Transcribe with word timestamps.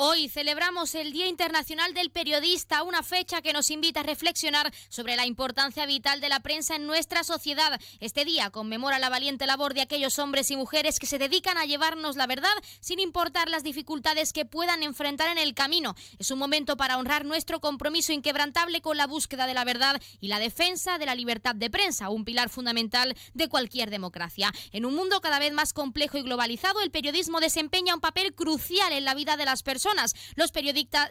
Hoy 0.00 0.28
celebramos 0.28 0.94
el 0.94 1.10
Día 1.10 1.26
Internacional 1.26 1.92
del 1.92 2.12
Periodista, 2.12 2.84
una 2.84 3.02
fecha 3.02 3.42
que 3.42 3.52
nos 3.52 3.68
invita 3.68 3.98
a 3.98 4.04
reflexionar 4.04 4.72
sobre 4.88 5.16
la 5.16 5.26
importancia 5.26 5.86
vital 5.86 6.20
de 6.20 6.28
la 6.28 6.38
prensa 6.38 6.76
en 6.76 6.86
nuestra 6.86 7.24
sociedad. 7.24 7.80
Este 7.98 8.24
día 8.24 8.50
conmemora 8.50 9.00
la 9.00 9.08
valiente 9.08 9.44
labor 9.44 9.74
de 9.74 9.80
aquellos 9.80 10.20
hombres 10.20 10.52
y 10.52 10.56
mujeres 10.56 11.00
que 11.00 11.08
se 11.08 11.18
dedican 11.18 11.58
a 11.58 11.64
llevarnos 11.64 12.14
la 12.14 12.28
verdad 12.28 12.54
sin 12.78 13.00
importar 13.00 13.48
las 13.48 13.64
dificultades 13.64 14.32
que 14.32 14.44
puedan 14.44 14.84
enfrentar 14.84 15.30
en 15.30 15.38
el 15.38 15.52
camino. 15.52 15.96
Es 16.20 16.30
un 16.30 16.38
momento 16.38 16.76
para 16.76 16.96
honrar 16.96 17.24
nuestro 17.24 17.58
compromiso 17.58 18.12
inquebrantable 18.12 18.80
con 18.80 18.96
la 18.96 19.08
búsqueda 19.08 19.48
de 19.48 19.54
la 19.54 19.64
verdad 19.64 20.00
y 20.20 20.28
la 20.28 20.38
defensa 20.38 20.98
de 20.98 21.06
la 21.06 21.16
libertad 21.16 21.56
de 21.56 21.70
prensa, 21.70 22.08
un 22.08 22.24
pilar 22.24 22.50
fundamental 22.50 23.16
de 23.34 23.48
cualquier 23.48 23.90
democracia. 23.90 24.52
En 24.70 24.86
un 24.86 24.94
mundo 24.94 25.20
cada 25.20 25.40
vez 25.40 25.52
más 25.52 25.72
complejo 25.72 26.18
y 26.18 26.22
globalizado, 26.22 26.82
el 26.82 26.92
periodismo 26.92 27.40
desempeña 27.40 27.96
un 27.96 28.00
papel 28.00 28.32
crucial 28.32 28.92
en 28.92 29.04
la 29.04 29.14
vida 29.14 29.36
de 29.36 29.44
las 29.44 29.64
personas 29.64 29.87
los, 29.94 30.14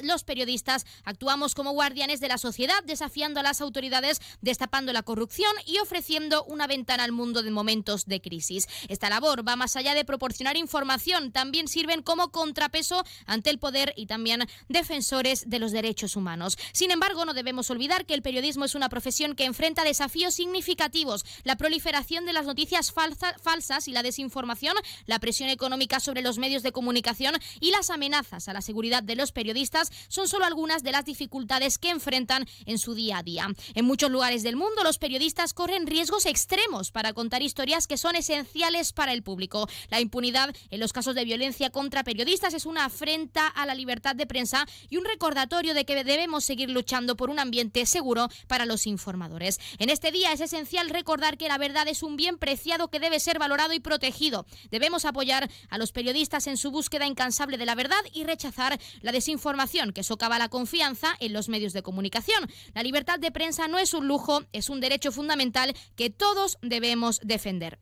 los 0.01 0.23
periodistas 0.23 0.85
actuamos 1.03 1.55
como 1.55 1.71
guardianes 1.71 2.19
de 2.19 2.27
la 2.27 2.37
sociedad, 2.37 2.83
desafiando 2.85 3.39
a 3.39 3.43
las 3.43 3.61
autoridades, 3.61 4.21
destapando 4.41 4.93
la 4.93 5.03
corrupción 5.03 5.51
y 5.65 5.79
ofreciendo 5.79 6.43
una 6.45 6.67
ventana 6.67 7.03
al 7.03 7.11
mundo 7.11 7.43
de 7.43 7.51
momentos 7.51 8.05
de 8.05 8.21
crisis. 8.21 8.67
Esta 8.87 9.09
labor 9.09 9.47
va 9.47 9.55
más 9.55 9.75
allá 9.75 9.93
de 9.93 10.05
proporcionar 10.05 10.57
información, 10.57 11.31
también 11.31 11.67
sirven 11.67 12.01
como 12.01 12.29
contrapeso 12.31 13.03
ante 13.25 13.49
el 13.49 13.59
poder 13.59 13.93
y 13.95 14.05
también 14.05 14.47
defensores 14.67 15.49
de 15.49 15.59
los 15.59 15.71
derechos 15.71 16.15
humanos. 16.15 16.57
Sin 16.71 16.91
embargo, 16.91 17.25
no 17.25 17.33
debemos 17.33 17.69
olvidar 17.69 18.05
que 18.05 18.13
el 18.13 18.21
periodismo 18.21 18.65
es 18.65 18.75
una 18.75 18.89
profesión 18.89 19.35
que 19.35 19.45
enfrenta 19.45 19.83
desafíos 19.83 20.33
significativos. 20.33 21.25
La 21.43 21.55
proliferación 21.55 22.25
de 22.25 22.33
las 22.33 22.45
noticias 22.45 22.91
falsas 22.91 23.87
y 23.87 23.91
la 23.91 24.03
desinformación, 24.03 24.75
la 25.05 25.19
presión 25.19 25.49
económica 25.49 25.99
sobre 25.99 26.21
los 26.21 26.37
medios 26.37 26.63
de 26.63 26.71
comunicación 26.71 27.35
y 27.59 27.71
las 27.71 27.89
amenazas 27.89 28.47
a 28.47 28.53
la 28.53 28.61
seguridad 28.67 29.01
de 29.01 29.15
los 29.15 29.31
periodistas 29.31 29.91
son 30.09 30.27
solo 30.27 30.45
algunas 30.45 30.83
de 30.83 30.91
las 30.91 31.05
dificultades 31.05 31.77
que 31.77 31.89
enfrentan 31.89 32.45
en 32.65 32.77
su 32.77 32.93
día 32.93 33.19
a 33.19 33.23
día. 33.23 33.47
En 33.73 33.85
muchos 33.85 34.11
lugares 34.11 34.43
del 34.43 34.57
mundo 34.57 34.83
los 34.83 34.99
periodistas 34.99 35.53
corren 35.53 35.87
riesgos 35.87 36.25
extremos 36.25 36.91
para 36.91 37.13
contar 37.13 37.41
historias 37.41 37.87
que 37.87 37.97
son 37.97 38.15
esenciales 38.15 38.91
para 38.91 39.13
el 39.13 39.23
público. 39.23 39.69
La 39.89 40.01
impunidad 40.01 40.53
en 40.69 40.79
los 40.79 40.91
casos 40.91 41.15
de 41.15 41.23
violencia 41.23 41.69
contra 41.69 42.03
periodistas 42.03 42.53
es 42.53 42.65
una 42.65 42.85
afrenta 42.85 43.47
a 43.47 43.65
la 43.65 43.73
libertad 43.73 44.15
de 44.15 44.27
prensa 44.27 44.67
y 44.89 44.97
un 44.97 45.05
recordatorio 45.05 45.73
de 45.73 45.85
que 45.85 46.03
debemos 46.03 46.43
seguir 46.43 46.69
luchando 46.69 47.15
por 47.15 47.29
un 47.29 47.39
ambiente 47.39 47.85
seguro 47.85 48.27
para 48.47 48.65
los 48.65 48.85
informadores. 48.85 49.59
En 49.79 49.89
este 49.89 50.11
día 50.11 50.33
es 50.33 50.41
esencial 50.41 50.89
recordar 50.89 51.37
que 51.37 51.47
la 51.47 51.57
verdad 51.57 51.87
es 51.87 52.03
un 52.03 52.17
bien 52.17 52.37
preciado 52.37 52.89
que 52.89 52.99
debe 52.99 53.21
ser 53.21 53.39
valorado 53.39 53.73
y 53.73 53.79
protegido. 53.79 54.45
Debemos 54.71 55.05
apoyar 55.05 55.49
a 55.69 55.77
los 55.77 55.93
periodistas 55.93 56.47
en 56.47 56.57
su 56.57 56.69
búsqueda 56.69 57.07
incansable 57.07 57.57
de 57.57 57.65
la 57.65 57.75
verdad 57.75 58.03
y 58.13 58.25
rechazar 58.25 58.56
la 59.01 59.11
desinformación 59.11 59.93
que 59.93 60.03
socava 60.03 60.39
la 60.39 60.49
confianza 60.49 61.15
en 61.19 61.33
los 61.33 61.49
medios 61.49 61.73
de 61.73 61.83
comunicación. 61.83 62.49
La 62.73 62.83
libertad 62.83 63.19
de 63.19 63.31
prensa 63.31 63.67
no 63.67 63.77
es 63.77 63.93
un 63.93 64.07
lujo, 64.07 64.43
es 64.51 64.69
un 64.69 64.79
derecho 64.79 65.11
fundamental 65.11 65.75
que 65.95 66.09
todos 66.09 66.57
debemos 66.61 67.19
defender. 67.23 67.79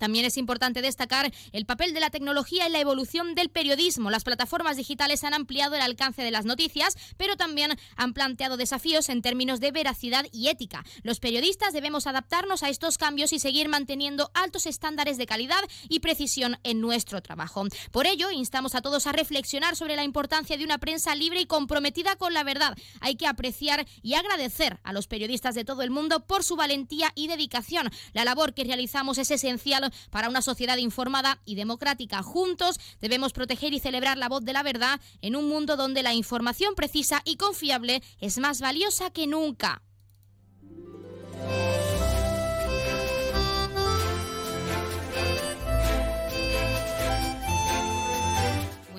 También 0.00 0.24
es 0.24 0.38
importante 0.38 0.80
destacar 0.80 1.30
el 1.52 1.66
papel 1.66 1.92
de 1.92 2.00
la 2.00 2.08
tecnología 2.08 2.64
en 2.64 2.72
la 2.72 2.80
evolución 2.80 3.34
del 3.34 3.50
periodismo. 3.50 4.10
Las 4.10 4.24
plataformas 4.24 4.78
digitales 4.78 5.24
han 5.24 5.34
ampliado 5.34 5.76
el 5.76 5.82
alcance 5.82 6.22
de 6.22 6.30
las 6.30 6.46
noticias, 6.46 6.96
pero 7.18 7.36
también 7.36 7.78
han 7.96 8.14
planteado 8.14 8.56
desafíos 8.56 9.10
en 9.10 9.20
términos 9.20 9.60
de 9.60 9.72
veracidad 9.72 10.24
y 10.32 10.48
ética. 10.48 10.84
Los 11.02 11.20
periodistas 11.20 11.74
debemos 11.74 12.06
adaptarnos 12.06 12.62
a 12.62 12.70
estos 12.70 12.96
cambios 12.96 13.34
y 13.34 13.38
seguir 13.38 13.68
manteniendo 13.68 14.30
altos 14.32 14.64
estándares 14.64 15.18
de 15.18 15.26
calidad 15.26 15.60
y 15.90 16.00
precisión 16.00 16.58
en 16.64 16.80
nuestro 16.80 17.20
trabajo. 17.20 17.66
Por 17.92 18.06
ello, 18.06 18.30
instamos 18.30 18.74
a 18.74 18.80
todos 18.80 19.06
a 19.06 19.12
reflexionar 19.12 19.76
sobre 19.76 19.96
la 19.96 20.04
importancia 20.04 20.56
de 20.56 20.64
una 20.64 20.78
prensa 20.78 21.14
libre 21.14 21.42
y 21.42 21.46
comprometida 21.46 22.16
con 22.16 22.32
la 22.32 22.42
verdad. 22.42 22.74
Hay 23.00 23.16
que 23.16 23.26
apreciar 23.26 23.86
y 24.02 24.14
agradecer 24.14 24.80
a 24.82 24.94
los 24.94 25.08
periodistas 25.08 25.54
de 25.54 25.66
todo 25.66 25.82
el 25.82 25.90
mundo 25.90 26.20
por 26.20 26.42
su 26.42 26.56
valentía 26.56 27.12
y 27.14 27.26
dedicación. 27.26 27.90
La 28.14 28.24
labor 28.24 28.54
que 28.54 28.64
realizamos 28.64 29.18
es 29.18 29.30
esencial 29.30 29.89
para 30.10 30.28
una 30.28 30.42
sociedad 30.42 30.76
informada 30.76 31.40
y 31.44 31.54
democrática. 31.54 32.22
Juntos 32.22 32.78
debemos 33.00 33.32
proteger 33.32 33.72
y 33.72 33.80
celebrar 33.80 34.18
la 34.18 34.28
voz 34.28 34.44
de 34.44 34.52
la 34.52 34.62
verdad 34.62 35.00
en 35.22 35.36
un 35.36 35.48
mundo 35.48 35.76
donde 35.76 36.02
la 36.02 36.14
información 36.14 36.74
precisa 36.74 37.22
y 37.24 37.36
confiable 37.36 38.02
es 38.20 38.38
más 38.38 38.60
valiosa 38.60 39.10
que 39.10 39.26
nunca. 39.26 39.82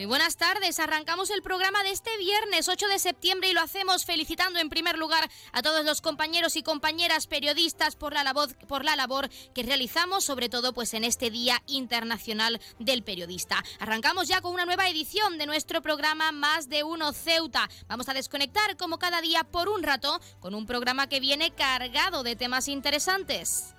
Muy 0.02 0.08
buenas 0.08 0.36
tardes. 0.36 0.80
Arrancamos 0.80 1.30
el 1.30 1.44
programa 1.44 1.84
de 1.84 1.92
este 1.92 2.10
viernes 2.18 2.68
8 2.68 2.88
de 2.88 2.98
septiembre 2.98 3.52
y 3.52 3.54
lo 3.54 3.62
hacemos 3.62 4.04
felicitando 4.04 4.58
en 4.58 4.68
primer 4.68 4.98
lugar 4.98 5.30
a 5.52 5.62
todos 5.62 5.86
los 5.86 6.02
compañeros 6.02 6.56
y 6.56 6.64
compañeras 6.64 7.28
periodistas 7.28 7.96
por 7.96 8.12
la 8.12 8.24
labor, 8.24 8.52
por 8.66 8.84
la 8.84 8.96
labor 8.96 9.30
que 9.54 9.62
realizamos, 9.62 10.24
sobre 10.24 10.50
todo 10.50 10.74
pues 10.74 10.96
en 10.96 11.04
este 11.04 11.30
Día 11.30 11.62
Internacional 11.68 12.60
del 12.80 13.04
Periodista. 13.04 13.64
Arrancamos 13.78 14.28
ya 14.28 14.42
con 14.42 14.56
una 14.56 14.66
nueva 14.66 14.90
edición 14.90 15.38
de 15.38 15.46
nuestro 15.46 15.84
programa 15.84 16.32
Más 16.32 16.68
de 16.68 16.84
Uno 16.84 17.14
Ceuta. 17.14 17.70
Vamos 17.88 18.10
a 18.10 18.16
desconectar 18.16 18.78
como 18.78 18.98
cada 18.98 19.22
día 19.22 19.44
por 19.44 19.70
un 19.70 19.84
rato 19.84 20.20
con 20.40 20.56
un 20.56 20.66
programa 20.66 21.10
que 21.10 21.20
viene 21.20 21.52
cargado 21.52 22.24
de 22.24 22.36
temas 22.36 22.70
interesantes. 22.70 23.76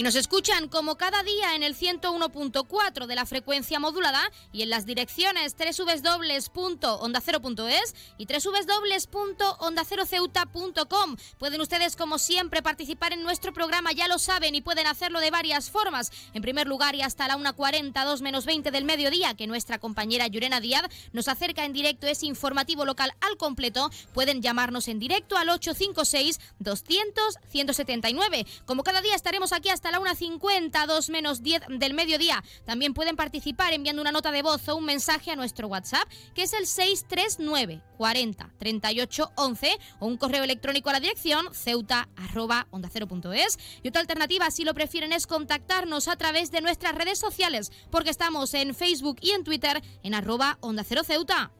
Y 0.00 0.02
nos 0.02 0.14
escuchan 0.14 0.68
como 0.68 0.96
cada 0.96 1.22
día 1.22 1.54
en 1.54 1.62
el 1.62 1.76
101.4 1.76 3.04
de 3.04 3.14
la 3.14 3.26
frecuencia 3.26 3.78
modulada 3.78 4.22
y 4.50 4.62
en 4.62 4.70
las 4.70 4.86
direcciones 4.86 5.54
www.ondacero.es 5.54 7.94
y 8.16 8.24
www.ondaceroceuta.com. 8.24 11.16
Pueden 11.36 11.60
ustedes, 11.60 11.96
como 11.96 12.18
siempre, 12.18 12.62
participar 12.62 13.12
en 13.12 13.22
nuestro 13.22 13.52
programa, 13.52 13.92
ya 13.92 14.08
lo 14.08 14.18
saben, 14.18 14.54
y 14.54 14.62
pueden 14.62 14.86
hacerlo 14.86 15.20
de 15.20 15.30
varias 15.30 15.70
formas. 15.70 16.10
En 16.32 16.40
primer 16.40 16.66
lugar, 16.66 16.94
y 16.94 17.02
hasta 17.02 17.28
la 17.28 17.36
1.40, 17.36 18.02
2 18.02 18.22
menos 18.22 18.46
20 18.46 18.70
del 18.70 18.86
mediodía, 18.86 19.34
que 19.34 19.46
nuestra 19.46 19.78
compañera 19.78 20.26
Yurena 20.28 20.60
Díaz 20.60 20.86
nos 21.12 21.28
acerca 21.28 21.66
en 21.66 21.74
directo 21.74 22.06
ese 22.06 22.24
informativo 22.24 22.86
local 22.86 23.12
al 23.20 23.36
completo, 23.36 23.90
pueden 24.14 24.40
llamarnos 24.40 24.88
en 24.88 24.98
directo 24.98 25.36
al 25.36 25.48
856-200-179. 25.48 28.46
Como 28.64 28.82
cada 28.82 29.02
día 29.02 29.14
estaremos 29.14 29.52
aquí 29.52 29.68
hasta 29.68 29.89
la 29.90 29.98
1.50, 29.98 30.86
2 30.86 31.10
menos 31.10 31.42
10 31.42 31.62
del 31.78 31.94
mediodía. 31.94 32.42
También 32.64 32.94
pueden 32.94 33.16
participar 33.16 33.72
enviando 33.72 34.02
una 34.02 34.12
nota 34.12 34.32
de 34.32 34.42
voz 34.42 34.68
o 34.68 34.76
un 34.76 34.84
mensaje 34.84 35.30
a 35.30 35.36
nuestro 35.36 35.68
WhatsApp, 35.68 36.08
que 36.34 36.42
es 36.42 36.52
el 36.52 36.66
639 36.66 37.82
40 37.96 38.50
38 38.58 39.32
11 39.34 39.78
o 39.98 40.06
un 40.06 40.16
correo 40.16 40.44
electrónico 40.44 40.90
a 40.90 40.94
la 40.94 41.00
dirección 41.00 41.52
ceuta 41.52 42.08
arroba 42.16 42.66
onda 42.70 42.90
Y 43.82 43.88
otra 43.88 44.00
alternativa, 44.00 44.50
si 44.50 44.64
lo 44.64 44.74
prefieren, 44.74 45.12
es 45.12 45.26
contactarnos 45.26 46.08
a 46.08 46.16
través 46.16 46.50
de 46.50 46.60
nuestras 46.60 46.94
redes 46.94 47.18
sociales, 47.18 47.72
porque 47.90 48.10
estamos 48.10 48.54
en 48.54 48.74
Facebook 48.74 49.18
y 49.20 49.30
en 49.30 49.44
Twitter 49.44 49.82
en 50.02 50.14
arroba 50.14 50.58
onda 50.60 50.84
cero 50.84 51.02
ceuta. 51.04 51.50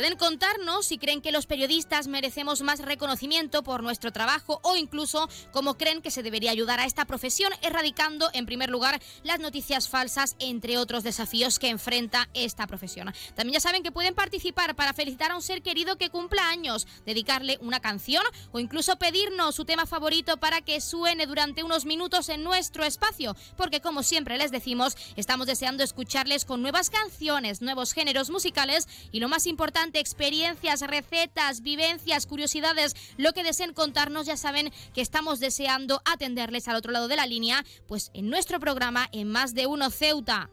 Pueden 0.00 0.16
contarnos 0.16 0.86
si 0.86 0.96
creen 0.96 1.20
que 1.20 1.30
los 1.30 1.44
periodistas 1.44 2.08
merecemos 2.08 2.62
más 2.62 2.78
reconocimiento 2.78 3.62
por 3.62 3.82
nuestro 3.82 4.12
trabajo 4.12 4.58
o 4.62 4.74
incluso 4.76 5.28
cómo 5.52 5.76
creen 5.76 6.00
que 6.00 6.10
se 6.10 6.22
debería 6.22 6.52
ayudar 6.52 6.80
a 6.80 6.86
esta 6.86 7.04
profesión 7.04 7.52
erradicando 7.60 8.30
en 8.32 8.46
primer 8.46 8.70
lugar 8.70 8.98
las 9.24 9.40
noticias 9.40 9.90
falsas 9.90 10.36
entre 10.38 10.78
otros 10.78 11.02
desafíos 11.02 11.58
que 11.58 11.68
enfrenta 11.68 12.30
esta 12.32 12.66
profesión. 12.66 13.12
También 13.34 13.52
ya 13.52 13.60
saben 13.60 13.82
que 13.82 13.92
pueden 13.92 14.14
participar 14.14 14.74
para 14.74 14.94
felicitar 14.94 15.32
a 15.32 15.36
un 15.36 15.42
ser 15.42 15.60
querido 15.60 15.98
que 15.98 16.08
cumpla 16.08 16.48
años, 16.48 16.86
dedicarle 17.04 17.58
una 17.60 17.80
canción 17.80 18.24
o 18.52 18.58
incluso 18.58 18.96
pedirnos 18.96 19.54
su 19.54 19.66
tema 19.66 19.84
favorito 19.84 20.38
para 20.38 20.62
que 20.62 20.80
suene 20.80 21.26
durante 21.26 21.62
unos 21.62 21.84
minutos 21.84 22.30
en 22.30 22.42
nuestro 22.42 22.84
espacio, 22.84 23.36
porque 23.58 23.82
como 23.82 24.02
siempre 24.02 24.38
les 24.38 24.50
decimos, 24.50 24.96
estamos 25.16 25.46
deseando 25.46 25.84
escucharles 25.84 26.46
con 26.46 26.62
nuevas 26.62 26.88
canciones, 26.88 27.60
nuevos 27.60 27.92
géneros 27.92 28.30
musicales 28.30 28.88
y 29.12 29.20
lo 29.20 29.28
más 29.28 29.46
importante 29.46 29.89
experiencias, 29.98 30.82
recetas, 30.82 31.62
vivencias, 31.62 32.26
curiosidades, 32.26 32.94
lo 33.16 33.32
que 33.32 33.42
deseen 33.42 33.74
contarnos, 33.74 34.26
ya 34.26 34.36
saben 34.36 34.72
que 34.94 35.00
estamos 35.00 35.40
deseando 35.40 36.00
atenderles 36.04 36.68
al 36.68 36.76
otro 36.76 36.92
lado 36.92 37.08
de 37.08 37.16
la 37.16 37.26
línea, 37.26 37.64
pues 37.88 38.10
en 38.14 38.30
nuestro 38.30 38.60
programa 38.60 39.08
en 39.12 39.28
Más 39.28 39.54
de 39.54 39.66
Uno 39.66 39.90
Ceuta. 39.90 40.50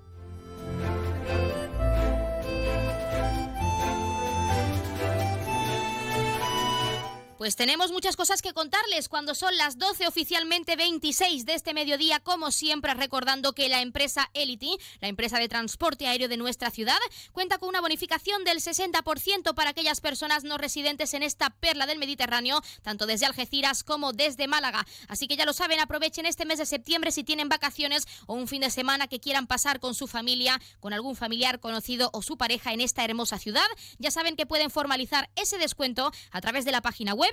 Pues 7.37 7.55
tenemos 7.55 7.91
muchas 7.91 8.15
cosas 8.15 8.41
que 8.41 8.51
contarles 8.51 9.09
cuando 9.09 9.35
son 9.35 9.55
las 9.57 9.77
12 9.77 10.07
oficialmente 10.07 10.75
26 10.75 11.45
de 11.45 11.53
este 11.53 11.75
mediodía, 11.75 12.19
como 12.19 12.49
siempre 12.49 12.95
recordando 12.95 13.53
que 13.53 13.69
la 13.69 13.81
empresa 13.81 14.31
Elity, 14.33 14.75
la 15.01 15.07
empresa 15.07 15.37
de 15.37 15.47
transporte 15.47 16.07
aéreo 16.07 16.29
de 16.29 16.37
nuestra 16.37 16.71
ciudad, 16.71 16.97
cuenta 17.33 17.59
con 17.59 17.69
una 17.69 17.79
bonificación 17.79 18.43
del 18.43 18.57
60% 18.57 19.53
para 19.53 19.69
aquellas 19.69 20.01
personas 20.01 20.45
no 20.45 20.57
residentes 20.57 21.13
en 21.13 21.21
esta 21.21 21.51
perla 21.51 21.85
del 21.85 21.99
Mediterráneo, 21.99 22.59
tanto 22.81 23.05
desde 23.05 23.27
Algeciras 23.27 23.83
como 23.83 24.13
desde 24.13 24.47
Málaga. 24.47 24.87
Así 25.07 25.27
que 25.27 25.37
ya 25.37 25.45
lo 25.45 25.53
saben, 25.53 25.79
aprovechen 25.79 26.25
este 26.25 26.45
mes 26.45 26.57
de 26.57 26.65
septiembre 26.65 27.11
si 27.11 27.23
tienen 27.23 27.49
vacaciones 27.49 28.07
o 28.25 28.33
un 28.33 28.47
fin 28.47 28.61
de 28.61 28.71
semana 28.71 29.07
que 29.07 29.19
quieran 29.19 29.45
pasar 29.45 29.79
con 29.79 29.93
su 29.93 30.07
familia, 30.07 30.59
con 30.79 30.91
algún 30.91 31.15
familiar 31.15 31.59
conocido 31.59 32.09
o 32.13 32.23
su 32.23 32.35
pareja 32.35 32.73
en 32.73 32.81
esta 32.81 33.05
hermosa 33.05 33.37
ciudad. 33.37 33.67
Ya 33.99 34.09
saben 34.09 34.35
que 34.35 34.47
pueden 34.47 34.71
formalizar 34.71 35.29
ese 35.35 35.59
descuento 35.59 36.11
a 36.31 36.41
través 36.41 36.65
de 36.65 36.71
la 36.71 36.81
página 36.81 37.13
web 37.13 37.26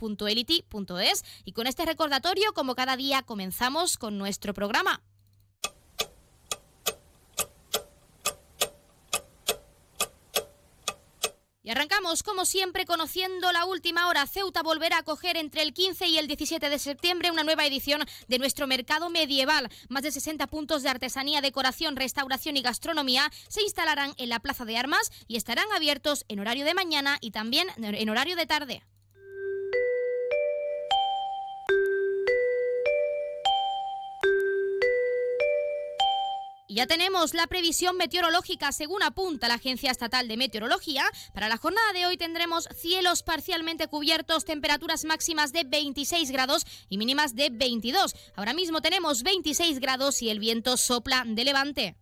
www.elity.es 0.00 1.24
y 1.44 1.52
con 1.52 1.66
este 1.66 1.84
recordatorio, 1.84 2.52
como 2.54 2.74
cada 2.74 2.96
día, 2.96 3.22
comenzamos 3.22 3.96
con 3.96 4.18
nuestro 4.18 4.54
programa. 4.54 5.02
Y 11.64 11.70
arrancamos, 11.70 12.24
como 12.24 12.44
siempre, 12.44 12.86
conociendo 12.86 13.52
la 13.52 13.64
última 13.66 14.08
hora. 14.08 14.26
Ceuta 14.26 14.62
volverá 14.62 14.98
a 14.98 15.02
coger 15.04 15.36
entre 15.36 15.62
el 15.62 15.72
15 15.72 16.08
y 16.08 16.18
el 16.18 16.26
17 16.26 16.68
de 16.68 16.78
septiembre 16.80 17.30
una 17.30 17.44
nueva 17.44 17.64
edición 17.64 18.02
de 18.26 18.38
nuestro 18.40 18.66
mercado 18.66 19.10
medieval. 19.10 19.70
Más 19.88 20.02
de 20.02 20.10
60 20.10 20.48
puntos 20.48 20.82
de 20.82 20.88
artesanía, 20.88 21.40
decoración, 21.40 21.94
restauración 21.94 22.56
y 22.56 22.62
gastronomía 22.62 23.30
se 23.48 23.62
instalarán 23.62 24.12
en 24.16 24.28
la 24.28 24.40
Plaza 24.40 24.64
de 24.64 24.76
Armas 24.76 25.12
y 25.28 25.36
estarán 25.36 25.70
abiertos 25.72 26.24
en 26.28 26.40
horario 26.40 26.64
de 26.64 26.74
mañana 26.74 27.18
y 27.20 27.30
también 27.30 27.68
en 27.76 28.10
horario 28.10 28.34
de 28.34 28.46
tarde. 28.46 28.82
Ya 36.74 36.86
tenemos 36.86 37.34
la 37.34 37.46
previsión 37.46 37.96
meteorológica 37.96 38.72
según 38.72 39.02
apunta 39.02 39.48
la 39.48 39.54
Agencia 39.54 39.90
Estatal 39.90 40.28
de 40.28 40.36
Meteorología. 40.36 41.04
Para 41.34 41.48
la 41.48 41.56
jornada 41.56 41.92
de 41.92 42.06
hoy 42.06 42.16
tendremos 42.16 42.68
cielos 42.76 43.22
parcialmente 43.22 43.88
cubiertos, 43.88 44.44
temperaturas 44.44 45.04
máximas 45.04 45.52
de 45.52 45.64
26 45.64 46.30
grados 46.30 46.64
y 46.88 46.98
mínimas 46.98 47.34
de 47.34 47.50
22. 47.50 48.14
Ahora 48.36 48.54
mismo 48.54 48.80
tenemos 48.80 49.22
26 49.22 49.80
grados 49.80 50.22
y 50.22 50.30
el 50.30 50.38
viento 50.38 50.76
sopla 50.76 51.24
de 51.26 51.44
levante. 51.44 52.01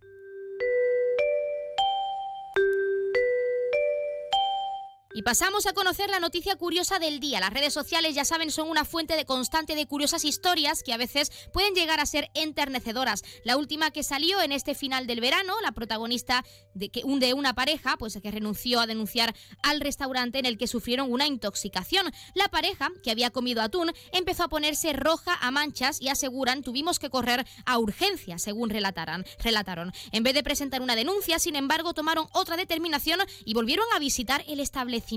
Y 5.21 5.23
pasamos 5.23 5.67
a 5.67 5.75
conocer 5.75 6.09
la 6.09 6.19
noticia 6.19 6.57
curiosa 6.57 6.99
del 6.99 7.21
día. 7.21 7.41
Las 7.41 7.53
redes 7.53 7.75
sociales, 7.75 8.15
ya 8.15 8.25
saben, 8.25 8.51
son 8.51 8.71
una 8.71 8.87
fuente 8.87 9.17
de 9.17 9.27
constante 9.27 9.75
de 9.75 9.85
curiosas 9.87 10.25
historias 10.25 10.83
que 10.83 10.95
a 10.95 10.97
veces 10.97 11.31
pueden 11.53 11.75
llegar 11.75 12.01
a 12.01 12.07
ser 12.07 12.31
enternecedoras. 12.33 13.23
La 13.45 13.59
última 13.59 13.91
que 13.91 14.03
salió 14.03 14.41
en 14.41 14.51
este 14.51 14.75
final 14.75 15.07
del 15.07 15.21
verano, 15.21 15.53
la 15.61 15.73
protagonista 15.73 16.43
de, 16.73 16.89
que, 16.89 17.03
de 17.05 17.35
una 17.35 17.55
pareja, 17.55 17.99
pues 17.99 18.19
que 18.23 18.31
renunció 18.31 18.81
a 18.81 18.87
denunciar 18.87 19.35
al 19.63 19.83
restaurante 19.83 20.39
en 20.39 20.47
el 20.47 20.57
que 20.57 20.67
sufrieron 20.67 21.13
una 21.13 21.27
intoxicación. 21.27 22.11
La 22.35 22.49
pareja, 22.49 22.89
que 23.03 23.11
había 23.11 23.29
comido 23.29 23.61
atún, 23.61 23.93
empezó 24.13 24.45
a 24.45 24.49
ponerse 24.49 24.95
roja 24.95 25.37
a 25.39 25.51
manchas 25.51 26.01
y 26.01 26.09
aseguran 26.09 26.63
tuvimos 26.63 26.99
que 26.99 27.11
correr 27.11 27.47
a 27.67 27.79
urgencia, 27.79 28.39
según 28.39 28.71
relataran, 28.71 29.27
relataron. 29.45 29.93
En 30.13 30.23
vez 30.23 30.33
de 30.33 30.43
presentar 30.43 30.81
una 30.81 30.97
denuncia, 30.97 31.39
sin 31.39 31.57
embargo, 31.57 31.93
tomaron 31.93 32.27
otra 32.33 32.57
determinación 32.57 33.21
y 33.45 33.53
volvieron 33.53 33.85
a 33.95 33.99
visitar 33.99 34.43
el 34.49 34.61
establecimiento 34.61 35.10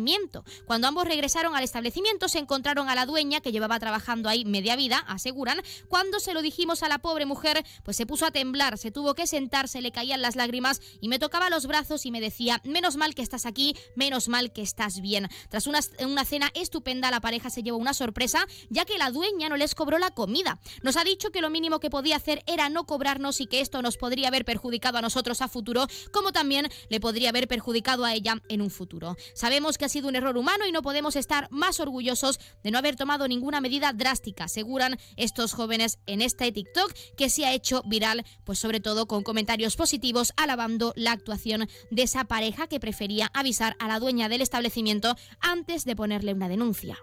cuando 0.65 0.87
ambos 0.87 1.05
regresaron 1.05 1.55
al 1.55 1.63
establecimiento 1.63 2.27
se 2.27 2.39
encontraron 2.39 2.89
a 2.89 2.95
la 2.95 3.05
dueña 3.05 3.41
que 3.41 3.51
llevaba 3.51 3.79
trabajando 3.79 4.27
ahí 4.27 4.43
media 4.43 4.75
vida, 4.75 4.97
aseguran. 5.07 5.61
Cuando 5.87 6.19
se 6.19 6.33
lo 6.33 6.41
dijimos 6.41 6.81
a 6.81 6.89
la 6.89 6.97
pobre 6.97 7.25
mujer, 7.25 7.63
pues 7.83 7.97
se 7.97 8.07
puso 8.07 8.25
a 8.25 8.31
temblar, 8.31 8.77
se 8.79 8.91
tuvo 8.91 9.13
que 9.13 9.27
sentar, 9.27 9.67
se 9.67 9.81
le 9.81 9.91
caían 9.91 10.21
las 10.21 10.35
lágrimas 10.35 10.81
y 10.99 11.09
me 11.09 11.19
tocaba 11.19 11.49
los 11.49 11.67
brazos 11.67 12.05
y 12.05 12.11
me 12.11 12.21
decía, 12.21 12.59
menos 12.63 12.95
mal 12.95 13.13
que 13.13 13.21
estás 13.21 13.45
aquí, 13.45 13.75
menos 13.95 14.29
mal 14.29 14.51
que 14.51 14.63
estás 14.63 14.99
bien. 14.99 15.29
Tras 15.49 15.67
una, 15.67 15.79
una 15.99 16.25
cena 16.25 16.49
estupenda, 16.55 17.11
la 17.11 17.21
pareja 17.21 17.51
se 17.51 17.61
llevó 17.61 17.77
una 17.77 17.93
sorpresa, 17.93 18.47
ya 18.69 18.85
que 18.85 18.97
la 18.97 19.11
dueña 19.11 19.49
no 19.49 19.57
les 19.57 19.75
cobró 19.75 19.99
la 19.99 20.11
comida. 20.11 20.59
Nos 20.81 20.97
ha 20.97 21.03
dicho 21.03 21.31
que 21.31 21.41
lo 21.41 21.51
mínimo 21.51 21.79
que 21.79 21.91
podía 21.91 22.15
hacer 22.15 22.43
era 22.47 22.69
no 22.69 22.85
cobrarnos 22.85 23.41
y 23.41 23.47
que 23.47 23.61
esto 23.61 23.81
nos 23.81 23.97
podría 23.97 24.29
haber 24.29 24.43
perjudicado 24.43 24.97
a 24.97 25.01
nosotros 25.01 25.41
a 25.41 25.47
futuro, 25.47 25.85
como 26.11 26.31
también 26.31 26.69
le 26.89 26.99
podría 26.99 27.29
haber 27.29 27.47
perjudicado 27.47 28.05
a 28.05 28.13
ella 28.13 28.41
en 28.49 28.61
un 28.61 28.71
futuro. 28.71 29.15
Sabemos 29.35 29.72
que 29.77 29.85
ha 29.85 29.89
sido 29.89 30.07
un 30.07 30.15
error 30.15 30.37
humano 30.37 30.65
y 30.67 30.71
no 30.71 30.81
podemos 30.81 31.15
estar 31.15 31.47
más 31.51 31.79
orgullosos 31.79 32.39
de 32.63 32.71
no 32.71 32.77
haber 32.77 32.95
tomado 32.95 33.27
ninguna 33.27 33.61
medida 33.61 33.93
drástica, 33.93 34.45
aseguran 34.45 34.97
estos 35.15 35.53
jóvenes 35.53 35.99
en 36.05 36.21
este 36.21 36.51
TikTok 36.51 36.93
que 37.17 37.29
se 37.29 37.45
ha 37.45 37.53
hecho 37.53 37.83
viral, 37.85 38.25
pues 38.43 38.59
sobre 38.59 38.79
todo 38.79 39.07
con 39.07 39.23
comentarios 39.23 39.75
positivos 39.75 40.33
alabando 40.37 40.93
la 40.95 41.11
actuación 41.11 41.67
de 41.91 42.03
esa 42.03 42.25
pareja 42.25 42.67
que 42.67 42.79
prefería 42.79 43.29
avisar 43.33 43.75
a 43.79 43.87
la 43.87 43.99
dueña 43.99 44.29
del 44.29 44.41
establecimiento 44.41 45.15
antes 45.39 45.85
de 45.85 45.95
ponerle 45.95 46.33
una 46.33 46.49
denuncia. 46.49 46.97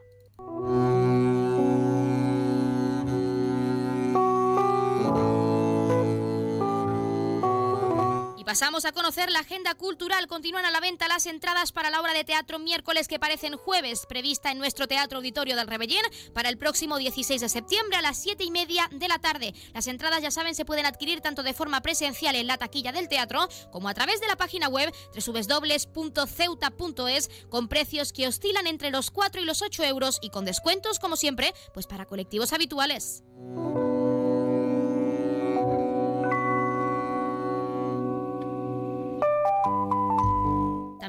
Pasamos 8.50 8.82
a 8.84 8.90
conocer 8.90 9.30
la 9.30 9.38
agenda 9.38 9.76
cultural. 9.76 10.26
Continúan 10.26 10.66
a 10.66 10.72
la 10.72 10.80
venta 10.80 11.06
las 11.06 11.26
entradas 11.26 11.70
para 11.70 11.88
la 11.88 12.00
obra 12.00 12.14
de 12.14 12.24
teatro 12.24 12.58
miércoles 12.58 13.06
que 13.06 13.20
parecen 13.20 13.56
jueves, 13.56 14.06
prevista 14.06 14.50
en 14.50 14.58
nuestro 14.58 14.88
Teatro 14.88 15.18
Auditorio 15.18 15.54
del 15.54 15.68
Rebellín 15.68 16.02
para 16.34 16.48
el 16.48 16.58
próximo 16.58 16.98
16 16.98 17.40
de 17.40 17.48
septiembre 17.48 17.96
a 17.96 18.02
las 18.02 18.20
7 18.20 18.42
y 18.42 18.50
media 18.50 18.88
de 18.90 19.06
la 19.06 19.20
tarde. 19.20 19.54
Las 19.72 19.86
entradas, 19.86 20.20
ya 20.20 20.32
saben, 20.32 20.56
se 20.56 20.64
pueden 20.64 20.84
adquirir 20.84 21.20
tanto 21.20 21.44
de 21.44 21.54
forma 21.54 21.80
presencial 21.80 22.34
en 22.34 22.48
la 22.48 22.58
taquilla 22.58 22.90
del 22.90 23.08
teatro 23.08 23.46
como 23.70 23.88
a 23.88 23.94
través 23.94 24.20
de 24.20 24.26
la 24.26 24.34
página 24.34 24.66
web 24.66 24.92
www.ceuta.es 25.14 27.30
con 27.50 27.68
precios 27.68 28.12
que 28.12 28.26
oscilan 28.26 28.66
entre 28.66 28.90
los 28.90 29.12
4 29.12 29.42
y 29.42 29.44
los 29.44 29.62
8 29.62 29.84
euros 29.84 30.18
y 30.22 30.30
con 30.30 30.44
descuentos, 30.44 30.98
como 30.98 31.14
siempre, 31.14 31.54
pues 31.72 31.86
para 31.86 32.04
colectivos 32.04 32.52
habituales. 32.52 33.22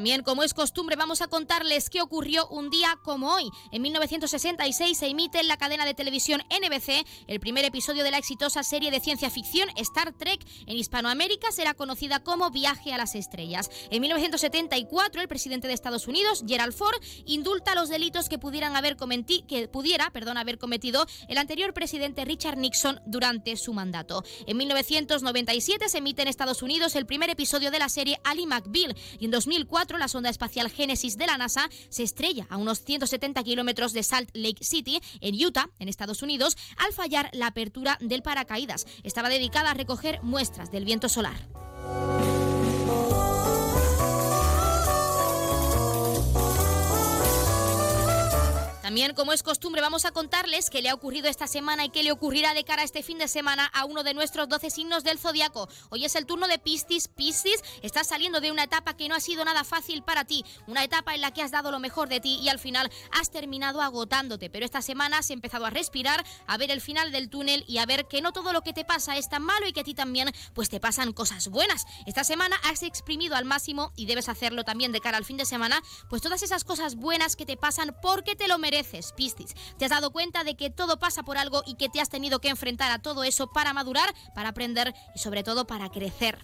También, 0.01 0.24
como 0.24 0.41
es 0.41 0.55
costumbre, 0.55 0.96
vamos 0.96 1.22
a 1.22 1.27
contarles 1.27 1.91
qué 1.91 2.01
ocurrió 2.01 2.48
un 2.48 2.72
día 2.72 2.98
como 3.03 3.36
hoy. 3.36 3.51
En 3.72 3.84
1966 3.84 4.98
se 4.98 5.05
emite 5.05 5.39
en 5.39 5.48
la 5.48 5.58
cadena 5.58 5.86
de 5.86 5.93
televisión 5.93 6.41
NBC 6.50 7.05
el 7.27 7.39
primer 7.39 7.65
episodio 7.65 8.03
de 8.03 8.10
la 8.10 8.17
exitosa 8.17 8.63
serie 8.63 8.89
de 8.89 9.00
ciencia 9.00 9.29
ficción 9.29 9.70
Star 9.75 10.12
Trek. 10.13 10.43
En 10.65 10.75
Hispanoamérica 10.75 11.51
será 11.51 11.75
conocida 11.75 12.20
como 12.24 12.50
Viaje 12.50 12.91
a 12.91 12.98
las 12.98 13.13
Estrellas. 13.13 13.70
En 13.91 14.01
1974, 14.01 15.22
el 15.22 15.27
presidente 15.27 15.67
de 15.67 15.75
Estados 15.75 16.08
Unidos, 16.08 16.43
Gerald 16.48 16.74
Ford, 16.74 17.00
indulta 17.27 17.75
los 17.75 17.88
delitos 17.88 18.27
que 18.27 18.39
pudieran 18.39 18.75
haber 18.75 18.98
que 19.48 19.67
pudiera, 19.67 20.10
perdón, 20.10 20.39
haber 20.39 20.58
cometido 20.58 21.05
el 21.27 21.38
anterior 21.38 21.75
presidente 21.75 22.25
Richard 22.25 22.58
Nixon 22.58 23.00
durante 23.05 23.55
su 23.55 23.72
mandato. 23.72 24.24
En 24.48 24.58
1997 24.58 25.89
se 25.89 26.00
emite 26.00 26.24
en 26.24 26.27
Estados 26.27 26.63
Unidos 26.63 26.96
el 26.96 27.05
primer 27.05 27.29
episodio 27.29 27.70
de 27.70 27.77
la 27.77 27.88
serie 27.88 28.20
Ali 28.24 28.48
McBeal 28.48 28.96
y 29.20 29.25
en 29.25 29.31
2004 29.31 29.90
la 30.00 30.07
sonda 30.07 30.29
espacial 30.29 30.69
Genesis 30.69 31.17
de 31.17 31.27
la 31.27 31.38
NASA 31.38 31.69
se 31.89 32.03
estrella 32.03 32.48
a 32.50 32.57
unos 32.57 32.83
170 32.83 33.43
kilómetros 33.43 33.93
de 33.93 34.03
Salt 34.03 34.29
Lake 34.33 34.63
City, 34.63 35.01
en 35.19 35.36
Utah, 35.36 35.69
en 35.79 35.89
Estados 35.89 36.21
Unidos, 36.21 36.57
al 36.77 36.93
fallar 36.93 37.29
la 37.33 37.48
apertura 37.48 37.98
del 38.01 38.21
paracaídas. 38.21 38.86
Estaba 39.03 39.29
dedicada 39.29 39.71
a 39.71 39.74
recoger 39.74 40.21
muestras 40.24 40.71
del 40.71 40.86
viento 40.86 41.10
solar. 41.10 41.48
También, 48.91 49.13
como 49.13 49.31
es 49.31 49.41
costumbre, 49.41 49.79
vamos 49.81 50.03
a 50.03 50.12
contarles 50.12 50.69
qué 50.69 50.81
le 50.81 50.89
ha 50.89 50.93
ocurrido 50.93 51.29
esta 51.29 51.48
semana 51.48 51.86
y 51.86 51.89
qué 51.91 52.03
le 52.03 52.12
ocurrirá 52.12 52.53
de 52.53 52.65
cara 52.65 52.81
a 52.81 52.83
este 52.83 53.03
fin 53.03 53.17
de 53.17 53.29
semana 53.29 53.67
a 53.67 53.86
uno 53.86 54.03
de 54.03 54.13
nuestros 54.13 54.50
12 54.50 54.69
signos 54.69 55.05
del 55.05 55.17
zodiaco. 55.17 55.69
Hoy 55.91 56.03
es 56.03 56.17
el 56.17 56.25
turno 56.25 56.45
de 56.50 56.60
Piscis. 56.60 57.07
Piscis, 57.07 57.63
estás 57.83 58.07
saliendo 58.07 58.41
de 58.41 58.51
una 58.51 58.63
etapa 58.63 58.98
que 58.98 59.07
no 59.07 59.15
ha 59.15 59.21
sido 59.21 59.45
nada 59.45 59.63
fácil 59.63 60.03
para 60.03 60.25
ti, 60.25 60.43
una 60.67 60.83
etapa 60.83 61.15
en 61.15 61.21
la 61.21 61.31
que 61.31 61.41
has 61.41 61.51
dado 61.51 61.71
lo 61.71 61.79
mejor 61.79 62.10
de 62.10 62.19
ti 62.19 62.38
y 62.43 62.50
al 62.50 62.60
final 62.60 62.91
has 63.17 63.31
terminado 63.31 63.81
agotándote. 63.81 64.50
Pero 64.50 64.65
esta 64.65 64.81
semana 64.81 65.19
has 65.19 65.29
empezado 65.29 65.65
a 65.65 65.69
respirar, 65.69 66.25
a 66.45 66.57
ver 66.57 66.69
el 66.69 66.81
final 66.81 67.13
del 67.13 67.29
túnel 67.29 67.63
y 67.69 67.77
a 67.77 67.86
ver 67.86 68.10
que 68.10 68.21
no 68.21 68.33
todo 68.33 68.51
lo 68.51 68.62
que 68.62 68.74
te 68.74 68.83
pasa 68.83 69.15
es 69.15 69.29
tan 69.29 69.43
malo 69.43 69.69
y 69.69 69.71
que 69.71 69.79
a 69.79 69.86
ti 69.86 69.93
también 69.93 70.33
pues 70.53 70.67
te 70.67 70.81
pasan 70.81 71.13
cosas 71.13 71.48
buenas. 71.48 71.86
Esta 72.07 72.25
semana 72.25 72.57
has 72.65 72.83
exprimido 72.83 73.38
al 73.38 73.45
máximo 73.45 73.93
y 73.95 74.05
debes 74.05 74.27
hacerlo 74.27 74.65
también 74.65 74.91
de 74.91 75.00
cara 75.00 75.17
al 75.17 75.24
fin 75.24 75.38
de 75.38 75.45
semana, 75.45 75.81
pues 76.10 76.21
todas 76.21 76.43
esas 76.43 76.65
cosas 76.65 76.95
buenas 76.95 77.38
que 77.38 77.45
te 77.45 77.55
pasan 77.55 77.95
porque 78.01 78.36
te 78.36 78.50
lo 78.50 78.57
mereces 78.57 78.80
Piscis. 79.15 79.53
Te 79.77 79.85
has 79.85 79.91
dado 79.91 80.11
cuenta 80.11 80.43
de 80.43 80.55
que 80.55 80.69
todo 80.69 81.00
pasa 81.00 81.23
por 81.23 81.38
algo 81.38 81.63
y 81.65 81.75
que 81.75 81.89
te 81.89 82.01
has 82.01 82.09
tenido 82.09 82.39
que 82.39 82.50
enfrentar 82.50 82.91
a 82.91 83.00
todo 83.00 83.23
eso 83.23 83.51
para 83.51 83.73
madurar, 83.73 84.13
para 84.35 84.50
aprender 84.50 84.93
y 85.15 85.19
sobre 85.19 85.43
todo 85.43 85.65
para 85.65 85.89
crecer. 85.89 86.38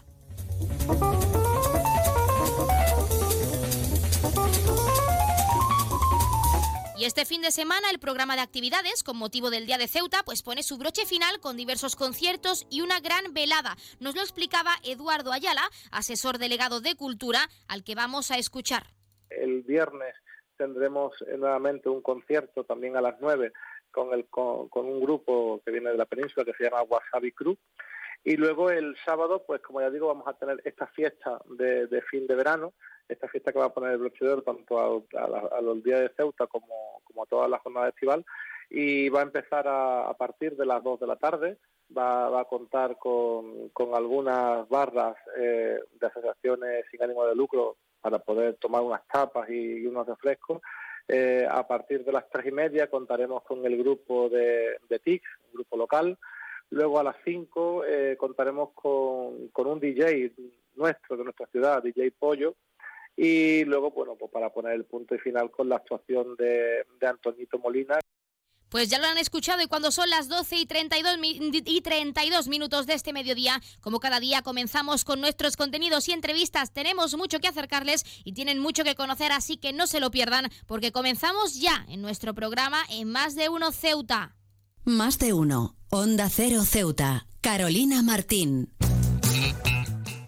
Y 6.98 7.06
este 7.06 7.26
fin 7.26 7.44
de 7.44 7.52
semana 7.52 7.92
el 7.92 8.00
programa 8.00 8.36
de 8.36 8.42
actividades 8.42 9.04
con 9.04 9.18
motivo 9.18 9.52
del 9.52 9.68
Día 9.68 9.78
de 9.78 9.88
Ceuta 9.88 10.24
pues 10.26 10.42
pone 10.42 10.64
su 10.64 10.80
broche 10.80 11.06
final 11.06 11.40
con 11.40 11.56
diversos 11.56 11.96
conciertos 11.96 12.66
y 12.72 12.82
una 12.82 13.00
gran 13.00 13.36
velada. 13.36 13.78
Nos 14.00 14.16
lo 14.16 14.22
explicaba 14.22 14.72
Eduardo 14.84 15.32
Ayala, 15.32 15.70
asesor 15.92 16.40
delegado 16.40 16.82
de 16.82 16.96
Cultura, 16.96 17.50
al 17.68 17.84
que 17.84 17.94
vamos 17.94 18.32
a 18.32 18.40
escuchar. 18.40 18.88
El 19.30 19.62
viernes 19.62 20.16
tendremos 20.58 21.14
nuevamente 21.38 21.90
un 21.90 22.02
concierto 22.02 22.64
también 22.64 22.98
a 22.98 23.02
las 23.02 23.16
9 23.22 23.52
con, 23.92 24.14
el, 24.14 24.28
con, 24.28 24.70
un 24.74 25.00
grupo 25.00 25.62
que 25.66 25.72
viene 25.72 25.92
de 25.92 25.98
la 25.98 26.06
península 26.06 26.46
que 26.46 26.54
se 26.54 26.66
llama 26.66 26.84
Wasabi 26.84 27.32
Crew. 27.32 27.56
Y 28.24 28.36
luego 28.36 28.70
el 28.70 28.96
sábado, 29.06 29.44
pues 29.46 29.62
como 29.62 29.80
ya 29.80 29.90
digo, 29.90 30.08
vamos 30.08 30.28
a 30.28 30.34
tener 30.34 30.62
esta 30.66 30.88
fiesta 30.88 31.40
de, 31.46 32.02
fin 32.10 32.28
de 32.28 32.36
verano, 32.36 32.74
esta 33.08 33.28
fiesta 33.30 33.54
que 33.54 33.60
va 33.60 33.66
a 33.66 33.74
poner 33.74 33.92
el 33.92 34.00
broche 34.00 34.26
tanto 34.46 35.06
a, 35.16 35.62
los 35.62 35.84
días 35.84 36.02
de 36.02 36.12
Ceuta 36.18 36.48
como, 36.48 37.02
como, 37.06 37.24
a 37.24 37.28
todas 37.28 37.50
las 37.50 37.62
jornadas 37.62 37.94
estival 37.94 38.26
y 38.70 39.08
va 39.10 39.22
a 39.22 39.24
empezar 39.24 39.66
a, 39.68 40.14
partir 40.18 40.58
de 40.58 40.66
las 40.66 40.84
2 40.84 41.00
de 41.00 41.08
la 41.08 41.16
tarde. 41.16 41.58
Va, 41.98 42.38
a 42.38 42.44
contar 42.44 42.98
con, 42.98 43.70
con 43.70 43.96
algunas 43.96 44.68
barras 44.68 45.16
eh, 45.38 45.80
de 45.94 46.08
asociaciones 46.08 46.84
sin 46.92 47.02
ánimo 47.02 47.26
de 47.26 47.34
lucro 47.34 47.78
para 48.08 48.20
poder 48.20 48.56
tomar 48.56 48.82
unas 48.84 49.06
tapas 49.06 49.50
y 49.50 49.86
unos 49.86 50.08
refrescos 50.08 50.62
eh, 51.10 51.46
a 51.50 51.68
partir 51.68 52.06
de 52.06 52.14
las 52.14 52.30
tres 52.30 52.46
y 52.46 52.52
media 52.54 52.90
contaremos 52.90 53.44
con 53.44 53.66
el 53.66 53.78
grupo 53.78 54.30
de, 54.30 54.78
de 54.88 55.00
TIC, 55.00 55.24
un 55.48 55.54
grupo 55.56 55.76
local. 55.76 56.18
Luego 56.70 57.00
a 57.00 57.04
las 57.04 57.18
cinco 57.26 57.84
eh, 57.84 58.16
contaremos 58.18 58.70
con, 58.74 59.52
un 59.54 59.80
DJ 59.82 60.32
nuestro, 60.76 61.18
de 61.18 61.26
nuestra 61.26 61.48
ciudad, 61.48 61.84
DJ 61.84 62.12
Pollo. 62.12 62.56
Y 63.18 63.66
luego, 63.66 63.92
bueno, 63.92 64.16
pues 64.16 64.32
para 64.32 64.50
poner 64.54 64.72
el 64.74 64.86
punto 64.86 65.14
y 65.14 65.20
final 65.20 65.52
con 65.52 65.68
la 65.68 65.76
actuación 65.76 66.38
de 66.38 66.86
Antonito 67.02 67.60
Molina. 67.60 68.00
Pues 68.70 68.90
ya 68.90 69.00
lo 69.00 69.08
han 69.08 69.18
escuchado 69.18 69.62
y 69.62 69.68
cuando 69.68 69.92
son 69.92 70.10
las 70.10 70.28
12 70.28 70.58
y 70.58 70.66
32, 70.66 71.18
y 71.66 71.82
32 71.82 72.48
minutos 72.48 72.86
de 72.86 72.94
este 72.94 73.14
mediodía, 73.14 73.62
como 73.82 74.00
cada 74.00 74.20
día 74.20 74.42
comenzamos 74.42 75.06
con 75.06 75.22
nuestros 75.22 75.56
contenidos 75.56 76.08
y 76.10 76.12
entrevistas, 76.12 76.74
tenemos 76.74 77.16
mucho 77.16 77.40
que 77.40 77.48
acercarles 77.48 78.04
y 78.26 78.34
tienen 78.34 78.60
mucho 78.60 78.84
que 78.84 78.96
conocer, 78.96 79.32
así 79.32 79.58
que 79.58 79.72
no 79.72 79.88
se 79.88 80.00
lo 80.00 80.12
pierdan 80.12 80.52
porque 80.66 80.92
comenzamos 80.92 81.56
ya 81.56 81.86
en 81.88 82.02
nuestro 82.02 82.34
programa 82.34 82.84
en 82.90 83.10
Más 83.10 83.36
de 83.36 83.50
Uno 83.50 83.72
Ceuta. 83.72 84.36
Más 84.84 85.18
de 85.18 85.34
Uno, 85.34 85.76
Onda 85.90 86.30
Cero 86.30 86.64
Ceuta, 86.66 87.28
Carolina 87.42 88.02
Martín. 88.04 88.74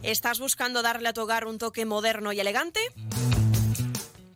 ¿Estás 0.01 0.39
buscando 0.39 0.81
darle 0.81 1.09
a 1.09 1.13
tu 1.13 1.21
hogar 1.21 1.45
un 1.45 1.57
toque 1.57 1.85
moderno 1.85 2.31
y 2.31 2.39
elegante? 2.39 2.79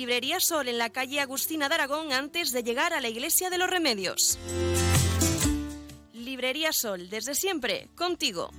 Librería 0.00 0.40
Sol 0.40 0.66
en 0.66 0.78
la 0.78 0.88
calle 0.88 1.20
Agustina 1.20 1.68
de 1.68 1.74
Aragón 1.74 2.14
antes 2.14 2.52
de 2.52 2.62
llegar 2.62 2.94
a 2.94 3.02
la 3.02 3.10
Iglesia 3.10 3.50
de 3.50 3.58
los 3.58 3.68
Remedios. 3.68 4.38
Librería 6.14 6.72
Sol, 6.72 7.10
desde 7.10 7.34
siempre, 7.34 7.90
contigo. 7.96 8.50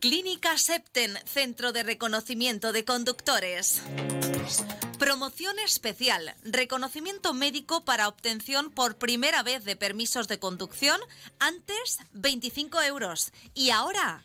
Clínica 0.00 0.56
Septen, 0.56 1.18
Centro 1.26 1.72
de 1.72 1.82
Reconocimiento 1.82 2.72
de 2.72 2.86
Conductores. 2.86 3.82
Promoción 4.98 5.58
especial, 5.58 6.34
reconocimiento 6.44 7.34
médico 7.34 7.84
para 7.84 8.08
obtención 8.08 8.70
por 8.70 8.96
primera 8.96 9.42
vez 9.42 9.66
de 9.66 9.76
permisos 9.76 10.28
de 10.28 10.38
conducción, 10.38 10.98
antes 11.38 11.98
25 12.14 12.80
euros 12.80 13.34
y 13.52 13.68
ahora 13.68 14.24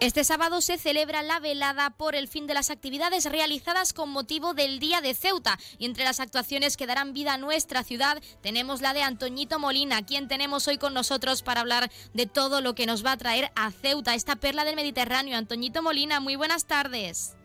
Este 0.00 0.22
sábado 0.22 0.60
se 0.60 0.78
celebra 0.78 1.24
la 1.24 1.40
velada 1.40 1.90
por 1.90 2.14
el 2.14 2.28
fin 2.28 2.46
de 2.46 2.54
las 2.54 2.70
actividades 2.70 3.24
realizadas 3.24 3.92
con 3.92 4.10
motivo 4.10 4.54
del 4.54 4.78
Día 4.78 5.00
de 5.00 5.12
Ceuta 5.12 5.58
y 5.76 5.86
entre 5.86 6.04
las 6.04 6.20
actuaciones 6.20 6.76
que 6.76 6.86
darán 6.86 7.12
vida 7.12 7.34
a 7.34 7.38
nuestra 7.38 7.82
ciudad 7.82 8.22
tenemos 8.40 8.80
la 8.80 8.94
de 8.94 9.02
Antoñito 9.02 9.58
Molina, 9.58 10.06
quien 10.06 10.28
tenemos 10.28 10.68
hoy 10.68 10.78
con 10.78 10.94
nosotros 10.94 11.42
para 11.42 11.62
hablar 11.62 11.90
de 12.14 12.26
todo 12.26 12.60
lo 12.60 12.76
que 12.76 12.86
nos 12.86 13.04
va 13.04 13.10
a 13.10 13.16
traer 13.16 13.50
a 13.56 13.72
Ceuta, 13.72 14.14
esta 14.14 14.36
perla 14.36 14.64
del 14.64 14.76
Mediterráneo. 14.76 15.36
Antoñito 15.36 15.82
Molina, 15.82 16.20
muy 16.20 16.36
buenas 16.36 16.66
tardes. 16.66 17.36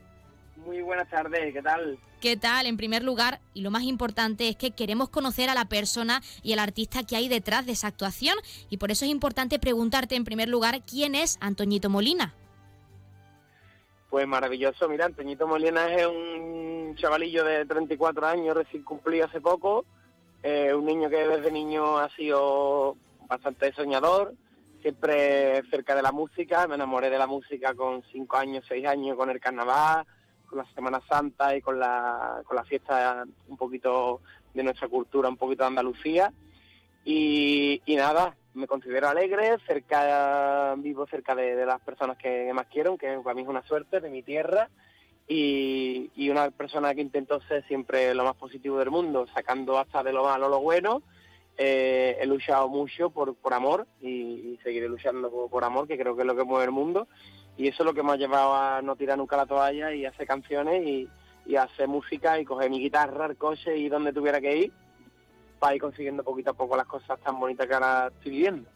Muy 0.57 0.83
buenas 0.83 1.10
tardes, 1.10 1.53
¿qué 1.55 1.62
tal? 1.63 1.98
¿Qué 2.22 2.38
tal? 2.38 2.67
En 2.67 2.77
primer 2.77 3.03
lugar, 3.03 3.41
y 3.55 3.62
lo 3.62 3.72
más 3.72 3.81
importante 3.81 4.48
es 4.48 4.55
que 4.55 4.72
queremos 4.72 5.10
conocer 5.10 5.50
a 5.50 5.55
la 5.55 5.65
persona 5.65 6.22
y 6.43 6.53
al 6.53 6.60
artista 6.60 7.01
que 7.01 7.15
hay 7.15 7.29
detrás 7.29 7.65
de 7.65 7.72
esa 7.72 7.88
actuación 7.88 8.38
y 8.69 8.77
por 8.77 8.91
eso 8.91 9.05
es 9.05 9.12
importante 9.12 9.57
preguntarte 9.57 10.15
en 10.15 10.24
primer 10.24 10.50
lugar 10.50 10.83
quién 10.86 11.15
es 11.15 11.38
Antoñito 11.41 11.89
Molina. 11.89 12.36
Pues 14.13 14.27
maravilloso, 14.27 14.88
mira, 14.88 15.05
Antoñito 15.05 15.48
Molina 15.48 15.91
es 15.91 16.05
un 16.05 16.93
chavalillo 16.96 17.43
de 17.43 17.65
34 17.65 18.27
años, 18.27 18.55
recién 18.55 18.84
cumplido 18.84 19.25
hace 19.25 19.41
poco, 19.41 19.86
eh, 20.43 20.72
un 20.72 20.86
niño 20.86 21.10
que 21.10 21.27
desde 21.27 21.51
niño 21.51 21.98
ha 21.98 22.08
sido 22.10 22.96
bastante 23.27 23.74
soñador, 23.74 24.36
siempre 24.84 25.63
cerca 25.72 25.96
de 25.96 26.03
la 26.03 26.12
música, 26.12 26.67
me 26.67 26.75
enamoré 26.75 27.10
de 27.10 27.17
la 27.17 27.25
música 27.25 27.74
con 27.74 28.03
5 28.12 28.38
años, 28.38 28.63
6 28.67 28.86
años, 28.86 29.17
con 29.17 29.32
el 29.32 29.39
carnaval, 29.39 30.05
con 30.46 30.60
la 30.60 30.65
Semana 30.75 31.01
Santa 31.10 31.58
y 31.58 31.62
con 31.63 31.79
la, 31.79 32.43
con 32.46 32.55
la 32.55 32.65
fiesta 32.65 33.25
un 33.48 33.58
poquito 33.58 34.22
de 34.53 34.62
nuestra 34.62 34.89
cultura, 34.89 35.27
un 35.27 35.38
poquito 35.38 35.63
de 35.63 35.70
Andalucía. 35.70 36.32
Y, 37.05 37.81
y 37.86 37.95
nada, 37.95 38.36
me 38.53 38.67
considero 38.67 39.10
alegre, 39.10 39.57
cerca, 39.65 40.75
vivo 40.77 41.07
cerca 41.07 41.36
de, 41.36 41.65
las 41.65 41.81
personas 41.81 42.17
que 42.17 42.51
más 42.53 42.67
quiero, 42.67 42.98
que 42.98 43.19
para 43.24 43.33
mí 43.33 43.41
es 43.41 43.48
una 43.48 43.63
suerte, 43.63 44.00
de 44.00 44.10
mi 44.10 44.24
tierra, 44.24 44.69
y, 45.27 46.29
una 46.29 46.51
persona 46.51 46.93
que 46.93 47.01
intento 47.01 47.41
ser 47.41 47.65
siempre 47.67 48.13
lo 48.13 48.24
más 48.24 48.36
positivo 48.36 48.77
del 48.79 48.91
mundo, 48.91 49.25
sacando 49.33 49.77
hasta 49.77 50.03
de 50.03 50.13
lo 50.13 50.24
malo 50.24 50.50
lo 50.50 50.62
bueno. 50.62 51.01
Eh, 51.55 52.17
he 52.19 52.25
luchado 52.25 52.67
mucho 52.67 53.12
por, 53.12 53.36
por 53.36 53.53
amor 53.53 53.88
y, 54.01 54.57
seguiré 54.63 54.88
luchando 54.88 55.29
por, 55.50 55.63
amor, 55.63 55.88
que 55.88 55.98
creo 55.98 56.15
que 56.15 56.22
es 56.22 56.27
lo 56.27 56.36
que 56.36 56.43
mueve 56.43 56.65
el 56.65 56.72
mundo. 56.72 57.07
Y 57.57 57.67
eso 57.67 57.83
es 57.83 57.86
lo 57.86 57.93
que 57.93 58.01
me 58.01 58.13
ha 58.13 58.15
llevado 58.15 58.55
a 58.55 58.81
no 58.81 58.95
tirar 58.95 59.17
nunca 59.17 59.38
la 59.38 59.45
toalla 59.45 59.93
y 59.93 60.05
hacer 60.05 60.25
canciones 60.25 60.86
y, 60.86 61.07
y 61.45 61.55
hacer 61.55 61.88
música 61.88 62.39
y 62.39 62.45
coger 62.45 62.72
mi 62.72 62.79
guitarra, 62.79 63.27
el 63.27 63.38
coche 63.38 63.77
y 63.77 63.89
donde 63.89 64.12
tuviera 64.12 64.41
que 64.41 64.57
ir 64.57 64.74
para 65.63 65.75
ir 65.75 65.82
consiguiendo 65.82 66.25
poquito 66.25 66.50
a 66.50 66.53
poco 66.53 66.75
las 66.75 66.85
cosas 66.88 67.18
tan 67.22 67.40
bonitas 67.40 67.66
que 67.66 67.74
ahora 67.74 68.11
estoy 68.14 68.33
viviendo. 68.33 68.70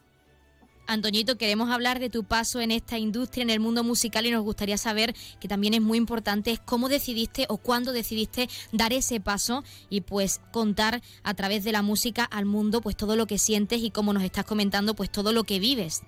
Antoñito, 0.86 1.38
queremos 1.38 1.70
hablar 1.70 2.00
de 2.00 2.10
tu 2.10 2.24
paso 2.24 2.62
en 2.62 2.72
esta 2.72 2.98
industria, 2.98 3.44
en 3.44 3.50
el 3.50 3.60
mundo 3.60 3.84
musical, 3.84 4.26
y 4.26 4.32
nos 4.32 4.42
gustaría 4.42 4.78
saber, 4.78 5.14
que 5.42 5.50
también 5.50 5.74
es 5.74 5.82
muy 5.82 5.98
importante, 5.98 6.52
es 6.52 6.62
cómo 6.62 6.88
decidiste 6.88 7.46
o 7.50 7.58
cuándo 7.58 7.92
decidiste 7.92 8.48
dar 8.72 8.94
ese 8.94 9.20
paso 9.20 9.66
y 9.90 10.00
pues 10.00 10.40
contar 10.54 11.02
a 11.24 11.34
través 11.34 11.66
de 11.66 11.74
la 11.74 11.82
música 11.82 12.24
al 12.24 12.46
mundo 12.46 12.80
pues 12.80 12.96
todo 12.96 13.18
lo 13.18 13.28
que 13.28 13.38
sientes 13.38 13.82
y 13.82 13.92
como 13.92 14.14
nos 14.14 14.24
estás 14.24 14.46
comentando, 14.46 14.94
pues 14.94 15.12
todo 15.12 15.34
lo 15.34 15.44
que 15.44 15.60
vives. 15.60 16.04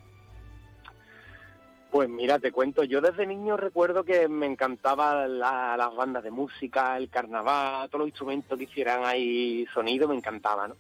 Pues 1.91 2.07
mira, 2.07 2.37
te 2.37 2.51
cuento, 2.51 2.83
yo 2.83 3.01
desde 3.01 3.25
niño 3.25 3.57
recuerdo 3.57 4.03
que 4.03 4.27
me 4.27 4.45
encantaban 4.45 5.39
las 5.39 5.95
bandas 5.95 6.23
de 6.23 6.29
música, 6.29 6.95
el 6.95 7.09
carnaval, 7.09 7.89
todos 7.89 8.01
los 8.01 8.09
instrumentos 8.09 8.57
que 8.57 8.65
hicieran 8.65 9.05
ahí 9.05 9.65
sonido, 9.73 10.07
me 10.07 10.15
encantaba, 10.15 10.67
¿no? 10.67 10.75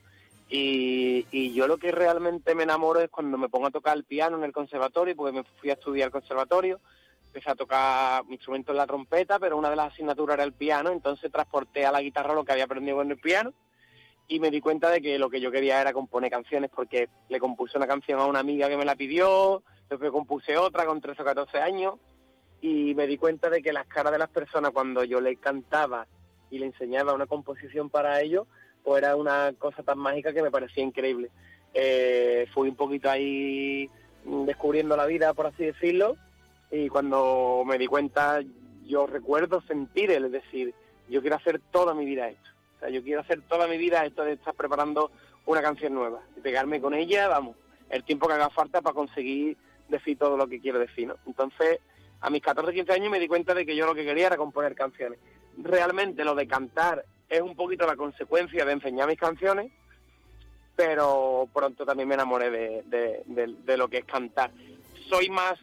Y, 0.49 1.25
y, 1.31 1.53
yo 1.53 1.67
lo 1.67 1.77
que 1.77 1.91
realmente 1.91 2.55
me 2.55 2.63
enamoro 2.63 3.01
es 3.01 3.09
cuando 3.09 3.37
me 3.37 3.49
pongo 3.49 3.67
a 3.67 3.71
tocar 3.71 3.95
el 3.95 4.03
piano 4.03 4.37
en 4.37 4.43
el 4.43 4.51
conservatorio, 4.51 5.15
porque 5.15 5.37
me 5.37 5.43
fui 5.43 5.69
a 5.71 5.73
estudiar 5.73 6.07
al 6.07 6.11
conservatorio, 6.11 6.79
empecé 7.27 7.51
a 7.51 7.55
tocar 7.55 8.25
mi 8.25 8.33
instrumento 8.33 8.71
en 8.71 8.77
la 8.77 8.87
trompeta, 8.87 9.39
pero 9.39 9.57
una 9.57 9.69
de 9.69 9.75
las 9.75 9.93
asignaturas 9.93 10.35
era 10.35 10.43
el 10.43 10.53
piano, 10.53 10.91
entonces 10.91 11.31
transporté 11.31 11.85
a 11.85 11.91
la 11.91 12.01
guitarra 12.01 12.33
lo 12.33 12.43
que 12.43 12.51
había 12.51 12.65
aprendido 12.65 13.01
en 13.01 13.11
el 13.11 13.17
piano 13.17 13.53
y 14.31 14.39
me 14.39 14.51
di 14.51 14.61
cuenta 14.61 14.91
de 14.91 15.01
que 15.01 15.17
lo 15.17 15.29
que 15.29 15.41
yo 15.41 15.51
quería 15.51 15.81
era 15.81 15.91
componer 15.91 16.29
canciones 16.29 16.69
porque 16.73 17.09
le 17.29 17.39
compuse 17.39 17.77
una 17.77 17.87
canción 17.87 18.19
a 18.19 18.27
una 18.27 18.39
amiga 18.39 18.69
que 18.69 18.77
me 18.77 18.85
la 18.85 18.95
pidió, 18.95 19.63
después 19.89 20.11
compuse 20.11 20.55
otra 20.55 20.85
con 20.85 21.01
13 21.01 21.23
o 21.23 21.25
14 21.25 21.57
años 21.57 21.95
y 22.61 22.93
me 22.93 23.07
di 23.07 23.17
cuenta 23.17 23.49
de 23.49 23.63
que 23.63 23.73
las 23.73 23.87
caras 23.87 24.13
de 24.13 24.19
las 24.19 24.29
personas 24.29 24.69
cuando 24.69 25.03
yo 25.03 25.19
le 25.19 25.35
cantaba 25.37 26.05
y 26.51 26.59
le 26.59 26.67
enseñaba 26.67 27.15
una 27.15 27.25
composición 27.25 27.89
para 27.89 28.21
ellos, 28.21 28.45
pues 28.83 29.01
era 29.01 29.15
una 29.15 29.51
cosa 29.57 29.81
tan 29.81 29.97
mágica 29.97 30.31
que 30.31 30.43
me 30.43 30.51
parecía 30.51 30.83
increíble. 30.83 31.31
Eh, 31.73 32.47
fui 32.53 32.69
un 32.69 32.75
poquito 32.75 33.09
ahí 33.09 33.89
descubriendo 34.45 34.95
la 34.95 35.07
vida, 35.07 35.33
por 35.33 35.47
así 35.47 35.65
decirlo, 35.65 36.17
y 36.69 36.87
cuando 36.87 37.63
me 37.65 37.79
di 37.79 37.87
cuenta, 37.87 38.41
yo 38.85 39.07
recuerdo 39.07 39.61
sentir 39.61 40.11
el 40.11 40.31
decir, 40.31 40.75
yo 41.09 41.21
quiero 41.21 41.37
hacer 41.37 41.59
toda 41.71 41.95
mi 41.95 42.05
vida 42.05 42.29
esto. 42.29 42.49
O 42.79 42.81
sea, 42.81 42.89
yo 42.89 43.03
quiero 43.03 43.19
hacer 43.21 43.41
toda 43.41 43.67
mi 43.67 43.77
vida 43.77 44.05
esto 44.05 44.23
de 44.23 44.33
estar 44.33 44.53
preparando 44.53 45.11
una 45.45 45.61
canción 45.61 45.93
nueva 45.93 46.21
y 46.37 46.39
pegarme 46.39 46.79
con 46.79 46.93
ella, 46.93 47.27
vamos, 47.27 47.57
el 47.89 48.05
tiempo 48.05 48.27
que 48.27 48.35
haga 48.35 48.49
falta 48.49 48.81
para 48.81 48.93
conseguir 48.93 49.57
decir 49.89 50.17
todo 50.17 50.37
lo 50.37 50.47
que 50.47 50.61
quiero 50.61 50.79
decir, 50.79 51.07
¿no? 51.07 51.17
Entonces, 51.25 51.79
a 52.21 52.29
mis 52.29 52.41
14, 52.41 52.73
15 52.73 52.93
años 52.93 53.11
me 53.11 53.19
di 53.19 53.27
cuenta 53.27 53.53
de 53.53 53.65
que 53.65 53.75
yo 53.75 53.85
lo 53.85 53.95
que 53.95 54.05
quería 54.05 54.27
era 54.27 54.37
componer 54.37 54.75
canciones. 54.75 55.19
Realmente 55.57 56.23
lo 56.23 56.35
de 56.35 56.47
cantar 56.47 57.03
es 57.27 57.41
un 57.41 57.55
poquito 57.55 57.85
la 57.85 57.95
consecuencia 57.95 58.63
de 58.63 58.71
enseñar 58.71 59.07
mis 59.07 59.19
canciones, 59.19 59.71
pero 60.75 61.49
pronto 61.53 61.85
también 61.85 62.07
me 62.07 62.15
enamoré 62.15 62.49
de, 62.49 63.23
de, 63.25 63.77
lo 63.77 63.89
que 63.89 63.97
es 63.97 64.05
cantar. 64.05 64.51
Soy 65.09 65.29
más 65.29 65.59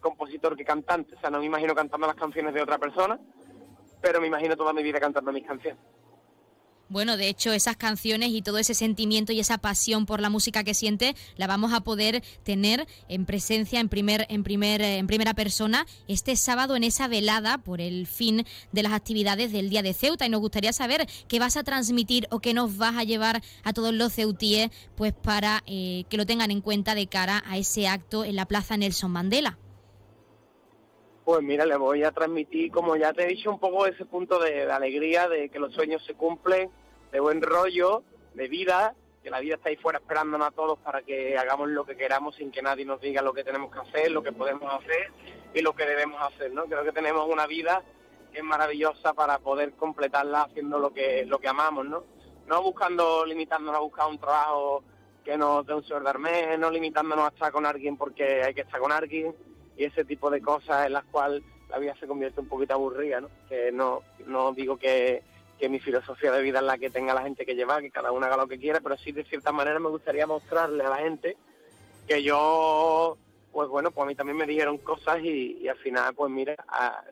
compositor 0.00 0.56
que 0.56 0.64
cantante, 0.64 1.14
o 1.14 1.20
sea, 1.20 1.30
no 1.30 1.38
me 1.38 1.46
imagino 1.46 1.74
cantando 1.74 2.06
las 2.06 2.16
canciones 2.16 2.52
de 2.52 2.60
otra 2.60 2.78
persona, 2.78 3.18
pero 4.02 4.20
me 4.20 4.26
imagino 4.26 4.56
toda 4.56 4.72
mi 4.72 4.82
vida 4.82 5.00
cantando 5.00 5.32
mis 5.32 5.46
canciones. 5.46 5.80
Bueno, 6.92 7.16
de 7.16 7.30
hecho, 7.30 7.54
esas 7.54 7.78
canciones 7.78 8.32
y 8.32 8.42
todo 8.42 8.58
ese 8.58 8.74
sentimiento 8.74 9.32
y 9.32 9.40
esa 9.40 9.56
pasión 9.56 10.04
por 10.04 10.20
la 10.20 10.28
música 10.28 10.62
que 10.62 10.74
siente 10.74 11.14
la 11.36 11.46
vamos 11.46 11.72
a 11.72 11.80
poder 11.80 12.22
tener 12.42 12.86
en 13.08 13.24
presencia 13.24 13.80
en 13.80 13.88
primer 13.88 14.26
en 14.28 14.44
primer 14.44 14.82
en 14.82 15.06
primera 15.06 15.32
persona 15.32 15.86
este 16.06 16.36
sábado 16.36 16.76
en 16.76 16.84
esa 16.84 17.08
velada 17.08 17.56
por 17.56 17.80
el 17.80 18.06
fin 18.06 18.44
de 18.72 18.82
las 18.82 18.92
actividades 18.92 19.52
del 19.52 19.70
Día 19.70 19.80
de 19.80 19.94
Ceuta 19.94 20.26
y 20.26 20.28
nos 20.28 20.42
gustaría 20.42 20.74
saber 20.74 21.06
qué 21.28 21.38
vas 21.38 21.56
a 21.56 21.64
transmitir 21.64 22.26
o 22.30 22.40
qué 22.40 22.52
nos 22.52 22.76
vas 22.76 22.94
a 22.98 23.04
llevar 23.04 23.40
a 23.64 23.72
todos 23.72 23.94
los 23.94 24.12
ceutíes 24.12 24.68
pues 24.94 25.14
para 25.14 25.62
eh, 25.66 26.04
que 26.10 26.18
lo 26.18 26.26
tengan 26.26 26.50
en 26.50 26.60
cuenta 26.60 26.94
de 26.94 27.06
cara 27.06 27.42
a 27.46 27.56
ese 27.56 27.88
acto 27.88 28.22
en 28.22 28.36
la 28.36 28.44
Plaza 28.44 28.76
Nelson 28.76 29.10
Mandela. 29.10 29.56
Pues 31.24 31.42
mira, 31.42 31.64
le 31.64 31.76
voy 31.76 32.04
a 32.04 32.10
transmitir, 32.10 32.70
como 32.70 32.96
ya 32.96 33.14
te 33.14 33.22
he 33.22 33.28
dicho, 33.28 33.50
un 33.50 33.60
poco 33.60 33.86
ese 33.86 34.04
punto 34.04 34.40
de 34.40 34.70
alegría, 34.70 35.28
de 35.28 35.48
que 35.48 35.60
los 35.60 35.72
sueños 35.72 36.04
se 36.04 36.14
cumplen, 36.14 36.68
de 37.12 37.20
buen 37.20 37.42
rollo, 37.42 38.02
de 38.34 38.48
vida, 38.48 38.94
que 39.22 39.30
la 39.30 39.38
vida 39.38 39.54
está 39.54 39.68
ahí 39.68 39.76
fuera 39.76 39.98
esperándonos 39.98 40.48
a 40.48 40.50
todos 40.50 40.78
para 40.80 41.02
que 41.02 41.38
hagamos 41.38 41.68
lo 41.68 41.84
que 41.84 41.96
queramos 41.96 42.34
sin 42.34 42.50
que 42.50 42.62
nadie 42.62 42.84
nos 42.84 43.00
diga 43.00 43.22
lo 43.22 43.34
que 43.34 43.44
tenemos 43.44 43.70
que 43.70 43.80
hacer, 43.80 44.10
lo 44.10 44.22
que 44.22 44.32
podemos 44.32 44.72
hacer 44.74 45.12
y 45.54 45.60
lo 45.60 45.74
que 45.74 45.86
debemos 45.86 46.20
hacer, 46.20 46.52
¿no? 46.52 46.64
Creo 46.64 46.82
que 46.82 46.92
tenemos 46.92 47.28
una 47.28 47.46
vida 47.46 47.82
que 48.32 48.38
es 48.38 48.44
maravillosa 48.44 49.12
para 49.12 49.38
poder 49.38 49.72
completarla 49.74 50.42
haciendo 50.42 50.78
lo 50.78 50.92
que 50.92 51.24
lo 51.26 51.38
que 51.38 51.48
amamos, 51.48 51.86
¿no? 51.86 52.04
No 52.46 52.62
buscando, 52.62 53.24
limitándonos 53.26 53.76
a 53.76 53.82
buscar 53.82 54.08
un 54.08 54.18
trabajo 54.18 54.82
que 55.22 55.36
nos 55.36 55.64
dé 55.66 55.74
un 55.74 55.84
sueldo 55.84 56.12
mes, 56.14 56.58
no 56.58 56.70
limitándonos 56.70 57.26
a 57.26 57.28
estar 57.28 57.52
con 57.52 57.66
alguien 57.66 57.96
porque 57.96 58.42
hay 58.42 58.54
que 58.54 58.62
estar 58.62 58.80
con 58.80 58.90
alguien 58.90 59.36
y 59.76 59.84
ese 59.84 60.04
tipo 60.04 60.30
de 60.30 60.40
cosas 60.40 60.86
en 60.86 60.94
las 60.94 61.04
cuales 61.04 61.42
la 61.68 61.78
vida 61.78 61.94
se 62.00 62.06
convierte 62.06 62.40
un 62.40 62.48
poquito 62.48 62.74
aburrida, 62.74 63.20
¿no? 63.20 63.28
Que 63.48 63.70
no, 63.70 64.02
no 64.26 64.52
digo 64.52 64.78
que 64.78 65.22
que 65.58 65.68
mi 65.68 65.80
filosofía 65.80 66.32
de 66.32 66.42
vida 66.42 66.58
es 66.58 66.64
la 66.64 66.78
que 66.78 66.90
tenga 66.90 67.14
la 67.14 67.22
gente 67.22 67.46
que 67.46 67.54
lleva, 67.54 67.80
que 67.80 67.90
cada 67.90 68.12
uno 68.12 68.26
haga 68.26 68.36
lo 68.36 68.48
que 68.48 68.58
quiera, 68.58 68.80
pero 68.80 68.96
sí 68.96 69.12
de 69.12 69.24
cierta 69.24 69.52
manera 69.52 69.78
me 69.78 69.88
gustaría 69.88 70.26
mostrarle 70.26 70.84
a 70.84 70.90
la 70.90 70.96
gente 70.96 71.36
que 72.06 72.22
yo, 72.22 73.16
pues 73.52 73.68
bueno, 73.68 73.90
pues 73.90 74.04
a 74.04 74.08
mí 74.08 74.14
también 74.14 74.36
me 74.36 74.46
dijeron 74.46 74.78
cosas 74.78 75.20
y, 75.22 75.68
al 75.68 75.76
final, 75.76 76.14
pues 76.14 76.30
mira, 76.30 76.56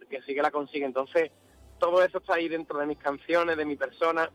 que 0.09 0.21
sí 0.23 0.35
que 0.35 0.43
la 0.43 0.51
consigue. 0.51 0.85
Entonces, 0.85 1.31
todo 1.79 2.03
eso 2.03 2.19
está 2.19 2.35
ahí 2.35 2.49
dentro 2.49 2.79
de 2.79 2.87
mis 2.87 2.99
canciones, 2.99 3.57
de 3.57 3.65
mi 3.65 3.77
persona, 3.77 4.31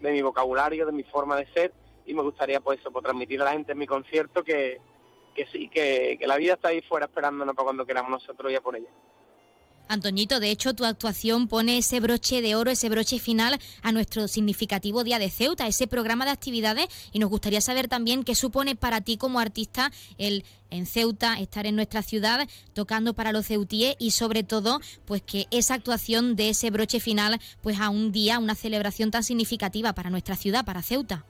de 0.00 0.12
mi 0.12 0.22
vocabulario, 0.22 0.86
de 0.86 0.92
mi 0.92 1.02
forma 1.02 1.36
de 1.36 1.46
ser 1.52 1.72
y 2.08 2.14
me 2.14 2.22
gustaría 2.22 2.60
pues 2.60 2.80
eso, 2.80 2.90
pues, 2.90 3.04
transmitir 3.04 3.40
a 3.42 3.44
la 3.44 3.52
gente 3.52 3.72
en 3.72 3.78
mi 3.78 3.86
concierto 3.86 4.42
que, 4.42 4.80
que 5.34 5.46
sí, 5.46 5.68
que, 5.68 6.18
la 6.26 6.36
vida 6.36 6.54
está 6.54 6.68
ahí 6.68 6.80
fuera 6.80 7.06
esperándonos 7.06 7.54
para 7.54 7.64
cuando 7.64 7.84
queramos 7.84 8.10
nosotros 8.10 8.50
ir 8.50 8.58
a 8.58 8.62
por 8.62 8.76
ella. 8.76 8.88
Antoñito, 9.88 10.38
de 10.38 10.50
hecho, 10.50 10.74
tu 10.74 10.84
actuación 10.84 11.48
pone 11.48 11.78
ese 11.78 11.98
broche 12.00 12.42
de 12.42 12.54
oro, 12.54 12.70
ese 12.70 12.90
broche 12.90 13.18
final 13.18 13.58
a 13.82 13.90
nuestro 13.90 14.28
significativo 14.28 15.02
Día 15.02 15.18
de 15.18 15.30
Ceuta, 15.30 15.66
ese 15.66 15.86
programa 15.86 16.26
de 16.26 16.30
actividades, 16.30 16.88
y 17.10 17.18
nos 17.18 17.30
gustaría 17.30 17.62
saber 17.62 17.88
también 17.88 18.22
qué 18.22 18.34
supone 18.34 18.76
para 18.76 19.00
ti 19.00 19.16
como 19.16 19.40
artista 19.40 19.90
el 20.18 20.44
en 20.70 20.84
Ceuta, 20.84 21.38
estar 21.40 21.66
en 21.66 21.76
nuestra 21.76 22.02
ciudad 22.02 22.46
tocando 22.74 23.14
para 23.14 23.32
los 23.32 23.46
ceutíes 23.46 23.96
y 23.98 24.10
sobre 24.10 24.42
todo, 24.42 24.80
pues 25.06 25.22
que 25.22 25.46
esa 25.50 25.72
actuación 25.72 26.36
de 26.36 26.50
ese 26.50 26.70
broche 26.70 27.00
final, 27.00 27.40
pues 27.62 27.80
a 27.80 27.88
un 27.88 28.12
día, 28.12 28.38
una 28.38 28.54
celebración 28.54 29.10
tan 29.10 29.24
significativa 29.24 29.94
para 29.94 30.10
nuestra 30.10 30.36
ciudad, 30.36 30.66
para 30.66 30.82
Ceuta. 30.82 31.24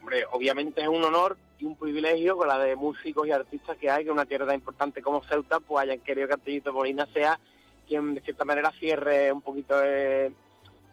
Hombre, 0.00 0.24
obviamente 0.32 0.82
es 0.82 0.88
un 0.88 1.02
honor 1.02 1.38
un 1.66 1.76
privilegio 1.76 2.36
con 2.36 2.48
la 2.48 2.58
de 2.58 2.76
músicos 2.76 3.26
y 3.26 3.32
artistas 3.32 3.76
que 3.76 3.90
hay, 3.90 4.04
que 4.04 4.10
una 4.10 4.26
tierra 4.26 4.46
tan 4.46 4.56
importante 4.56 5.02
como 5.02 5.22
Ceuta, 5.24 5.60
pues 5.60 5.84
hayan 5.84 6.00
querido 6.00 6.28
que 6.28 6.34
Antillito 6.34 6.72
Molina 6.72 7.06
sea 7.12 7.38
quien 7.86 8.14
de 8.14 8.20
cierta 8.20 8.44
manera 8.44 8.72
cierre 8.78 9.32
un 9.32 9.42
poquito 9.42 9.74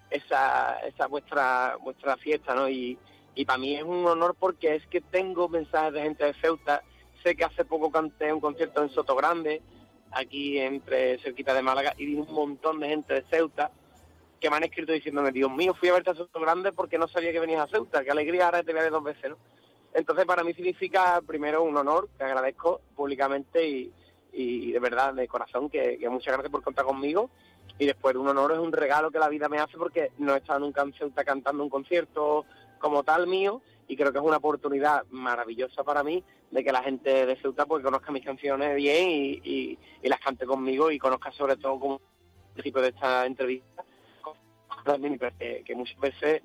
esa, 0.10 0.80
esa 0.80 1.08
vuestra 1.08 1.78
vuestra 1.84 2.18
fiesta, 2.18 2.56
¿no? 2.56 2.68
Y, 2.68 2.98
y 3.36 3.46
para 3.46 3.60
mí 3.60 3.76
es 3.76 3.84
un 3.84 4.06
honor 4.08 4.36
porque 4.38 4.76
es 4.76 4.88
que 4.88 5.02
tengo 5.02 5.48
mensajes 5.48 5.94
de 5.94 6.02
gente 6.02 6.26
de 6.26 6.34
Ceuta, 6.34 6.82
sé 7.24 7.36
que 7.36 7.44
hace 7.44 7.66
poco 7.66 7.92
canté 7.92 8.34
un 8.34 8.40
concierto 8.40 8.82
en 8.82 8.90
Soto 8.90 9.16
Grande, 9.16 9.62
aquí 10.12 10.60
entre 10.60 11.20
cerquita 11.20 11.54
de 11.54 11.62
Málaga, 11.62 11.94
y 11.98 12.06
vi 12.08 12.16
un 12.16 12.34
montón 12.34 12.80
de 12.80 12.90
gente 12.90 13.14
de 13.14 13.24
Ceuta 13.30 13.72
que 14.40 14.50
me 14.50 14.56
han 14.58 14.64
escrito 14.64 14.92
diciéndome, 14.92 15.32
Dios 15.32 15.52
mío, 15.52 15.74
fui 15.74 15.90
a 15.90 15.94
verte 15.94 16.12
a 16.12 16.16
Soto 16.16 16.40
Grande 16.40 16.72
porque 16.72 16.98
no 16.98 17.08
sabía 17.08 17.32
que 17.32 17.40
venías 17.40 17.62
a 17.62 17.68
Ceuta, 17.68 18.04
qué 18.04 18.12
alegría 18.12 18.46
ahora 18.46 18.64
te 18.64 18.74
ver 18.74 18.90
dos 18.90 19.04
veces, 19.04 19.32
¿no? 19.32 19.38
Entonces 19.98 20.26
para 20.26 20.44
mí 20.44 20.54
significa 20.54 21.20
primero 21.26 21.64
un 21.64 21.76
honor, 21.76 22.08
que 22.16 22.24
agradezco 22.24 22.82
públicamente 22.96 23.68
y, 24.32 24.72
de 24.72 24.80
verdad, 24.80 25.12
de 25.16 25.28
corazón, 25.28 25.72
que, 25.72 25.98
muchas 26.08 26.34
gracias 26.34 26.52
por 26.52 26.62
contar 26.62 26.86
conmigo. 26.86 27.32
Y 27.80 27.88
después 27.88 28.16
un 28.16 28.28
honor 28.28 28.52
es 28.52 28.60
un 28.60 28.72
regalo 28.72 29.10
que 29.10 29.18
la 29.18 29.28
vida 29.28 29.50
me 29.50 29.58
hace 29.58 29.76
porque 29.76 30.12
no 30.20 30.36
he 30.36 30.38
estado 30.38 30.60
nunca 30.60 30.84
en 30.84 30.94
Ceuta 30.94 31.24
cantando 31.24 31.64
un 31.64 31.72
concierto 31.72 32.46
como 32.78 33.02
tal 33.02 33.26
mío 33.26 33.64
y 33.88 33.98
creo 33.98 34.12
que 34.12 34.20
es 34.20 34.24
una 34.24 34.38
oportunidad 34.38 35.04
maravillosa 35.10 35.84
para 35.84 36.04
mí 36.04 36.24
de 36.52 36.64
que 36.64 36.72
la 36.72 36.84
gente 36.84 37.26
de 37.26 37.36
Ceuta 37.38 37.66
pues 37.66 37.84
conozca 37.84 38.12
mis 38.12 38.24
canciones 38.24 38.76
bien 38.76 39.10
y, 39.10 39.80
las 40.04 40.20
cante 40.20 40.46
conmigo 40.46 40.92
y 40.92 41.00
conozca 41.00 41.32
sobre 41.32 41.58
todo 41.58 41.80
como 41.80 42.02
principio 42.54 42.84
de 42.84 42.90
esta 42.90 43.26
entrevista 43.26 43.84
que, 45.40 45.64
que 45.66 45.76
muchas 45.76 46.00
veces 46.00 46.44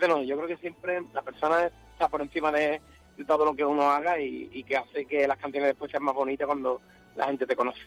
no, 0.00 0.22
yo 0.22 0.36
creo 0.36 0.48
que 0.48 0.56
siempre 0.56 1.02
la 1.12 1.22
persona 1.22 1.70
está 1.92 2.08
por 2.08 2.22
encima 2.22 2.50
de, 2.52 2.80
todo 3.26 3.44
lo 3.44 3.54
que 3.54 3.64
uno 3.64 3.82
haga 3.90 4.18
y, 4.20 4.64
que 4.64 4.76
hace 4.76 5.04
que 5.04 5.28
las 5.28 5.38
canciones 5.38 5.68
después 5.68 5.90
sean 5.90 6.02
más 6.02 6.14
bonitas 6.14 6.46
cuando 6.46 6.80
la 7.14 7.26
gente 7.26 7.46
te 7.46 7.54
conoce. 7.54 7.80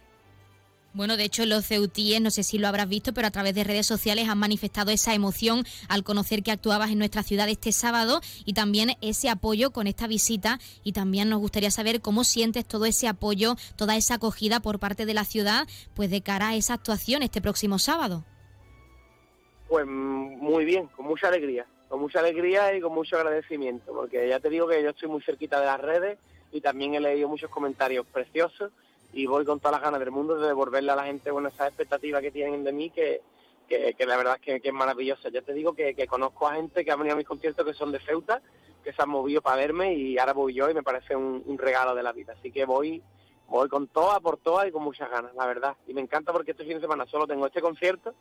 Bueno, 0.94 1.18
de 1.18 1.26
hecho 1.26 1.46
los 1.46 1.66
ceutíes, 1.66 2.22
no 2.22 2.32
sé 2.32 2.44
si 2.44 2.58
lo 2.58 2.70
habrás 2.70 2.88
visto, 2.88 3.14
pero 3.14 3.28
a 3.28 3.32
través 3.32 3.54
de 3.54 3.66
redes 3.66 3.86
sociales 3.86 4.30
han 4.30 4.38
manifestado 4.38 4.92
esa 4.92 5.14
emoción 5.14 5.66
al 5.90 6.06
conocer 6.06 6.42
que 6.42 6.52
actuabas 6.52 6.90
en 6.90 7.00
nuestra 7.00 7.22
ciudad 7.22 7.50
este 7.50 7.74
sábado 7.74 8.22
y 8.46 8.54
también 8.54 8.92
ese 9.02 9.30
apoyo 9.30 9.72
con 9.72 9.88
esta 9.88 10.08
visita 10.08 10.58
y 10.86 10.94
también 10.94 11.28
nos 11.28 11.40
gustaría 11.40 11.70
saber 11.70 12.00
cómo 12.00 12.24
sientes 12.24 12.66
todo 12.66 12.86
ese 12.86 13.10
apoyo, 13.10 13.56
toda 13.76 13.98
esa 13.98 14.14
acogida 14.14 14.62
por 14.62 14.80
parte 14.80 15.06
de 15.06 15.16
la 15.16 15.26
ciudad, 15.26 15.68
pues 15.96 16.10
de 16.12 16.22
cara 16.22 16.50
a 16.50 16.56
esa 16.56 16.76
actuación 16.76 17.24
este 17.24 17.42
próximo 17.42 17.78
sábado. 17.78 18.24
Pues 19.68 19.86
muy 19.86 20.64
bien, 20.64 20.88
con 20.96 21.08
mucha 21.08 21.28
alegría 21.28 21.66
con 21.96 22.02
mucha 22.02 22.20
alegría 22.20 22.76
y 22.76 22.82
con 22.82 22.94
mucho 22.94 23.16
agradecimiento, 23.16 23.94
porque 23.94 24.28
ya 24.28 24.42
te 24.42 24.50
digo 24.50 24.68
que 24.68 24.84
yo 24.84 24.90
estoy 24.90 25.08
muy 25.08 25.22
cerquita 25.22 25.62
de 25.62 25.66
las 25.66 25.80
redes 25.80 26.20
y 26.52 26.60
también 26.60 26.94
he 26.94 27.00
leído 27.00 27.30
muchos 27.30 27.50
comentarios 27.50 28.06
preciosos 28.06 28.74
y 29.14 29.28
voy 29.28 29.46
con 29.46 29.62
todas 29.62 29.76
las 29.76 29.82
ganas 29.82 30.02
del 30.02 30.12
mundo 30.12 30.36
de 30.36 30.46
devolverle 30.46 30.92
a 30.92 30.98
la 30.98 31.06
gente 31.06 31.32
bueno, 31.32 31.48
esa 31.48 31.68
expectativa 31.68 32.20
que 32.20 32.32
tienen 32.32 32.66
de 32.66 32.74
mí, 32.74 32.90
que, 32.90 33.22
que, 33.70 33.96
la 34.06 34.18
verdad 34.18 34.38
es 34.46 34.62
que, 34.62 34.68
es 34.68 34.74
maravillosa. 34.74 35.30
Ya 35.30 35.42
te 35.42 35.54
digo 35.54 35.74
que, 35.74 35.96
conozco 36.06 36.50
a 36.50 36.56
gente 36.56 36.84
que 36.84 36.92
ha 36.92 36.98
venido 36.98 37.14
a 37.14 37.18
mis 37.18 37.26
conciertos 37.26 37.66
que 37.66 37.74
son 37.74 37.94
de 37.94 38.02
Ceuta, 38.02 38.42
que 38.84 38.92
se 38.92 39.02
han 39.02 39.08
movido 39.08 39.42
para 39.42 39.56
verme 39.56 39.94
y 39.94 40.18
ahora 40.18 40.34
voy 40.34 40.54
yo 40.54 40.70
y 40.70 40.74
me 40.74 40.84
parece 40.84 41.16
un, 41.16 41.58
regalo 41.58 41.96
de 41.96 42.04
la 42.04 42.12
vida. 42.12 42.36
Así 42.38 42.52
que 42.52 42.66
voy 42.66 43.02
voy 43.48 43.70
con 43.70 43.88
toda 43.88 44.20
por 44.20 44.36
todas 44.36 44.68
y 44.68 44.72
con 44.72 44.84
muchas 44.84 45.10
ganas, 45.10 45.34
la 45.34 45.46
verdad. 45.46 45.78
Y 45.88 45.94
me 45.94 46.02
encanta 46.02 46.34
porque 46.34 46.52
este 46.52 46.66
fin 46.66 46.74
de 46.74 46.82
semana 46.82 47.06
solo 47.06 47.26
tengo 47.26 47.48
este 47.48 47.62
concierto 47.62 48.14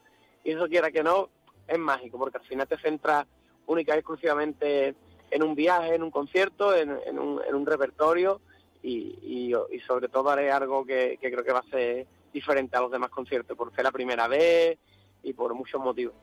y 0.45 0.53
eso 0.53 0.69
quiera 0.69 0.93
que 0.93 1.03
no, 1.03 1.29
es 1.67 1.79
mágico, 1.79 2.19
porque 2.19 2.39
al 2.39 2.45
final 2.45 2.69
te 2.69 2.79
centras 2.79 3.27
única 3.67 3.95
y 3.95 3.99
exclusivamente 3.99 4.95
en 5.31 5.43
un 5.43 5.55
viaje, 5.55 5.95
en 5.95 6.03
un 6.03 6.11
concierto, 6.11 6.75
en, 6.75 6.91
un, 6.91 7.41
en 7.47 7.55
un, 7.55 7.67
repertorio 7.67 8.41
y, 8.83 9.53
sobre 9.87 10.09
todo 10.09 10.31
haré 10.31 10.51
algo 10.51 10.85
que, 10.85 11.19
que 11.21 11.31
creo 11.31 11.45
que 11.45 11.53
va 11.53 11.61
a 11.61 11.71
ser 11.71 12.07
diferente 12.33 12.77
a 12.77 12.81
los 12.81 12.91
demás 12.91 13.11
conciertos, 13.11 13.57
por 13.57 13.75
ser 13.75 13.85
la 13.85 13.93
primera 13.93 14.29
vez 14.29 14.79
y 15.23 15.33
por 15.33 15.55
muchos 15.55 15.81
motivos. 15.81 16.15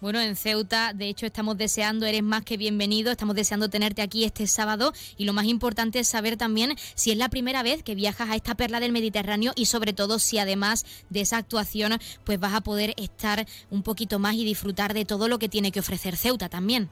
Bueno, 0.00 0.18
en 0.18 0.34
Ceuta, 0.34 0.94
de 0.94 1.08
hecho, 1.10 1.26
estamos 1.26 1.58
deseando, 1.58 2.06
eres 2.06 2.22
más 2.22 2.42
que 2.42 2.56
bienvenido, 2.56 3.12
estamos 3.12 3.36
deseando 3.36 3.68
tenerte 3.68 4.00
aquí 4.00 4.24
este 4.24 4.46
sábado 4.46 4.94
y 5.18 5.26
lo 5.26 5.34
más 5.34 5.44
importante 5.44 5.98
es 5.98 6.08
saber 6.08 6.38
también 6.38 6.74
si 6.94 7.10
es 7.10 7.18
la 7.18 7.28
primera 7.28 7.62
vez 7.62 7.82
que 7.82 7.94
viajas 7.94 8.30
a 8.30 8.34
esta 8.34 8.54
perla 8.54 8.80
del 8.80 8.92
Mediterráneo 8.92 9.52
y 9.56 9.66
sobre 9.66 9.92
todo 9.92 10.18
si 10.18 10.38
además 10.38 10.86
de 11.10 11.20
esa 11.20 11.36
actuación 11.36 11.98
pues 12.24 12.40
vas 12.40 12.54
a 12.54 12.62
poder 12.62 12.94
estar 12.96 13.44
un 13.68 13.82
poquito 13.82 14.18
más 14.18 14.36
y 14.36 14.46
disfrutar 14.46 14.94
de 14.94 15.04
todo 15.04 15.28
lo 15.28 15.38
que 15.38 15.50
tiene 15.50 15.70
que 15.70 15.80
ofrecer 15.80 16.16
Ceuta 16.16 16.48
también. 16.48 16.88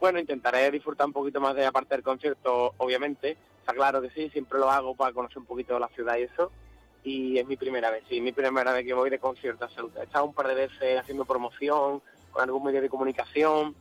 Bueno, 0.00 0.18
intentaré 0.18 0.68
disfrutar 0.72 1.06
un 1.06 1.12
poquito 1.12 1.40
más 1.40 1.54
de 1.54 1.62
la 1.62 1.70
parte 1.70 1.94
del 1.94 2.02
concierto, 2.02 2.74
obviamente. 2.78 3.36
Está 3.60 3.72
claro 3.72 4.02
que 4.02 4.10
sí, 4.10 4.30
siempre 4.30 4.58
lo 4.58 4.68
hago 4.68 4.96
para 4.96 5.12
conocer 5.12 5.38
un 5.38 5.46
poquito 5.46 5.78
la 5.78 5.88
ciudad 5.90 6.16
y 6.16 6.22
eso 6.22 6.50
y 7.06 7.38
es 7.38 7.46
mi 7.46 7.56
primera 7.56 7.88
vez, 7.92 8.02
sí, 8.08 8.20
mi 8.20 8.32
primera 8.32 8.72
vez 8.72 8.84
que 8.84 8.92
voy 8.92 9.10
de 9.10 9.20
concierto 9.20 9.64
a 9.64 9.68
Ceuta. 9.68 10.00
He 10.00 10.04
estado 10.06 10.24
un 10.24 10.34
par 10.34 10.48
de 10.48 10.56
veces 10.56 10.98
haciendo 10.98 11.24
promoción 11.24 12.02
con 12.32 12.42
algún 12.42 12.64
medio 12.64 12.82
de 12.82 12.88
comunicación, 12.88 13.76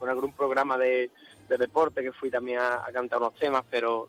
con 0.00 0.08
algún 0.08 0.32
programa 0.32 0.76
de, 0.76 1.12
deporte 1.48 2.02
que 2.02 2.10
fui 2.10 2.28
también 2.28 2.58
a, 2.58 2.84
cantar 2.92 3.20
unos 3.20 3.36
temas, 3.36 3.62
pero 3.70 4.08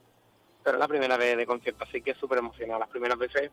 pero 0.64 0.80
la 0.80 0.88
primera 0.88 1.18
vez 1.18 1.38
de 1.38 1.46
concierto, 1.46 1.84
así 1.84 2.02
que 2.02 2.12
es 2.12 2.18
súper 2.18 2.40
emocionado. 2.40 2.80
Las 2.80 2.90
primeras 2.90 3.18
veces 3.20 3.52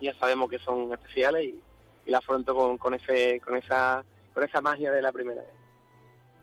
ya 0.00 0.12
sabemos 0.14 0.50
que 0.50 0.58
son 0.58 0.92
especiales 0.92 1.44
y, 1.44 1.60
y 2.06 2.10
la 2.10 2.18
afronto 2.18 2.52
con, 2.52 2.78
con, 2.78 2.94
ese, 2.94 3.40
con, 3.40 3.56
esa, 3.56 4.04
con 4.32 4.42
esa 4.42 4.60
magia 4.60 4.90
de 4.90 5.02
la 5.02 5.12
primera 5.12 5.40
vez 5.40 5.63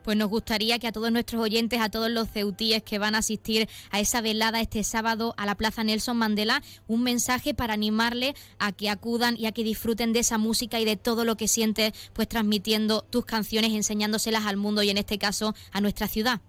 pues 0.03 0.17
nos 0.17 0.29
gustaría 0.29 0.79
que 0.79 0.87
a 0.87 0.91
todos 0.91 1.11
nuestros 1.11 1.41
oyentes, 1.41 1.79
a 1.81 1.89
todos 1.89 2.09
los 2.09 2.29
ceutíes 2.29 2.83
que 2.83 2.99
van 2.99 3.15
a 3.15 3.19
asistir 3.19 3.67
a 3.91 3.99
esa 3.99 4.21
velada 4.21 4.59
este 4.59 4.83
sábado 4.83 5.33
a 5.37 5.45
la 5.45 5.55
Plaza 5.55 5.83
Nelson 5.83 6.17
Mandela, 6.17 6.61
un 6.87 7.03
mensaje 7.03 7.53
para 7.53 7.73
animarle 7.73 8.33
a 8.59 8.71
que 8.71 8.89
acudan 8.89 9.35
y 9.37 9.45
a 9.45 9.51
que 9.51 9.63
disfruten 9.63 10.13
de 10.13 10.19
esa 10.19 10.37
música 10.37 10.79
y 10.79 10.85
de 10.85 10.97
todo 10.97 11.25
lo 11.25 11.35
que 11.35 11.47
sientes, 11.47 11.93
pues 12.13 12.27
transmitiendo 12.27 13.01
tus 13.01 13.25
canciones, 13.25 13.71
enseñándoselas 13.73 14.45
al 14.45 14.57
mundo 14.57 14.83
y 14.83 14.89
en 14.89 14.97
este 14.97 15.17
caso 15.17 15.53
a 15.71 15.81
nuestra 15.81 16.07
ciudad. 16.07 16.41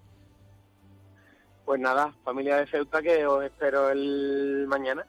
Pues 1.65 1.79
nada, 1.79 2.13
familia 2.23 2.57
de 2.57 2.67
Ceuta, 2.67 3.01
que 3.01 3.25
os 3.25 3.43
espero 3.43 3.89
el 3.89 4.65
mañana. 4.67 5.05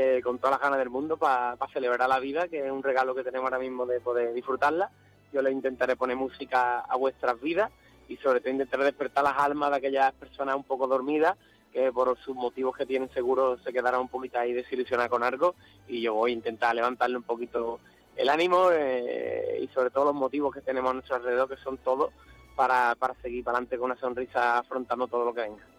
Eh, 0.00 0.20
con 0.22 0.38
todas 0.38 0.52
las 0.52 0.60
ganas 0.60 0.78
del 0.78 0.90
mundo 0.90 1.16
para 1.16 1.56
celebrar 1.72 2.08
la 2.08 2.20
vida, 2.20 2.46
que 2.46 2.64
es 2.64 2.70
un 2.70 2.84
regalo 2.84 3.16
que 3.16 3.24
tenemos 3.24 3.46
ahora 3.46 3.58
mismo 3.58 3.84
de 3.84 3.98
poder 3.98 4.32
disfrutarla. 4.32 4.92
Yo 5.32 5.42
le 5.42 5.50
intentaré 5.50 5.96
poner 5.96 6.16
música 6.16 6.78
a 6.78 6.96
vuestras 6.96 7.40
vidas 7.40 7.72
y 8.08 8.16
sobre 8.16 8.40
todo 8.40 8.50
intentar 8.50 8.82
despertar 8.82 9.24
las 9.24 9.38
almas 9.38 9.70
de 9.70 9.76
aquellas 9.76 10.12
personas 10.14 10.56
un 10.56 10.64
poco 10.64 10.86
dormidas 10.86 11.36
que 11.72 11.92
por 11.92 12.16
sus 12.18 12.34
motivos 12.34 12.76
que 12.76 12.86
tienen 12.86 13.10
seguro 13.10 13.58
se 13.58 13.72
quedarán 13.72 14.00
un 14.00 14.08
poquito 14.08 14.38
ahí 14.38 14.52
desilusionadas 14.52 15.10
con 15.10 15.22
algo 15.22 15.54
y 15.86 16.00
yo 16.00 16.14
voy 16.14 16.30
a 16.30 16.34
intentar 16.34 16.74
levantarle 16.74 17.16
un 17.16 17.22
poquito 17.22 17.78
el 18.16 18.28
ánimo 18.28 18.70
eh, 18.72 19.60
y 19.62 19.68
sobre 19.68 19.90
todo 19.90 20.06
los 20.06 20.14
motivos 20.14 20.52
que 20.52 20.60
tenemos 20.62 20.90
a 20.90 20.94
nuestro 20.94 21.16
alrededor 21.16 21.48
que 21.48 21.56
son 21.62 21.76
todos 21.78 22.10
para, 22.56 22.94
para 22.96 23.14
seguir 23.22 23.44
para 23.44 23.58
adelante 23.58 23.78
con 23.78 23.90
una 23.90 24.00
sonrisa 24.00 24.58
afrontando 24.58 25.06
todo 25.06 25.24
lo 25.24 25.34
que 25.34 25.42
venga. 25.42 25.77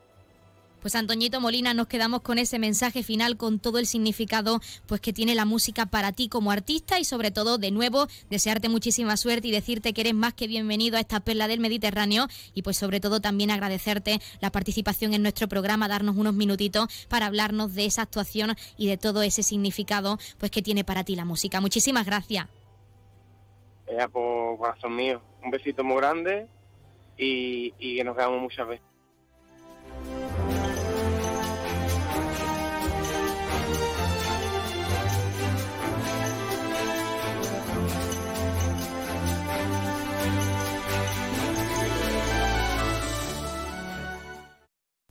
Pues 0.82 0.96
Antoñito 0.96 1.42
Molina, 1.42 1.74
nos 1.74 1.88
quedamos 1.88 2.22
con 2.22 2.38
ese 2.38 2.58
mensaje 2.58 3.04
final, 3.04 3.36
con 3.36 3.60
todo 3.60 3.80
el 3.80 3.86
significado 3.86 4.62
pues 4.88 5.02
que 5.02 5.12
tiene 5.12 5.36
la 5.36 5.44
música 5.44 5.88
para 5.88 6.14
ti 6.14 6.30
como 6.30 6.52
artista 6.52 7.00
y 7.00 7.04
sobre 7.04 7.32
todo, 7.32 7.58
de 7.58 7.72
nuevo, 7.72 8.08
desearte 8.30 8.70
muchísima 8.70 9.18
suerte 9.18 9.50
y 9.50 9.52
decirte 9.52 9.94
que 9.94 10.02
eres 10.02 10.14
más 10.14 10.34
que 10.34 10.48
bienvenido 10.48 10.96
a 10.96 11.02
esta 11.02 11.20
perla 11.20 11.50
del 11.50 11.60
Mediterráneo 11.60 12.28
y 12.54 12.62
pues 12.62 12.78
sobre 12.78 13.02
todo 13.02 13.20
también 13.20 13.52
agradecerte 13.52 14.20
la 14.40 14.52
participación 14.52 15.14
en 15.14 15.22
nuestro 15.22 15.50
programa, 15.50 15.90
darnos 15.90 16.16
unos 16.16 16.34
minutitos 16.34 16.88
para 17.10 17.26
hablarnos 17.26 17.76
de 17.76 17.86
esa 17.86 18.04
actuación 18.04 18.56
y 18.78 18.88
de 18.88 18.98
todo 18.98 19.22
ese 19.22 19.44
significado 19.44 20.18
pues 20.38 20.50
que 20.50 20.62
tiene 20.62 20.86
para 20.86 21.04
ti 21.04 21.18
la 21.18 21.26
música. 21.26 21.60
Muchísimas 21.60 22.06
gracias. 22.06 22.48
Por 24.14 24.58
corazón 24.58 24.96
mío, 24.96 25.22
un 25.44 25.52
besito 25.52 25.84
muy 25.84 25.98
grande 25.98 26.48
y, 27.18 27.74
y 27.80 27.98
que 27.98 28.04
nos 28.06 28.16
veamos 28.16 28.42
muchas 28.42 28.66
veces. 28.66 28.89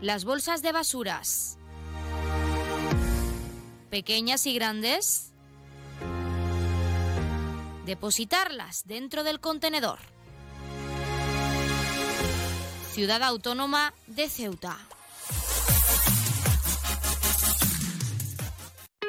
Las 0.00 0.24
bolsas 0.24 0.62
de 0.62 0.72
basuras. 0.72 1.58
Pequeñas 3.90 4.46
y 4.46 4.54
grandes. 4.54 5.34
Depositarlas 7.84 8.84
dentro 8.86 9.24
del 9.24 9.40
contenedor. 9.40 9.98
Ciudad 12.92 13.22
Autónoma 13.22 13.92
de 14.06 14.30
Ceuta. 14.30 14.78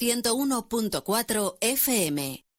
101.4 0.00 1.58
FM. 1.60 2.49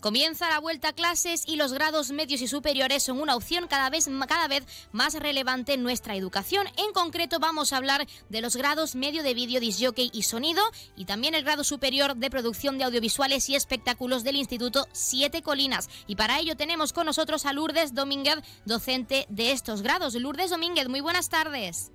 Comienza 0.00 0.48
la 0.48 0.60
vuelta 0.60 0.90
a 0.90 0.92
clases 0.92 1.42
y 1.44 1.56
los 1.56 1.72
grados 1.72 2.12
medios 2.12 2.40
y 2.40 2.46
superiores 2.46 3.02
son 3.02 3.20
una 3.20 3.34
opción 3.34 3.66
cada 3.66 3.90
vez, 3.90 4.08
cada 4.28 4.46
vez 4.46 4.64
más 4.92 5.14
relevante 5.14 5.74
en 5.74 5.82
nuestra 5.82 6.14
educación. 6.14 6.68
En 6.76 6.92
concreto 6.92 7.40
vamos 7.40 7.72
a 7.72 7.78
hablar 7.78 8.06
de 8.28 8.40
los 8.40 8.54
grados 8.54 8.94
medio 8.94 9.24
de 9.24 9.34
vídeo, 9.34 9.58
disjockey 9.58 10.10
y 10.12 10.22
sonido 10.22 10.62
y 10.94 11.06
también 11.06 11.34
el 11.34 11.42
grado 11.42 11.64
superior 11.64 12.14
de 12.14 12.30
producción 12.30 12.78
de 12.78 12.84
audiovisuales 12.84 13.48
y 13.48 13.56
espectáculos 13.56 14.22
del 14.22 14.36
Instituto 14.36 14.86
Siete 14.92 15.42
Colinas. 15.42 15.90
Y 16.06 16.14
para 16.14 16.38
ello 16.38 16.56
tenemos 16.56 16.92
con 16.92 17.06
nosotros 17.06 17.44
a 17.44 17.52
Lourdes 17.52 17.92
Domínguez, 17.92 18.36
docente 18.66 19.26
de 19.28 19.50
estos 19.50 19.82
grados. 19.82 20.14
Lourdes 20.14 20.50
Domínguez, 20.50 20.88
muy 20.88 21.00
buenas 21.00 21.28
tardes. 21.28 21.90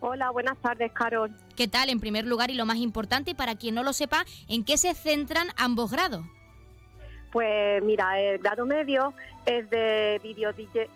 Hola, 0.00 0.30
buenas 0.30 0.60
tardes, 0.60 0.92
Carol. 0.92 1.34
¿Qué 1.56 1.68
tal? 1.68 1.88
En 1.88 2.00
primer 2.00 2.26
lugar 2.26 2.50
y 2.50 2.54
lo 2.54 2.66
más 2.66 2.76
importante, 2.76 3.34
para 3.34 3.54
quien 3.54 3.74
no 3.74 3.82
lo 3.82 3.94
sepa, 3.94 4.26
¿en 4.46 4.62
qué 4.62 4.76
se 4.76 4.92
centran 4.92 5.48
ambos 5.56 5.90
grados? 5.90 6.26
Pues 7.36 7.82
mira, 7.82 8.18
el 8.18 8.38
grado 8.38 8.64
medio 8.64 9.12
es 9.44 9.68
de 9.68 10.18
vídeo 10.22 10.54
DJ 10.54 10.88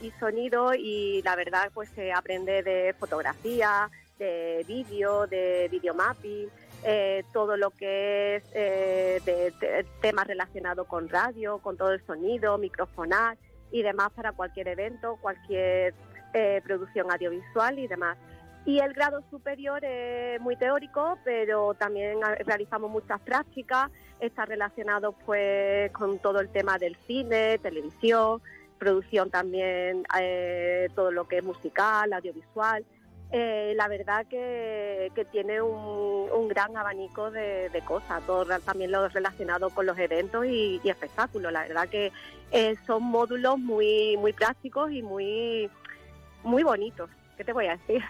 y 0.00 0.10
sonido 0.18 0.72
y 0.72 1.20
la 1.22 1.36
verdad 1.36 1.70
pues 1.74 1.90
se 1.90 2.14
aprende 2.14 2.62
de 2.62 2.94
fotografía, 2.98 3.90
de 4.18 4.64
vídeo, 4.66 5.26
de 5.26 5.68
videomapping, 5.70 6.48
eh, 6.82 7.24
todo 7.34 7.58
lo 7.58 7.72
que 7.72 8.36
es 8.36 8.44
eh, 8.54 9.20
de, 9.26 9.50
de 9.60 9.84
temas 10.00 10.26
relacionados 10.26 10.86
con 10.86 11.10
radio, 11.10 11.58
con 11.58 11.76
todo 11.76 11.92
el 11.92 12.02
sonido, 12.06 12.56
microfonar 12.56 13.36
y 13.70 13.82
demás 13.82 14.12
para 14.12 14.32
cualquier 14.32 14.68
evento, 14.68 15.18
cualquier 15.20 15.92
eh, 16.32 16.62
producción 16.64 17.12
audiovisual 17.12 17.78
y 17.78 17.86
demás. 17.86 18.16
Y 18.66 18.78
el 18.78 18.92
grado 18.92 19.22
superior 19.30 19.82
es 19.84 20.40
muy 20.40 20.56
teórico, 20.56 21.18
pero 21.24 21.74
también 21.74 22.18
realizamos 22.44 22.90
muchas 22.90 23.20
prácticas. 23.20 23.90
Está 24.20 24.44
relacionado 24.44 25.12
pues 25.12 25.90
con 25.92 26.18
todo 26.18 26.40
el 26.40 26.50
tema 26.50 26.78
del 26.78 26.96
cine, 27.06 27.58
televisión, 27.58 28.42
producción 28.78 29.30
también, 29.30 30.04
eh, 30.20 30.88
todo 30.94 31.10
lo 31.10 31.26
que 31.26 31.38
es 31.38 31.44
musical, 31.44 32.12
audiovisual. 32.12 32.84
Eh, 33.32 33.74
la 33.76 33.86
verdad 33.86 34.26
que, 34.26 35.12
tiene 35.30 35.62
un, 35.62 36.48
gran 36.48 36.76
abanico 36.76 37.30
de, 37.30 37.70
cosas, 37.86 38.26
todo 38.26 38.44
también 38.60 38.90
lo 38.90 39.08
relacionado 39.08 39.70
con 39.70 39.86
los 39.86 39.96
eventos 39.98 40.44
y, 40.46 40.80
y 40.82 40.90
espectáculos. 40.90 41.52
La 41.52 41.62
verdad 41.62 41.88
que 41.88 42.10
eh, 42.50 42.74
son 42.86 43.04
módulos 43.04 43.58
muy, 43.58 44.16
muy 44.16 44.32
prácticos 44.32 44.90
y 44.90 45.02
muy, 45.02 45.70
muy 46.42 46.64
bonitos. 46.64 47.08
¿Qué 47.36 47.44
te 47.44 47.52
voy 47.52 47.66
a 47.66 47.76
decir? 47.76 48.02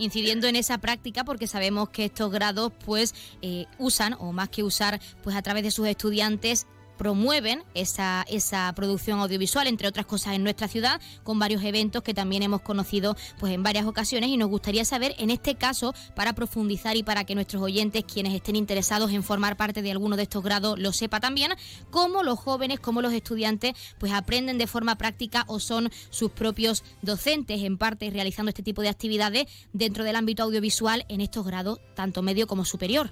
Incidiendo 0.00 0.48
en 0.48 0.56
esa 0.56 0.78
práctica 0.78 1.24
porque 1.24 1.46
sabemos 1.46 1.90
que 1.90 2.06
estos 2.06 2.32
grados 2.32 2.72
pues 2.84 3.14
eh, 3.42 3.66
usan 3.78 4.14
o 4.18 4.32
más 4.32 4.48
que 4.48 4.62
usar 4.62 5.00
pues 5.22 5.36
a 5.36 5.42
través 5.42 5.62
de 5.62 5.70
sus 5.70 5.86
estudiantes 5.86 6.66
promueven 7.00 7.62
esa, 7.72 8.26
esa 8.28 8.70
producción 8.76 9.20
audiovisual, 9.20 9.66
entre 9.66 9.88
otras 9.88 10.04
cosas, 10.04 10.34
en 10.34 10.42
nuestra 10.42 10.68
ciudad, 10.68 11.00
con 11.22 11.38
varios 11.38 11.64
eventos 11.64 12.02
que 12.02 12.12
también 12.12 12.42
hemos 12.42 12.60
conocido 12.60 13.16
pues, 13.38 13.54
en 13.54 13.62
varias 13.62 13.86
ocasiones 13.86 14.28
y 14.28 14.36
nos 14.36 14.50
gustaría 14.50 14.84
saber, 14.84 15.14
en 15.16 15.30
este 15.30 15.54
caso, 15.54 15.94
para 16.14 16.34
profundizar 16.34 16.98
y 16.98 17.02
para 17.02 17.24
que 17.24 17.34
nuestros 17.34 17.62
oyentes, 17.62 18.04
quienes 18.04 18.34
estén 18.34 18.54
interesados 18.54 19.12
en 19.12 19.22
formar 19.22 19.56
parte 19.56 19.80
de 19.80 19.90
alguno 19.90 20.18
de 20.18 20.24
estos 20.24 20.44
grados, 20.44 20.78
lo 20.78 20.92
sepa 20.92 21.20
también, 21.20 21.52
cómo 21.88 22.22
los 22.22 22.38
jóvenes, 22.38 22.80
cómo 22.80 23.00
los 23.00 23.14
estudiantes, 23.14 23.72
pues 23.98 24.12
aprenden 24.12 24.58
de 24.58 24.66
forma 24.66 24.98
práctica 24.98 25.44
o 25.46 25.58
son 25.58 25.88
sus 26.10 26.30
propios 26.32 26.84
docentes, 27.00 27.62
en 27.62 27.78
parte, 27.78 28.10
realizando 28.10 28.50
este 28.50 28.62
tipo 28.62 28.82
de 28.82 28.90
actividades 28.90 29.46
dentro 29.72 30.04
del 30.04 30.16
ámbito 30.16 30.42
audiovisual 30.42 31.06
en 31.08 31.22
estos 31.22 31.46
grados, 31.46 31.80
tanto 31.94 32.20
medio 32.20 32.46
como 32.46 32.66
superior. 32.66 33.10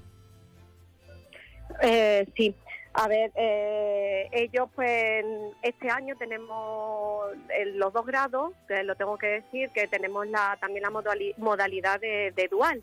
Eh, 1.81 2.27
sí, 2.35 2.53
a 2.93 3.07
ver, 3.07 3.31
eh, 3.35 4.29
ellos 4.31 4.69
pues 4.75 5.23
este 5.61 5.89
año 5.89 6.15
tenemos 6.17 7.27
los 7.75 7.93
dos 7.93 8.05
grados, 8.05 8.53
que 8.67 8.83
lo 8.83 8.95
tengo 8.95 9.17
que 9.17 9.27
decir, 9.27 9.69
que 9.69 9.87
tenemos 9.87 10.27
la, 10.27 10.57
también 10.59 10.83
la 10.83 10.89
modalidad 11.37 11.99
de, 11.99 12.33
de 12.35 12.47
dual. 12.47 12.81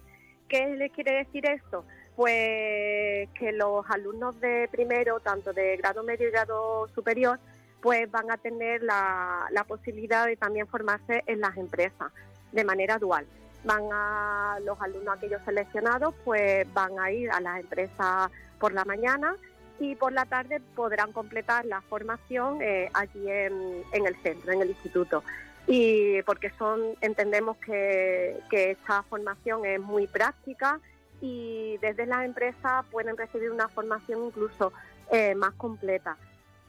¿Qué 0.48 0.66
le 0.68 0.90
quiere 0.90 1.24
decir 1.24 1.44
esto? 1.46 1.84
Pues 2.14 3.28
que 3.30 3.52
los 3.52 3.84
alumnos 3.90 4.40
de 4.40 4.68
primero, 4.70 5.20
tanto 5.20 5.52
de 5.52 5.76
grado 5.76 6.02
medio 6.02 6.28
y 6.28 6.30
grado 6.30 6.88
superior, 6.94 7.38
pues 7.82 8.10
van 8.10 8.30
a 8.30 8.36
tener 8.36 8.82
la, 8.82 9.48
la 9.50 9.64
posibilidad 9.64 10.26
de 10.26 10.36
también 10.36 10.66
formarse 10.66 11.24
en 11.26 11.40
las 11.40 11.56
empresas 11.56 12.12
de 12.52 12.64
manera 12.64 12.98
dual. 12.98 13.26
Van 13.64 13.82
a 13.92 14.58
los 14.64 14.80
alumnos 14.80 15.16
aquellos 15.18 15.42
seleccionados, 15.44 16.14
pues 16.24 16.72
van 16.72 16.98
a 17.00 17.10
ir 17.10 17.30
a 17.30 17.40
las 17.40 17.60
empresas 17.60 18.30
por 18.60 18.72
la 18.72 18.84
mañana 18.84 19.36
y 19.78 19.94
por 19.94 20.12
la 20.12 20.24
tarde 20.24 20.60
podrán 20.74 21.12
completar 21.12 21.64
la 21.66 21.80
formación 21.82 22.62
eh, 22.62 22.90
allí 22.94 23.30
en, 23.30 23.84
el 23.92 24.16
centro, 24.22 24.52
en 24.52 24.62
el 24.62 24.70
instituto. 24.70 25.22
Y 25.66 26.22
porque 26.22 26.50
son, 26.58 26.80
entendemos 27.00 27.56
que, 27.58 28.40
esta 28.50 29.02
formación 29.04 29.66
es 29.66 29.80
muy 29.80 30.06
práctica 30.06 30.80
y 31.20 31.76
desde 31.78 32.06
las 32.06 32.24
empresas 32.24 32.84
pueden 32.90 33.16
recibir 33.16 33.50
una 33.50 33.68
formación 33.68 34.26
incluso 34.26 34.72
eh, 35.10 35.34
más 35.34 35.54
completa. 35.54 36.16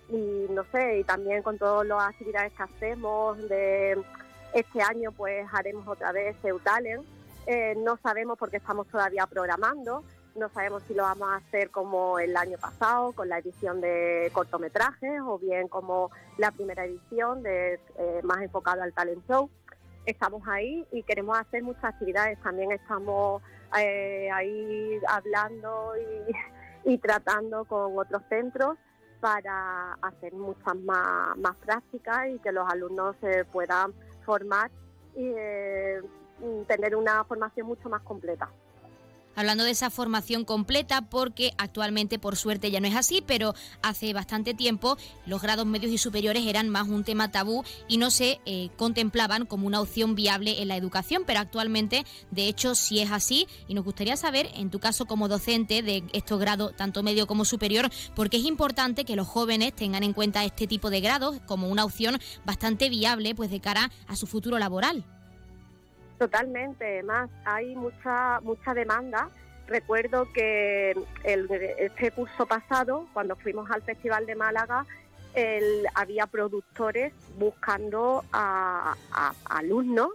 Y 0.10 0.48
no 0.50 0.64
sé, 0.72 1.00
y 1.00 1.04
también 1.04 1.44
con 1.44 1.58
todas 1.58 1.86
las 1.86 2.10
actividades 2.10 2.54
que 2.54 2.64
hacemos 2.64 3.38
de 3.50 4.02
este 4.54 4.82
año 4.82 5.12
pues 5.12 5.46
haremos 5.54 5.88
otra 5.88 6.12
vez 6.12 6.36
Eutalen. 6.44 7.02
Eh, 7.46 7.76
no 7.78 7.98
sabemos 8.04 8.38
porque 8.38 8.58
estamos 8.58 8.88
todavía 8.88 9.26
programando, 9.26 10.04
no 10.38 10.50
sabemos 10.50 10.84
si 10.88 10.94
lo 10.94 11.04
vamos 11.04 11.30
a 11.30 11.36
hacer 11.38 11.72
como 11.72 12.20
el 12.20 12.38
año 12.38 12.58
pasado, 12.58 13.12
con 13.14 13.28
la 13.28 13.40
edición 13.40 13.82
de 13.82 14.30
cortometrajes, 14.34 15.20
o 15.22 15.40
bien 15.40 15.68
como 15.68 16.12
la 16.38 16.52
primera 16.52 16.86
edición, 16.86 17.44
de, 17.44 17.80
eh, 17.98 18.22
más 18.24 18.42
enfocado 18.42 18.84
al 18.84 18.94
talent 18.94 19.26
show. 19.28 19.50
Estamos 20.06 20.48
ahí 20.48 20.86
y 20.92 21.04
queremos 21.04 21.38
hacer 21.38 21.64
muchas 21.64 21.86
actividades. 21.86 22.40
También 22.42 22.72
estamos 22.72 23.42
eh, 23.78 24.30
ahí 24.32 25.00
hablando 25.08 25.94
y, 26.86 26.98
tratando 27.00 27.66
con 27.66 27.98
otros 27.98 28.22
centros 28.30 28.78
para 29.20 29.94
hacer 30.02 30.34
muchas 30.34 30.76
más, 30.86 31.36
más 31.38 31.56
prácticas 31.58 32.30
y 32.30 32.40
que 32.40 32.52
los 32.54 32.70
alumnos 32.70 33.16
se 33.20 33.44
puedan 33.46 33.94
formar 34.26 34.72
y 35.16 35.34
eh, 35.36 36.02
tener 36.68 36.96
una 36.96 37.24
formación 37.26 37.68
mucho 37.68 37.90
más 37.90 38.02
completa 38.04 38.50
hablando 39.38 39.64
de 39.64 39.72
esa 39.72 39.90
formación 39.90 40.44
completa, 40.44 41.04
porque 41.04 41.54
actualmente 41.58 42.20
por 42.20 42.36
suerte 42.36 42.72
ya 42.72 42.82
no 42.82 42.88
es 42.88 42.96
así, 42.96 43.24
pero 43.26 43.54
hace 43.82 44.12
bastante 44.12 44.54
tiempo 44.54 44.98
los 45.26 45.42
grados 45.42 45.66
medios 45.66 45.94
y 45.94 45.98
superiores 45.98 46.46
eran 46.46 46.70
más 46.70 46.88
un 46.88 47.04
tema 47.04 47.32
tabú 47.32 47.64
y 47.88 47.98
no 47.98 48.12
se 48.12 48.42
eh, 48.46 48.70
contemplaban 48.78 49.46
como 49.46 49.68
una 49.68 49.80
opción 49.80 50.16
viable 50.16 50.62
en 50.62 50.68
la 50.68 50.76
educación, 50.76 51.24
pero 51.26 51.40
actualmente 51.40 52.04
de 52.32 52.48
hecho 52.48 52.74
sí 52.76 53.00
es 53.00 53.12
así 53.12 53.48
y 53.68 53.76
nos 53.76 53.86
gustaría 53.86 54.18
saber, 54.18 54.50
en 54.56 54.72
tu 54.72 54.80
caso 54.80 55.06
como 55.06 55.28
docente 55.28 55.84
de 55.84 56.04
estos 56.14 56.40
grados, 56.40 56.76
tanto 56.76 57.04
medio 57.04 57.28
como 57.28 57.46
superior, 57.46 57.92
porque 58.16 58.38
es 58.38 58.44
importante 58.44 59.06
que 59.06 59.16
los 59.16 59.28
jóvenes 59.28 59.76
tengan 59.76 60.02
en 60.02 60.14
cuenta 60.14 60.44
este 60.46 60.66
tipo 60.66 60.90
de 60.90 61.00
grados 61.00 61.40
como 61.46 61.70
una 61.70 61.86
opción 61.86 62.20
bastante 62.44 62.90
viable 62.90 63.36
pues 63.36 63.52
de 63.52 63.60
cara 63.60 63.92
a 64.08 64.16
su 64.16 64.26
futuro 64.26 64.58
laboral. 64.58 65.06
Totalmente, 66.18 67.04
más 67.04 67.30
hay 67.46 67.76
mucha 67.76 68.40
mucha 68.42 68.74
demanda. 68.74 69.30
Recuerdo 69.68 70.32
que 70.34 70.96
el, 71.24 71.52
este 71.78 72.12
curso 72.12 72.46
pasado, 72.46 73.08
cuando 73.14 73.36
fuimos 73.36 73.70
al 73.70 73.82
Festival 73.82 74.26
de 74.26 74.36
Málaga, 74.36 74.86
había 75.94 76.26
productores 76.28 77.14
buscando 77.38 78.24
a, 78.34 78.96
alumnos 79.46 80.10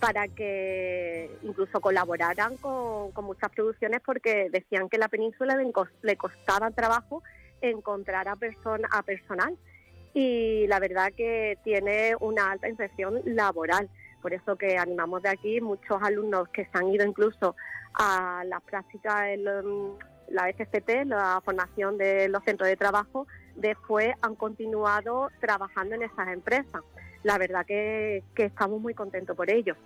para 0.00 0.28
que 0.28 1.30
incluso 1.42 1.80
colaboraran 1.80 2.56
con, 2.58 3.12
muchas 3.24 3.50
producciones 3.50 4.00
porque 4.04 4.48
decían 4.50 4.88
que 4.88 4.98
la 4.98 5.08
península 5.08 5.56
le, 6.02 6.16
costaba 6.16 6.70
trabajo 6.70 7.22
encontrar 7.60 8.28
a, 8.28 8.36
persona, 8.36 8.88
a 8.92 9.02
personal 9.02 9.56
y 10.14 10.66
la 10.66 10.78
verdad 10.78 11.12
que 11.16 11.58
tiene 11.64 12.14
una 12.20 12.50
alta 12.50 12.68
infección 12.68 13.20
laboral. 13.24 13.88
Por 14.22 14.32
eso 14.34 14.56
que 14.56 14.76
animamos 14.76 15.22
de 15.22 15.28
aquí 15.28 15.60
muchos 15.60 16.02
alumnos 16.02 16.48
que 16.48 16.64
se 16.64 16.70
han 16.74 16.88
ido 16.88 17.06
incluso 17.06 17.54
a 17.94 18.42
las 18.46 18.62
prácticas 18.62 19.28
en 19.28 19.44
la 19.44 20.48
FCT, 20.48 21.06
la 21.06 21.40
formación 21.44 21.96
de 21.98 22.28
los 22.28 22.42
centros 22.44 22.68
de 22.68 22.76
trabajo, 22.76 23.26
después 23.54 24.14
han 24.22 24.34
continuado 24.34 25.30
trabajando 25.40 25.94
en 25.94 26.02
esas 26.02 26.28
empresas. 26.28 26.82
La 27.22 27.38
verdad 27.38 27.64
que, 27.66 28.22
que 28.34 28.44
estamos 28.44 28.80
muy 28.80 28.94
contentos 28.94 29.36
por 29.36 29.50
ello. 29.50 29.76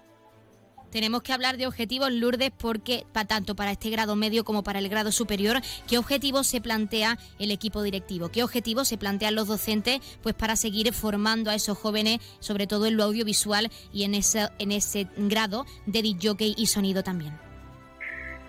Tenemos 0.93 1.23
que 1.23 1.33
hablar 1.33 1.57
de 1.57 1.67
objetivos, 1.67 2.13
Lourdes, 2.13 2.51
porque 2.51 3.07
tanto 3.27 3.57
para 3.57 3.71
este 3.71 3.89
grado 3.89 4.15
medio 4.15 4.45
como 4.45 4.63
para 4.63 4.79
el 4.79 4.91
grado 4.91 5.11
superior, 5.11 5.57
¿qué 5.89 5.97
objetivos 5.97 6.47
se 6.47 6.61
plantea 6.61 7.17
el 7.39 7.51
equipo 7.51 7.83
directivo? 7.83 8.29
¿Qué 8.29 8.45
objetivos 8.45 8.89
se 8.89 8.99
plantean 8.99 9.35
los 9.35 9.49
docentes 9.49 10.01
pues 10.23 10.35
para 10.35 10.55
seguir 10.55 10.93
formando 10.93 11.51
a 11.51 11.55
esos 11.55 11.79
jóvenes, 11.79 12.21
sobre 12.41 12.67
todo 12.67 12.85
en 12.85 12.99
lo 12.99 13.05
audiovisual 13.05 13.71
y 13.91 14.05
en 14.05 14.15
ese, 14.15 14.49
en 14.59 14.71
ese 14.71 15.09
grado 15.17 15.65
de 15.87 16.03
DJ 16.03 16.55
y 16.59 16.67
sonido 16.67 17.03
también? 17.03 17.33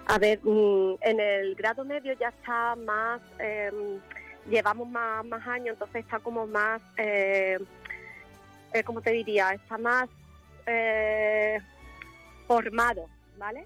A 0.08 0.20
ver, 0.20 0.42
mm, 0.44 0.96
en 1.00 1.20
el 1.22 1.56
grado 1.56 1.86
medio 1.86 2.14
ya 2.20 2.28
está 2.28 2.76
más, 2.76 3.22
em, 3.40 4.02
llevamos 4.50 4.90
más, 4.90 5.26
más 5.26 5.48
años, 5.48 5.76
entonces 5.76 6.04
está 6.04 6.20
como 6.20 6.46
más, 6.46 6.82
eh, 6.98 7.58
eh 8.74 8.84
¿cómo 8.84 9.00
te 9.00 9.12
diría? 9.12 9.54
Está 9.54 9.78
más... 9.78 10.10
Formado, 12.48 13.08
¿vale? 13.38 13.66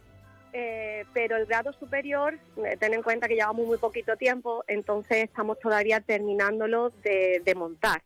Eh, 0.53 1.05
pero 1.13 1.35
el 1.35 1.45
grado 1.45 1.73
superior, 1.73 2.39
eh, 2.65 2.77
ten 2.79 2.93
en 2.93 3.03
cuenta 3.03 3.27
que 3.27 3.35
llevamos 3.35 3.67
muy 3.67 3.77
poquito 3.77 4.15
tiempo, 4.15 4.63
entonces 4.67 5.25
estamos 5.25 5.59
todavía 5.59 5.99
terminándolo 5.99 6.91
de, 7.03 7.53
montar. 7.55 8.01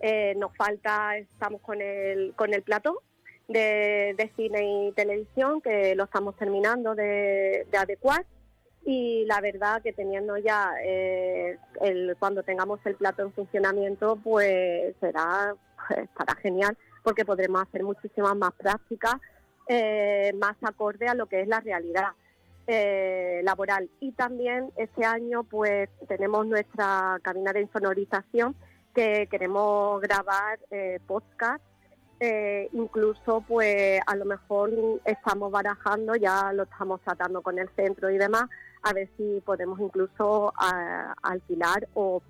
Eh, 0.00 0.34
nos 0.36 0.54
falta, 0.56 1.16
estamos 1.16 1.60
con 1.60 1.80
el, 1.80 2.34
con 2.36 2.54
el 2.54 2.62
plató 2.62 3.02
de, 3.48 4.30
cine 4.36 4.88
y 4.88 4.92
televisión, 4.92 5.60
que 5.60 5.94
lo 5.96 6.04
estamos 6.04 6.36
terminando 6.36 6.94
de, 6.94 7.66
adecuar. 7.76 8.24
Y 8.84 9.24
la 9.26 9.40
verdad 9.40 9.82
que 9.82 9.92
teniendo 9.92 10.36
ya, 10.38 10.72
el, 10.80 12.16
cuando 12.18 12.42
tengamos 12.42 12.78
el 12.84 12.94
plato 12.94 13.22
en 13.22 13.32
funcionamiento, 13.32 14.16
pues 14.22 14.94
será, 15.00 15.54
pues, 15.88 16.04
estará 16.04 16.34
genial, 16.36 16.78
porque 17.02 17.24
podremos 17.24 17.62
hacer 17.62 17.82
muchísimas 17.82 18.36
más 18.36 18.52
prácticas 18.52 19.16
eh, 19.68 20.32
más 20.38 20.56
acorde 20.62 21.08
a 21.08 21.14
lo 21.14 21.26
que 21.26 21.42
es 21.42 21.48
la 21.48 21.60
realidad 21.60 22.12
eh, 22.70 23.40
laboral. 23.44 23.88
Y 23.98 24.12
también 24.12 24.70
este 24.76 25.02
año 25.02 25.42
pues 25.42 25.88
tenemos 26.06 26.46
nuestra 26.46 27.18
cabina 27.22 27.50
de 27.54 27.62
insonorización 27.62 28.54
que 28.94 29.26
queremos 29.30 30.02
grabar 30.02 30.58
eh, 30.70 31.00
podcast. 31.06 31.64
Eh, 32.20 32.68
incluso 32.72 33.42
pues 33.48 34.02
a 34.06 34.14
lo 34.16 34.26
mejor 34.26 34.70
estamos 35.06 35.50
barajando, 35.50 36.14
ya 36.16 36.52
lo 36.52 36.64
estamos 36.64 37.00
tratando 37.00 37.40
con 37.40 37.58
el 37.58 37.70
centro 37.74 38.10
y 38.10 38.18
demás, 38.18 38.50
a 38.82 38.92
ver 38.92 39.08
si 39.16 39.40
podemos 39.46 39.80
incluso 39.80 40.52
alquilar 41.22 41.88
o 41.94 42.20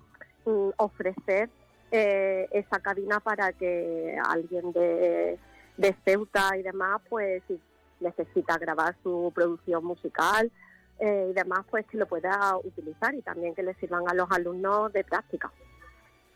mm, 0.45 0.69
ofrecer 0.77 1.49
esa 1.91 2.79
cabina 2.79 3.19
para 3.19 3.51
que 3.51 4.15
alguien 4.23 4.71
de 4.71 5.37
de 5.79 5.95
Ceuta 6.03 6.57
y 6.57 6.61
demás, 6.61 7.01
pues 7.09 7.41
si 7.47 7.59
necesita 8.01 8.57
grabar 8.57 8.95
su 9.01 9.31
producción 9.33 9.83
musical 9.85 10.51
eh, 10.99 11.27
y 11.31 11.33
demás, 11.33 11.65
pues 11.69 11.85
que 11.87 11.97
lo 11.97 12.05
pueda 12.05 12.57
utilizar 12.63 13.15
y 13.15 13.21
también 13.21 13.55
que 13.55 13.63
le 13.63 13.73
sirvan 13.75 14.03
a 14.07 14.13
los 14.13 14.29
alumnos 14.29 14.91
de 14.91 15.03
práctica. 15.05 15.51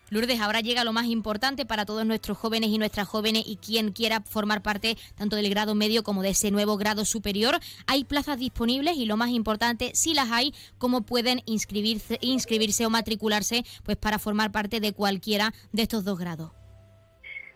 Lourdes, 0.09 0.39
ahora 0.39 0.61
llega 0.61 0.83
lo 0.83 0.93
más 0.93 1.07
importante 1.07 1.65
para 1.65 1.85
todos 1.85 2.05
nuestros 2.05 2.37
jóvenes 2.37 2.69
y 2.69 2.77
nuestras 2.77 3.07
jóvenes 3.07 3.43
y 3.45 3.57
quien 3.57 3.91
quiera 3.91 4.21
formar 4.21 4.61
parte 4.61 4.95
tanto 5.15 5.35
del 5.35 5.49
grado 5.49 5.75
medio 5.75 6.03
como 6.03 6.21
de 6.21 6.29
ese 6.29 6.51
nuevo 6.51 6.77
grado 6.77 7.03
superior. 7.03 7.59
Hay 7.87 8.05
plazas 8.05 8.37
disponibles 8.37 8.95
y 8.95 9.05
lo 9.05 9.17
más 9.17 9.29
importante, 9.29 9.91
si 9.95 10.13
las 10.13 10.31
hay, 10.31 10.53
cómo 10.77 11.01
pueden 11.01 11.41
inscribirse, 11.45 12.17
inscribirse 12.21 12.85
o 12.85 12.89
matricularse 12.89 13.63
pues 13.83 13.97
para 13.97 14.19
formar 14.19 14.51
parte 14.51 14.79
de 14.79 14.93
cualquiera 14.93 15.53
de 15.71 15.81
estos 15.81 16.05
dos 16.05 16.19
grados. 16.19 16.62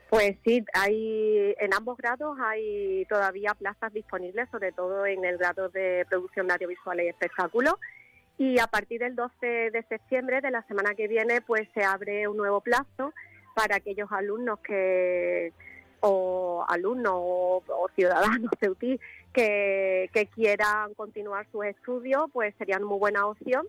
Pues 0.09 0.37
sí, 0.45 0.63
hay 0.73 1.53
en 1.59 1.73
ambos 1.73 1.97
grados 1.97 2.37
hay 2.39 3.05
todavía 3.09 3.53
plazas 3.53 3.91
disponibles, 3.91 4.49
sobre 4.49 4.71
todo 4.71 5.05
en 5.05 5.25
el 5.25 5.37
grado 5.37 5.67
de 5.69 6.05
producción 6.07 6.47
de 6.47 6.53
audiovisuales 6.53 7.05
y 7.05 7.09
espectáculos. 7.09 7.75
Y 8.37 8.59
a 8.59 8.67
partir 8.67 9.01
del 9.01 9.15
12 9.15 9.71
de 9.71 9.85
septiembre 9.89 10.39
de 10.41 10.51
la 10.51 10.61
semana 10.63 10.93
que 10.95 11.07
viene, 11.07 11.41
pues 11.41 11.67
se 11.73 11.83
abre 11.83 12.27
un 12.27 12.37
nuevo 12.37 12.61
plazo 12.61 13.13
para 13.53 13.77
aquellos 13.77 14.09
alumnos 14.11 14.59
que 14.59 15.51
o 15.99 16.63
alumnos 16.69 17.13
o, 17.15 17.89
ciudadanos 17.95 18.51
que, 19.33 20.09
que 20.13 20.25
quieran 20.27 20.93
continuar 20.93 21.47
sus 21.51 21.65
estudios, 21.65 22.29
pues 22.31 22.53
sería 22.57 22.77
una 22.77 22.85
muy 22.85 22.99
buena 22.99 23.25
opción 23.25 23.67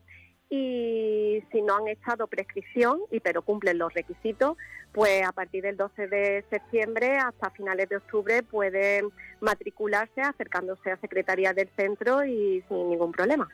y 0.51 1.43
si 1.53 1.63
no 1.63 1.77
han 1.77 1.89
echado 1.89 2.27
prescripción 2.27 3.01
y 3.11 3.21
pero 3.21 3.43
cumplen 3.43 3.79
los 3.79 3.93
requisitos, 3.93 4.57
pues 4.93 5.23
a 5.27 5.33
partir 5.33 5.63
del 5.63 5.77
12 5.77 6.09
de 6.09 6.45
septiembre 6.51 7.19
hasta 7.19 7.51
finales 7.51 7.89
de 7.89 7.97
octubre 7.97 8.43
pueden 8.43 9.11
matricularse 9.41 10.23
acercándose 10.23 10.91
a 10.91 11.01
Secretaría 11.01 11.53
del 11.53 11.69
Centro 11.77 12.25
y 12.25 12.65
sin 12.69 12.91
ningún 12.91 13.13
problema. 13.13 13.49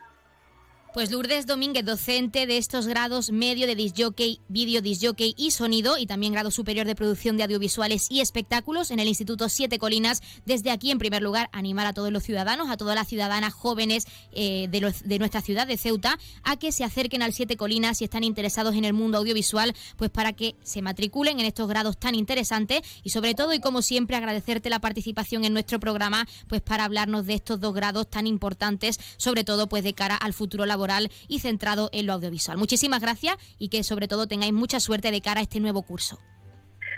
Pues 0.95 1.11
Lourdes 1.11 1.47
Domínguez, 1.47 1.85
docente 1.85 2.47
de 2.47 2.57
estos 2.57 2.87
grados 2.87 3.33
medio 3.33 3.67
de 3.67 3.75
disjockey, 3.75 4.39
video 4.47 4.81
disjockey 4.81 5.35
y 5.37 5.51
sonido 5.51 5.99
y 5.99 6.07
también 6.07 6.33
grado 6.33 6.53
superior 6.53 6.87
de 6.87 6.95
producción 6.95 7.37
de 7.37 7.43
audiovisuales 7.43 8.07
y 8.13 8.21
espectáculos 8.21 8.93
en 8.93 9.01
el 9.01 9.09
Instituto 9.09 9.49
Siete 9.49 9.81
Colinas. 9.81 10.23
Desde 10.47 10.71
aquí, 10.71 10.93
en 10.93 11.01
primer 11.01 11.21
lugar, 11.21 11.51
animar 11.51 11.89
a 11.89 11.95
todos 11.95 12.13
los 12.13 12.23
ciudadanos, 12.23 12.71
a 12.71 12.77
todas 12.77 12.95
las 12.95 13.09
ciudadanas 13.09 13.53
jóvenes 13.53 14.07
eh, 14.31 14.69
de, 14.71 14.95
de, 15.05 15.19
nuestra 15.19 15.41
ciudad 15.41 15.67
de 15.67 15.79
Ceuta, 15.79 16.17
a 16.45 16.57
que 16.61 16.71
se 16.71 16.85
acerquen 16.85 17.23
al 17.23 17.33
Siete 17.33 17.57
Colinas 17.57 17.99
si 17.99 18.05
están 18.05 18.23
interesados 18.23 18.77
en 18.77 18.85
el 18.85 18.93
mundo 18.93 19.19
audiovisual, 19.19 19.75
pues 19.97 20.13
para 20.13 20.33
que 20.33 20.55
se 20.63 20.81
matriculen 20.81 21.41
en 21.41 21.47
estos 21.47 21.69
grados 21.69 21.99
tan 21.99 22.15
interesantes 22.15 22.83
y 23.03 23.11
sobre 23.11 23.35
todo 23.35 23.53
y 23.53 23.59
como 23.59 23.83
siempre 23.83 24.17
agradecerte 24.17 24.71
la 24.71 24.79
participación 24.79 25.45
en 25.45 25.55
nuestro 25.55 25.81
programa, 25.81 26.29
pues 26.47 26.63
para 26.63 26.85
hablarnos 26.85 27.27
de 27.27 27.35
estos 27.35 27.59
dos 27.59 27.75
grados 27.75 28.09
tan 28.09 28.29
importantes, 28.29 29.01
sobre 29.17 29.43
todo 29.43 29.69
pues 29.69 29.83
de 29.83 29.93
cara 29.93 30.15
al 30.15 30.33
futuro 30.33 30.65
laboral 30.67 30.84
y 31.29 31.41
centrado 31.41 31.91
en 31.93 32.07
lo 32.07 32.13
audiovisual. 32.13 32.59
Muchísimas 32.59 33.01
gracias 33.01 33.37
y 33.59 33.69
que 33.69 33.83
sobre 33.83 34.09
todo 34.09 34.27
tengáis 34.27 34.53
mucha 34.53 34.81
suerte 34.81 35.11
de 35.11 35.21
cara 35.21 35.41
a 35.41 35.43
este 35.43 35.61
nuevo 35.61 35.83
curso. 35.83 36.19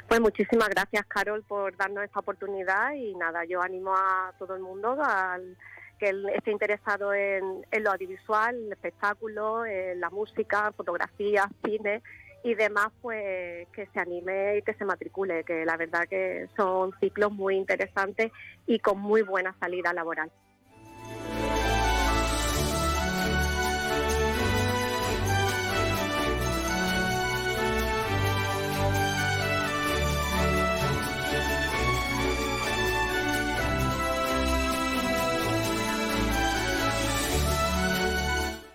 Pues 0.09 0.21
muchísimas 0.21 0.69
gracias, 0.69 1.05
Carol, 1.07 1.43
por 1.43 1.77
darnos 1.77 2.05
esta 2.05 2.21
oportunidad 2.21 2.93
y 2.95 3.15
nada, 3.17 3.45
yo 3.45 3.61
animo 3.61 3.93
a 3.93 4.33
todo 4.39 4.55
el 4.55 4.63
mundo 4.63 4.97
al 5.03 5.57
que 5.99 6.15
esté 6.35 6.53
interesado 6.53 7.13
en, 7.13 7.65
lo 7.81 7.91
audiovisual, 7.91 8.55
el 8.55 8.73
espectáculo, 8.73 9.65
en 9.65 9.99
la 10.01 10.11
música, 10.11 10.73
fotografía, 10.77 11.49
cine 11.65 12.03
y 12.45 12.55
demás, 12.55 12.89
pues 13.03 13.67
que 13.73 13.89
se 13.93 13.99
anime 13.99 14.59
y 14.59 14.63
que 14.63 14.75
se 14.75 14.85
matricule, 14.85 15.43
que 15.43 15.65
la 15.65 15.77
verdad 15.77 16.07
que 16.09 16.49
son 16.57 16.93
ciclos 17.01 17.33
muy 17.33 17.57
interesantes 17.57 18.31
y 18.67 18.79
con 18.79 19.01
muy 19.01 19.23
buena 19.23 19.57
salida 19.59 19.93
laboral. 19.93 20.31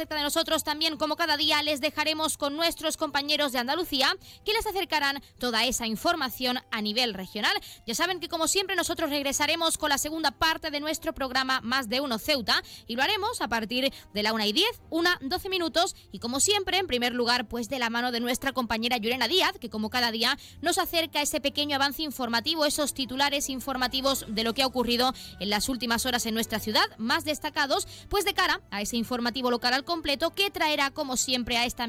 cerca 0.00 0.16
de 0.16 0.22
nosotros 0.22 0.64
también, 0.64 0.96
como 0.96 1.14
cada 1.14 1.36
día, 1.36 1.62
les 1.62 1.82
dejaremos 1.82 2.38
con 2.38 2.56
nuestros 2.56 2.96
compañeros 2.96 3.52
de 3.52 3.58
Andalucía 3.58 4.16
que 4.46 4.54
les 4.54 4.66
acercarán 4.66 5.22
toda 5.38 5.66
esa 5.66 5.86
información 5.86 6.58
a 6.70 6.80
nivel 6.80 7.12
regional. 7.12 7.52
Ya 7.86 7.94
saben 7.94 8.18
que 8.18 8.30
como 8.30 8.48
siempre 8.48 8.76
nosotros 8.76 9.10
regresaremos 9.10 9.76
con 9.76 9.90
la 9.90 9.98
segunda 9.98 10.30
parte 10.30 10.70
de 10.70 10.80
nuestro 10.80 11.12
programa 11.12 11.60
Más 11.60 11.90
de 11.90 12.00
Uno 12.00 12.18
Ceuta 12.18 12.62
y 12.86 12.96
lo 12.96 13.02
haremos 13.02 13.42
a 13.42 13.48
partir 13.48 13.92
de 14.14 14.22
la 14.22 14.32
1 14.32 14.42
y 14.46 14.52
10, 14.54 14.66
una 14.88 15.18
12 15.20 15.50
minutos 15.50 15.94
y 16.12 16.18
como 16.18 16.40
siempre, 16.40 16.78
en 16.78 16.86
primer 16.86 17.12
lugar, 17.12 17.46
pues 17.46 17.68
de 17.68 17.78
la 17.78 17.90
mano 17.90 18.10
de 18.10 18.20
nuestra 18.20 18.52
compañera 18.52 18.96
Yurena 18.96 19.28
Díaz, 19.28 19.52
que 19.60 19.68
como 19.68 19.90
cada 19.90 20.10
día 20.12 20.38
nos 20.62 20.78
acerca 20.78 21.20
ese 21.20 21.42
pequeño 21.42 21.76
avance 21.76 22.02
informativo, 22.02 22.64
esos 22.64 22.94
titulares 22.94 23.50
informativos 23.50 24.24
de 24.28 24.44
lo 24.44 24.54
que 24.54 24.62
ha 24.62 24.66
ocurrido 24.66 25.12
en 25.40 25.50
las 25.50 25.68
últimas 25.68 26.06
horas 26.06 26.24
en 26.24 26.32
nuestra 26.32 26.58
ciudad, 26.58 26.86
más 26.96 27.26
destacados, 27.26 27.86
pues 28.08 28.24
de 28.24 28.32
cara 28.32 28.62
a 28.70 28.80
ese 28.80 28.96
informativo 28.96 29.50
local 29.50 29.79
completo 29.84 30.30
que 30.30 30.50
traerá 30.50 30.90
como 30.90 31.16
siempre 31.16 31.56
a 31.56 31.64
esta, 31.64 31.88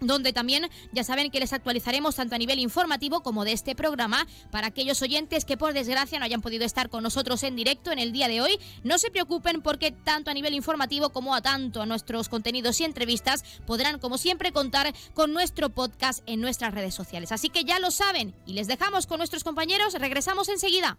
donde 0.01 0.33
también 0.33 0.69
ya 0.93 1.05
saben 1.05 1.31
que 1.31 1.41
les 1.41 1.53
actualizaremos 1.53 2.17
tanto 2.17 2.35
a 2.35 2.39
nivel 2.39 2.59
informativo 2.59 3.23
como 3.23 3.45
de 3.45 3.53
este 3.53 3.75
programa 3.75 4.27
para 4.51 4.69
aquellos 4.69 5.03
oyentes 5.03 5.45
que 5.45 5.57
por 5.57 5.73
desgracia 5.73 6.19
no 6.19 6.25
hayan 6.25 6.43
podido 6.43 6.65
estar 6.65 6.89
con 6.89 7.03
nosotros 7.03 7.43
en 7.43 7.57
directo 7.57 7.93
en 7.93 7.99
el 7.99 8.13
día 8.13 8.29
de 8.29 8.41
hoy. 8.41 8.59
No 8.85 8.99
se 8.99 9.11
preocupen 9.11 9.63
porque 9.63 9.91
tanto 9.91 10.31
a 10.31 10.35
nivel 10.35 10.55
informativo 10.55 11.11
como 11.11 11.35
a 11.35 11.43
tanto 11.43 11.83
a 11.83 11.87
nuestros 11.87 12.29
contenidos 12.29 12.81
y 12.81 12.85
entrevistas 12.85 13.45
podrán 13.67 13.99
como 13.99 14.19
siempre 14.19 14.53
contar 14.53 14.95
con 15.15 15.33
nuestro 15.33 15.71
podcast 15.71 16.23
en 16.27 16.41
nuestras 16.41 16.75
redes 16.75 16.95
sociales. 16.95 17.33
Así 17.33 17.49
que 17.49 17.65
ya 17.65 17.79
lo 17.79 17.91
saben 17.91 18.35
y 18.47 18.53
les 18.53 18.67
dejamos 18.67 19.07
con 19.07 19.19
nuestros 19.19 19.45
compañeros. 19.45 19.95
Regresamos 19.95 20.49
enseguida. 20.49 20.99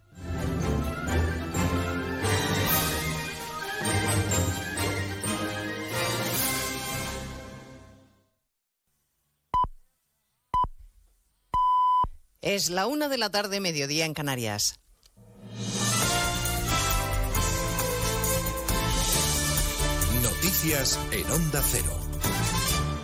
Es 12.42 12.70
la 12.70 12.86
una 12.86 13.10
de 13.10 13.18
la 13.18 13.28
tarde, 13.28 13.60
mediodía 13.60 14.06
en 14.06 14.14
Canarias. 14.14 14.80
Noticias 20.22 20.98
en 21.12 21.30
Onda 21.30 21.62
Cero. 21.70 22.00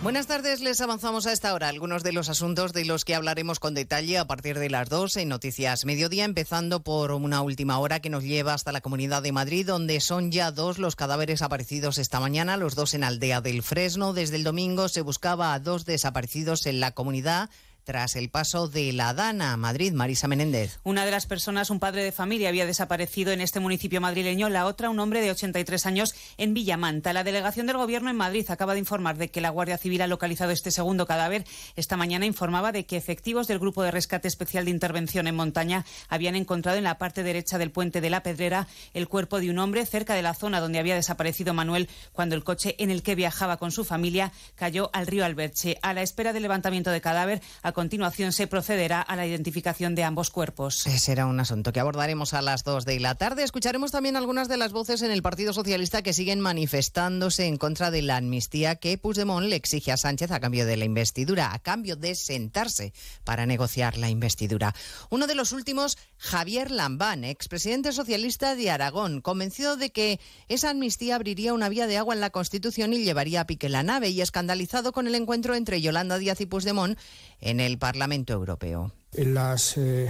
Buenas 0.01 0.25
tardes, 0.25 0.61
les 0.61 0.81
avanzamos 0.81 1.27
a 1.27 1.33
esta 1.33 1.53
hora 1.53 1.67
algunos 1.67 2.01
de 2.01 2.13
los 2.13 2.29
asuntos 2.29 2.73
de 2.73 2.85
los 2.85 3.05
que 3.05 3.13
hablaremos 3.13 3.59
con 3.59 3.75
detalle 3.75 4.17
a 4.17 4.25
partir 4.25 4.57
de 4.57 4.71
las 4.71 4.89
dos 4.89 5.17
en 5.17 5.29
Noticias 5.29 5.85
Mediodía, 5.85 6.25
empezando 6.25 6.81
por 6.81 7.11
una 7.11 7.41
última 7.41 7.77
hora 7.77 7.99
que 7.99 8.09
nos 8.09 8.23
lleva 8.23 8.55
hasta 8.55 8.71
la 8.71 8.81
Comunidad 8.81 9.21
de 9.21 9.33
Madrid, 9.33 9.67
donde 9.67 9.99
son 9.99 10.31
ya 10.31 10.51
dos 10.51 10.79
los 10.79 10.95
cadáveres 10.95 11.43
aparecidos 11.43 11.99
esta 11.99 12.19
mañana, 12.19 12.57
los 12.57 12.73
dos 12.73 12.95
en 12.95 13.03
Aldea 13.03 13.41
del 13.41 13.61
Fresno. 13.61 14.13
Desde 14.13 14.37
el 14.37 14.43
domingo 14.43 14.87
se 14.87 15.01
buscaba 15.01 15.53
a 15.53 15.59
dos 15.59 15.85
desaparecidos 15.85 16.65
en 16.65 16.79
la 16.79 16.91
comunidad 16.91 17.51
tras 17.87 18.17
el 18.17 18.29
paso 18.29 18.67
de 18.67 18.91
la 18.91 19.13
Dana 19.13 19.53
a 19.53 19.57
Madrid. 19.57 19.93
Marisa 19.93 20.27
Menéndez. 20.27 20.77
Una 20.83 21.05
de 21.05 21.11
las 21.11 21.25
personas, 21.25 21.69
un 21.69 21.79
padre 21.79 22.03
de 22.03 22.11
familia, 22.11 22.49
había 22.49 22.65
desaparecido 22.65 23.31
en 23.31 23.39
este 23.39 23.61
municipio 23.61 24.01
madrileño, 24.01 24.49
la 24.49 24.65
otra, 24.65 24.89
un 24.89 24.99
hombre 24.99 25.21
de 25.21 25.31
83 25.31 25.85
años, 25.85 26.13
en 26.37 26.53
Villamanta. 26.53 27.13
La 27.13 27.23
delegación 27.23 27.65
del 27.65 27.77
Gobierno 27.77 28.09
en 28.09 28.17
Madrid 28.17 28.45
acaba 28.49 28.73
de 28.73 28.79
informar 28.79 29.15
de 29.15 29.29
que 29.29 29.39
la 29.39 29.51
Guardia 29.51 29.77
Civil 29.77 30.01
ha 30.01 30.07
localizado 30.07 30.51
este 30.51 30.69
segundo 30.69 31.07
cadáver. 31.07 31.45
Esta 31.77 31.95
mañana 31.95 32.25
informaba 32.25 32.73
de 32.73 32.85
que 32.85 32.97
efectivos 32.97 33.47
del 33.47 33.57
Grupo 33.57 33.83
de 33.83 33.91
Rescate 33.91 34.27
Especial 34.27 34.65
de 34.65 34.71
Intervención 34.71 35.25
en 35.25 35.35
Montaña 35.35 35.85
habían 36.09 36.35
encontrado 36.35 36.77
en 36.77 36.83
la 36.83 36.97
parte 36.97 37.23
derecha 37.23 37.57
del 37.57 37.71
puente 37.71 38.01
de 38.01 38.09
la 38.09 38.21
Pedrera 38.21 38.67
el 38.93 39.07
cuerpo 39.07 39.39
de 39.39 39.49
un 39.49 39.59
hombre 39.59 39.85
cerca 39.85 40.13
de 40.13 40.23
la 40.23 40.33
zona 40.33 40.59
donde 40.59 40.79
había 40.79 40.95
desaparecido 40.95 41.53
Manuel 41.53 41.87
cuando 42.11 42.35
el 42.35 42.43
coche 42.43 42.75
en 42.79 42.91
el 42.91 43.01
que 43.01 43.15
viajaba 43.15 43.55
con 43.55 43.71
su 43.71 43.85
familia 43.85 44.33
cayó 44.55 44.89
al 44.91 45.07
río 45.07 45.23
Alberche. 45.23 45.77
A 45.81 45.93
la 45.93 46.01
espera 46.01 46.33
del 46.33 46.43
levantamiento 46.43 46.91
de 46.91 46.99
cadáver, 46.99 47.41
a 47.61 47.76
continuación 47.77 48.33
se 48.33 48.47
procederá 48.47 49.03
a 49.03 49.15
la 49.15 49.27
identificación 49.27 49.93
de 49.93 50.03
ambos 50.03 50.31
cuerpos. 50.31 50.77
Será 50.77 51.27
un 51.27 51.39
asunto 51.39 51.71
que 51.71 51.79
abordaremos 51.79 52.33
a 52.33 52.41
las 52.41 52.63
dos 52.63 52.85
de 52.85 52.99
la 52.99 53.13
tarde. 53.13 53.43
Escucharemos 53.43 53.91
también 53.91 54.15
algunas 54.15 54.47
de 54.47 54.57
las 54.57 54.71
voces 54.71 55.03
en 55.03 55.11
el 55.11 55.21
Partido 55.21 55.53
Socialista 55.53 56.01
que 56.01 56.11
siguen 56.11 56.39
manifestándose 56.39 57.45
en 57.45 57.57
contra 57.57 57.91
de 57.91 58.01
la 58.01 58.17
amnistía 58.17 58.77
que 58.77 58.97
Puigdemont 58.97 59.45
le 59.45 59.57
exige 59.57 59.91
a 59.91 59.97
Sánchez 59.97 60.31
a 60.31 60.39
cambio 60.39 60.65
de 60.65 60.75
la 60.75 60.85
investidura, 60.85 61.53
a 61.53 61.59
cambio 61.59 61.95
de 61.95 62.15
sentarse 62.15 62.93
para 63.23 63.45
negociar 63.45 63.95
la 63.95 64.09
investidura. 64.09 64.73
Uno 65.11 65.27
de 65.27 65.35
los 65.35 65.51
últimos, 65.51 65.99
Javier 66.17 66.71
Lambán, 66.71 67.25
expresidente 67.25 67.91
socialista 67.91 68.55
de 68.55 68.71
Aragón, 68.71 69.21
convencido 69.21 69.77
de 69.77 69.91
que 69.91 70.19
esa 70.47 70.71
amnistía 70.71 71.13
abriría 71.13 71.53
una 71.53 71.69
vía 71.69 71.85
de 71.85 71.97
agua 71.97 72.15
en 72.15 72.21
la 72.21 72.31
Constitución 72.31 72.93
y 72.93 73.03
llevaría 73.03 73.41
a 73.41 73.45
pique 73.45 73.69
la 73.69 73.83
nave 73.83 74.09
y 74.09 74.21
escandalizado 74.21 74.93
con 74.93 75.05
el 75.05 75.13
encuentro 75.13 75.53
entre 75.53 75.79
Yolanda 75.79 76.17
Díaz 76.17 76.41
y 76.41 76.47
Puigdemont 76.47 76.97
en 77.39 77.59
el 77.59 77.66
Parlamento 77.75 78.33
Europeo. 78.33 78.93
En 79.13 79.33
las 79.33 79.77
eh, 79.77 80.09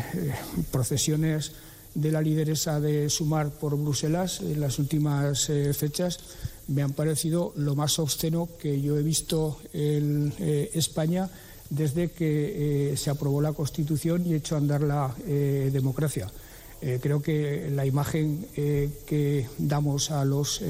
procesiones 0.71 1.53
de 1.95 2.11
la 2.11 2.21
lideresa 2.21 2.79
de 2.79 3.09
Sumar 3.09 3.49
por 3.49 3.77
Bruselas 3.77 4.41
en 4.41 4.59
las 4.59 4.77
últimas 4.79 5.49
eh, 5.49 5.73
fechas 5.73 6.19
me 6.67 6.83
han 6.83 6.93
parecido 6.93 7.53
lo 7.55 7.75
más 7.75 7.97
obsceno 7.97 8.49
que 8.59 8.81
yo 8.81 8.97
he 8.97 9.03
visto 9.03 9.59
en 9.73 10.33
eh, 10.39 10.69
España 10.73 11.29
desde 11.69 12.11
que 12.11 12.93
se 12.95 13.09
aprobó 13.09 13.41
la 13.41 13.53
Constitución 13.53 14.25
y 14.25 14.35
a 14.35 14.57
andar 14.57 14.81
la 14.83 15.13
democracia. 15.27 16.31
creo 16.79 17.21
que 17.21 17.69
la 17.69 17.85
imagen 17.85 18.47
que 18.55 19.49
damos 19.57 20.11
a 20.11 20.23
los 20.23 20.61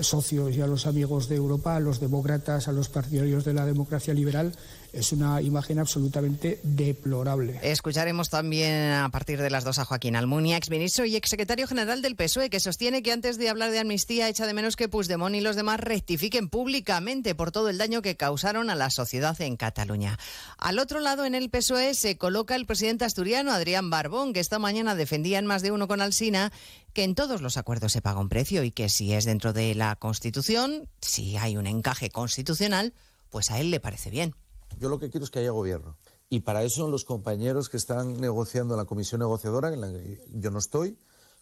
socios 0.00 0.56
y 0.56 0.60
a 0.60 0.66
los 0.66 0.88
amigos 0.88 1.28
de 1.28 1.36
Europa, 1.36 1.76
a 1.76 1.80
los 1.80 2.00
demócratas, 2.00 2.66
a 2.66 2.72
los 2.72 2.88
partidarios 2.88 3.44
de 3.44 3.54
la 3.54 3.64
democracia 3.66 4.12
liberal, 4.12 4.52
es 4.92 5.12
una 5.12 5.40
imagen 5.40 5.78
absolutamente 5.78 6.60
deplorable. 6.62 7.58
Escucharemos 7.62 8.30
también 8.30 8.92
a 8.92 9.08
partir 9.10 9.40
de 9.40 9.50
las 9.50 9.64
dos 9.64 9.78
a 9.78 9.84
Joaquín 9.84 10.16
Almunia, 10.16 10.56
exministro 10.56 11.04
y 11.04 11.16
exsecretario 11.16 11.66
general 11.66 12.02
del 12.02 12.16
PSOE, 12.16 12.50
que 12.50 12.60
sostiene 12.60 13.02
que 13.02 13.12
antes 13.12 13.38
de 13.38 13.48
hablar 13.48 13.70
de 13.70 13.78
amnistía 13.78 14.28
echa 14.28 14.46
de 14.46 14.54
menos 14.54 14.76
que 14.76 14.88
Puigdemont 14.88 15.34
y 15.34 15.40
los 15.40 15.56
demás 15.56 15.80
rectifiquen 15.80 16.48
públicamente 16.48 17.34
por 17.34 17.52
todo 17.52 17.68
el 17.68 17.78
daño 17.78 18.02
que 18.02 18.16
causaron 18.16 18.70
a 18.70 18.74
la 18.74 18.90
sociedad 18.90 19.40
en 19.40 19.56
Cataluña. 19.56 20.18
Al 20.58 20.78
otro 20.78 21.00
lado, 21.00 21.24
en 21.24 21.34
el 21.34 21.50
PSOE, 21.50 21.94
se 21.94 22.16
coloca 22.16 22.56
el 22.56 22.66
presidente 22.66 23.04
asturiano 23.04 23.52
Adrián 23.52 23.90
Barbón, 23.90 24.32
que 24.32 24.40
esta 24.40 24.58
mañana 24.58 24.94
defendía 24.94 25.38
en 25.38 25.46
más 25.46 25.62
de 25.62 25.72
uno 25.72 25.88
con 25.88 26.00
Alsina 26.00 26.52
que 26.92 27.04
en 27.04 27.14
todos 27.14 27.40
los 27.40 27.56
acuerdos 27.56 27.92
se 27.92 28.02
paga 28.02 28.20
un 28.20 28.28
precio 28.28 28.64
y 28.64 28.70
que 28.70 28.88
si 28.88 29.12
es 29.12 29.24
dentro 29.24 29.52
de 29.52 29.74
la 29.74 29.96
Constitución, 29.96 30.88
si 31.00 31.36
hay 31.36 31.56
un 31.56 31.66
encaje 31.66 32.10
constitucional, 32.10 32.92
pues 33.30 33.50
a 33.50 33.60
él 33.60 33.70
le 33.70 33.80
parece 33.80 34.10
bien. 34.10 34.34
Yo 34.78 34.88
lo 34.88 34.98
que 34.98 35.10
quiero 35.10 35.24
es 35.24 35.30
que 35.30 35.40
haya 35.40 35.50
gobierno. 35.50 35.96
Y 36.28 36.40
para 36.40 36.62
eso 36.62 36.88
los 36.88 37.04
compañeros 37.04 37.68
que 37.68 37.76
están 37.76 38.20
negociando 38.20 38.74
en 38.74 38.78
la 38.78 38.84
comisión 38.84 39.18
negociadora, 39.18 39.72
en 39.72 39.80
la 39.80 39.90
que 39.90 40.22
yo 40.32 40.50
no 40.50 40.58
estoy, 40.58 40.96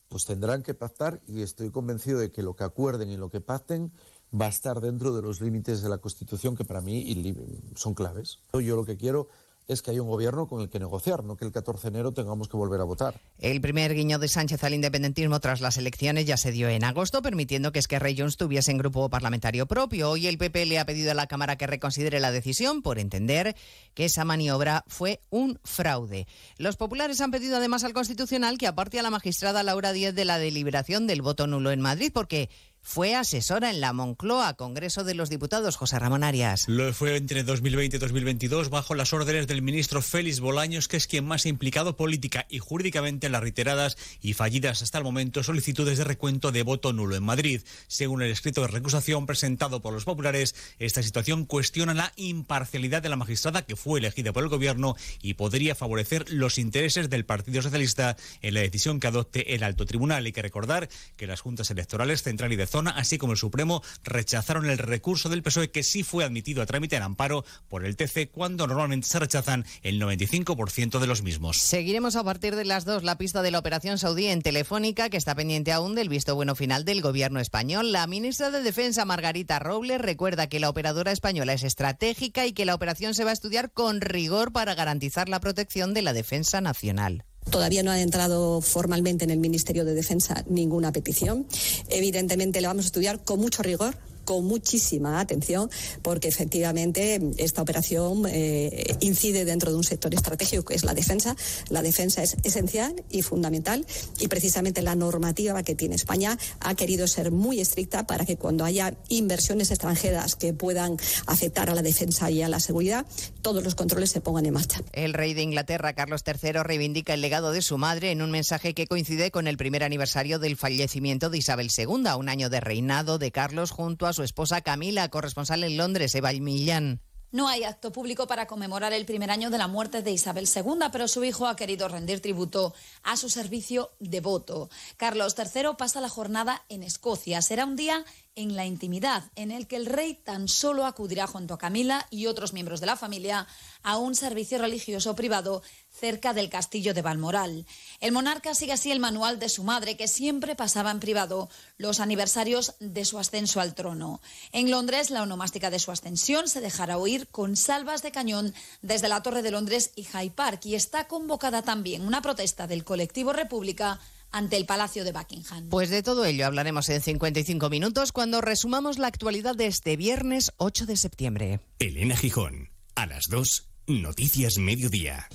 pues 0.08 0.24
tendrán 0.24 0.62
que 0.62 0.74
pactar 0.74 1.20
y 1.26 1.42
estoy 1.42 1.70
convencido 1.70 2.18
de 2.18 2.30
que 2.30 2.42
lo 2.42 2.56
que 2.56 2.64
acuerden 2.64 3.10
y 3.10 3.16
lo 3.16 3.28
que 3.28 3.40
pacten 3.40 3.92
va 4.32 4.46
a 4.46 4.50
estar 4.50 4.80
dentro 4.80 5.14
de 5.14 5.22
los 5.22 5.40
límites 5.40 5.82
de 5.82 5.88
la 5.88 5.98
Constitución 5.98 6.56
que 6.56 6.64
para 6.64 6.80
mí 6.80 7.34
son 7.76 7.94
claves. 7.94 8.38
Yo 8.52 8.76
lo 8.76 8.84
que 8.84 8.96
quiero 8.96 9.28
es 9.68 9.82
que 9.82 9.90
hay 9.90 9.98
un 9.98 10.08
gobierno 10.08 10.48
con 10.48 10.62
el 10.62 10.70
que 10.70 10.78
negociar, 10.78 11.22
no 11.22 11.36
que 11.36 11.44
el 11.44 11.52
14 11.52 11.82
de 11.82 11.88
enero 11.88 12.12
tengamos 12.12 12.48
que 12.48 12.56
volver 12.56 12.80
a 12.80 12.84
votar. 12.84 13.20
El 13.38 13.60
primer 13.60 13.94
guiño 13.94 14.18
de 14.18 14.26
Sánchez 14.26 14.64
al 14.64 14.72
independentismo 14.72 15.38
tras 15.40 15.60
las 15.60 15.76
elecciones 15.76 16.24
ya 16.24 16.38
se 16.38 16.52
dio 16.52 16.68
en 16.68 16.84
agosto, 16.84 17.20
permitiendo 17.20 17.70
que 17.70 17.78
Esquerra 17.78 18.08
y 18.08 18.18
Junts 18.18 18.38
tuviesen 18.38 18.78
grupo 18.78 19.10
parlamentario 19.10 19.66
propio. 19.66 20.10
Hoy 20.10 20.26
el 20.26 20.38
PP 20.38 20.64
le 20.64 20.78
ha 20.78 20.86
pedido 20.86 21.10
a 21.10 21.14
la 21.14 21.26
Cámara 21.26 21.56
que 21.56 21.66
reconsidere 21.66 22.18
la 22.18 22.32
decisión 22.32 22.80
por 22.80 22.98
entender 22.98 23.54
que 23.92 24.06
esa 24.06 24.24
maniobra 24.24 24.84
fue 24.86 25.20
un 25.28 25.60
fraude. 25.64 26.26
Los 26.56 26.76
populares 26.76 27.20
han 27.20 27.30
pedido 27.30 27.58
además 27.58 27.84
al 27.84 27.92
Constitucional 27.92 28.56
que 28.56 28.68
aparte 28.68 28.98
a 28.98 29.02
la 29.02 29.10
magistrada 29.10 29.62
Laura 29.62 29.92
Díez 29.92 30.14
de 30.14 30.24
la 30.24 30.38
deliberación 30.38 31.06
del 31.06 31.20
voto 31.20 31.46
nulo 31.46 31.72
en 31.72 31.82
Madrid, 31.82 32.10
porque 32.14 32.48
fue 32.82 33.14
asesora 33.14 33.70
en 33.70 33.80
la 33.80 33.92
Moncloa, 33.92 34.54
Congreso 34.54 35.04
de 35.04 35.14
los 35.14 35.30
Diputados, 35.30 35.76
José 35.76 35.98
Ramón 35.98 36.24
Arias. 36.24 36.66
Lo 36.68 36.92
fue 36.92 37.16
entre 37.16 37.42
2020 37.42 37.96
y 37.96 38.00
2022 38.00 38.70
bajo 38.70 38.94
las 38.94 39.12
órdenes 39.12 39.46
del 39.46 39.62
ministro 39.62 40.02
Félix 40.02 40.40
Bolaños, 40.40 40.88
que 40.88 40.96
es 40.96 41.06
quien 41.06 41.24
más 41.24 41.44
ha 41.44 41.48
implicado 41.48 41.96
política 41.96 42.46
y 42.48 42.58
jurídicamente 42.58 43.26
en 43.26 43.32
las 43.32 43.42
reiteradas 43.42 43.96
y 44.20 44.34
fallidas 44.34 44.82
hasta 44.82 44.98
el 44.98 45.04
momento 45.04 45.42
solicitudes 45.42 45.98
de 45.98 46.04
recuento 46.04 46.52
de 46.52 46.62
voto 46.62 46.92
nulo 46.92 47.16
en 47.16 47.24
Madrid. 47.24 47.62
Según 47.86 48.22
el 48.22 48.30
escrito 48.30 48.62
de 48.62 48.68
recusación 48.68 49.26
presentado 49.26 49.80
por 49.80 49.92
los 49.92 50.04
populares, 50.04 50.54
esta 50.78 51.02
situación 51.02 51.44
cuestiona 51.44 51.94
la 51.94 52.12
imparcialidad 52.16 53.02
de 53.02 53.08
la 53.08 53.16
magistrada 53.16 53.62
que 53.62 53.76
fue 53.76 54.00
elegida 54.00 54.32
por 54.32 54.44
el 54.44 54.48
gobierno 54.48 54.96
y 55.20 55.34
podría 55.34 55.74
favorecer 55.74 56.30
los 56.30 56.58
intereses 56.58 57.10
del 57.10 57.24
Partido 57.24 57.62
Socialista 57.62 58.16
en 58.40 58.54
la 58.54 58.60
decisión 58.60 59.00
que 59.00 59.08
adopte 59.08 59.54
el 59.54 59.62
alto 59.62 59.84
tribunal. 59.84 60.24
Hay 60.24 60.32
que 60.32 60.42
recordar 60.42 60.88
que 61.16 61.26
las 61.26 61.40
juntas 61.40 61.70
electorales 61.70 62.22
central 62.22 62.52
y 62.52 62.56
de 62.56 62.66
zona, 62.68 62.92
así 62.92 63.18
como 63.18 63.32
el 63.32 63.38
Supremo, 63.38 63.82
rechazaron 64.04 64.66
el 64.66 64.78
recurso 64.78 65.28
del 65.28 65.42
PSOE 65.42 65.70
que 65.70 65.82
sí 65.82 66.02
fue 66.02 66.24
admitido 66.24 66.62
a 66.62 66.66
trámite 66.66 66.96
en 66.96 67.02
amparo 67.02 67.44
por 67.68 67.84
el 67.84 67.96
TC 67.96 68.30
cuando 68.30 68.66
normalmente 68.66 69.08
se 69.08 69.18
rechazan 69.18 69.64
el 69.82 70.00
95% 70.00 70.98
de 71.00 71.06
los 71.06 71.22
mismos. 71.22 71.58
Seguiremos 71.58 72.16
a 72.16 72.24
partir 72.24 72.54
de 72.54 72.64
las 72.64 72.84
dos 72.84 73.02
la 73.02 73.18
pista 73.18 73.42
de 73.42 73.50
la 73.50 73.58
operación 73.58 73.98
saudí 73.98 74.26
en 74.26 74.42
Telefónica, 74.42 75.10
que 75.10 75.16
está 75.16 75.34
pendiente 75.34 75.72
aún 75.72 75.94
del 75.94 76.08
visto 76.08 76.34
bueno 76.34 76.54
final 76.54 76.84
del 76.84 77.02
gobierno 77.02 77.40
español. 77.40 77.92
La 77.92 78.06
ministra 78.06 78.50
de 78.50 78.62
Defensa, 78.62 79.04
Margarita 79.04 79.58
Robles, 79.58 80.00
recuerda 80.00 80.48
que 80.48 80.60
la 80.60 80.68
operadora 80.68 81.12
española 81.12 81.52
es 81.52 81.62
estratégica 81.62 82.46
y 82.46 82.52
que 82.52 82.64
la 82.64 82.74
operación 82.74 83.14
se 83.14 83.24
va 83.24 83.30
a 83.30 83.34
estudiar 83.34 83.72
con 83.72 84.00
rigor 84.00 84.52
para 84.52 84.74
garantizar 84.74 85.28
la 85.28 85.40
protección 85.40 85.94
de 85.94 86.02
la 86.02 86.12
defensa 86.12 86.60
nacional. 86.60 87.24
Todavía 87.50 87.82
no 87.82 87.90
ha 87.90 88.00
entrado 88.00 88.60
formalmente 88.60 89.24
en 89.24 89.30
el 89.30 89.38
Ministerio 89.38 89.84
de 89.84 89.94
Defensa 89.94 90.44
ninguna 90.48 90.92
petición. 90.92 91.46
Evidentemente, 91.88 92.60
la 92.60 92.68
vamos 92.68 92.84
a 92.84 92.88
estudiar 92.88 93.24
con 93.24 93.40
mucho 93.40 93.62
rigor 93.62 93.96
con 94.28 94.44
muchísima 94.44 95.20
atención 95.20 95.70
porque 96.02 96.28
efectivamente 96.28 97.18
esta 97.38 97.62
operación 97.62 98.24
eh, 98.28 98.94
incide 99.00 99.46
dentro 99.46 99.70
de 99.70 99.78
un 99.78 99.84
sector 99.84 100.12
estratégico 100.12 100.66
que 100.66 100.74
es 100.74 100.84
la 100.84 100.92
defensa. 100.92 101.34
La 101.70 101.80
defensa 101.80 102.22
es 102.22 102.36
esencial 102.42 103.02
y 103.08 103.22
fundamental 103.22 103.86
y 104.20 104.28
precisamente 104.28 104.82
la 104.82 104.94
normativa 104.96 105.62
que 105.62 105.74
tiene 105.74 105.94
España 105.94 106.36
ha 106.60 106.74
querido 106.74 107.08
ser 107.08 107.30
muy 107.30 107.58
estricta 107.58 108.06
para 108.06 108.26
que 108.26 108.36
cuando 108.36 108.66
haya 108.66 108.92
inversiones 109.08 109.70
extranjeras 109.70 110.36
que 110.36 110.52
puedan 110.52 110.98
afectar 111.24 111.70
a 111.70 111.74
la 111.74 111.80
defensa 111.80 112.30
y 112.30 112.42
a 112.42 112.50
la 112.50 112.60
seguridad, 112.60 113.06
todos 113.40 113.64
los 113.64 113.76
controles 113.76 114.10
se 114.10 114.20
pongan 114.20 114.44
en 114.44 114.52
marcha. 114.52 114.82
El 114.92 115.14
rey 115.14 115.32
de 115.32 115.40
Inglaterra, 115.40 115.94
Carlos 115.94 116.22
III, 116.26 116.64
reivindica 116.64 117.14
el 117.14 117.22
legado 117.22 117.50
de 117.50 117.62
su 117.62 117.78
madre 117.78 118.10
en 118.10 118.20
un 118.20 118.30
mensaje 118.30 118.74
que 118.74 118.86
coincide 118.86 119.30
con 119.30 119.46
el 119.46 119.56
primer 119.56 119.84
aniversario 119.84 120.38
del 120.38 120.58
fallecimiento 120.58 121.30
de 121.30 121.38
Isabel 121.38 121.70
II, 121.74 121.86
un 122.18 122.28
año 122.28 122.50
de 122.50 122.60
reinado 122.60 123.16
de 123.16 123.32
Carlos 123.32 123.70
junto 123.70 124.06
a 124.06 124.12
su 124.17 124.17
esposa 124.22 124.60
Camila, 124.60 125.08
corresponsal 125.08 125.64
en 125.64 125.76
Londres, 125.76 126.14
Eva 126.14 126.32
Millán. 126.32 127.00
No 127.30 127.46
hay 127.46 127.64
acto 127.64 127.92
público 127.92 128.26
para 128.26 128.46
conmemorar 128.46 128.94
el 128.94 129.04
primer 129.04 129.30
año 129.30 129.50
de 129.50 129.58
la 129.58 129.68
muerte 129.68 130.00
de 130.00 130.12
Isabel 130.12 130.48
II, 130.48 130.86
pero 130.90 131.08
su 131.08 131.22
hijo 131.24 131.46
ha 131.46 131.56
querido 131.56 131.86
rendir 131.86 132.22
tributo 132.22 132.74
a 133.02 133.18
su 133.18 133.28
servicio 133.28 133.90
devoto. 134.00 134.70
Carlos 134.96 135.34
III 135.36 135.74
pasa 135.76 136.00
la 136.00 136.08
jornada 136.08 136.64
en 136.70 136.82
Escocia. 136.82 137.42
Será 137.42 137.66
un 137.66 137.76
día 137.76 138.02
en 138.34 138.56
la 138.56 138.64
intimidad, 138.64 139.24
en 139.34 139.50
el 139.50 139.66
que 139.66 139.76
el 139.76 139.84
rey 139.84 140.14
tan 140.14 140.48
solo 140.48 140.86
acudirá 140.86 141.26
junto 141.26 141.52
a 141.52 141.58
Camila 141.58 142.06
y 142.08 142.26
otros 142.26 142.54
miembros 142.54 142.80
de 142.80 142.86
la 142.86 142.96
familia 142.96 143.46
a 143.82 143.98
un 143.98 144.14
servicio 144.14 144.56
religioso 144.56 145.14
privado 145.14 145.62
cerca 145.98 146.32
del 146.32 146.48
castillo 146.48 146.94
de 146.94 147.02
Balmoral. 147.02 147.66
El 148.00 148.12
monarca 148.12 148.54
sigue 148.54 148.72
así 148.72 148.90
el 148.90 149.00
manual 149.00 149.38
de 149.38 149.48
su 149.48 149.64
madre, 149.64 149.96
que 149.96 150.08
siempre 150.08 150.56
pasaba 150.56 150.90
en 150.90 151.00
privado 151.00 151.48
los 151.76 152.00
aniversarios 152.00 152.74
de 152.80 153.04
su 153.04 153.18
ascenso 153.18 153.60
al 153.60 153.74
trono. 153.74 154.20
En 154.52 154.70
Londres, 154.70 155.10
la 155.10 155.22
onomástica 155.22 155.70
de 155.70 155.78
su 155.78 155.90
ascensión 155.90 156.48
se 156.48 156.60
dejará 156.60 156.98
oír 156.98 157.28
con 157.28 157.56
salvas 157.56 158.02
de 158.02 158.12
cañón 158.12 158.54
desde 158.82 159.08
la 159.08 159.22
Torre 159.22 159.42
de 159.42 159.50
Londres 159.50 159.92
y 159.96 160.04
Hyde 160.04 160.30
Park, 160.30 160.64
y 160.64 160.74
está 160.74 161.08
convocada 161.08 161.62
también 161.62 162.02
una 162.02 162.22
protesta 162.22 162.66
del 162.66 162.84
colectivo 162.84 163.32
República 163.32 164.00
ante 164.30 164.56
el 164.56 164.66
Palacio 164.66 165.04
de 165.04 165.12
Buckingham. 165.12 165.68
Pues 165.70 165.90
de 165.90 166.02
todo 166.02 166.24
ello 166.24 166.46
hablaremos 166.46 166.88
en 166.88 167.00
55 167.00 167.70
minutos 167.70 168.12
cuando 168.12 168.40
resumamos 168.40 168.98
la 168.98 169.06
actualidad 169.06 169.56
de 169.56 169.66
este 169.66 169.96
viernes 169.96 170.52
8 170.58 170.86
de 170.86 170.96
septiembre. 170.96 171.60
Elena 171.78 172.16
Gijón, 172.16 172.70
a 172.94 173.06
las 173.06 173.24
2 173.28 173.68
Noticias 173.86 174.58
Mediodía. 174.58 175.28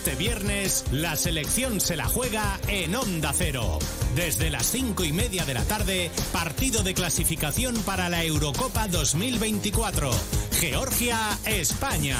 Este 0.00 0.14
viernes 0.14 0.86
la 0.92 1.14
selección 1.14 1.78
se 1.78 1.94
la 1.94 2.06
juega 2.06 2.58
en 2.68 2.96
Onda 2.96 3.34
Cero. 3.36 3.78
Desde 4.16 4.48
las 4.48 4.64
cinco 4.64 5.04
y 5.04 5.12
media 5.12 5.44
de 5.44 5.52
la 5.52 5.62
tarde, 5.64 6.10
partido 6.32 6.82
de 6.82 6.94
clasificación 6.94 7.76
para 7.82 8.08
la 8.08 8.24
Eurocopa 8.24 8.88
2024. 8.88 10.10
Georgia-España. 10.58 12.16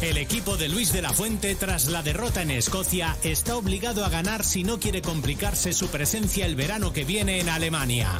El 0.00 0.16
equipo 0.16 0.56
de 0.56 0.68
Luis 0.68 0.92
de 0.92 1.02
la 1.02 1.12
Fuente, 1.12 1.56
tras 1.56 1.86
la 1.86 2.04
derrota 2.04 2.42
en 2.42 2.52
Escocia, 2.52 3.16
está 3.24 3.56
obligado 3.56 4.04
a 4.04 4.08
ganar 4.08 4.44
si 4.44 4.62
no 4.62 4.78
quiere 4.78 5.02
complicarse 5.02 5.72
su 5.72 5.88
presencia 5.88 6.46
el 6.46 6.54
verano 6.54 6.92
que 6.92 7.02
viene 7.02 7.40
en 7.40 7.48
Alemania. 7.48 8.16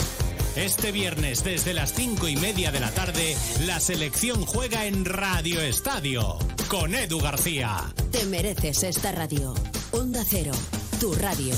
Este 0.57 0.91
viernes, 0.91 1.45
desde 1.45 1.73
las 1.73 1.95
cinco 1.95 2.27
y 2.27 2.35
media 2.35 2.73
de 2.73 2.81
la 2.81 2.91
tarde, 2.91 3.37
la 3.65 3.79
selección 3.79 4.45
juega 4.45 4.87
en 4.87 5.05
Radio 5.05 5.61
Estadio 5.61 6.37
con 6.73 6.95
Edu 6.95 7.21
García. 7.21 7.93
Te 8.11 8.25
mereces 8.25 8.83
esta 8.83 9.13
radio. 9.13 9.53
Onda 9.91 10.25
Cero, 10.27 10.53
tu 10.99 11.13
radio. 11.13 11.55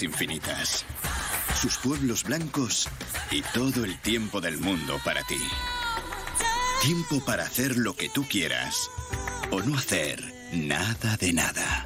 Infinitas, 0.00 0.84
sus 1.54 1.78
pueblos 1.78 2.24
blancos 2.24 2.88
y 3.30 3.40
todo 3.54 3.84
el 3.84 4.00
tiempo 4.00 4.40
del 4.40 4.58
mundo 4.58 4.98
para 5.04 5.22
ti. 5.22 5.38
Tiempo 6.82 7.24
para 7.24 7.44
hacer 7.44 7.76
lo 7.76 7.94
que 7.94 8.08
tú 8.08 8.26
quieras 8.28 8.90
o 9.52 9.60
no 9.60 9.78
hacer 9.78 10.20
nada 10.52 11.16
de 11.16 11.32
nada. 11.32 11.84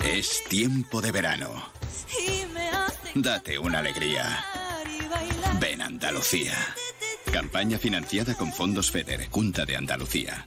Es 0.00 0.44
tiempo 0.48 1.02
de 1.02 1.10
verano. 1.10 1.50
Date 3.16 3.58
una 3.58 3.80
alegría. 3.80 4.44
Ven 5.60 5.82
Andalucía. 5.82 6.54
Campaña 7.32 7.78
financiada 7.78 8.34
con 8.34 8.52
fondos 8.52 8.92
FEDER, 8.92 9.28
Junta 9.28 9.64
de 9.64 9.76
Andalucía. 9.76 10.46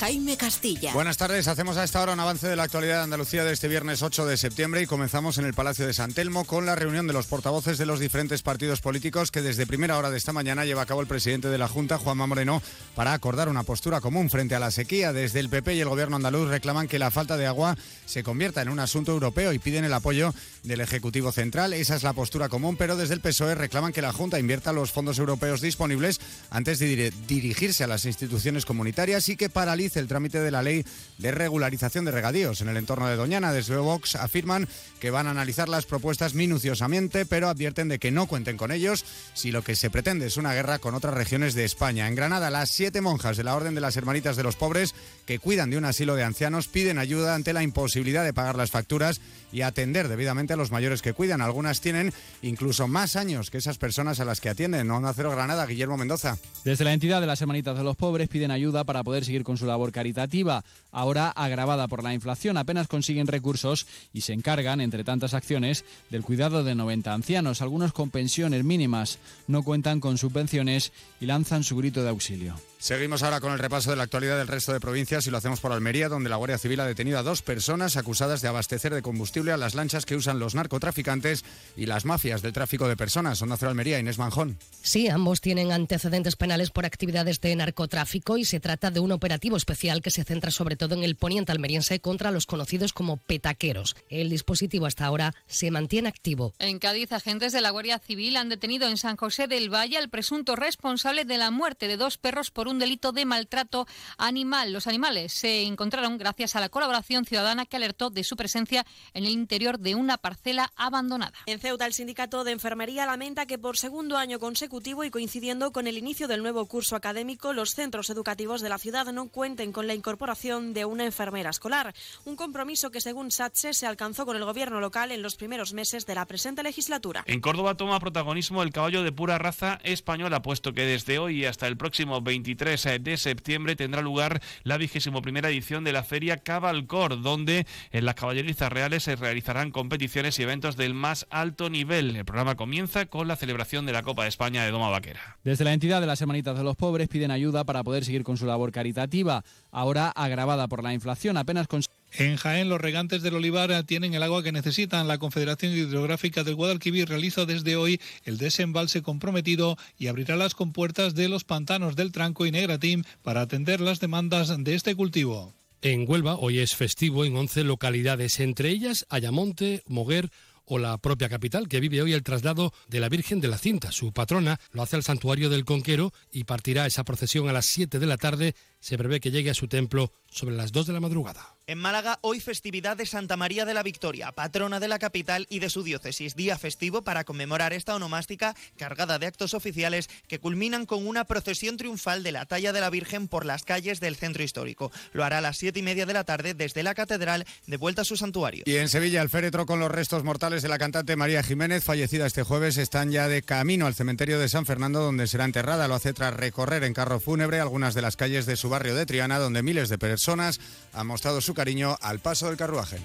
Jaime 0.00 0.38
Castilla. 0.38 0.94
Buenas 0.94 1.18
tardes, 1.18 1.46
hacemos 1.46 1.76
a 1.76 1.84
esta 1.84 2.00
hora 2.00 2.14
un 2.14 2.20
avance 2.20 2.48
de 2.48 2.56
la 2.56 2.62
actualidad 2.62 2.96
de 2.96 3.02
Andalucía 3.04 3.44
de 3.44 3.52
este 3.52 3.68
viernes 3.68 4.00
8 4.02 4.24
de 4.24 4.38
septiembre 4.38 4.80
y 4.80 4.86
comenzamos 4.86 5.36
en 5.36 5.44
el 5.44 5.52
Palacio 5.52 5.86
de 5.86 5.92
San 5.92 6.14
Telmo 6.14 6.46
con 6.46 6.64
la 6.64 6.74
reunión 6.74 7.06
de 7.06 7.12
los 7.12 7.26
portavoces 7.26 7.76
de 7.76 7.84
los 7.84 8.00
diferentes 8.00 8.40
partidos 8.40 8.80
políticos 8.80 9.30
que 9.30 9.42
desde 9.42 9.66
primera 9.66 9.98
hora 9.98 10.08
de 10.08 10.16
esta 10.16 10.32
mañana 10.32 10.64
lleva 10.64 10.80
a 10.80 10.86
cabo 10.86 11.02
el 11.02 11.06
presidente 11.06 11.48
de 11.48 11.58
la 11.58 11.68
Junta, 11.68 11.98
Juanma 11.98 12.26
Moreno, 12.26 12.62
para 12.94 13.12
acordar 13.12 13.50
una 13.50 13.62
postura 13.62 14.00
común 14.00 14.30
frente 14.30 14.54
a 14.54 14.58
la 14.58 14.70
sequía. 14.70 15.12
Desde 15.12 15.38
el 15.38 15.50
PP 15.50 15.74
y 15.74 15.80
el 15.80 15.90
gobierno 15.90 16.16
andaluz 16.16 16.48
reclaman 16.48 16.88
que 16.88 16.98
la 16.98 17.10
falta 17.10 17.36
de 17.36 17.46
agua 17.46 17.76
se 18.06 18.22
convierta 18.22 18.62
en 18.62 18.70
un 18.70 18.80
asunto 18.80 19.12
europeo 19.12 19.52
y 19.52 19.58
piden 19.58 19.84
el 19.84 19.92
apoyo 19.92 20.32
del 20.62 20.80
Ejecutivo 20.80 21.30
Central. 21.30 21.74
Esa 21.74 21.96
es 21.96 22.04
la 22.04 22.14
postura 22.14 22.48
común, 22.48 22.76
pero 22.78 22.96
desde 22.96 23.12
el 23.12 23.20
PSOE 23.20 23.54
reclaman 23.54 23.92
que 23.92 24.00
la 24.00 24.14
Junta 24.14 24.38
invierta 24.38 24.72
los 24.72 24.92
fondos 24.92 25.18
europeos 25.18 25.60
disponibles 25.60 26.20
antes 26.48 26.78
de 26.78 26.86
dir- 27.10 27.26
dirigirse 27.26 27.84
a 27.84 27.86
las 27.86 28.06
instituciones 28.06 28.64
comunitarias 28.64 29.28
y 29.28 29.36
que 29.36 29.50
paralice 29.50 29.89
el 29.98 30.06
trámite 30.06 30.40
de 30.40 30.50
la 30.50 30.62
ley 30.62 30.84
de 31.18 31.32
regularización 31.32 32.04
de 32.04 32.12
regadíos 32.12 32.60
en 32.60 32.68
el 32.68 32.76
entorno 32.76 33.08
de 33.08 33.16
Doñana. 33.16 33.52
Desde 33.52 33.76
Vox 33.76 34.14
afirman 34.14 34.68
que 35.00 35.10
van 35.10 35.26
a 35.26 35.30
analizar 35.30 35.68
las 35.68 35.86
propuestas 35.86 36.34
minuciosamente, 36.34 37.26
pero 37.26 37.48
advierten 37.48 37.88
de 37.88 37.98
que 37.98 38.10
no 38.10 38.26
cuenten 38.26 38.56
con 38.56 38.70
ellos 38.70 39.04
si 39.34 39.50
lo 39.50 39.62
que 39.62 39.74
se 39.74 39.90
pretende 39.90 40.26
es 40.26 40.36
una 40.36 40.54
guerra 40.54 40.78
con 40.78 40.94
otras 40.94 41.14
regiones 41.14 41.54
de 41.54 41.64
España. 41.64 42.06
En 42.06 42.14
Granada, 42.14 42.50
las 42.50 42.70
siete 42.70 43.00
monjas 43.00 43.36
de 43.36 43.44
la 43.44 43.56
Orden 43.56 43.74
de 43.74 43.80
las 43.80 43.96
Hermanitas 43.96 44.36
de 44.36 44.42
los 44.42 44.56
Pobres 44.56 44.94
que 45.30 45.38
cuidan 45.38 45.70
de 45.70 45.78
un 45.78 45.84
asilo 45.84 46.16
de 46.16 46.24
ancianos 46.24 46.66
piden 46.66 46.98
ayuda 46.98 47.36
ante 47.36 47.52
la 47.52 47.62
imposibilidad 47.62 48.24
de 48.24 48.34
pagar 48.34 48.56
las 48.56 48.72
facturas 48.72 49.20
y 49.52 49.62
atender 49.62 50.08
debidamente 50.08 50.54
a 50.54 50.56
los 50.56 50.72
mayores 50.72 51.02
que 51.02 51.12
cuidan. 51.12 51.40
Algunas 51.40 51.80
tienen 51.80 52.12
incluso 52.42 52.88
más 52.88 53.14
años 53.14 53.48
que 53.48 53.58
esas 53.58 53.78
personas 53.78 54.18
a 54.18 54.24
las 54.24 54.40
que 54.40 54.48
atienden. 54.48 54.90
Onda 54.90 55.12
Cero 55.14 55.30
Granada, 55.30 55.66
Guillermo 55.66 55.96
Mendoza. 55.96 56.36
Desde 56.64 56.84
la 56.84 56.94
entidad 56.94 57.20
de 57.20 57.28
las 57.28 57.40
Hermanitas 57.40 57.78
de 57.78 57.84
los 57.84 57.94
Pobres 57.94 58.28
piden 58.28 58.50
ayuda 58.50 58.82
para 58.82 59.04
poder 59.04 59.24
seguir 59.24 59.44
con 59.44 59.56
su 59.56 59.66
labor 59.66 59.92
caritativa, 59.92 60.64
ahora 60.90 61.28
agravada 61.28 61.86
por 61.86 62.02
la 62.02 62.12
inflación. 62.12 62.56
Apenas 62.56 62.88
consiguen 62.88 63.28
recursos 63.28 63.86
y 64.12 64.22
se 64.22 64.32
encargan, 64.32 64.80
entre 64.80 65.04
tantas 65.04 65.32
acciones, 65.32 65.84
del 66.10 66.24
cuidado 66.24 66.64
de 66.64 66.74
90 66.74 67.14
ancianos, 67.14 67.62
algunos 67.62 67.92
con 67.92 68.10
pensiones 68.10 68.64
mínimas, 68.64 69.20
no 69.46 69.62
cuentan 69.62 70.00
con 70.00 70.18
subvenciones 70.18 70.90
y 71.20 71.26
lanzan 71.26 71.62
su 71.62 71.76
grito 71.76 72.02
de 72.02 72.08
auxilio. 72.08 72.56
Seguimos 72.80 73.22
ahora 73.22 73.40
con 73.40 73.52
el 73.52 73.58
repaso 73.58 73.90
de 73.90 73.96
la 73.96 74.04
actualidad 74.04 74.38
del 74.38 74.48
resto 74.48 74.72
de 74.72 74.80
provincias 74.80 75.19
y 75.26 75.30
lo 75.30 75.38
hacemos 75.38 75.60
por 75.60 75.72
Almería, 75.72 76.08
donde 76.08 76.30
la 76.30 76.36
Guardia 76.36 76.58
Civil 76.58 76.80
ha 76.80 76.86
detenido 76.86 77.18
a 77.18 77.22
dos 77.22 77.42
personas 77.42 77.96
acusadas 77.96 78.40
de 78.42 78.48
abastecer 78.48 78.94
de 78.94 79.02
combustible 79.02 79.52
a 79.52 79.56
las 79.56 79.74
lanchas 79.74 80.06
que 80.06 80.16
usan 80.16 80.38
los 80.38 80.54
narcotraficantes 80.54 81.44
y 81.76 81.86
las 81.86 82.04
mafias 82.04 82.42
del 82.42 82.52
tráfico 82.52 82.88
de 82.88 82.96
personas. 82.96 83.38
Son 83.38 83.54
Cero 83.56 83.70
Almería, 83.70 83.98
Inés 83.98 84.18
Manjón. 84.18 84.58
Sí, 84.82 85.08
ambos 85.08 85.40
tienen 85.40 85.72
antecedentes 85.72 86.36
penales 86.36 86.70
por 86.70 86.86
actividades 86.86 87.40
de 87.40 87.56
narcotráfico 87.56 88.38
y 88.38 88.44
se 88.44 88.60
trata 88.60 88.90
de 88.90 89.00
un 89.00 89.12
operativo 89.12 89.56
especial 89.56 90.02
que 90.02 90.10
se 90.10 90.24
centra 90.24 90.50
sobre 90.50 90.76
todo 90.76 90.94
en 90.94 91.02
el 91.02 91.16
poniente 91.16 91.52
almeriense 91.52 92.00
contra 92.00 92.30
los 92.30 92.46
conocidos 92.46 92.92
como 92.92 93.16
petaqueros. 93.16 93.96
El 94.08 94.30
dispositivo 94.30 94.86
hasta 94.86 95.06
ahora 95.06 95.34
se 95.46 95.70
mantiene 95.70 96.08
activo. 96.08 96.52
En 96.58 96.78
Cádiz, 96.78 97.12
agentes 97.12 97.52
de 97.52 97.60
la 97.60 97.70
Guardia 97.70 97.98
Civil 97.98 98.36
han 98.36 98.48
detenido 98.48 98.88
en 98.88 98.96
San 98.96 99.16
José 99.16 99.46
del 99.46 99.72
Valle 99.72 99.98
al 99.98 100.08
presunto 100.08 100.56
responsable 100.56 101.24
de 101.24 101.38
la 101.38 101.50
muerte 101.50 101.88
de 101.88 101.96
dos 101.96 102.18
perros 102.18 102.50
por 102.50 102.68
un 102.68 102.78
delito 102.78 103.12
de 103.12 103.24
maltrato 103.24 103.86
animal. 104.18 104.72
Los 104.72 104.86
animales 104.86 105.09
se 105.28 105.62
encontraron 105.62 106.18
gracias 106.18 106.56
a 106.56 106.60
la 106.60 106.68
colaboración 106.68 107.24
ciudadana 107.24 107.66
que 107.66 107.76
alertó 107.76 108.10
de 108.10 108.24
su 108.24 108.36
presencia 108.36 108.86
en 109.14 109.24
el 109.24 109.30
interior 109.30 109.78
de 109.78 109.94
una 109.94 110.18
parcela 110.18 110.72
abandonada. 110.76 111.38
En 111.46 111.58
Ceuta, 111.58 111.86
el 111.86 111.92
sindicato 111.92 112.44
de 112.44 112.52
enfermería 112.52 113.06
lamenta 113.06 113.46
que 113.46 113.58
por 113.58 113.76
segundo 113.76 114.16
año 114.16 114.38
consecutivo 114.38 115.04
y 115.04 115.10
coincidiendo 115.10 115.72
con 115.72 115.86
el 115.86 115.98
inicio 115.98 116.28
del 116.28 116.42
nuevo 116.42 116.66
curso 116.66 116.96
académico, 116.96 117.52
los 117.52 117.70
centros 117.70 118.10
educativos 118.10 118.60
de 118.60 118.68
la 118.68 118.78
ciudad 118.78 119.12
no 119.12 119.28
cuenten 119.28 119.72
con 119.72 119.86
la 119.86 119.94
incorporación 119.94 120.72
de 120.74 120.84
una 120.84 121.04
enfermera 121.04 121.50
escolar. 121.50 121.94
Un 122.24 122.36
compromiso 122.36 122.90
que, 122.90 123.00
según 123.00 123.30
SATSE, 123.30 123.74
se 123.74 123.86
alcanzó 123.86 124.26
con 124.26 124.36
el 124.36 124.44
gobierno 124.44 124.80
local 124.80 125.12
en 125.12 125.22
los 125.22 125.36
primeros 125.36 125.72
meses 125.72 126.06
de 126.06 126.14
la 126.14 126.26
presente 126.26 126.62
legislatura. 126.62 127.24
En 127.26 127.40
Córdoba 127.40 127.76
toma 127.76 128.00
protagonismo 128.00 128.62
el 128.62 128.72
caballo 128.72 129.02
de 129.02 129.12
pura 129.12 129.38
raza 129.38 129.78
española, 129.82 130.42
puesto 130.42 130.72
que 130.72 130.82
desde 130.82 131.18
hoy 131.18 131.44
hasta 131.44 131.66
el 131.66 131.76
próximo 131.76 132.20
23 132.20 133.00
de 133.00 133.16
septiembre 133.16 133.76
tendrá 133.76 134.02
lugar 134.02 134.40
la 134.62 134.78
vigésimo 134.90 135.22
edición 135.24 135.84
de 135.84 135.92
la 135.92 136.02
feria 136.02 136.38
Cabalcor, 136.38 137.22
donde 137.22 137.64
en 137.92 138.04
las 138.04 138.16
caballerizas 138.16 138.72
reales 138.72 139.04
se 139.04 139.14
realizarán 139.14 139.70
competiciones 139.70 140.36
y 140.38 140.42
eventos 140.42 140.76
del 140.76 140.94
más 140.94 141.28
alto 141.30 141.70
nivel. 141.70 142.16
El 142.16 142.24
programa 142.24 142.56
comienza 142.56 143.06
con 143.06 143.28
la 143.28 143.36
celebración 143.36 143.86
de 143.86 143.92
la 143.92 144.02
Copa 144.02 144.24
de 144.24 144.30
España 144.30 144.64
de 144.64 144.72
Doma 144.72 144.90
Vaquera. 144.90 145.38
Desde 145.44 145.64
la 145.64 145.72
entidad 145.72 146.00
de 146.00 146.08
las 146.08 146.20
Hermanitas 146.20 146.58
de 146.58 146.64
los 146.64 146.74
Pobres 146.74 147.08
piden 147.08 147.30
ayuda 147.30 147.62
para 147.62 147.84
poder 147.84 148.04
seguir 148.04 148.24
con 148.24 148.36
su 148.36 148.46
labor 148.46 148.72
caritativa, 148.72 149.44
ahora 149.70 150.08
agravada 150.08 150.66
por 150.66 150.82
la 150.82 150.92
inflación. 150.92 151.36
Apenas 151.36 151.68
con 151.68 151.82
En 152.12 152.36
Jaén, 152.36 152.68
los 152.68 152.80
regantes 152.80 153.22
del 153.22 153.34
Olivar 153.34 153.84
tienen 153.84 154.14
el 154.14 154.22
agua 154.22 154.42
que 154.42 154.52
necesitan. 154.52 155.06
La 155.06 155.18
Confederación 155.18 155.72
Hidrográfica 155.72 156.42
del 156.42 156.56
Guadalquivir 156.56 157.08
realiza 157.08 157.46
desde 157.46 157.76
hoy 157.76 158.00
el 158.24 158.36
desembalse 158.36 159.02
comprometido 159.02 159.76
y 159.96 160.08
abrirá 160.08 160.36
las 160.36 160.54
compuertas 160.54 161.14
de 161.14 161.28
los 161.28 161.44
pantanos 161.44 161.94
del 161.96 162.12
Tranco 162.12 162.46
y 162.46 162.50
Negratín 162.50 163.04
para 163.22 163.42
atender 163.42 163.80
las 163.80 164.00
demandas 164.00 164.52
de 164.62 164.74
este 164.74 164.94
cultivo. 164.94 165.54
En 165.82 166.04
Huelva 166.06 166.36
hoy 166.36 166.58
es 166.58 166.76
festivo 166.76 167.24
en 167.24 167.36
11 167.36 167.64
localidades, 167.64 168.40
entre 168.40 168.68
ellas 168.68 169.06
Ayamonte, 169.08 169.82
Moguer 169.86 170.30
o 170.66 170.78
la 170.78 170.98
propia 170.98 171.28
capital, 171.28 171.68
que 171.68 171.80
vive 171.80 172.02
hoy 172.02 172.12
el 172.12 172.22
traslado 172.22 172.72
de 172.86 173.00
la 173.00 173.08
Virgen 173.08 173.40
de 173.40 173.48
la 173.48 173.58
Cinta. 173.58 173.90
Su 173.90 174.12
patrona 174.12 174.60
lo 174.72 174.82
hace 174.82 174.96
al 174.96 175.02
santuario 175.02 175.50
del 175.50 175.64
Conquero 175.64 176.12
y 176.30 176.44
partirá 176.44 176.86
esa 176.86 177.02
procesión 177.02 177.48
a 177.48 177.52
las 177.52 177.66
7 177.66 177.98
de 177.98 178.06
la 178.06 178.18
tarde. 178.18 178.54
Se 178.80 178.96
prevé 178.96 179.20
que 179.20 179.30
llegue 179.30 179.50
a 179.50 179.54
su 179.54 179.68
templo 179.68 180.12
sobre 180.30 180.56
las 180.56 180.72
2 180.72 180.86
de 180.86 180.92
la 180.94 181.00
madrugada. 181.00 181.54
En 181.66 181.78
Málaga, 181.78 182.18
hoy 182.22 182.40
festividad 182.40 182.96
de 182.96 183.06
Santa 183.06 183.36
María 183.36 183.64
de 183.64 183.74
la 183.74 183.84
Victoria, 183.84 184.32
patrona 184.32 184.80
de 184.80 184.88
la 184.88 184.98
capital 184.98 185.46
y 185.50 185.60
de 185.60 185.70
su 185.70 185.84
diócesis. 185.84 186.34
Día 186.34 186.58
festivo 186.58 187.02
para 187.02 187.22
conmemorar 187.22 187.72
esta 187.72 187.94
onomástica 187.94 188.56
cargada 188.76 189.20
de 189.20 189.26
actos 189.26 189.54
oficiales 189.54 190.08
que 190.26 190.40
culminan 190.40 190.86
con 190.86 191.06
una 191.06 191.26
procesión 191.26 191.76
triunfal 191.76 192.24
de 192.24 192.32
la 192.32 192.46
talla 192.46 192.72
de 192.72 192.80
la 192.80 192.90
Virgen 192.90 193.28
por 193.28 193.44
las 193.44 193.62
calles 193.62 194.00
del 194.00 194.16
centro 194.16 194.42
histórico. 194.42 194.90
Lo 195.12 195.22
hará 195.22 195.38
a 195.38 195.40
las 195.42 195.58
siete 195.58 195.78
y 195.78 195.82
media 195.82 196.06
de 196.06 196.14
la 196.14 196.24
tarde 196.24 196.54
desde 196.54 196.82
la 196.82 196.94
catedral 196.94 197.44
de 197.66 197.76
vuelta 197.76 198.02
a 198.02 198.04
su 198.04 198.16
santuario. 198.16 198.64
Y 198.66 198.76
en 198.76 198.88
Sevilla, 198.88 199.22
el 199.22 199.28
féretro 199.28 199.66
con 199.66 199.78
los 199.78 199.92
restos 199.92 200.24
mortales 200.24 200.62
de 200.62 200.68
la 200.68 200.78
cantante 200.78 201.14
María 201.14 201.44
Jiménez, 201.44 201.84
fallecida 201.84 202.26
este 202.26 202.42
jueves, 202.42 202.78
están 202.78 203.12
ya 203.12 203.28
de 203.28 203.42
camino 203.42 203.86
al 203.86 203.94
cementerio 203.94 204.40
de 204.40 204.48
San 204.48 204.66
Fernando, 204.66 205.00
donde 205.00 205.28
será 205.28 205.44
enterrada. 205.44 205.86
Lo 205.86 205.94
hace 205.94 206.14
tras 206.14 206.34
recorrer 206.34 206.82
en 206.82 206.94
carro 206.94 207.20
fúnebre 207.20 207.60
algunas 207.60 207.94
de 207.94 208.02
las 208.02 208.16
calles 208.16 208.46
de 208.46 208.56
su 208.56 208.69
barrio 208.70 208.94
de 208.94 209.04
Triana, 209.04 209.38
donde 209.38 209.62
miles 209.62 209.90
de 209.90 209.98
personas 209.98 210.60
han 210.94 211.06
mostrado 211.06 211.42
su 211.42 211.52
cariño 211.52 211.96
al 212.00 212.20
paso 212.20 212.46
del 212.46 212.56
carruaje. 212.56 212.98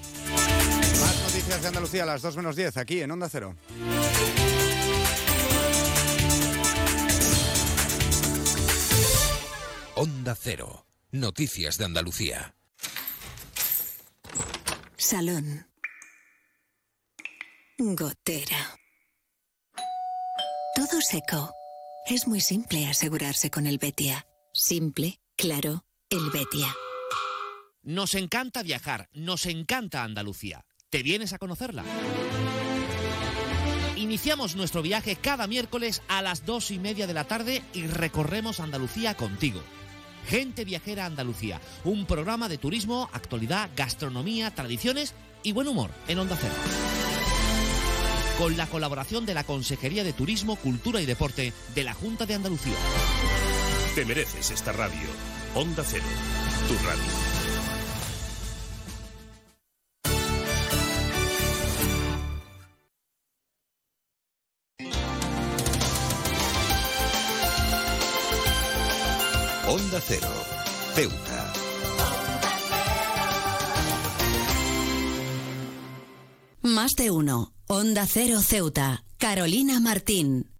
Más 1.01 1.22
noticias 1.24 1.61
de 1.61 1.68
Andalucía 1.68 2.03
a 2.03 2.05
las 2.05 2.22
2 2.22 2.38
menos 2.38 2.55
10, 2.55 2.78
aquí 2.78 3.01
en 3.01 3.11
Onda 3.11 3.28
Cero. 3.30 3.55
Onda 9.95 10.36
Cero. 10.36 10.86
Noticias 11.11 11.78
de 11.78 11.86
Andalucía. 11.86 12.55
Salón. 14.97 15.68
Gotera. 17.78 18.78
Todo 20.76 21.01
seco. 21.01 21.53
Es 22.07 22.28
muy 22.28 22.41
simple 22.41 22.88
asegurarse 22.88 23.49
con 23.49 23.66
el 23.66 23.78
Betia. 23.78 24.28
Simple, 24.53 25.20
claro, 25.36 25.86
el 26.10 26.30
Betia. 26.32 26.76
Nos 27.84 28.16
encanta 28.16 28.64
viajar, 28.64 29.10
nos 29.14 29.46
encanta 29.46 30.04
Andalucía. 30.04 30.66
¿Te 30.90 31.04
vienes 31.04 31.34
a 31.34 31.38
conocerla? 31.38 31.84
Iniciamos 33.96 34.56
nuestro 34.56 34.82
viaje 34.82 35.16
cada 35.16 35.48
miércoles 35.48 36.02
a 36.08 36.22
las 36.22 36.46
dos 36.46 36.72
y 36.72 36.80
media 36.80 37.08
de 37.08 37.14
la 37.14 37.26
tarde 37.26 37.64
y 37.74 37.88
recorremos 37.88 38.60
Andalucía 38.60 39.16
contigo. 39.16 39.62
Gente 40.28 40.66
Viajera 40.66 41.06
Andalucía, 41.06 41.62
un 41.84 42.06
programa 42.06 42.50
de 42.50 42.58
turismo, 42.58 43.10
actualidad, 43.14 43.70
gastronomía, 43.76 44.54
tradiciones 44.54 45.14
y 45.44 45.52
buen 45.52 45.68
humor 45.68 45.92
en 46.08 46.20
Onda 46.20 46.38
Cero. 46.40 46.54
Con 48.40 48.58
la 48.58 48.68
colaboración 48.68 49.26
de 49.26 49.34
la 49.34 49.44
Consejería 49.44 50.04
de 50.04 50.14
Turismo, 50.14 50.56
Cultura 50.56 51.00
y 51.00 51.06
Deporte 51.06 51.54
de 51.74 51.84
la 51.84 51.94
Junta 51.94 52.26
de 52.26 52.34
Andalucía. 52.34 52.74
Te 53.96 54.04
mereces 54.04 54.52
esta 54.52 54.74
radio. 54.74 55.08
Onda 55.54 55.82
Cero, 55.82 56.04
tu 56.68 56.74
radio. 56.86 57.02
Onda 69.66 70.02
Cero, 70.02 70.28
Ceuta. 70.93 71.54
Más 76.64 76.96
de 76.98 77.12
uno. 77.12 77.54
Onda 77.68 78.06
Cero 78.06 78.41
Ceuta. 78.41 79.06
Carolina 79.18 79.80
Martín. 79.80 80.55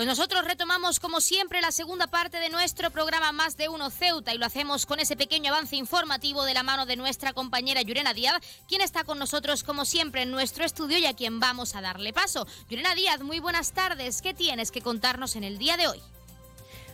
Pues 0.00 0.08
nosotros 0.08 0.46
retomamos 0.46 0.98
como 0.98 1.20
siempre 1.20 1.60
la 1.60 1.72
segunda 1.72 2.06
parte 2.06 2.38
de 2.38 2.48
nuestro 2.48 2.90
programa 2.90 3.32
Más 3.32 3.58
de 3.58 3.68
Uno 3.68 3.90
Ceuta 3.90 4.32
y 4.32 4.38
lo 4.38 4.46
hacemos 4.46 4.86
con 4.86 4.98
ese 4.98 5.14
pequeño 5.14 5.52
avance 5.52 5.76
informativo 5.76 6.44
de 6.44 6.54
la 6.54 6.62
mano 6.62 6.86
de 6.86 6.96
nuestra 6.96 7.34
compañera 7.34 7.82
Yurena 7.82 8.14
Díaz, 8.14 8.40
quien 8.66 8.80
está 8.80 9.04
con 9.04 9.18
nosotros 9.18 9.62
como 9.62 9.84
siempre 9.84 10.22
en 10.22 10.30
nuestro 10.30 10.64
estudio 10.64 10.96
y 10.96 11.04
a 11.04 11.12
quien 11.12 11.38
vamos 11.38 11.74
a 11.74 11.82
darle 11.82 12.14
paso. 12.14 12.46
Yurena 12.70 12.94
Díaz, 12.94 13.20
muy 13.20 13.40
buenas 13.40 13.72
tardes. 13.72 14.22
¿Qué 14.22 14.32
tienes 14.32 14.70
que 14.70 14.80
contarnos 14.80 15.36
en 15.36 15.44
el 15.44 15.58
día 15.58 15.76
de 15.76 15.88
hoy? 15.88 16.00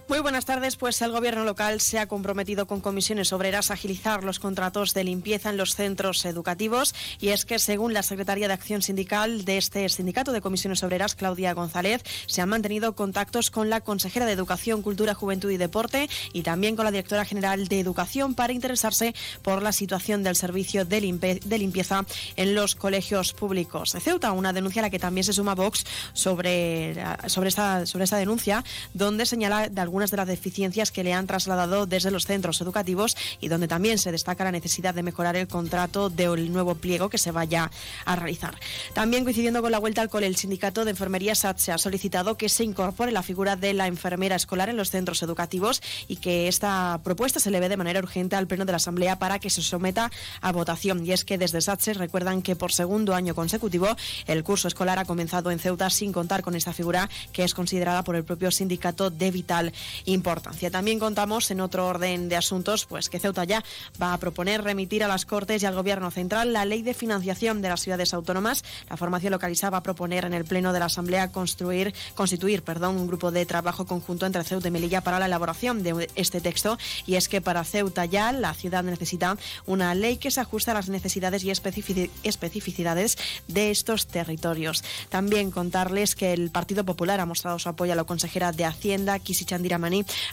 Muy 0.08 0.20
buenas 0.20 0.44
tardes. 0.44 0.76
Pues 0.76 1.02
el 1.02 1.10
gobierno 1.10 1.42
local 1.42 1.80
se 1.80 1.98
ha 1.98 2.06
comprometido 2.06 2.68
con 2.68 2.80
comisiones 2.80 3.32
obreras 3.32 3.70
a 3.70 3.74
agilizar 3.74 4.22
los 4.22 4.38
contratos 4.38 4.94
de 4.94 5.02
limpieza 5.02 5.50
en 5.50 5.56
los 5.56 5.74
centros 5.74 6.24
educativos. 6.24 6.94
Y 7.18 7.30
es 7.30 7.44
que, 7.44 7.58
según 7.58 7.92
la 7.92 8.04
secretaria 8.04 8.46
de 8.46 8.54
Acción 8.54 8.82
Sindical 8.82 9.44
de 9.44 9.58
este 9.58 9.88
sindicato 9.88 10.30
de 10.30 10.40
comisiones 10.40 10.84
obreras, 10.84 11.16
Claudia 11.16 11.54
González, 11.54 12.04
se 12.26 12.40
han 12.40 12.48
mantenido 12.48 12.94
contactos 12.94 13.50
con 13.50 13.68
la 13.68 13.80
consejera 13.80 14.26
de 14.26 14.32
Educación, 14.32 14.82
Cultura, 14.82 15.12
Juventud 15.12 15.50
y 15.50 15.56
Deporte 15.56 16.08
y 16.32 16.42
también 16.42 16.76
con 16.76 16.84
la 16.84 16.92
directora 16.92 17.24
general 17.24 17.66
de 17.66 17.80
Educación 17.80 18.34
para 18.36 18.52
interesarse 18.52 19.12
por 19.42 19.60
la 19.60 19.72
situación 19.72 20.22
del 20.22 20.36
servicio 20.36 20.84
de, 20.84 21.00
limpieza 21.00 22.04
en 22.36 22.54
los 22.54 22.76
colegios 22.76 23.32
públicos 23.32 23.92
de 23.92 24.00
Ceuta. 24.00 24.30
Una 24.30 24.52
denuncia 24.52 24.82
a 24.82 24.84
la 24.84 24.90
que 24.90 25.00
también 25.00 25.24
se 25.24 25.32
suma 25.32 25.56
Vox 25.56 25.84
sobre, 26.12 26.94
sobre, 27.26 27.48
esta, 27.48 27.86
sobre 27.86 28.04
esta 28.04 28.18
denuncia, 28.18 28.62
donde 28.94 29.26
señala 29.26 29.68
de 29.68 29.80
algunas 29.96 30.10
de 30.10 30.18
las 30.18 30.28
deficiencias 30.28 30.90
que 30.90 31.02
le 31.02 31.14
han 31.14 31.26
trasladado 31.26 31.86
desde 31.86 32.10
los 32.10 32.26
centros 32.26 32.60
educativos 32.60 33.16
y 33.40 33.48
donde 33.48 33.66
también 33.66 33.96
se 33.96 34.12
destaca 34.12 34.44
la 34.44 34.52
necesidad 34.52 34.92
de 34.92 35.02
mejorar 35.02 35.36
el 35.36 35.48
contrato 35.48 36.10
del 36.10 36.52
nuevo 36.52 36.74
pliego 36.74 37.08
que 37.08 37.16
se 37.16 37.30
vaya 37.30 37.70
a 38.04 38.14
realizar. 38.14 38.54
También 38.92 39.24
coincidiendo 39.24 39.62
con 39.62 39.72
la 39.72 39.78
vuelta 39.78 40.02
al 40.02 40.10
cole, 40.10 40.26
el 40.26 40.36
sindicato 40.36 40.84
de 40.84 40.90
enfermería 40.90 41.34
SAT 41.34 41.70
ha 41.70 41.78
solicitado 41.78 42.36
que 42.36 42.50
se 42.50 42.62
incorpore 42.62 43.10
la 43.10 43.22
figura 43.22 43.56
de 43.56 43.72
la 43.72 43.86
enfermera 43.86 44.36
escolar 44.36 44.68
en 44.68 44.76
los 44.76 44.90
centros 44.90 45.22
educativos 45.22 45.80
y 46.08 46.16
que 46.16 46.46
esta 46.46 47.00
propuesta 47.02 47.40
se 47.40 47.50
le 47.50 47.58
ve 47.58 47.70
de 47.70 47.78
manera 47.78 47.98
urgente 47.98 48.36
al 48.36 48.46
Pleno 48.46 48.66
de 48.66 48.72
la 48.72 48.76
Asamblea 48.76 49.18
para 49.18 49.38
que 49.38 49.48
se 49.48 49.62
someta 49.62 50.10
a 50.42 50.52
votación. 50.52 51.06
Y 51.06 51.12
es 51.12 51.24
que 51.24 51.38
desde 51.38 51.62
SATSE 51.62 51.94
recuerdan 51.94 52.42
que 52.42 52.54
por 52.54 52.70
segundo 52.70 53.14
año 53.14 53.34
consecutivo 53.34 53.96
el 54.26 54.44
curso 54.44 54.68
escolar 54.68 54.98
ha 54.98 55.06
comenzado 55.06 55.50
en 55.50 55.58
Ceuta 55.58 55.88
sin 55.88 56.12
contar 56.12 56.42
con 56.42 56.54
esta 56.54 56.74
figura 56.74 57.08
que 57.32 57.44
es 57.44 57.54
considerada 57.54 58.04
por 58.04 58.14
el 58.14 58.24
propio 58.24 58.50
sindicato 58.50 59.08
de 59.08 59.30
vital 59.30 59.72
importancia. 60.04 60.70
También 60.70 60.98
contamos 60.98 61.50
en 61.50 61.60
otro 61.60 61.86
orden 61.86 62.28
de 62.28 62.36
asuntos 62.36 62.86
pues 62.86 63.08
que 63.08 63.20
Ceuta 63.20 63.44
ya 63.44 63.64
va 64.00 64.12
a 64.12 64.18
proponer 64.18 64.62
remitir 64.62 65.04
a 65.04 65.08
las 65.08 65.26
Cortes 65.26 65.62
y 65.62 65.66
al 65.66 65.74
Gobierno 65.74 66.10
Central 66.10 66.52
la 66.52 66.64
ley 66.64 66.82
de 66.82 66.94
financiación 66.94 67.62
de 67.62 67.68
las 67.68 67.80
ciudades 67.80 68.14
autónomas. 68.14 68.64
La 68.88 68.96
formación 68.96 69.32
localizada 69.32 69.70
va 69.70 69.78
a 69.78 69.82
proponer 69.82 70.24
en 70.24 70.34
el 70.34 70.44
Pleno 70.44 70.72
de 70.72 70.78
la 70.78 70.86
Asamblea 70.86 71.32
construir, 71.32 71.94
constituir 72.14 72.62
perdón, 72.62 72.96
un 72.96 73.06
grupo 73.06 73.30
de 73.30 73.46
trabajo 73.46 73.86
conjunto 73.86 74.26
entre 74.26 74.44
Ceuta 74.44 74.68
y 74.68 74.70
Melilla 74.70 75.00
para 75.00 75.18
la 75.18 75.26
elaboración 75.26 75.82
de 75.82 76.08
este 76.14 76.40
texto. 76.40 76.78
Y 77.06 77.16
es 77.16 77.28
que 77.28 77.40
para 77.40 77.64
Ceuta 77.64 78.04
ya 78.04 78.32
la 78.32 78.54
ciudad 78.54 78.82
necesita 78.84 79.36
una 79.66 79.94
ley 79.94 80.16
que 80.16 80.30
se 80.30 80.40
ajuste 80.40 80.70
a 80.70 80.74
las 80.74 80.88
necesidades 80.88 81.44
y 81.44 81.50
especificidades 81.50 83.18
de 83.48 83.70
estos 83.70 84.06
territorios. 84.06 84.84
También 85.08 85.50
contarles 85.50 86.14
que 86.14 86.32
el 86.32 86.50
Partido 86.50 86.84
Popular 86.84 87.20
ha 87.20 87.26
mostrado 87.26 87.58
su 87.58 87.68
apoyo 87.68 87.92
a 87.92 87.96
la 87.96 88.04
consejera 88.04 88.52
de 88.52 88.64
Hacienda, 88.64 89.18
Kisi 89.18 89.44
Chandira 89.44 89.75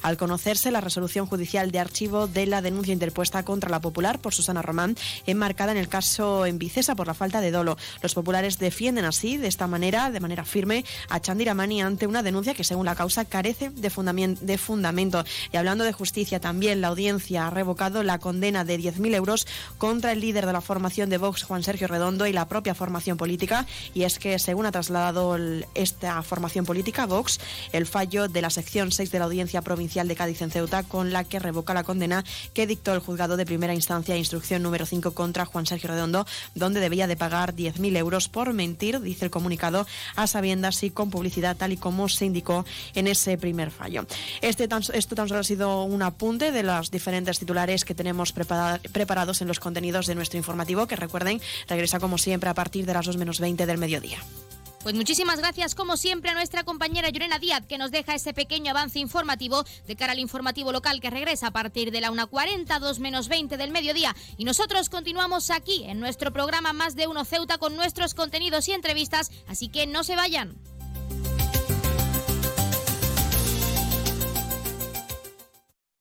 al 0.02 0.18
conocerse 0.18 0.72
la 0.72 0.82
resolución 0.82 1.26
judicial 1.26 1.72
de 1.72 1.80
archivo 1.80 2.28
de 2.28 2.46
la 2.46 2.62
denuncia 2.62 2.94
interpuesta 2.94 3.44
contra 3.44 3.70
la 3.70 3.82
Popular 3.82 4.20
por 4.20 4.34
Susana 4.34 4.62
Román, 4.62 4.96
enmarcada 5.26 5.72
en 5.72 5.78
el 5.78 5.90
caso 5.90 6.46
en 6.46 6.58
Vicesa 6.58 6.96
por 6.96 7.08
la 7.08 7.14
falta 7.14 7.42
de 7.42 7.52
dolo. 7.52 7.78
Los 8.02 8.14
populares 8.14 8.58
defienden 8.58 9.06
así, 9.06 9.38
de 9.38 9.48
esta 9.48 9.68
manera, 9.68 10.12
de 10.12 10.20
manera 10.20 10.46
firme, 10.46 10.86
a 11.10 11.20
Chandiramani 11.20 11.82
ante 11.82 12.08
una 12.08 12.24
denuncia 12.24 12.54
que, 12.54 12.64
según 12.64 12.86
la 12.86 12.96
causa, 12.96 13.26
carece 13.26 13.70
de, 13.70 13.90
fundamento. 13.90 15.24
Y 15.52 15.58
hablando 15.58 15.84
de 15.84 15.94
justicia, 15.94 16.40
también 16.40 16.82
la 16.82 16.88
audiencia 16.88 17.48
ha 17.48 17.50
revocado 17.50 18.04
la 18.04 18.20
condena 18.20 18.64
de 18.64 18.80
10.000 18.80 19.16
euros 19.16 19.48
contra 19.78 20.12
el 20.12 20.22
líder 20.22 20.46
de 20.46 20.54
la 20.54 20.62
formación 20.62 21.10
de 21.10 21.18
Vox, 21.18 21.44
Juan 21.44 21.64
Sergio 21.64 21.88
Redondo, 21.88 22.28
y 22.28 22.34
la 22.34 22.48
propia 22.48 22.76
formación 22.76 23.18
política. 23.18 23.66
Y 23.94 24.04
es 24.04 24.20
que, 24.20 24.40
según 24.40 24.66
ha 24.66 24.72
trasladado 24.72 25.38
esta 25.76 26.22
formación 26.24 26.66
política, 26.66 27.06
Vox, 27.06 27.40
el 27.72 27.86
fallo 27.86 28.28
de 28.28 28.42
la 28.42 28.50
sección 28.50 28.92
6 28.92 29.12
de 29.12 29.20
la 29.20 29.26
audiencia 29.26 29.33
Provincial 29.64 30.08
de 30.08 30.16
Cádiz 30.16 30.42
en 30.42 30.52
Ceuta, 30.52 30.84
con 30.84 31.12
la 31.12 31.24
que 31.24 31.40
revoca 31.40 31.74
la 31.74 31.84
condena 31.84 32.24
que 32.54 32.68
dictó 32.68 32.94
el 32.94 33.00
juzgado 33.00 33.38
de 33.38 33.46
primera 33.46 33.74
instancia, 33.74 34.16
instrucción 34.16 34.62
número 34.62 34.86
5 34.86 35.14
contra 35.14 35.46
Juan 35.46 35.66
Sergio 35.66 35.90
Redondo, 35.90 36.26
donde 36.56 36.80
debía 36.80 37.08
de 37.08 37.18
pagar 37.18 37.56
10.000 37.56 37.98
euros 37.98 38.30
por 38.30 38.54
mentir, 38.54 39.02
dice 39.02 39.26
el 39.26 39.32
comunicado, 39.32 39.88
a 40.16 40.28
sabiendas 40.28 40.84
y 40.84 40.92
con 40.92 41.10
publicidad, 41.10 41.58
tal 41.58 41.74
y 41.74 41.78
como 41.78 42.10
se 42.10 42.26
indicó 42.26 42.66
en 42.94 43.08
ese 43.08 43.38
primer 43.38 43.72
fallo. 43.72 44.06
Este 44.42 44.64
esto 44.94 45.16
tan 45.16 45.28
solo 45.28 45.40
ha 45.40 45.44
sido 45.44 45.84
un 45.84 46.02
apunte 46.02 46.52
de 46.52 46.64
los 46.64 46.92
diferentes 46.92 47.40
titulares 47.40 47.86
que 47.86 47.96
tenemos 47.96 48.34
preparados 48.34 49.42
en 49.42 49.48
los 49.48 49.60
contenidos 49.60 50.08
de 50.08 50.16
nuestro 50.16 50.38
informativo, 50.38 50.88
que 50.88 50.96
recuerden, 50.96 51.42
regresa 51.68 52.00
como 52.00 52.18
siempre 52.18 52.50
a 52.50 52.54
partir 52.54 52.86
de 52.86 52.94
las 52.94 53.06
2 53.06 53.18
menos 53.18 53.40
20 53.40 53.66
del 53.66 53.78
mediodía. 53.78 54.20
Pues 54.84 54.96
muchísimas 54.96 55.40
gracias, 55.40 55.76
como 55.76 55.96
siempre, 55.96 56.30
a 56.30 56.34
nuestra 56.34 56.66
compañera 56.66 57.10
Llorena 57.10 57.40
Díaz, 57.40 57.66
que 57.66 57.78
nos 57.78 57.90
deja 57.90 58.16
ese 58.16 58.34
pequeño 58.34 58.72
avance 58.72 59.00
informativo 59.00 59.64
de 59.88 59.96
cara 59.96 60.12
al 60.12 60.20
informativo 60.20 60.74
local 60.74 61.00
que 61.00 61.10
regresa 61.10 61.48
a 61.48 61.52
partir 61.52 61.90
de 61.90 62.02
la 62.02 62.12
1.40, 62.12 62.80
2 62.80 63.00
menos 63.00 63.30
20 63.30 63.56
del 63.56 63.72
mediodía. 63.72 64.14
Y 64.38 64.44
nosotros 64.44 64.90
continuamos 64.90 65.52
aquí 65.52 65.86
en 65.86 66.02
nuestro 66.02 66.34
programa 66.34 66.74
Más 66.74 66.98
de 66.98 67.08
Uno 67.08 67.24
Ceuta 67.24 67.58
con 67.58 67.78
nuestros 67.78 68.14
contenidos 68.14 68.68
y 68.68 68.74
entrevistas, 68.74 69.32
así 69.48 69.70
que 69.70 69.88
no 69.88 70.04
se 70.04 70.18
vayan. 70.18 70.58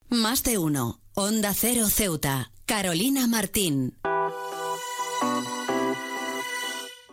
Más 0.08 0.42
de 0.42 0.58
uno. 0.58 1.00
Onda 1.14 1.54
Cero 1.54 1.86
Ceuta. 1.88 2.50
Carolina 2.66 3.28
Martín. 3.28 3.96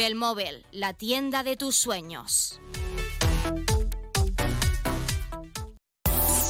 Belmóvil, 0.00 0.64
la 0.72 0.94
tienda 0.94 1.42
de 1.42 1.58
tus 1.58 1.76
sueños. 1.76 2.58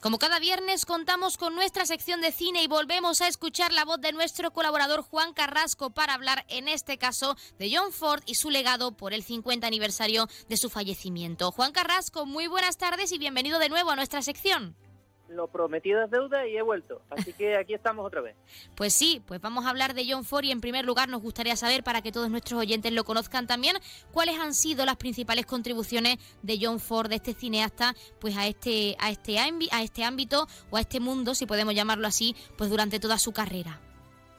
Como 0.00 0.18
cada 0.20 0.38
viernes 0.38 0.86
contamos 0.86 1.36
con 1.36 1.56
nuestra 1.56 1.84
sección 1.84 2.20
de 2.20 2.30
cine 2.30 2.62
y 2.62 2.68
volvemos 2.68 3.20
a 3.20 3.26
escuchar 3.26 3.72
la 3.72 3.84
voz 3.84 4.00
de 4.00 4.12
nuestro 4.12 4.52
colaborador 4.52 5.02
Juan 5.02 5.32
Carrasco 5.32 5.90
para 5.90 6.14
hablar 6.14 6.44
en 6.48 6.68
este 6.68 6.98
caso 6.98 7.36
de 7.58 7.68
John 7.74 7.92
Ford 7.92 8.22
y 8.24 8.36
su 8.36 8.48
legado 8.48 8.92
por 8.92 9.12
el 9.12 9.24
50 9.24 9.66
aniversario 9.66 10.28
de 10.48 10.56
su 10.56 10.70
fallecimiento. 10.70 11.50
Juan 11.50 11.72
Carrasco, 11.72 12.26
muy 12.26 12.46
buenas 12.46 12.76
tardes 12.76 13.10
y 13.10 13.18
bienvenido 13.18 13.58
de 13.58 13.70
nuevo 13.70 13.90
a 13.90 13.96
nuestra 13.96 14.22
sección 14.22 14.76
lo 15.28 15.48
prometido 15.48 16.02
es 16.02 16.10
deuda 16.10 16.46
y 16.46 16.56
he 16.56 16.62
vuelto. 16.62 17.02
Así 17.10 17.32
que 17.32 17.56
aquí 17.56 17.74
estamos 17.74 18.06
otra 18.06 18.20
vez. 18.20 18.36
Pues 18.74 18.92
sí, 18.92 19.22
pues 19.26 19.40
vamos 19.40 19.66
a 19.66 19.70
hablar 19.70 19.94
de 19.94 20.06
John 20.08 20.24
Ford 20.24 20.44
y 20.44 20.52
en 20.52 20.60
primer 20.60 20.84
lugar 20.84 21.08
nos 21.08 21.20
gustaría 21.20 21.56
saber, 21.56 21.82
para 21.82 22.00
que 22.00 22.12
todos 22.12 22.30
nuestros 22.30 22.60
oyentes 22.60 22.92
lo 22.92 23.02
conozcan 23.02 23.46
también, 23.46 23.76
cuáles 24.12 24.38
han 24.38 24.54
sido 24.54 24.84
las 24.84 24.96
principales 24.96 25.46
contribuciones 25.46 26.18
de 26.42 26.58
John 26.60 26.78
Ford, 26.78 27.08
de 27.08 27.16
este 27.16 27.34
cineasta, 27.34 27.94
pues 28.20 28.36
a 28.36 28.46
este, 28.46 28.96
a 29.00 29.10
este, 29.10 29.38
a 29.38 29.82
este 29.82 30.04
ámbito 30.04 30.46
o 30.70 30.76
a 30.76 30.80
este 30.80 31.00
mundo, 31.00 31.34
si 31.34 31.46
podemos 31.46 31.74
llamarlo 31.74 32.06
así, 32.06 32.36
pues 32.56 32.70
durante 32.70 33.00
toda 33.00 33.18
su 33.18 33.32
carrera. 33.32 33.80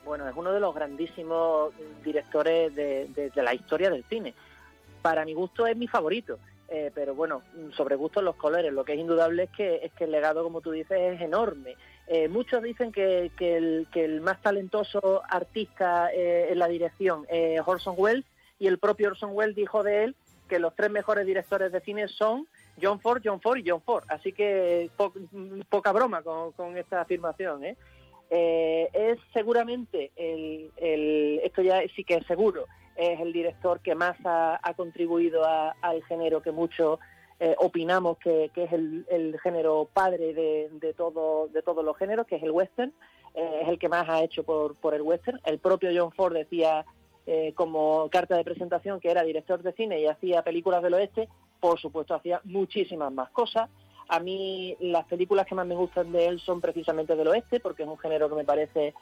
Bueno, 0.05 0.27
es 0.27 0.35
uno 0.35 0.53
de 0.53 0.59
los 0.59 0.73
grandísimos 0.73 1.73
directores 2.03 2.73
de, 2.73 3.07
de 3.13 3.43
la 3.43 3.53
historia 3.53 3.89
del 3.89 4.05
cine. 4.05 4.33
Para 5.01 5.25
mi 5.25 5.33
gusto 5.33 5.67
es 5.67 5.75
mi 5.75 5.87
favorito 5.87 6.39
eh, 6.71 6.91
pero 6.93 7.15
bueno, 7.15 7.41
sobre 7.75 7.95
gustos 7.95 8.23
los 8.23 8.35
colores, 8.35 8.71
lo 8.71 8.85
que 8.85 8.93
es 8.93 8.99
indudable 8.99 9.43
es 9.43 9.49
que, 9.49 9.75
es 9.83 9.91
que 9.93 10.03
el 10.03 10.11
legado, 10.11 10.43
como 10.43 10.61
tú 10.61 10.71
dices, 10.71 10.99
es 10.99 11.21
enorme. 11.21 11.75
Eh, 12.07 12.27
muchos 12.27 12.61
dicen 12.61 12.91
que, 12.91 13.31
que, 13.37 13.57
el, 13.57 14.21
más 14.21 14.39
talentoso 14.41 15.23
artista 15.27 16.11
eh, 16.13 16.51
en 16.51 16.59
la 16.59 16.67
dirección 16.67 17.25
es 17.29 17.61
Orson 17.65 17.95
Welles 17.97 18.25
y 18.59 18.67
el 18.67 18.77
propio 18.77 19.09
Orson 19.09 19.31
Welles 19.33 19.55
dijo 19.55 19.81
de 19.83 20.03
él 20.03 20.15
que 20.47 20.59
los 20.59 20.75
tres 20.75 20.91
mejores 20.91 21.25
directores 21.25 21.71
de 21.71 21.81
cine 21.81 22.07
son 22.07 22.47
John 22.81 22.99
Ford, 22.99 23.21
John 23.23 23.41
Ford 23.41 23.57
y 23.57 23.67
John 23.67 23.81
Ford. 23.81 24.03
Así 24.07 24.31
que 24.31 24.89
poca 25.69 25.91
broma 25.91 26.21
con, 26.21 26.77
esta 26.77 27.01
afirmación. 27.01 27.63
es 28.29 29.19
seguramente, 29.33 30.11
el, 30.15 31.41
esto 31.43 31.61
ya 31.61 31.81
sí 31.95 32.03
que 32.03 32.15
es 32.15 32.25
seguro, 32.25 32.67
es 32.99 33.19
el 33.21 33.31
director 33.31 33.79
que 33.79 33.95
más 33.95 34.17
ha, 34.25 34.59
contribuido 34.75 35.43
al 35.45 36.03
género 36.03 36.41
que 36.41 36.51
muchos 36.51 36.99
eh, 37.39 37.55
opinamos 37.57 38.17
que, 38.17 38.51
es 38.53 38.73
el, 38.73 39.39
género 39.41 39.87
padre 39.93 40.33
de, 40.33 40.93
todo, 40.97 41.47
de 41.47 41.61
todos 41.61 41.85
los 41.85 41.97
géneros, 41.97 42.27
que 42.27 42.35
es 42.35 42.43
el 42.43 42.51
western, 42.51 42.93
eh, 43.35 43.59
es 43.61 43.69
el 43.69 43.79
que 43.79 43.87
más 43.87 44.07
ha 44.09 44.21
hecho 44.21 44.43
por, 44.43 44.75
por 44.75 44.93
el 44.93 45.01
western. 45.01 45.39
El 45.45 45.59
propio 45.59 45.89
John 45.95 46.11
Ford 46.11 46.33
decía 46.33 46.85
eh, 47.25 47.53
como 47.55 48.09
carta 48.09 48.35
de 48.35 48.43
presentación 48.43 48.99
que 48.99 49.11
era 49.11 49.23
director 49.23 49.63
de 49.63 49.71
cine 49.71 50.01
y 50.01 50.07
hacía 50.07 50.41
películas 50.41 50.83
del 50.83 50.95
oeste, 50.95 51.29
por 51.61 51.79
supuesto 51.79 52.13
hacía 52.13 52.41
muchísimas 52.43 53.13
más 53.13 53.29
cosas. 53.29 53.69
A 54.09 54.19
mí 54.19 54.75
las 54.81 55.05
películas 55.05 55.45
que 55.45 55.55
más 55.55 55.67
me 55.67 55.75
gustan 55.75 56.11
de 56.11 56.25
él 56.25 56.41
son 56.41 56.59
precisamente 56.59 57.15
del 57.15 57.27
oeste, 57.29 57.61
porque 57.61 57.83
es 57.83 57.89
un 57.89 57.97
género 57.97 58.27
que 58.27 58.35
me 58.35 58.43
parece 58.43 58.93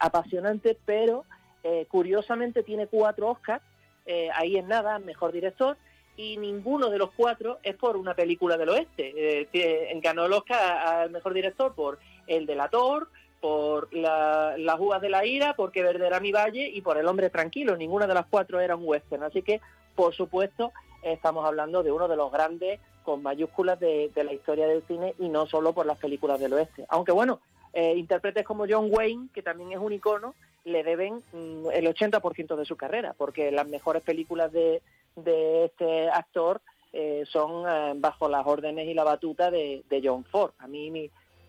apasionante, 0.00 0.78
pero 0.84 1.24
eh, 1.62 1.86
curiosamente 1.88 2.62
tiene 2.62 2.86
cuatro 2.86 3.30
Oscars, 3.30 3.62
eh, 4.06 4.28
ahí 4.34 4.56
es 4.56 4.64
nada, 4.64 4.98
mejor 4.98 5.32
director, 5.32 5.76
y 6.16 6.36
ninguno 6.36 6.90
de 6.90 6.98
los 6.98 7.10
cuatro 7.12 7.58
es 7.62 7.76
por 7.76 7.96
una 7.96 8.14
película 8.14 8.56
del 8.56 8.70
oeste. 8.70 9.48
Eh, 9.52 10.00
ganó 10.02 10.26
el 10.26 10.32
Oscar 10.32 10.86
al 10.86 11.10
mejor 11.10 11.32
director 11.32 11.74
por 11.74 11.98
El 12.26 12.46
Delator, 12.46 13.08
por 13.40 13.92
la, 13.94 14.54
Las 14.58 14.78
Uvas 14.78 15.00
de 15.00 15.08
la 15.08 15.24
Ira, 15.24 15.54
por 15.54 15.72
Que 15.72 15.82
Verde 15.82 16.06
era 16.06 16.20
mi 16.20 16.30
valle 16.30 16.68
y 16.68 16.82
por 16.82 16.98
El 16.98 17.06
Hombre 17.06 17.30
Tranquilo. 17.30 17.76
Ninguna 17.76 18.06
de 18.06 18.14
las 18.14 18.26
cuatro 18.26 18.60
era 18.60 18.76
un 18.76 18.86
western. 18.86 19.22
Así 19.22 19.40
que, 19.42 19.60
por 19.94 20.14
supuesto, 20.14 20.72
estamos 21.02 21.46
hablando 21.46 21.82
de 21.82 21.90
uno 21.90 22.06
de 22.06 22.16
los 22.16 22.30
grandes 22.30 22.80
con 23.02 23.22
mayúsculas 23.22 23.80
de, 23.80 24.10
de 24.14 24.24
la 24.24 24.34
historia 24.34 24.66
del 24.66 24.82
cine 24.82 25.14
y 25.18 25.30
no 25.30 25.46
solo 25.46 25.72
por 25.72 25.86
las 25.86 25.98
películas 25.98 26.38
del 26.38 26.52
oeste. 26.52 26.84
Aunque 26.90 27.12
bueno, 27.12 27.40
eh, 27.72 27.94
intérpretes 27.96 28.44
como 28.44 28.66
John 28.68 28.88
Wayne, 28.90 29.28
que 29.32 29.42
también 29.42 29.72
es 29.72 29.78
un 29.78 29.92
icono, 29.92 30.34
le 30.64 30.82
deben 30.84 31.22
mm, 31.32 31.70
el 31.72 31.86
80% 31.86 32.56
de 32.56 32.64
su 32.64 32.76
carrera, 32.76 33.14
porque 33.16 33.50
las 33.50 33.66
mejores 33.68 34.02
películas 34.02 34.52
de, 34.52 34.82
de 35.16 35.66
este 35.66 36.08
actor 36.08 36.60
eh, 36.92 37.24
son 37.30 37.64
eh, 37.68 37.92
bajo 37.96 38.28
las 38.28 38.46
órdenes 38.46 38.88
y 38.88 38.94
la 38.94 39.04
batuta 39.04 39.50
de, 39.50 39.84
John 40.02 40.24
Ford. 40.24 40.52
A 40.58 40.66
mí 40.66 40.90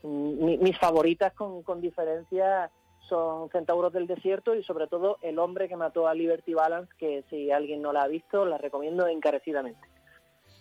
mis 0.03 0.77
favoritas 0.79 1.33
con, 1.33 1.63
con 1.63 1.81
diferencia 1.81 2.69
son 3.07 3.49
Centauros 3.49 3.91
del 3.91 4.07
Desierto 4.07 4.55
y 4.55 4.63
sobre 4.63 4.87
todo 4.87 5.17
El 5.21 5.37
hombre 5.37 5.67
que 5.67 5.75
mató 5.75 6.07
a 6.07 6.13
Liberty 6.13 6.53
Balance, 6.53 6.91
que 6.97 7.23
si 7.29 7.51
alguien 7.51 7.81
no 7.81 7.91
la 7.91 8.03
ha 8.03 8.07
visto, 8.07 8.45
la 8.45 8.57
recomiendo 8.57 9.07
encarecidamente. 9.07 9.81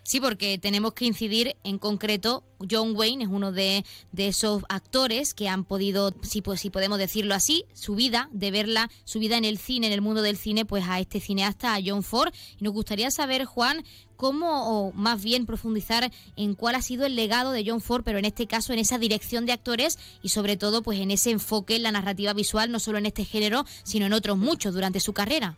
Sí, 0.02 0.20
porque 0.20 0.58
tenemos 0.58 0.94
que 0.94 1.04
incidir 1.04 1.56
en 1.62 1.78
concreto, 1.78 2.42
John 2.68 2.96
Wayne 2.96 3.24
es 3.24 3.30
uno 3.30 3.52
de, 3.52 3.84
esos 4.16 4.62
actores 4.68 5.34
que 5.34 5.48
han 5.48 5.64
podido, 5.64 6.14
si, 6.22 6.42
pues, 6.42 6.60
si 6.60 6.70
podemos 6.70 6.98
decirlo 6.98 7.34
así, 7.34 7.64
su 7.74 7.94
vida, 7.94 8.28
de 8.32 8.50
verla, 8.50 8.90
su 9.04 9.18
vida 9.18 9.36
en 9.36 9.44
el 9.44 9.58
cine, 9.58 9.86
en 9.86 9.92
el 9.92 10.00
mundo 10.00 10.22
del 10.22 10.36
cine, 10.36 10.64
pues 10.64 10.84
a 10.88 11.00
este 11.00 11.20
cineasta, 11.20 11.74
a 11.74 11.80
John 11.84 12.02
Ford. 12.02 12.32
Y 12.58 12.64
nos 12.64 12.72
gustaría 12.72 13.10
saber, 13.10 13.44
Juan, 13.44 13.84
cómo, 14.16 14.88
o 14.88 14.92
más 14.92 15.22
bien 15.22 15.46
profundizar 15.46 16.10
en 16.36 16.54
cuál 16.54 16.74
ha 16.74 16.82
sido 16.82 17.06
el 17.06 17.16
legado 17.16 17.52
de 17.52 17.64
John 17.66 17.80
Ford, 17.80 18.02
pero 18.04 18.18
en 18.18 18.24
este 18.24 18.46
caso 18.46 18.72
en 18.72 18.78
esa 18.78 18.98
dirección 18.98 19.46
de 19.46 19.52
actores 19.52 19.98
y 20.22 20.28
sobre 20.30 20.56
todo 20.56 20.82
pues 20.82 20.98
en 20.98 21.10
ese 21.10 21.30
enfoque 21.30 21.76
en 21.76 21.82
la 21.84 21.92
narrativa 21.92 22.34
visual, 22.34 22.70
no 22.70 22.80
solo 22.80 22.98
en 22.98 23.06
este 23.06 23.24
género, 23.24 23.64
sino 23.82 24.06
en 24.06 24.12
otros 24.12 24.36
muchos 24.36 24.74
durante 24.74 25.00
su 25.00 25.12
carrera. 25.12 25.56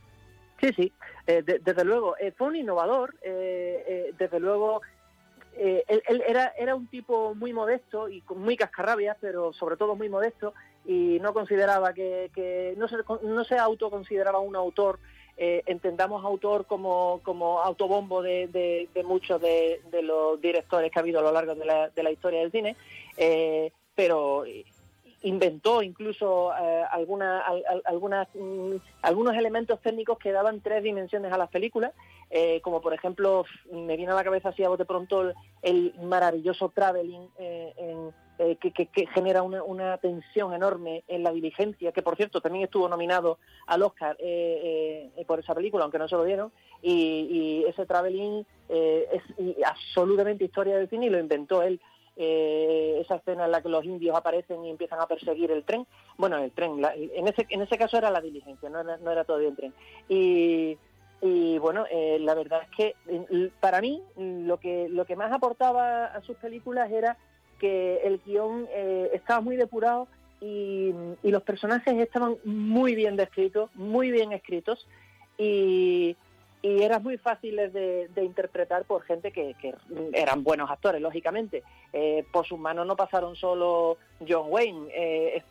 Sí, 0.60 0.68
sí, 0.76 0.92
eh, 1.26 1.42
desde 1.42 1.84
luego. 1.84 2.16
Eh, 2.18 2.32
fue 2.36 2.48
un 2.48 2.56
innovador, 2.56 3.14
eh, 3.22 4.12
desde 4.18 4.40
luego. 4.40 4.82
Él, 5.54 6.24
era, 6.26 6.54
era 6.56 6.74
un 6.74 6.86
tipo 6.86 7.34
muy 7.34 7.52
modesto 7.52 8.08
y 8.08 8.22
con 8.22 8.40
muy 8.40 8.56
cascarrabias, 8.56 9.18
pero 9.20 9.52
sobre 9.52 9.76
todo 9.76 9.94
muy 9.94 10.08
modesto 10.08 10.54
y 10.86 11.18
no 11.20 11.34
consideraba 11.34 11.92
que, 11.92 12.74
no, 12.78 12.88
se, 12.88 12.96
no 13.22 13.44
se 13.44 13.58
autoconsideraba 13.58 14.38
un 14.40 14.56
autor 14.56 14.98
entendamos 15.36 16.24
autor 16.24 16.66
como, 16.66 17.20
como 17.22 17.60
autobombo 17.60 18.22
de, 18.22 18.88
de, 18.94 19.02
muchos 19.02 19.40
de, 19.40 19.80
los 20.02 20.40
directores 20.40 20.90
que 20.90 20.98
ha 20.98 21.02
habido 21.02 21.20
a 21.20 21.22
lo 21.22 21.32
largo 21.32 21.54
de 21.54 21.64
la, 21.64 21.88
de 21.88 22.02
la 22.02 22.12
historia 22.12 22.40
del 22.40 22.52
cine, 22.52 22.76
pero 23.94 24.44
inventó 25.22 25.82
incluso 25.82 26.52
eh, 26.52 26.84
alguna, 26.90 28.28
mm, 28.34 28.76
algunos 29.02 29.34
elementos 29.36 29.80
técnicos 29.80 30.18
que 30.18 30.32
daban 30.32 30.60
tres 30.60 30.82
dimensiones 30.82 31.32
a 31.32 31.38
las 31.38 31.50
películas, 31.50 31.92
eh, 32.30 32.60
como 32.62 32.80
por 32.80 32.94
ejemplo, 32.94 33.44
me 33.70 33.96
viene 33.96 34.12
a 34.12 34.16
la 34.16 34.24
cabeza 34.24 34.50
así 34.50 34.64
a 34.64 34.68
bote 34.68 34.84
pronto 34.84 35.32
el, 35.62 35.94
maravilloso 36.02 36.70
traveling 36.70 37.28
eh, 37.38 38.16
que, 38.58 39.06
genera 39.14 39.42
una, 39.42 39.98
tensión 39.98 40.52
enorme 40.52 41.04
en 41.06 41.22
la 41.22 41.30
diligencia, 41.30 41.92
que 41.92 42.02
por 42.02 42.16
cierto 42.16 42.40
también 42.40 42.64
estuvo 42.64 42.88
nominado 42.88 43.38
al 43.66 43.82
Oscar 43.82 44.16
por 45.26 45.38
esa 45.38 45.54
película, 45.54 45.84
aunque 45.84 45.98
no 45.98 46.08
se 46.08 46.16
lo 46.16 46.24
dieron, 46.24 46.50
y, 46.82 47.64
ese 47.68 47.86
traveling 47.86 48.44
es 48.68 49.22
absolutamente 49.64 50.44
historia 50.44 50.76
del 50.76 50.88
cine 50.88 51.06
y 51.06 51.10
lo 51.10 51.20
inventó 51.20 51.62
él 51.62 51.80
eh, 52.16 52.98
esa 53.00 53.16
escena 53.16 53.46
en 53.46 53.50
la 53.50 53.62
que 53.62 53.68
los 53.68 53.84
indios 53.84 54.16
aparecen 54.16 54.64
y 54.64 54.70
empiezan 54.70 55.00
a 55.00 55.06
perseguir 55.06 55.50
el 55.50 55.64
tren. 55.64 55.86
Bueno, 56.16 56.38
el 56.38 56.50
tren, 56.52 56.82
en, 56.94 57.28
ese, 57.28 57.46
en 57.48 57.62
ese 57.62 57.78
caso 57.78 57.96
era 57.96 58.10
la 58.10 58.20
diligencia, 58.20 58.68
no 58.68 58.80
era, 58.80 58.96
no 58.98 59.10
era 59.10 59.24
todavía 59.24 59.48
el 59.48 59.56
tren. 59.56 59.74
Y, 60.08 61.58
bueno, 61.58 61.84
eh, 61.90 62.18
la 62.20 62.34
verdad 62.34 62.62
es 62.62 62.76
que 62.76 63.50
para 63.60 63.80
mí 63.80 64.02
lo 64.16 64.58
que, 64.58 64.88
lo 64.88 65.04
que 65.04 65.14
más 65.14 65.32
aportaba 65.32 66.06
a 66.06 66.20
sus 66.22 66.36
películas 66.36 66.90
era 66.90 67.16
que 67.60 68.00
el 68.02 68.20
guion 68.26 68.66
eh, 68.70 69.10
estaba 69.12 69.40
muy 69.40 69.56
depurado 69.56 70.08
y, 70.40 70.92
y, 71.22 71.30
los 71.30 71.44
personajes 71.44 71.94
estaban 72.00 72.36
muy 72.44 72.96
bien 72.96 73.14
descritos, 73.14 73.70
muy 73.76 74.10
bien 74.10 74.32
escritos 74.32 74.88
y, 75.38 76.16
y 76.62 76.82
eran 76.82 77.02
muy 77.02 77.18
fáciles 77.18 77.72
de, 77.72 78.08
interpretar 78.22 78.84
por 78.84 79.02
gente 79.02 79.32
que, 79.32 79.56
eran 80.12 80.44
buenos 80.44 80.70
actores, 80.70 81.02
lógicamente. 81.02 81.64
Eh, 81.92 82.24
por 82.32 82.46
sus 82.46 82.58
manos 82.58 82.86
no 82.86 82.94
pasaron 82.94 83.34
solo 83.34 83.98
John 84.26 84.46
Wayne. 84.48 84.88
Eh, 84.94 85.42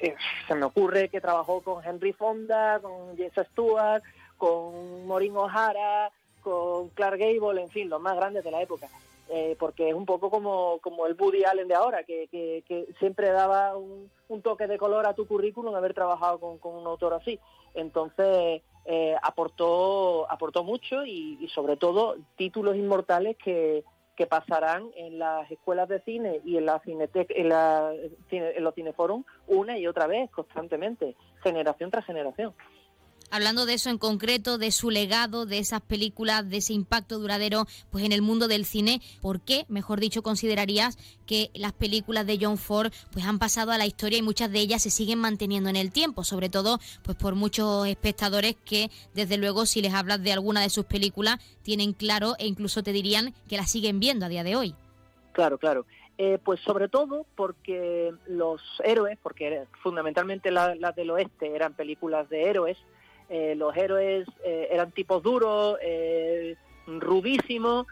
eh, 0.00 0.16
se 0.48 0.54
me 0.56 0.64
ocurre 0.64 1.08
que 1.08 1.20
trabajó 1.20 1.60
con 1.62 1.84
Henry 1.84 2.12
Fonda, 2.12 2.80
con 2.80 3.16
Jesse 3.16 3.46
Stewart, 3.52 4.02
con 4.36 5.06
Maureen 5.06 5.36
O'Hara, 5.36 6.10
con 6.42 6.88
Clark 6.90 7.18
Gable, 7.18 7.62
en 7.62 7.70
fin, 7.70 7.88
los 7.88 8.00
más 8.00 8.16
grandes 8.16 8.42
de 8.42 8.50
la 8.50 8.60
época. 8.60 8.88
porque 9.58 9.88
es 9.88 9.94
un 9.94 10.04
poco 10.04 10.30
como, 10.30 10.78
como 10.80 11.06
el 11.06 11.14
Woody 11.14 11.44
Allen 11.44 11.68
de 11.68 11.74
ahora, 11.74 12.02
que, 12.02 12.64
siempre 12.98 13.30
daba 13.30 13.76
un, 13.76 14.10
toque 14.42 14.66
de 14.66 14.78
color 14.78 15.06
a 15.06 15.14
tu 15.14 15.28
currículum 15.28 15.76
haber 15.76 15.94
trabajado 15.94 16.40
con 16.40 16.74
un 16.74 16.86
autor 16.88 17.14
así. 17.14 17.38
Entonces, 17.74 18.62
eh, 18.86 19.16
aportó, 19.22 20.30
aportó 20.30 20.64
mucho 20.64 21.06
y, 21.06 21.48
sobre 21.54 21.76
todo 21.76 22.16
títulos 22.36 22.76
inmortales 22.76 23.36
que, 23.42 23.84
que, 24.16 24.26
pasarán 24.26 24.90
en 24.96 25.18
las 25.18 25.50
escuelas 25.50 25.88
de 25.88 26.00
cine 26.00 26.40
y 26.44 26.56
en, 26.56 26.66
la 26.66 26.82
en, 26.84 27.48
la, 27.48 27.92
en 28.30 28.64
los 28.64 28.74
cineforum 28.74 29.24
una 29.46 29.78
y 29.78 29.86
otra 29.86 30.06
vez, 30.06 30.30
constantemente, 30.30 31.16
generación 31.42 31.90
tras 31.90 32.04
generación 32.04 32.54
hablando 33.34 33.66
de 33.66 33.74
eso 33.74 33.90
en 33.90 33.98
concreto, 33.98 34.58
de 34.58 34.70
su 34.70 34.90
legado, 34.90 35.44
de 35.44 35.58
esas 35.58 35.80
películas, 35.80 36.48
de 36.48 36.58
ese 36.58 36.72
impacto 36.72 37.18
duradero 37.18 37.66
pues 37.90 38.04
en 38.04 38.12
el 38.12 38.22
mundo 38.22 38.46
del 38.46 38.64
cine, 38.64 39.00
¿por 39.20 39.40
qué, 39.40 39.64
mejor 39.68 39.98
dicho, 39.98 40.22
considerarías 40.22 40.96
que 41.26 41.50
las 41.52 41.72
películas 41.72 42.26
de 42.26 42.38
John 42.40 42.58
Ford 42.58 42.92
pues 43.12 43.24
han 43.24 43.40
pasado 43.40 43.72
a 43.72 43.78
la 43.78 43.86
historia 43.86 44.18
y 44.18 44.22
muchas 44.22 44.52
de 44.52 44.60
ellas 44.60 44.82
se 44.82 44.90
siguen 44.90 45.18
manteniendo 45.18 45.68
en 45.68 45.74
el 45.74 45.90
tiempo, 45.90 46.22
sobre 46.22 46.48
todo 46.48 46.78
pues 47.02 47.16
por 47.16 47.34
muchos 47.34 47.88
espectadores 47.88 48.54
que 48.64 48.88
desde 49.14 49.36
luego 49.36 49.66
si 49.66 49.82
les 49.82 49.94
hablas 49.94 50.22
de 50.22 50.32
alguna 50.32 50.60
de 50.60 50.70
sus 50.70 50.84
películas 50.84 51.38
tienen 51.62 51.92
claro 51.92 52.36
e 52.38 52.46
incluso 52.46 52.84
te 52.84 52.92
dirían 52.92 53.34
que 53.48 53.56
las 53.56 53.68
siguen 53.68 53.98
viendo 53.98 54.26
a 54.26 54.28
día 54.28 54.44
de 54.44 54.54
hoy? 54.54 54.76
Claro, 55.32 55.58
claro. 55.58 55.86
Eh, 56.18 56.38
pues 56.44 56.60
sobre 56.60 56.88
todo 56.88 57.26
porque 57.34 58.14
los 58.28 58.62
héroes, 58.84 59.18
porque 59.20 59.64
fundamentalmente 59.82 60.52
las 60.52 60.94
del 60.94 61.10
oeste 61.10 61.56
eran 61.56 61.74
películas 61.74 62.28
de 62.28 62.48
héroes, 62.48 62.78
eh, 63.36 63.56
los 63.56 63.76
héroes 63.76 64.28
eh, 64.44 64.68
eran 64.70 64.92
tipos 64.92 65.20
duros, 65.20 65.76
eh, 65.82 66.54
rubísimos, 66.86 67.84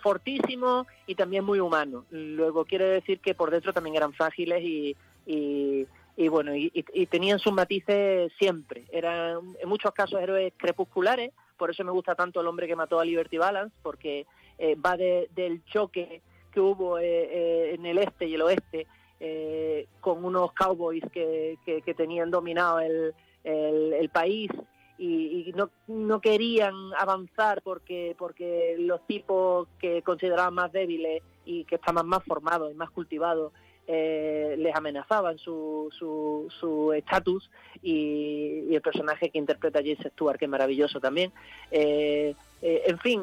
fortísimos 0.00 0.86
y 1.08 1.16
también 1.16 1.42
muy 1.42 1.58
humanos. 1.58 2.04
Luego 2.10 2.64
quiere 2.64 2.84
decir 2.84 3.18
que 3.18 3.34
por 3.34 3.50
dentro 3.50 3.72
también 3.72 3.96
eran 3.96 4.12
frágiles 4.12 4.62
y, 4.62 4.96
y, 5.26 6.28
bueno, 6.28 6.54
y, 6.54 6.70
tenían 7.10 7.40
sus 7.40 7.52
matices 7.52 8.32
siempre. 8.38 8.84
Eran 8.92 9.56
en 9.60 9.68
muchos 9.68 9.90
casos 9.90 10.20
héroes 10.20 10.52
crepusculares, 10.56 11.32
por 11.56 11.68
eso 11.68 11.82
me 11.82 11.90
gusta 11.90 12.14
tanto 12.14 12.40
el 12.40 12.46
hombre 12.46 12.68
que 12.68 12.76
mató 12.76 13.00
a 13.00 13.04
Liberty 13.04 13.38
Balance, 13.38 13.74
porque 13.82 14.24
va 14.86 14.96
del 14.96 15.64
choque 15.64 16.22
que 16.52 16.60
hubo 16.60 17.00
en 17.00 17.84
el 17.84 17.98
este 17.98 18.26
y 18.26 18.34
el 18.34 18.42
oeste 18.42 18.86
con 20.00 20.24
unos 20.24 20.52
cowboys 20.52 21.02
que, 21.12 21.58
que 21.64 21.94
tenían 21.94 22.30
dominado 22.30 22.78
el, 22.78 24.10
país 24.12 24.48
y, 24.98 25.52
no, 25.54 25.70
no, 25.86 26.20
querían 26.20 26.74
avanzar 26.98 27.60
porque, 27.62 28.14
porque 28.18 28.76
los 28.78 29.06
tipos 29.06 29.68
que 29.78 30.02
consideraban 30.02 30.54
más 30.54 30.72
débiles 30.72 31.22
y 31.44 31.64
que 31.64 31.74
estaban 31.74 32.06
más 32.06 32.24
formados 32.24 32.72
y 32.72 32.74
más 32.74 32.90
cultivados 32.90 33.52
eh, 33.88 34.56
les 34.58 34.74
amenazaban 34.74 35.38
su 35.38 35.88
su 35.92 36.92
estatus 36.92 37.48
y, 37.82 38.74
el 38.74 38.82
personaje 38.82 39.30
que 39.30 39.38
interpreta 39.38 39.78
James 39.80 40.12
Stewart, 40.12 40.38
que 40.38 40.46
es 40.46 40.50
maravilloso 40.50 40.98
también. 40.98 41.32
Eh, 41.70 42.34
eh, 42.62 42.82
en 42.86 42.98
fin, 42.98 43.22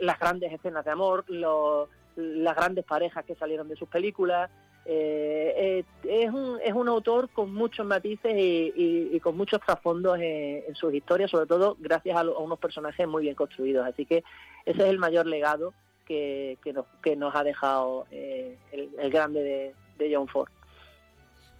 las 0.00 0.18
grandes 0.18 0.52
escenas 0.52 0.84
de 0.84 0.90
amor, 0.90 1.24
las 1.28 2.56
grandes 2.56 2.84
parejas 2.84 3.24
que 3.24 3.34
salieron 3.34 3.68
de 3.68 3.76
sus 3.76 3.88
películas, 3.88 4.50
eh, 4.86 5.84
eh, 6.04 6.24
es, 6.24 6.30
un, 6.30 6.58
es 6.64 6.72
un 6.72 6.88
autor 6.88 7.28
con 7.30 7.52
muchos 7.52 7.86
matices 7.86 8.32
y, 8.36 9.18
con 9.20 9.36
muchos 9.36 9.60
trasfondos 9.60 10.18
en, 10.20 10.74
sus 10.74 10.94
historias, 10.94 11.30
sobre 11.30 11.46
todo 11.46 11.76
gracias 11.78 12.16
a, 12.16 12.22
unos 12.22 12.58
personajes 12.58 13.06
muy 13.06 13.22
bien 13.22 13.34
construidos. 13.34 13.86
Así 13.86 14.06
que 14.06 14.24
ese 14.64 14.82
es 14.82 14.88
el 14.88 14.98
mayor 14.98 15.26
legado 15.26 15.74
que, 16.06 16.58
que, 16.62 16.72
nos, 16.72 16.86
que 17.02 17.16
nos 17.16 17.34
ha 17.34 17.44
dejado 17.44 18.06
eh, 18.10 18.58
el, 18.72 19.10
grande 19.10 19.74
de 19.98 20.14
John 20.14 20.28
Ford. 20.28 20.50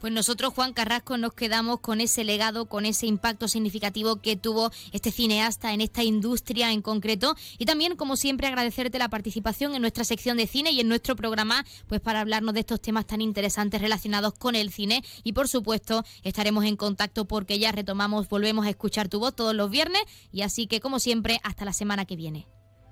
Pues 0.01 0.15
nosotros, 0.15 0.55
Juan 0.55 0.73
Carrasco, 0.73 1.19
nos 1.19 1.35
quedamos 1.35 1.81
con 1.81 2.01
ese 2.01 2.25
legado, 2.25 2.65
con 2.65 2.87
ese 2.87 3.07
impacto 3.07 3.49
significativo 3.49 4.17
que 4.17 4.35
tuvo 4.35 4.71
este 4.93 5.11
cineasta 5.11 5.75
en 5.75 5.83
esta 5.83 6.03
industria 6.03 6.73
en 6.73 6.81
concreto. 6.81 7.35
Y 7.59 7.67
también, 7.67 7.97
como 7.97 8.17
siempre, 8.17 8.47
agradecerte 8.47 8.99
la 8.99 9.11
participación 9.11 9.75
en 9.75 9.83
nuestra 9.83 10.05
sección 10.05 10.39
de 10.39 10.47
cine 10.47 10.73
y 10.73 10.81
en 10.81 10.89
nuestro 10.89 11.17
programa, 11.17 11.67
pues 11.87 12.01
para 12.01 12.21
hablarnos 12.21 12.55
de 12.55 12.61
estos 12.61 12.81
temas 12.81 13.07
tan 13.07 13.21
interesantes 13.21 13.83
relacionados 13.83 14.33
con 14.33 14.55
el 14.55 14.71
cine. 14.71 15.03
Y 15.23 15.35
por 15.35 15.49
supuesto, 15.49 16.03
estaremos 16.23 16.65
en 16.65 16.77
contacto 16.77 17.27
porque 17.27 17.59
ya 17.59 17.71
retomamos, 17.71 18.27
volvemos 18.31 18.65
a 18.65 18.71
escuchar 18.71 19.09
tu 19.11 19.21
voz 19.21 19.37
todos 19.37 19.55
los 19.55 19.71
viernes. 19.71 20.01
Y 20.33 20.41
así 20.41 20.67
que, 20.67 20.81
como 20.81 20.99
siempre, 20.99 21.41
hasta 21.43 21.67
la 21.67 21.75
semana 21.75 22.07
que 22.07 22.17
viene. 22.17 22.47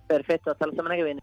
Perfecto, 0.09 0.51
hasta 0.51 0.67
la 0.67 0.73
semana 0.73 0.95
que 0.95 1.05
viene. 1.05 1.23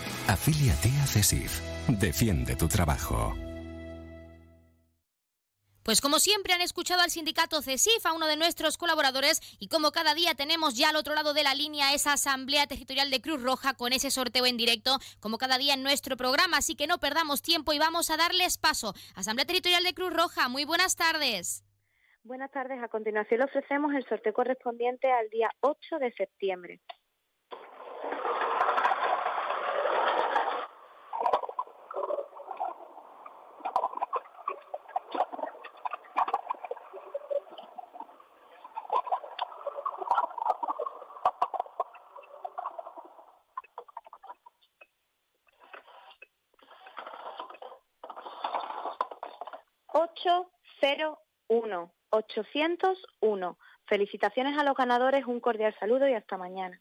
Afíliate 0.27 0.89
a 1.01 1.07
CESIF. 1.07 1.61
Defiende 1.87 2.55
tu 2.55 2.67
trabajo. 2.67 3.33
Pues 5.83 5.99
como 5.99 6.19
siempre 6.19 6.53
han 6.53 6.61
escuchado 6.61 7.01
al 7.01 7.09
sindicato 7.09 7.61
CESIF, 7.61 8.05
a 8.05 8.13
uno 8.13 8.27
de 8.27 8.37
nuestros 8.37 8.77
colaboradores, 8.77 9.41
y 9.59 9.67
como 9.67 9.91
cada 9.91 10.13
día 10.13 10.35
tenemos 10.35 10.77
ya 10.77 10.89
al 10.89 10.95
otro 10.95 11.15
lado 11.15 11.33
de 11.33 11.43
la 11.43 11.55
línea 11.55 11.93
esa 11.93 12.13
Asamblea 12.13 12.67
Territorial 12.67 13.09
de 13.09 13.19
Cruz 13.19 13.41
Roja 13.41 13.73
con 13.73 13.91
ese 13.91 14.11
sorteo 14.11 14.45
en 14.45 14.57
directo, 14.57 14.99
como 15.19 15.39
cada 15.39 15.57
día 15.57 15.73
en 15.73 15.81
nuestro 15.81 16.15
programa, 16.17 16.57
así 16.57 16.75
que 16.75 16.85
no 16.85 16.99
perdamos 16.99 17.41
tiempo 17.41 17.73
y 17.73 17.79
vamos 17.79 18.11
a 18.11 18.17
darles 18.17 18.59
paso. 18.59 18.93
Asamblea 19.15 19.47
Territorial 19.47 19.83
de 19.83 19.95
Cruz 19.95 20.13
Roja, 20.13 20.49
muy 20.49 20.65
buenas 20.65 20.95
tardes. 20.95 21.65
Buenas 22.23 22.51
tardes, 22.51 22.81
a 22.83 22.87
continuación 22.87 23.39
le 23.39 23.45
ofrecemos 23.45 23.91
el 23.95 24.05
sorteo 24.07 24.33
correspondiente 24.33 25.11
al 25.11 25.27
día 25.29 25.49
8 25.61 25.97
de 25.99 26.13
septiembre. 26.13 26.79
801 51.61 51.93
801. 52.09 53.57
Felicitaciones 53.85 54.57
a 54.57 54.63
los 54.63 54.75
ganadores, 54.75 55.25
un 55.25 55.39
cordial 55.39 55.75
saludo 55.79 56.07
y 56.07 56.13
hasta 56.13 56.37
mañana. 56.37 56.79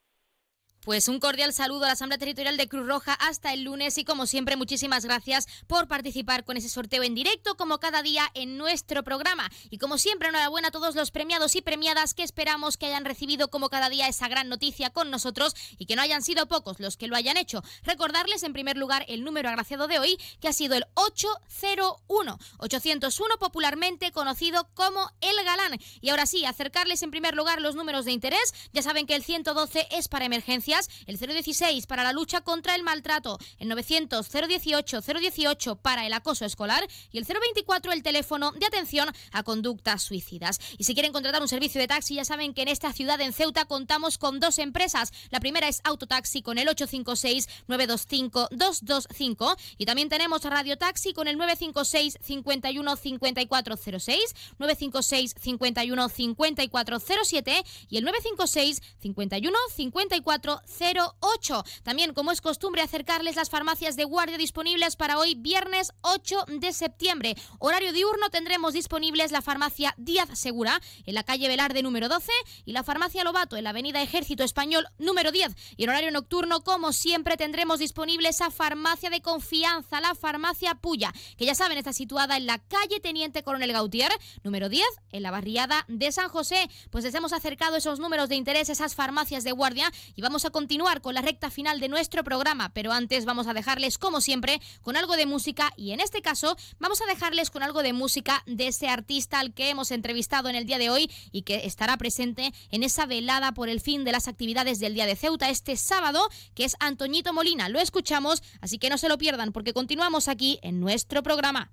Pues 0.82 1.08
un 1.08 1.20
cordial 1.20 1.52
saludo 1.52 1.84
a 1.84 1.88
la 1.88 1.92
Asamblea 1.92 2.16
Territorial 2.16 2.56
de 2.56 2.66
Cruz 2.66 2.86
Roja 2.86 3.12
hasta 3.12 3.52
el 3.52 3.64
lunes 3.64 3.98
y 3.98 4.04
como 4.06 4.24
siempre 4.24 4.56
muchísimas 4.56 5.04
gracias 5.04 5.46
por 5.66 5.88
participar 5.88 6.46
con 6.46 6.56
ese 6.56 6.70
sorteo 6.70 7.02
en 7.02 7.14
directo 7.14 7.54
como 7.58 7.78
cada 7.80 8.00
día 8.02 8.30
en 8.32 8.56
nuestro 8.56 9.04
programa. 9.04 9.50
Y 9.68 9.76
como 9.76 9.98
siempre 9.98 10.30
enhorabuena 10.30 10.68
a 10.68 10.70
todos 10.70 10.94
los 10.94 11.10
premiados 11.10 11.54
y 11.54 11.60
premiadas 11.60 12.14
que 12.14 12.22
esperamos 12.22 12.78
que 12.78 12.86
hayan 12.86 13.04
recibido 13.04 13.50
como 13.50 13.68
cada 13.68 13.90
día 13.90 14.08
esa 14.08 14.28
gran 14.28 14.48
noticia 14.48 14.88
con 14.88 15.10
nosotros 15.10 15.54
y 15.76 15.84
que 15.84 15.96
no 15.96 16.02
hayan 16.02 16.22
sido 16.22 16.48
pocos 16.48 16.80
los 16.80 16.96
que 16.96 17.08
lo 17.08 17.16
hayan 17.16 17.36
hecho. 17.36 17.62
Recordarles 17.82 18.42
en 18.42 18.54
primer 18.54 18.78
lugar 18.78 19.04
el 19.06 19.22
número 19.22 19.50
agraciado 19.50 19.86
de 19.86 19.98
hoy 19.98 20.18
que 20.40 20.48
ha 20.48 20.54
sido 20.54 20.76
el 20.76 20.86
801, 20.94 22.38
801 22.56 23.36
popularmente 23.38 24.12
conocido 24.12 24.66
como 24.72 25.12
el 25.20 25.44
galán. 25.44 25.78
Y 26.00 26.08
ahora 26.08 26.24
sí, 26.24 26.46
acercarles 26.46 27.02
en 27.02 27.10
primer 27.10 27.34
lugar 27.34 27.60
los 27.60 27.74
números 27.74 28.06
de 28.06 28.12
interés. 28.12 28.54
Ya 28.72 28.80
saben 28.80 29.06
que 29.06 29.14
el 29.14 29.24
112 29.24 29.86
es 29.90 30.08
para 30.08 30.24
emergencia 30.24 30.69
el 31.06 31.18
016 31.18 31.86
para 31.86 32.04
la 32.04 32.12
lucha 32.12 32.40
contra 32.40 32.74
el 32.74 32.82
maltrato, 32.82 33.38
el 33.58 33.68
900 33.68 34.28
018 34.30 35.00
018 35.00 35.76
para 35.76 36.06
el 36.06 36.12
acoso 36.12 36.44
escolar 36.44 36.86
y 37.12 37.18
el 37.18 37.24
024 37.24 37.92
el 37.92 38.02
teléfono 38.02 38.52
de 38.52 38.66
atención 38.66 39.10
a 39.32 39.42
conductas 39.42 40.02
suicidas. 40.02 40.60
Y 40.78 40.84
si 40.84 40.94
quieren 40.94 41.12
contratar 41.12 41.42
un 41.42 41.48
servicio 41.48 41.80
de 41.80 41.88
taxi, 41.88 42.14
ya 42.14 42.24
saben 42.24 42.54
que 42.54 42.62
en 42.62 42.68
esta 42.68 42.92
ciudad 42.92 43.20
en 43.20 43.32
Ceuta 43.32 43.64
contamos 43.64 44.18
con 44.18 44.40
dos 44.40 44.58
empresas. 44.58 45.12
La 45.30 45.40
primera 45.40 45.68
es 45.68 45.80
Autotaxi 45.84 46.42
con 46.42 46.58
el 46.58 46.68
856 46.68 47.48
925 47.68 48.48
225 48.50 49.56
y 49.78 49.86
también 49.86 50.08
tenemos 50.08 50.42
Radio 50.44 50.76
Taxi 50.76 51.12
con 51.12 51.28
el 51.28 51.36
956 51.36 52.18
51 52.20 52.96
5406, 52.96 54.34
956 54.58 55.34
51 55.40 56.08
5407 56.08 57.64
y 57.88 57.96
el 57.96 58.04
956 58.04 58.82
51 59.00 59.56
54 59.74 60.59
08. 60.80 61.64
También, 61.82 62.14
como 62.14 62.32
es 62.32 62.40
costumbre, 62.40 62.82
acercarles 62.82 63.36
las 63.36 63.50
farmacias 63.50 63.96
de 63.96 64.04
guardia 64.04 64.38
disponibles 64.38 64.96
para 64.96 65.18
hoy, 65.18 65.34
viernes 65.34 65.92
8 66.02 66.44
de 66.48 66.72
septiembre. 66.72 67.36
Horario 67.58 67.92
diurno 67.92 68.30
tendremos 68.30 68.72
disponibles 68.72 69.32
la 69.32 69.42
farmacia 69.42 69.94
Díaz 69.96 70.28
Segura 70.38 70.80
en 71.06 71.14
la 71.14 71.22
calle 71.22 71.48
Velarde 71.48 71.82
número 71.82 72.08
12 72.08 72.30
y 72.64 72.72
la 72.72 72.84
farmacia 72.84 73.24
Lobato 73.24 73.56
en 73.56 73.64
la 73.64 73.70
avenida 73.70 74.02
Ejército 74.02 74.44
Español 74.44 74.86
número 74.98 75.32
10. 75.32 75.52
Y 75.76 75.84
en 75.84 75.90
horario 75.90 76.10
nocturno, 76.10 76.62
como 76.62 76.92
siempre, 76.92 77.36
tendremos 77.36 77.78
disponible 77.78 78.28
esa 78.28 78.50
farmacia 78.50 79.10
de 79.10 79.20
confianza, 79.20 80.00
la 80.00 80.14
farmacia 80.14 80.74
Puya, 80.74 81.12
que 81.36 81.46
ya 81.46 81.54
saben 81.54 81.78
está 81.78 81.92
situada 81.92 82.36
en 82.36 82.46
la 82.46 82.58
calle 82.58 83.00
Teniente 83.00 83.42
Coronel 83.42 83.72
Gautier 83.72 84.10
número 84.42 84.68
10 84.68 84.84
en 85.12 85.22
la 85.22 85.30
barriada 85.30 85.84
de 85.88 86.12
San 86.12 86.28
José. 86.28 86.68
Pues 86.90 87.04
les 87.04 87.14
hemos 87.14 87.32
acercado 87.32 87.76
esos 87.76 87.98
números 87.98 88.28
de 88.28 88.36
interés, 88.36 88.68
esas 88.68 88.94
farmacias 88.94 89.44
de 89.44 89.52
guardia 89.52 89.90
y 90.14 90.22
vamos 90.22 90.44
a 90.44 90.49
continuar 90.50 91.00
con 91.00 91.14
la 91.14 91.22
recta 91.22 91.50
final 91.50 91.80
de 91.80 91.88
nuestro 91.88 92.24
programa, 92.24 92.72
pero 92.72 92.92
antes 92.92 93.24
vamos 93.24 93.46
a 93.46 93.54
dejarles, 93.54 93.98
como 93.98 94.20
siempre, 94.20 94.60
con 94.82 94.96
algo 94.96 95.16
de 95.16 95.26
música 95.26 95.72
y 95.76 95.92
en 95.92 96.00
este 96.00 96.22
caso 96.22 96.56
vamos 96.78 97.00
a 97.00 97.06
dejarles 97.06 97.50
con 97.50 97.62
algo 97.62 97.82
de 97.82 97.92
música 97.92 98.42
de 98.46 98.68
ese 98.68 98.88
artista 98.88 99.40
al 99.40 99.54
que 99.54 99.70
hemos 99.70 99.90
entrevistado 99.90 100.48
en 100.48 100.56
el 100.56 100.66
día 100.66 100.78
de 100.78 100.90
hoy 100.90 101.10
y 101.32 101.42
que 101.42 101.66
estará 101.66 101.96
presente 101.96 102.52
en 102.70 102.82
esa 102.82 103.06
velada 103.06 103.52
por 103.52 103.68
el 103.68 103.80
fin 103.80 104.04
de 104.04 104.12
las 104.12 104.28
actividades 104.28 104.78
del 104.78 104.94
Día 104.94 105.06
de 105.06 105.16
Ceuta 105.16 105.48
este 105.48 105.76
sábado, 105.76 106.28
que 106.54 106.64
es 106.64 106.76
Antoñito 106.80 107.32
Molina. 107.32 107.68
Lo 107.68 107.80
escuchamos, 107.80 108.42
así 108.60 108.78
que 108.78 108.90
no 108.90 108.98
se 108.98 109.08
lo 109.08 109.18
pierdan 109.18 109.52
porque 109.52 109.72
continuamos 109.72 110.28
aquí 110.28 110.58
en 110.62 110.80
nuestro 110.80 111.22
programa. 111.22 111.70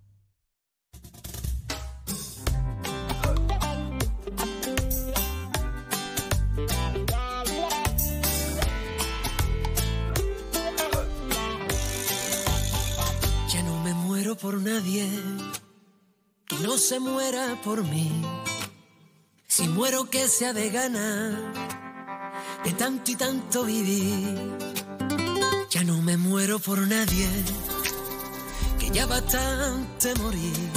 Por 14.36 14.62
nadie 14.62 15.08
que 16.48 16.56
no 16.58 16.78
se 16.78 17.00
muera 17.00 17.60
por 17.64 17.84
mí. 17.84 18.12
Si 19.48 19.68
muero 19.68 20.10
que 20.10 20.28
sea 20.28 20.54
de 20.54 20.70
gana 20.70 21.54
de 22.64 22.74
tanto 22.74 23.12
y 23.12 23.16
tanto 23.16 23.64
vivir. 23.64 24.58
Ya 25.70 25.84
no 25.84 26.02
me 26.02 26.18
muero 26.18 26.60
por 26.60 26.80
nadie 26.80 27.30
que 28.80 28.90
ya 28.90 29.06
bastante 29.06 30.14
morir. 30.16 30.70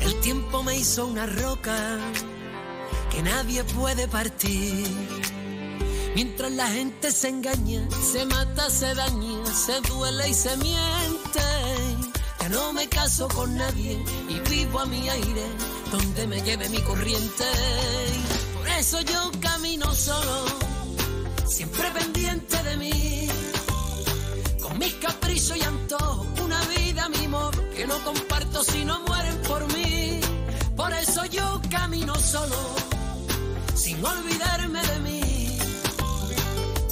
El 0.00 0.20
tiempo 0.20 0.62
me 0.62 0.76
hizo 0.76 1.06
una 1.06 1.26
roca 1.26 1.98
que 3.10 3.22
nadie 3.22 3.62
puede 3.64 4.08
partir. 4.08 4.86
Mientras 6.14 6.52
la 6.52 6.68
gente 6.68 7.10
se 7.10 7.28
engaña, 7.28 7.88
se 8.12 8.26
mata, 8.26 8.68
se 8.68 8.94
daña, 8.94 9.46
se 9.46 9.80
duele 9.82 10.28
y 10.28 10.34
se 10.34 10.56
miente 10.58 11.40
no 12.52 12.72
me 12.74 12.86
caso 12.86 13.26
con 13.28 13.56
nadie 13.56 13.98
y 14.28 14.50
vivo 14.50 14.80
a 14.80 14.86
mi 14.86 15.08
aire 15.08 15.44
donde 15.90 16.26
me 16.26 16.40
lleve 16.42 16.68
mi 16.68 16.80
corriente. 16.82 17.44
Por 18.56 18.68
eso 18.68 19.00
yo 19.00 19.30
camino 19.40 19.94
solo, 19.94 20.44
siempre 21.46 21.90
pendiente 21.90 22.62
de 22.62 22.76
mí. 22.76 23.28
Con 24.62 24.78
mis 24.78 24.92
caprichos 24.94 25.56
y 25.56 25.62
antojos, 25.62 26.26
una 26.44 26.60
vida, 26.76 27.08
mi 27.08 27.24
amor, 27.24 27.54
que 27.74 27.86
no 27.86 27.98
comparto 28.04 28.62
si 28.62 28.84
no 28.84 29.00
mueren 29.00 29.38
por 29.48 29.66
mí. 29.74 30.20
Por 30.76 30.92
eso 30.92 31.24
yo 31.26 31.60
camino 31.70 32.14
solo, 32.14 32.60
sin 33.74 34.04
olvidarme 34.04 34.82
de 34.92 34.98
mí. 35.00 35.58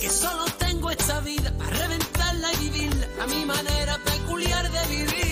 Que 0.00 0.08
solo 0.08 0.44
tengo 0.58 0.90
esta 0.90 1.20
vida 1.20 1.52
para 1.58 1.70
reventarla 1.70 2.52
y 2.54 2.56
vivirla 2.56 3.06
a 3.22 3.26
mi 3.26 3.44
manera 3.44 3.98
peculiar 4.04 4.70
de 4.72 4.96
vivir. 4.96 5.29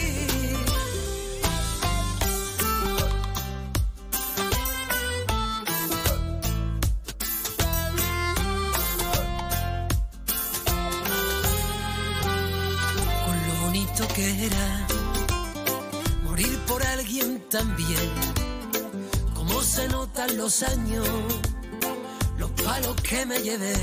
Era 14.18 14.86
morir 16.24 16.58
por 16.66 16.82
alguien 16.82 17.40
también. 17.48 18.10
Como 19.34 19.62
se 19.62 19.88
notan 19.88 20.36
los 20.36 20.62
años, 20.62 21.08
los 22.36 22.50
palos 22.50 22.96
que 23.02 23.24
me 23.26 23.38
llevé. 23.40 23.76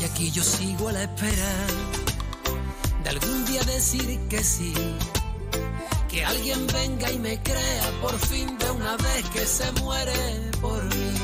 Y 0.00 0.04
aquí 0.04 0.30
yo 0.30 0.42
sigo 0.42 0.88
a 0.88 0.92
la 0.92 1.02
espera 1.04 1.52
de 3.04 3.10
algún 3.10 3.44
día 3.44 3.62
decir 3.62 4.20
que 4.28 4.42
sí. 4.42 4.74
Que 6.08 6.24
alguien 6.24 6.66
venga 6.68 7.10
y 7.12 7.18
me 7.18 7.40
crea 7.42 7.90
por 8.02 8.18
fin 8.18 8.58
de 8.58 8.70
una 8.70 8.96
vez 8.96 9.28
que 9.32 9.46
se 9.46 9.70
muere 9.82 10.50
por 10.60 10.82
mí. 10.84 11.14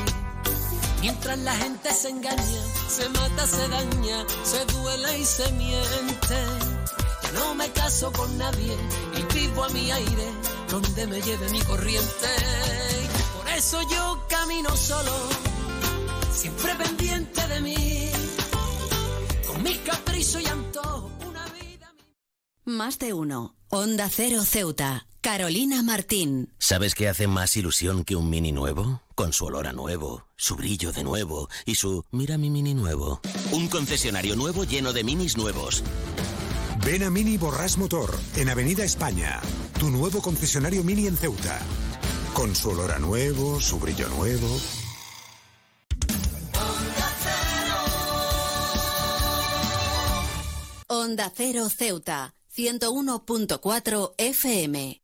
Mientras 1.01 1.37
la 1.39 1.55
gente 1.57 1.93
se 1.93 2.09
engaña, 2.09 2.63
se 2.87 3.09
mata, 3.09 3.45
se 3.45 3.67
daña, 3.67 4.25
se 4.43 4.65
duele 4.73 5.19
y 5.19 5.25
se 5.25 5.51
miente. 5.51 7.02
No 7.33 7.55
me 7.55 7.69
caso 7.71 8.11
con 8.11 8.37
nadie 8.37 8.75
y 9.17 9.33
vivo 9.33 9.63
a 9.63 9.69
mi 9.69 9.91
aire 9.91 10.27
donde 10.69 11.07
me 11.07 11.21
lleve 11.21 11.49
mi 11.49 11.61
corriente. 11.61 12.29
Por 13.37 13.49
eso 13.49 13.81
yo 13.89 14.25
camino 14.29 14.75
solo, 14.75 15.11
siempre 16.31 16.75
pendiente 16.75 17.47
de 17.47 17.61
mí, 17.61 18.09
con 19.47 19.63
mis 19.63 19.77
caprichos 19.79 20.41
y 20.41 20.45
antojos. 20.47 21.13
Más 22.65 22.97
de 22.97 23.13
uno. 23.13 23.55
Onda 23.69 24.09
Cero 24.09 24.43
Ceuta. 24.45 25.05
Carolina 25.19 25.81
Martín. 25.83 26.53
¿Sabes 26.59 26.95
qué 26.95 27.09
hace 27.09 27.27
más 27.27 27.57
ilusión 27.57 28.03
que 28.03 28.15
un 28.15 28.29
mini 28.29 28.51
nuevo? 28.51 29.01
Con 29.15 29.33
su 29.33 29.45
olor 29.45 29.67
a 29.67 29.73
nuevo, 29.73 30.27
su 30.35 30.55
brillo 30.55 30.91
de 30.91 31.03
nuevo 31.03 31.49
y 31.65 31.75
su 31.75 32.03
mira 32.11 32.37
mi 32.37 32.49
mini 32.49 32.73
nuevo. 32.73 33.21
Un 33.51 33.67
concesionario 33.67 34.35
nuevo 34.35 34.63
lleno 34.63 34.93
de 34.93 35.03
minis 35.03 35.37
nuevos. 35.37 35.83
Ven 36.85 37.01
a 37.03 37.09
Mini 37.09 37.37
Borras 37.37 37.77
Motor, 37.77 38.13
en 38.35 38.49
Avenida 38.49 38.83
España. 38.83 39.39
Tu 39.79 39.89
nuevo 39.89 40.21
concesionario 40.21 40.83
Mini 40.83 41.07
en 41.07 41.15
Ceuta. 41.15 41.61
Con 42.33 42.53
su 42.53 42.71
olor 42.71 42.91
a 42.91 42.99
nuevo, 42.99 43.61
su 43.61 43.79
brillo 43.79 44.09
nuevo. 44.09 44.47
Onda 50.87 51.31
Cero 51.33 51.69
Ceuta. 51.69 52.35
101.4 52.53 54.13
FM. 54.17 55.02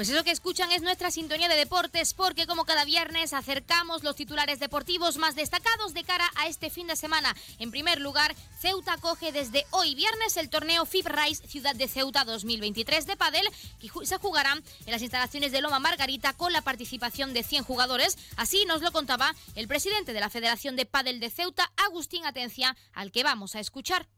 Pues 0.00 0.08
eso 0.08 0.24
que 0.24 0.30
escuchan 0.30 0.72
es 0.72 0.80
nuestra 0.80 1.10
sintonía 1.10 1.50
de 1.50 1.56
deportes 1.56 2.14
porque 2.14 2.46
como 2.46 2.64
cada 2.64 2.86
viernes 2.86 3.34
acercamos 3.34 4.02
los 4.02 4.16
titulares 4.16 4.58
deportivos 4.58 5.18
más 5.18 5.34
destacados 5.34 5.92
de 5.92 6.04
cara 6.04 6.24
a 6.36 6.46
este 6.46 6.70
fin 6.70 6.86
de 6.86 6.96
semana. 6.96 7.36
En 7.58 7.70
primer 7.70 8.00
lugar, 8.00 8.34
Ceuta 8.58 8.96
coge 8.96 9.30
desde 9.30 9.66
hoy 9.72 9.94
viernes 9.94 10.38
el 10.38 10.48
torneo 10.48 10.86
FIB 10.86 11.06
Rise 11.06 11.46
Ciudad 11.46 11.74
de 11.74 11.86
Ceuta 11.86 12.24
2023 12.24 13.04
de 13.04 13.16
pádel 13.18 13.46
que 13.78 13.90
se 14.06 14.16
jugará 14.16 14.54
en 14.54 14.90
las 14.90 15.02
instalaciones 15.02 15.52
de 15.52 15.60
Loma 15.60 15.80
Margarita 15.80 16.32
con 16.32 16.54
la 16.54 16.62
participación 16.62 17.34
de 17.34 17.42
100 17.42 17.64
jugadores. 17.64 18.16
Así 18.36 18.64
nos 18.64 18.80
lo 18.80 18.92
contaba 18.92 19.34
el 19.54 19.68
presidente 19.68 20.14
de 20.14 20.20
la 20.20 20.30
Federación 20.30 20.76
de 20.76 20.86
Pádel 20.86 21.20
de 21.20 21.28
Ceuta, 21.28 21.70
Agustín 21.76 22.24
Atencia, 22.24 22.74
al 22.94 23.12
que 23.12 23.22
vamos 23.22 23.54
a 23.54 23.60
escuchar 23.60 24.08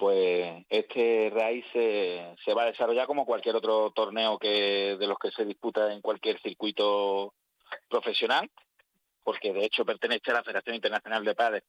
pues 0.00 0.64
este 0.70 1.28
RAI 1.28 1.62
se, 1.74 2.34
se, 2.42 2.54
va 2.54 2.62
a 2.62 2.70
desarrollar 2.72 3.06
como 3.06 3.26
cualquier 3.26 3.54
otro 3.54 3.90
torneo 3.90 4.38
que 4.38 4.96
de 4.98 5.06
los 5.06 5.18
que 5.18 5.30
se 5.30 5.44
disputa 5.44 5.92
en 5.92 6.00
cualquier 6.00 6.40
circuito 6.40 7.34
profesional, 7.86 8.50
porque 9.22 9.52
de 9.52 9.62
hecho 9.62 9.84
pertenece 9.84 10.30
a 10.30 10.34
la 10.34 10.42
Federación 10.42 10.74
Internacional 10.74 11.22
de 11.22 11.34
Padres 11.34 11.64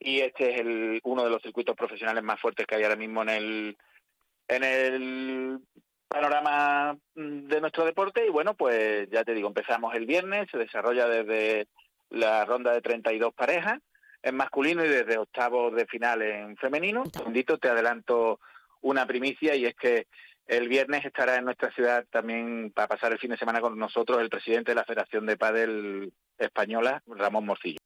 y 0.00 0.22
este 0.22 0.54
es 0.54 0.60
el, 0.60 1.00
uno 1.04 1.22
de 1.22 1.30
los 1.30 1.40
circuitos 1.40 1.76
profesionales 1.76 2.24
más 2.24 2.40
fuertes 2.40 2.66
que 2.66 2.74
hay 2.74 2.82
ahora 2.82 2.96
mismo 2.96 3.22
en 3.22 3.28
el 3.28 3.76
en 4.48 4.64
el 4.64 5.60
panorama 6.08 6.98
de 7.14 7.60
nuestro 7.60 7.84
deporte. 7.84 8.26
Y 8.26 8.30
bueno, 8.30 8.54
pues 8.54 9.08
ya 9.08 9.22
te 9.22 9.34
digo, 9.34 9.46
empezamos 9.46 9.94
el 9.94 10.06
viernes, 10.06 10.48
se 10.50 10.58
desarrolla 10.58 11.06
desde 11.06 11.68
la 12.10 12.44
ronda 12.44 12.72
de 12.72 12.80
32 12.80 13.32
parejas 13.34 13.78
en 14.26 14.36
masculino 14.36 14.84
y 14.84 14.88
desde 14.88 15.18
octavos 15.18 15.72
de 15.74 15.86
final 15.86 16.20
en 16.20 16.56
femenino. 16.56 17.04
Segundito, 17.12 17.58
te 17.58 17.68
adelanto 17.68 18.40
una 18.80 19.06
primicia 19.06 19.54
y 19.54 19.66
es 19.66 19.76
que 19.76 20.08
el 20.48 20.68
viernes 20.68 21.04
estará 21.04 21.36
en 21.36 21.44
nuestra 21.44 21.70
ciudad 21.70 22.04
también 22.10 22.72
para 22.74 22.88
pasar 22.88 23.12
el 23.12 23.20
fin 23.20 23.30
de 23.30 23.36
semana 23.36 23.60
con 23.60 23.78
nosotros 23.78 24.20
el 24.20 24.28
presidente 24.28 24.72
de 24.72 24.74
la 24.74 24.84
Federación 24.84 25.26
de 25.26 25.36
Padel 25.36 26.12
Española, 26.38 27.02
Ramón 27.06 27.46
Morcillo. 27.46 27.78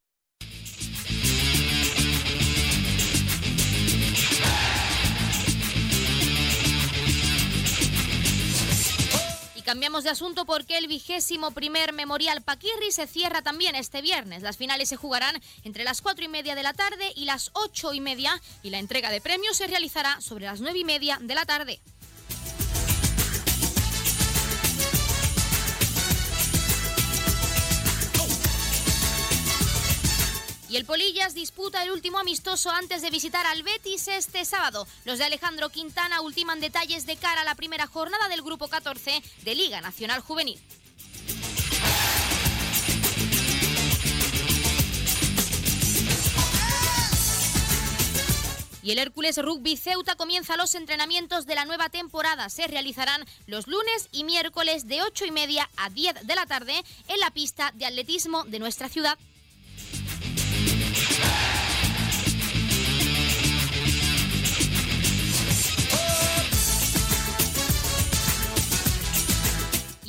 Cambiamos 9.71 10.03
de 10.03 10.11
asunto 10.11 10.47
porque 10.47 10.79
el 10.79 10.89
vigésimo 10.89 11.53
primer 11.53 11.93
Memorial 11.93 12.43
Paquirri 12.43 12.91
se 12.91 13.07
cierra 13.07 13.41
también 13.41 13.77
este 13.77 14.03
viernes. 14.03 14.43
Las 14.43 14.57
finales 14.57 14.89
se 14.89 14.97
jugarán 14.97 15.41
entre 15.63 15.85
las 15.85 16.03
cuatro 16.03 16.25
y 16.25 16.29
media 16.29 16.57
de 16.57 16.65
la 16.65 16.73
tarde 16.73 17.13
y 17.15 17.25
las 17.25 17.53
ocho 17.53 17.95
y 17.95 18.01
media 18.01 18.33
y 18.65 18.71
la 18.71 18.81
entrega 18.81 19.11
de 19.11 19.21
premios 19.21 19.57
se 19.57 19.69
realizará 19.69 20.21
sobre 20.21 20.47
las 20.47 20.61
nueve 20.61 20.81
y 20.81 20.85
media 20.85 21.21
de 21.21 21.37
la 21.37 21.45
tarde. 21.45 21.79
Y 30.71 30.77
el 30.77 30.85
Polillas 30.85 31.35
disputa 31.35 31.83
el 31.83 31.91
último 31.91 32.21
amistoso 32.21 32.71
antes 32.71 33.03
de 33.03 33.11
visitar 33.11 33.45
al 33.45 33.65
Betis 33.65 34.07
este 34.07 34.45
sábado. 34.45 34.87
Los 35.05 35.19
de 35.19 35.25
Alejandro 35.25 35.69
Quintana 35.69 36.21
ultiman 36.21 36.61
detalles 36.61 37.07
de 37.07 37.17
cara 37.17 37.41
a 37.41 37.45
la 37.45 37.57
primera 37.57 37.89
jornada 37.89 38.29
del 38.29 38.43
Grupo 38.43 38.69
14 38.69 39.21
de 39.43 39.55
Liga 39.57 39.81
Nacional 39.81 40.21
Juvenil. 40.21 40.61
Y 48.83 48.93
el 48.93 48.99
Hércules 48.99 49.37
Rugby 49.39 49.77
Ceuta 49.77 50.15
comienza 50.15 50.57
los 50.57 50.77
entrenamientos 50.77 51.47
de 51.47 51.57
la 51.57 51.65
nueva 51.65 51.89
temporada. 51.89 52.49
Se 52.49 52.69
realizarán 52.69 53.25
los 53.47 53.67
lunes 53.67 54.09
y 54.13 54.23
miércoles 54.23 54.87
de 54.87 55.03
8 55.03 55.27
y 55.27 55.31
media 55.33 55.69
a 55.77 55.91
10 55.91 56.27
de 56.27 56.35
la 56.35 56.47
tarde 56.47 56.75
en 57.09 57.21
la 57.21 57.31
pista 57.33 57.73
de 57.75 57.87
atletismo 57.87 58.45
de 58.45 58.61
nuestra 58.61 58.89
ciudad. 58.89 59.19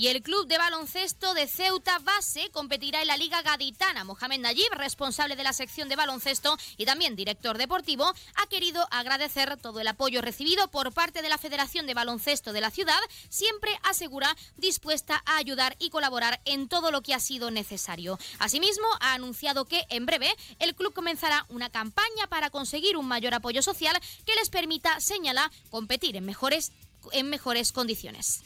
Y 0.01 0.07
el 0.07 0.23
club 0.23 0.47
de 0.47 0.57
baloncesto 0.57 1.35
de 1.35 1.45
Ceuta 1.45 1.99
Base 1.99 2.49
competirá 2.49 3.01
en 3.01 3.07
la 3.07 3.17
Liga 3.17 3.43
Gaditana. 3.43 4.03
Mohamed 4.03 4.39
Nayib, 4.39 4.71
responsable 4.71 5.35
de 5.35 5.43
la 5.43 5.53
sección 5.53 5.89
de 5.89 5.95
baloncesto 5.95 6.57
y 6.75 6.87
también 6.87 7.15
director 7.15 7.59
deportivo, 7.59 8.11
ha 8.33 8.47
querido 8.47 8.87
agradecer 8.89 9.57
todo 9.57 9.79
el 9.79 9.87
apoyo 9.87 10.23
recibido 10.23 10.71
por 10.71 10.91
parte 10.91 11.21
de 11.21 11.29
la 11.29 11.37
Federación 11.37 11.85
de 11.85 11.93
Baloncesto 11.93 12.51
de 12.51 12.61
la 12.61 12.71
ciudad, 12.71 12.97
siempre 13.29 13.69
asegura 13.83 14.35
dispuesta 14.57 15.21
a 15.27 15.37
ayudar 15.37 15.75
y 15.77 15.91
colaborar 15.91 16.41
en 16.45 16.67
todo 16.67 16.89
lo 16.89 17.03
que 17.03 17.13
ha 17.13 17.19
sido 17.19 17.51
necesario. 17.51 18.17
Asimismo, 18.39 18.87
ha 19.01 19.13
anunciado 19.13 19.65
que 19.65 19.85
en 19.89 20.07
breve 20.07 20.35
el 20.57 20.73
club 20.73 20.95
comenzará 20.95 21.45
una 21.49 21.69
campaña 21.69 22.25
para 22.27 22.49
conseguir 22.49 22.97
un 22.97 23.07
mayor 23.07 23.35
apoyo 23.35 23.61
social 23.61 23.95
que 24.25 24.33
les 24.33 24.49
permita, 24.49 24.99
señala, 24.99 25.51
competir 25.69 26.15
en 26.15 26.25
mejores, 26.25 26.71
en 27.11 27.29
mejores 27.29 27.71
condiciones. 27.71 28.41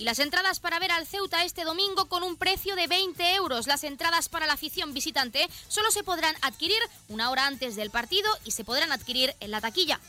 Y 0.00 0.04
las 0.04 0.18
entradas 0.18 0.60
para 0.60 0.78
ver 0.78 0.92
al 0.92 1.06
Ceuta 1.06 1.44
este 1.44 1.62
domingo 1.62 2.06
con 2.06 2.22
un 2.22 2.38
precio 2.38 2.74
de 2.74 2.86
20 2.86 3.34
euros. 3.34 3.66
Las 3.66 3.84
entradas 3.84 4.30
para 4.30 4.46
la 4.46 4.54
afición 4.54 4.94
visitante 4.94 5.46
solo 5.68 5.90
se 5.90 6.02
podrán 6.02 6.34
adquirir 6.40 6.78
una 7.08 7.30
hora 7.30 7.46
antes 7.46 7.76
del 7.76 7.90
partido 7.90 8.30
y 8.46 8.52
se 8.52 8.64
podrán 8.64 8.92
adquirir 8.92 9.36
en 9.40 9.50
la 9.50 9.60
taquilla. 9.60 10.00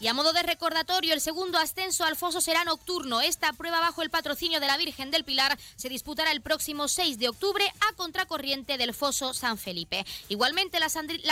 Y 0.00 0.06
a 0.06 0.14
modo 0.14 0.32
de 0.32 0.44
recordatorio, 0.44 1.12
el 1.12 1.20
segundo 1.20 1.58
ascenso 1.58 2.04
al 2.04 2.14
foso 2.14 2.40
será 2.40 2.62
nocturno. 2.62 3.20
Esta 3.20 3.52
prueba 3.52 3.80
bajo 3.80 4.00
el 4.00 4.10
patrocinio 4.10 4.60
de 4.60 4.68
la 4.68 4.76
Virgen 4.76 5.10
del 5.10 5.24
Pilar 5.24 5.58
se 5.74 5.88
disputará 5.88 6.30
el 6.30 6.40
próximo 6.40 6.86
6 6.86 7.18
de 7.18 7.28
octubre 7.28 7.64
a 7.80 7.96
contracorriente 7.96 8.78
del 8.78 8.94
foso 8.94 9.34
San 9.34 9.58
Felipe. 9.58 10.06
Igualmente, 10.28 10.78
la, 10.78 10.88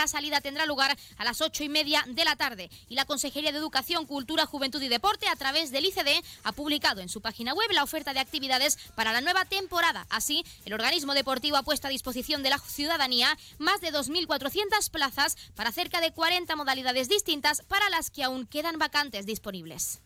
salida 0.07 0.41
tendrá 0.41 0.65
lugar 0.65 0.97
a 1.17 1.23
las 1.23 1.39
ocho 1.39 1.63
y 1.63 1.69
media 1.69 2.03
de 2.07 2.25
la 2.25 2.35
tarde. 2.35 2.69
Y 2.89 2.95
la 2.95 3.05
Consejería 3.05 3.53
de 3.53 3.57
Educación, 3.57 4.05
Cultura, 4.05 4.45
Juventud 4.45 4.81
y 4.81 4.89
Deporte, 4.89 5.29
a 5.29 5.37
través 5.37 5.71
del 5.71 5.85
ICD, 5.85 6.21
ha 6.43 6.51
publicado 6.51 6.99
en 6.99 7.07
su 7.07 7.21
página 7.21 7.53
web 7.53 7.71
la 7.71 7.83
oferta 7.83 8.11
de 8.11 8.19
actividades 8.19 8.77
para 8.95 9.13
la 9.13 9.21
nueva 9.21 9.45
temporada. 9.45 10.05
Así, 10.09 10.43
el 10.65 10.73
organismo 10.73 11.13
deportivo 11.13 11.55
ha 11.55 11.63
puesto 11.63 11.87
a 11.87 11.89
disposición 11.89 12.43
de 12.43 12.49
la 12.49 12.59
ciudadanía 12.59 13.37
más 13.59 13.79
de 13.79 13.93
2.400 13.93 14.89
plazas 14.89 15.37
para 15.55 15.71
cerca 15.71 16.01
de 16.01 16.11
40 16.11 16.53
modalidades 16.57 17.07
distintas 17.07 17.61
para 17.69 17.89
las 17.89 18.11
que 18.11 18.25
aún 18.25 18.45
quedan 18.45 18.56
quedan 18.57 18.79
vacantes 18.79 19.27
disponibles. 19.27 20.01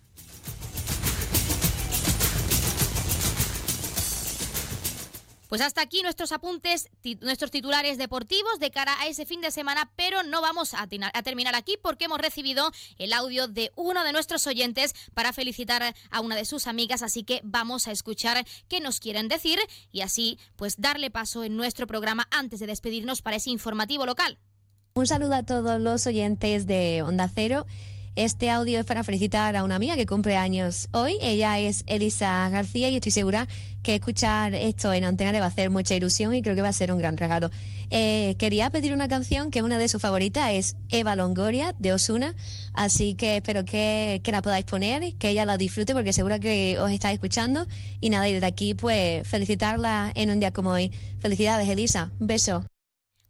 Pues 5.47 5.61
hasta 5.61 5.81
aquí 5.81 6.01
nuestros 6.01 6.33
apuntes, 6.33 6.89
nuestros 7.21 7.49
titulares 7.49 7.97
deportivos 7.97 8.59
de 8.59 8.69
cara 8.69 8.93
a 8.99 9.07
ese 9.07 9.25
fin 9.25 9.39
de 9.39 9.51
semana, 9.51 9.89
pero 9.95 10.23
no 10.23 10.41
vamos 10.41 10.73
a, 10.73 10.85
terminar 11.23 11.55
aquí 11.55 11.77
porque 11.81 12.05
hemos 12.05 12.19
recibido 12.19 12.71
el 12.97 13.13
audio 13.13 13.47
de 13.47 13.71
uno 13.77 14.03
de 14.03 14.11
nuestros 14.11 14.45
oyentes 14.47 14.95
para 15.13 15.31
felicitar 15.31 15.95
a 16.09 16.19
una 16.19 16.35
de 16.35 16.43
sus 16.43 16.67
amigas, 16.67 17.03
así 17.03 17.23
que 17.23 17.39
vamos 17.45 17.87
a 17.87 17.91
escuchar 17.91 18.45
qué 18.67 18.81
nos 18.81 18.99
quieren 18.99 19.29
decir 19.29 19.59
y 19.93 20.01
así 20.01 20.37
pues 20.57 20.81
darle 20.81 21.09
paso 21.09 21.45
en 21.45 21.55
nuestro 21.55 21.87
programa 21.87 22.27
antes 22.31 22.59
de 22.59 22.67
despedirnos 22.67 23.21
para 23.21 23.37
ese 23.37 23.49
informativo 23.49 24.05
local. 24.05 24.39
Un 24.93 25.07
saludo 25.07 25.35
a 25.35 25.43
todos 25.43 25.79
los 25.79 26.05
oyentes 26.05 26.67
de 26.67 27.01
Onda 27.01 27.29
Cero. 27.33 27.65
Este 28.17 28.49
audio 28.49 28.77
es 28.77 28.85
para 28.85 29.05
felicitar 29.05 29.55
a 29.55 29.63
una 29.63 29.75
amiga 29.75 29.95
que 29.95 30.05
cumple 30.05 30.35
años 30.35 30.89
hoy. 30.91 31.17
Ella 31.21 31.57
es 31.59 31.85
Elisa 31.87 32.49
García 32.49 32.89
y 32.89 32.95
estoy 32.95 33.13
segura 33.13 33.47
que 33.83 33.95
escuchar 33.95 34.53
esto 34.53 34.91
en 34.91 35.05
antena 35.05 35.31
le 35.31 35.39
va 35.39 35.45
a 35.45 35.47
hacer 35.47 35.69
mucha 35.69 35.95
ilusión 35.95 36.35
y 36.35 36.41
creo 36.41 36.53
que 36.53 36.61
va 36.61 36.67
a 36.67 36.73
ser 36.73 36.91
un 36.91 36.97
gran 36.97 37.15
regalo. 37.15 37.49
Eh, 37.89 38.35
quería 38.37 38.69
pedir 38.69 38.93
una 38.93 39.07
canción 39.07 39.49
que 39.49 39.63
una 39.63 39.77
de 39.77 39.87
sus 39.87 40.01
favoritas 40.01 40.51
es 40.51 40.75
Eva 40.89 41.15
Longoria 41.15 41.73
de 41.79 41.93
Osuna, 41.93 42.35
así 42.73 43.15
que 43.15 43.37
espero 43.37 43.63
que, 43.63 44.19
que 44.25 44.31
la 44.33 44.41
podáis 44.41 44.65
poner, 44.65 45.15
que 45.15 45.29
ella 45.29 45.45
la 45.45 45.57
disfrute 45.57 45.93
porque 45.93 46.11
seguro 46.11 46.37
que 46.41 46.77
os 46.79 46.91
está 46.91 47.13
escuchando. 47.13 47.65
Y 48.01 48.09
nada, 48.09 48.27
y 48.27 48.33
desde 48.33 48.45
aquí 48.45 48.73
pues 48.73 49.25
felicitarla 49.25 50.11
en 50.15 50.31
un 50.31 50.41
día 50.41 50.51
como 50.51 50.71
hoy. 50.71 50.91
Felicidades 51.19 51.69
Elisa, 51.69 52.11
beso. 52.19 52.70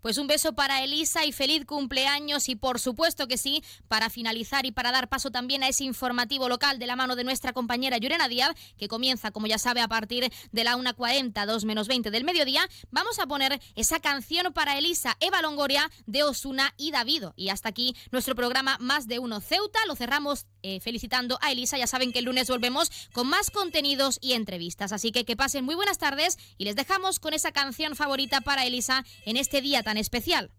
Pues 0.01 0.17
un 0.17 0.27
beso 0.27 0.53
para 0.53 0.83
Elisa 0.83 1.25
y 1.25 1.31
feliz 1.31 1.65
cumpleaños 1.65 2.49
y 2.49 2.55
por 2.55 2.79
supuesto 2.79 3.27
que 3.27 3.37
sí, 3.37 3.63
para 3.87 4.09
finalizar 4.09 4.65
y 4.65 4.71
para 4.71 4.91
dar 4.91 5.09
paso 5.09 5.31
también 5.31 5.63
a 5.63 5.67
ese 5.67 5.83
informativo 5.83 6.49
local 6.49 6.79
de 6.79 6.87
la 6.87 6.95
mano 6.95 7.15
de 7.15 7.23
nuestra 7.23 7.53
compañera 7.53 7.97
Yurena 7.97 8.27
Díaz, 8.27 8.51
que 8.77 8.87
comienza, 8.87 9.31
como 9.31 9.47
ya 9.47 9.57
sabe, 9.57 9.81
a 9.81 9.87
partir 9.87 10.31
de 10.51 10.63
la 10.63 10.75
1.40, 10.75 11.45
2 11.45 11.65
menos 11.65 11.87
20 11.87 12.11
del 12.11 12.23
mediodía, 12.23 12.67
vamos 12.89 13.19
a 13.19 13.27
poner 13.27 13.61
esa 13.75 13.99
canción 13.99 14.51
para 14.53 14.77
Elisa, 14.77 15.17
Eva 15.19 15.41
Longoria, 15.41 15.89
de 16.05 16.23
Osuna 16.23 16.73
y 16.77 16.91
Davido. 16.91 17.33
Y 17.35 17.49
hasta 17.49 17.69
aquí 17.69 17.95
nuestro 18.11 18.35
programa 18.35 18.77
Más 18.79 19.07
de 19.07 19.19
Uno 19.19 19.39
Ceuta. 19.39 19.79
Lo 19.87 19.95
cerramos 19.95 20.45
eh, 20.63 20.79
felicitando 20.79 21.37
a 21.41 21.51
Elisa. 21.51 21.77
Ya 21.77 21.87
saben 21.87 22.11
que 22.11 22.19
el 22.19 22.25
lunes 22.25 22.47
volvemos 22.47 22.91
con 23.13 23.27
más 23.27 23.51
contenidos 23.51 24.17
y 24.21 24.33
entrevistas. 24.33 24.91
Así 24.91 25.11
que 25.11 25.25
que 25.25 25.35
pasen 25.35 25.65
muy 25.65 25.75
buenas 25.75 25.97
tardes 25.97 26.37
y 26.57 26.65
les 26.65 26.75
dejamos 26.75 27.19
con 27.19 27.33
esa 27.33 27.51
canción 27.51 27.95
favorita 27.95 28.41
para 28.41 28.65
Elisa 28.65 29.05
en 29.25 29.37
este 29.37 29.61
día 29.61 29.83
tan 29.83 29.90
especial. 29.97 30.51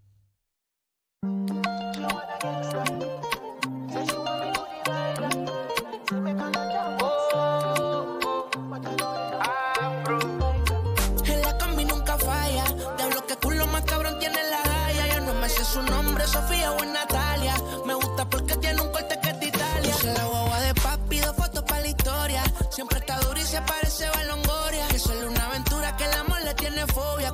Me 15.42 15.48
sé 15.48 15.64
su 15.64 15.82
nombre, 15.82 16.24
Sofía 16.28 16.70
o 16.70 16.84
Natalia. 16.84 17.56
Me 17.84 17.94
gusta 17.94 18.24
porque 18.30 18.54
tiene 18.58 18.80
un 18.80 18.92
corte 18.92 19.18
que 19.20 19.30
es 19.30 19.40
de 19.40 19.46
Italia. 19.48 19.92
Puse 19.92 20.12
la 20.14 20.24
guagua 20.24 20.60
de 20.60 20.74
papi, 20.74 21.18
dos 21.18 21.34
fotos 21.34 21.62
para 21.64 21.80
la 21.80 21.88
historia. 21.88 22.44
Siempre 22.70 23.00
está 23.00 23.18
duro 23.18 23.40
y 23.40 23.42
se 23.42 23.60
parece 23.62 24.06
a 24.06 24.22
Longoria. 24.22 24.86
Que 24.86 25.00
solo 25.00 25.28
una 25.28 25.46
aventura 25.46 25.96
que 25.96 26.04
el 26.04 26.12
amor 26.12 26.40
le 26.44 26.54
tiene 26.54 26.86
fobia. 26.86 27.32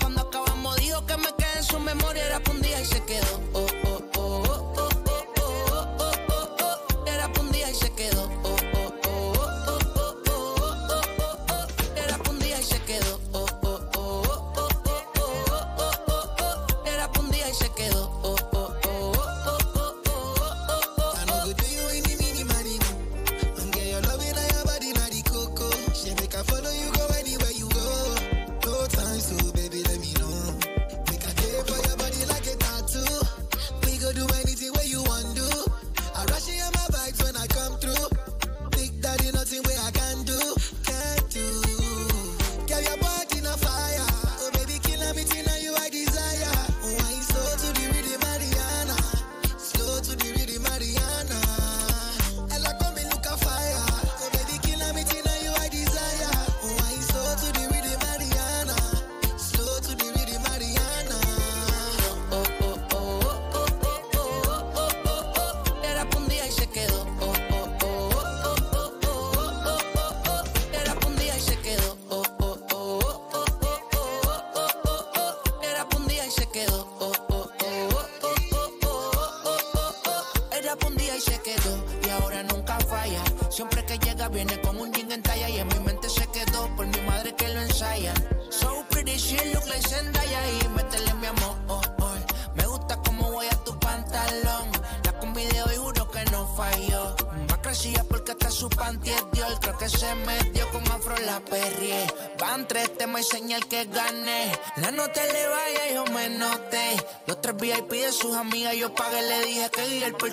Quedó. 3.09 3.58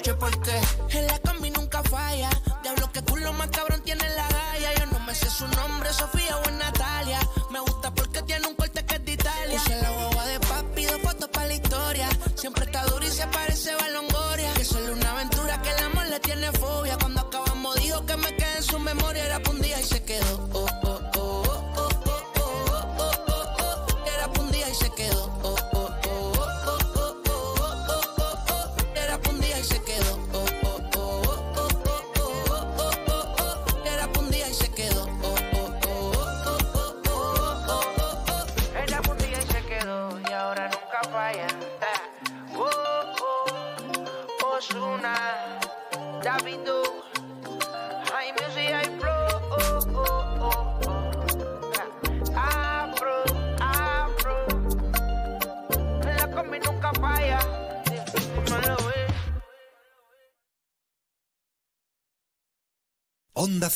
noche 0.06 0.14
por. 0.19 0.65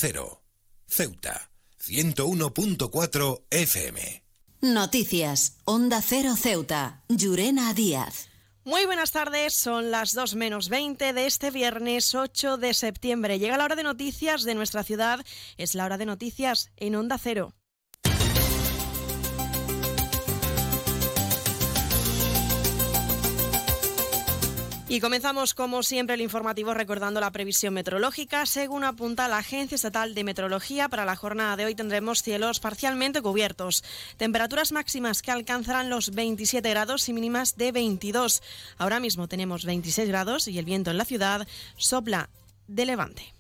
Cero. 0.02 0.42
Ceuta. 0.88 1.52
101.4 1.78 3.44
FM. 3.50 4.24
Noticias. 4.62 5.58
Onda 5.66 6.02
Cero 6.02 6.38
Ceuta. 6.38 7.04
Llurena 7.10 7.74
Díaz. 7.74 8.30
Muy 8.64 8.86
buenas 8.86 9.12
tardes, 9.12 9.54
son 9.54 9.92
las 9.92 10.14
2 10.14 10.36
menos 10.36 10.70
20 10.70 11.12
de 11.12 11.26
este 11.26 11.52
viernes 11.52 12.16
8 12.16 12.56
de 12.56 12.74
septiembre. 12.74 13.40
Llega 13.40 13.58
la 13.58 13.66
hora 13.66 13.76
de 13.76 13.84
noticias 13.84 14.44
de 14.44 14.56
nuestra 14.56 14.86
ciudad, 14.86 15.20
es 15.58 15.76
la 15.76 15.84
hora 15.84 15.98
de 15.98 16.06
noticias 16.06 16.72
en 16.78 16.96
Onda 16.96 17.18
Cero. 17.18 17.54
Y 24.91 25.02
comenzamos, 25.02 25.53
como 25.53 25.84
siempre, 25.84 26.16
el 26.16 26.22
informativo 26.22 26.74
recordando 26.74 27.20
la 27.20 27.30
previsión 27.30 27.76
meteorológica. 27.76 28.48
Según 28.48 28.84
apunta 28.84 29.28
la 29.28 29.38
Agencia 29.38 29.76
Estatal 29.76 30.16
de 30.16 30.24
Meteorología, 30.24 30.90
para 30.90 31.06
la 31.06 31.16
jornada 31.16 31.56
de 31.56 31.66
hoy 31.66 31.76
tendremos 31.76 32.24
cielos 32.24 32.60
parcialmente 32.60 33.22
cubiertos. 33.22 33.84
Temperaturas 34.18 34.72
máximas 34.72 35.22
que 35.22 35.30
alcanzarán 35.30 35.91
los 35.91 36.10
27 36.10 36.68
grados 36.72 37.07
y 37.07 37.14
mínimas 37.14 37.56
de 37.56 37.72
22. 37.72 38.41
Ahora 38.80 38.99
mismo 38.99 39.28
tenemos 39.28 39.64
26 39.64 40.07
grados 40.07 40.48
y 40.48 40.57
el 40.57 40.66
viento 40.66 40.90
en 40.90 40.98
la 40.98 41.06
ciudad 41.06 41.48
sopla 41.78 42.32
de 42.68 42.88
levante. 42.88 43.39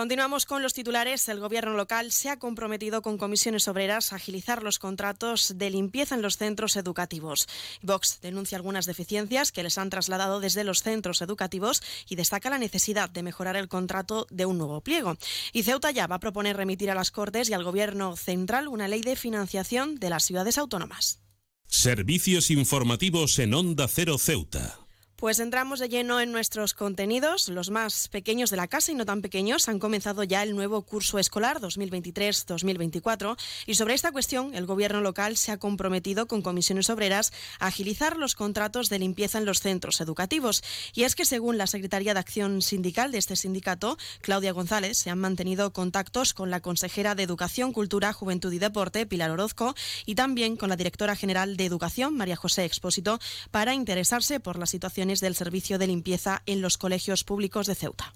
Continuamos 0.00 0.46
con 0.46 0.62
los 0.62 0.72
titulares. 0.72 1.28
El 1.28 1.40
Gobierno 1.40 1.74
local 1.74 2.10
se 2.10 2.30
ha 2.30 2.38
comprometido 2.38 3.02
con 3.02 3.18
comisiones 3.18 3.68
obreras 3.68 4.14
a 4.14 4.16
agilizar 4.16 4.62
los 4.62 4.78
contratos 4.78 5.52
de 5.58 5.68
limpieza 5.68 6.14
en 6.14 6.22
los 6.22 6.38
centros 6.38 6.76
educativos. 6.76 7.46
Vox 7.82 8.18
denuncia 8.22 8.56
algunas 8.56 8.86
deficiencias 8.86 9.52
que 9.52 9.62
les 9.62 9.76
han 9.76 9.90
trasladado 9.90 10.40
desde 10.40 10.64
los 10.64 10.82
centros 10.82 11.20
educativos 11.20 11.82
y 12.08 12.16
destaca 12.16 12.48
la 12.48 12.56
necesidad 12.56 13.10
de 13.10 13.22
mejorar 13.22 13.56
el 13.56 13.68
contrato 13.68 14.26
de 14.30 14.46
un 14.46 14.56
nuevo 14.56 14.80
pliego. 14.80 15.18
Y 15.52 15.64
Ceuta 15.64 15.90
ya 15.90 16.06
va 16.06 16.14
a 16.14 16.20
proponer 16.20 16.56
remitir 16.56 16.90
a 16.90 16.94
las 16.94 17.10
Cortes 17.10 17.50
y 17.50 17.52
al 17.52 17.62
Gobierno 17.64 18.16
central 18.16 18.68
una 18.68 18.88
ley 18.88 19.02
de 19.02 19.16
financiación 19.16 19.96
de 19.96 20.08
las 20.08 20.24
ciudades 20.24 20.56
autónomas. 20.56 21.20
Servicios 21.66 22.50
informativos 22.50 23.38
en 23.38 23.52
Onda 23.52 23.86
Cero 23.86 24.16
Ceuta. 24.16 24.78
Pues 25.20 25.38
entramos 25.38 25.80
de 25.80 25.90
lleno 25.90 26.18
en 26.18 26.32
nuestros 26.32 26.72
contenidos. 26.72 27.50
Los 27.50 27.68
más 27.68 28.08
pequeños 28.08 28.48
de 28.48 28.56
la 28.56 28.68
casa 28.68 28.90
y 28.90 28.94
no 28.94 29.04
tan 29.04 29.20
pequeños 29.20 29.68
han 29.68 29.78
comenzado 29.78 30.24
ya 30.24 30.42
el 30.42 30.56
nuevo 30.56 30.80
curso 30.80 31.18
escolar 31.18 31.60
2023-2024 31.60 33.36
y 33.66 33.74
sobre 33.74 33.92
esta 33.92 34.12
cuestión 34.12 34.54
el 34.54 34.64
gobierno 34.64 35.02
local 35.02 35.36
se 35.36 35.52
ha 35.52 35.58
comprometido 35.58 36.26
con 36.26 36.40
comisiones 36.40 36.88
obreras 36.88 37.34
a 37.58 37.66
agilizar 37.66 38.16
los 38.16 38.34
contratos 38.34 38.88
de 38.88 38.98
limpieza 38.98 39.36
en 39.36 39.44
los 39.44 39.60
centros 39.60 40.00
educativos. 40.00 40.64
Y 40.94 41.02
es 41.02 41.14
que 41.14 41.26
según 41.26 41.58
la 41.58 41.66
Secretaría 41.66 42.14
de 42.14 42.20
Acción 42.20 42.62
Sindical 42.62 43.12
de 43.12 43.18
este 43.18 43.36
sindicato, 43.36 43.98
Claudia 44.22 44.52
González, 44.52 44.96
se 44.96 45.10
han 45.10 45.18
mantenido 45.18 45.70
contactos 45.74 46.32
con 46.32 46.48
la 46.48 46.60
consejera 46.60 47.14
de 47.14 47.24
Educación, 47.24 47.74
Cultura, 47.74 48.14
Juventud 48.14 48.54
y 48.54 48.58
Deporte, 48.58 49.04
Pilar 49.04 49.30
Orozco, 49.30 49.74
y 50.06 50.14
también 50.14 50.56
con 50.56 50.70
la 50.70 50.76
directora 50.76 51.14
general 51.14 51.58
de 51.58 51.66
Educación, 51.66 52.16
María 52.16 52.36
José 52.36 52.64
Expósito, 52.64 53.18
para 53.50 53.74
interesarse 53.74 54.40
por 54.40 54.58
la 54.58 54.64
situación 54.64 55.09
del 55.18 55.34
servicio 55.34 55.78
de 55.78 55.88
limpieza 55.88 56.42
en 56.46 56.62
los 56.62 56.78
colegios 56.78 57.24
públicos 57.24 57.66
de 57.66 57.74
Ceuta. 57.74 58.12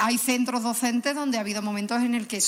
Hay 0.00 0.16
centros 0.16 0.62
docentes 0.62 1.14
donde 1.14 1.36
ha 1.36 1.42
habido 1.42 1.60
momentos 1.60 2.02
en 2.02 2.14
el 2.14 2.26
que 2.26 2.40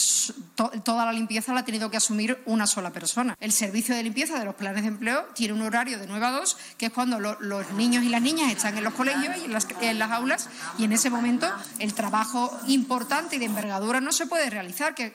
to 0.55 0.71
toda 0.83 1.05
la 1.05 1.13
limpieza 1.13 1.53
la 1.53 1.61
ha 1.61 1.65
tenido 1.65 1.91
que 1.91 1.99
asumir 1.99 2.43
una 2.47 2.67
sola 2.67 2.91
persona. 2.91 3.37
El 3.39 3.53
servicio 3.53 3.95
de 3.95 4.03
limpieza 4.03 4.39
de 4.39 4.47
los 4.47 4.55
planes 4.55 4.83
de 4.83 4.89
empleo 4.89 5.27
tiene 5.35 5.53
un 5.53 5.61
horario 5.61 5.99
de 5.99 6.07
9 6.07 6.25
a 6.25 6.31
2, 6.31 6.57
que 6.79 6.87
es 6.87 6.93
cuando 6.93 7.21
lo, 7.21 7.39
los 7.41 7.71
niños 7.73 8.03
y 8.03 8.09
las 8.09 8.23
niñas 8.23 8.51
están 8.51 8.79
en 8.79 8.85
los 8.85 8.95
colegios 8.95 9.37
y 9.37 9.45
en 9.45 9.99
las, 9.99 10.11
aulas, 10.11 10.49
y 10.79 10.85
en 10.85 10.93
ese 10.93 11.11
momento 11.11 11.47
el 11.79 11.93
trabajo 11.93 12.59
importante 12.67 13.37
y 13.37 13.39
de 13.39 13.45
envergadura 13.45 14.01
no 14.01 14.13
se 14.13 14.27
puede 14.27 14.49
realizar, 14.49 14.95
que 14.95 15.15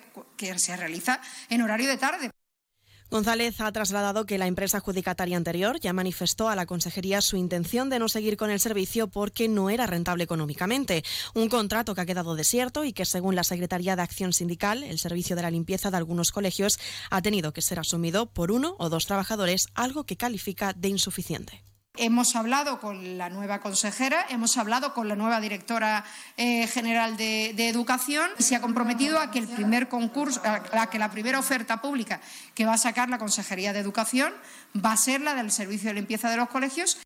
se 0.60 0.78
realiza 0.78 1.20
en 1.50 1.64
horario 1.64 1.90
de 1.90 1.98
tarde. 1.98 2.32
González 3.12 3.60
ha 3.60 3.72
trasladado 3.72 4.28
que 4.28 4.38
la 4.38 4.46
empresa 4.46 4.78
adjudicataria 4.78 5.36
anterior 5.36 5.80
ya 5.80 5.94
manifestó 5.94 6.48
a 6.48 6.56
la 6.56 6.68
consejería 6.68 7.22
su 7.22 7.38
intención 7.38 7.90
de 7.90 7.98
no 7.98 8.08
seguir 8.08 8.38
con 8.38 8.52
el 8.52 8.60
servicio 8.60 9.08
porque 9.08 9.48
no 9.48 9.72
era 9.72 9.88
rentable 9.88 10.24
económicamente. 10.24 11.04
Un 11.34 11.50
contrato 11.50 11.96
que 11.96 12.02
ha 12.02 12.06
quedado 12.06 12.36
desierto 12.36 12.84
y 12.86 12.94
que, 12.94 13.06
según 13.06 13.36
la 13.36 13.44
Secretaría 13.44 13.96
de 13.96 14.04
Acción 14.04 14.32
Sindical, 14.32 14.84
el 14.84 15.00
servicio 15.00 15.36
de 15.36 15.42
la 15.42 15.50
limpieza 15.50 15.90
de 15.90 15.98
algunos 15.98 16.32
colegios 16.32 16.80
ha 17.10 17.24
tenido 17.24 17.52
que 17.52 17.64
ser 17.64 17.80
asumido 17.80 18.28
por 18.28 18.52
uno 18.52 18.76
o 18.78 18.90
dos 18.90 19.08
trabajadores, 19.08 19.70
algo 19.74 20.04
que 20.04 20.16
califica 20.16 20.74
de 20.74 20.90
insuficiente. 20.90 21.69
Hemos 22.02 22.38
hablado 22.38 22.80
con 22.80 23.18
la 23.18 23.30
nueva 23.30 23.60
consejera, 23.60 24.26
hemos 24.30 24.56
hablado 24.56 24.94
con 24.94 25.10
la 25.10 25.18
nueva 25.18 25.42
directora 25.42 26.06
eh, 26.38 26.66
general 26.68 27.18
de, 27.18 27.50
Educación 27.68 28.30
y 28.40 28.44
se 28.44 28.56
ha 28.56 28.62
comprometido 28.62 29.20
a 29.20 29.32
que 29.32 29.40
el 29.40 29.50
primer 29.50 29.90
concurso, 29.90 30.42
a 30.46 30.90
que 30.90 30.98
la 30.98 31.12
primera 31.12 31.40
oferta 31.40 31.82
pública 31.82 32.22
que 32.56 32.66
va 32.66 32.76
a 32.76 32.78
sacar 32.78 33.10
la 33.10 33.18
Consejería 33.18 33.74
de 33.74 33.80
Educación 33.80 34.34
va 34.74 34.94
a 34.94 34.98
ser 34.98 35.20
la 35.20 35.36
del 35.36 35.52
servicio 35.52 35.90
de 35.90 35.96
limpieza 35.96 36.30
de 36.30 36.38
los 36.38 36.48
colegios. 36.48 37.00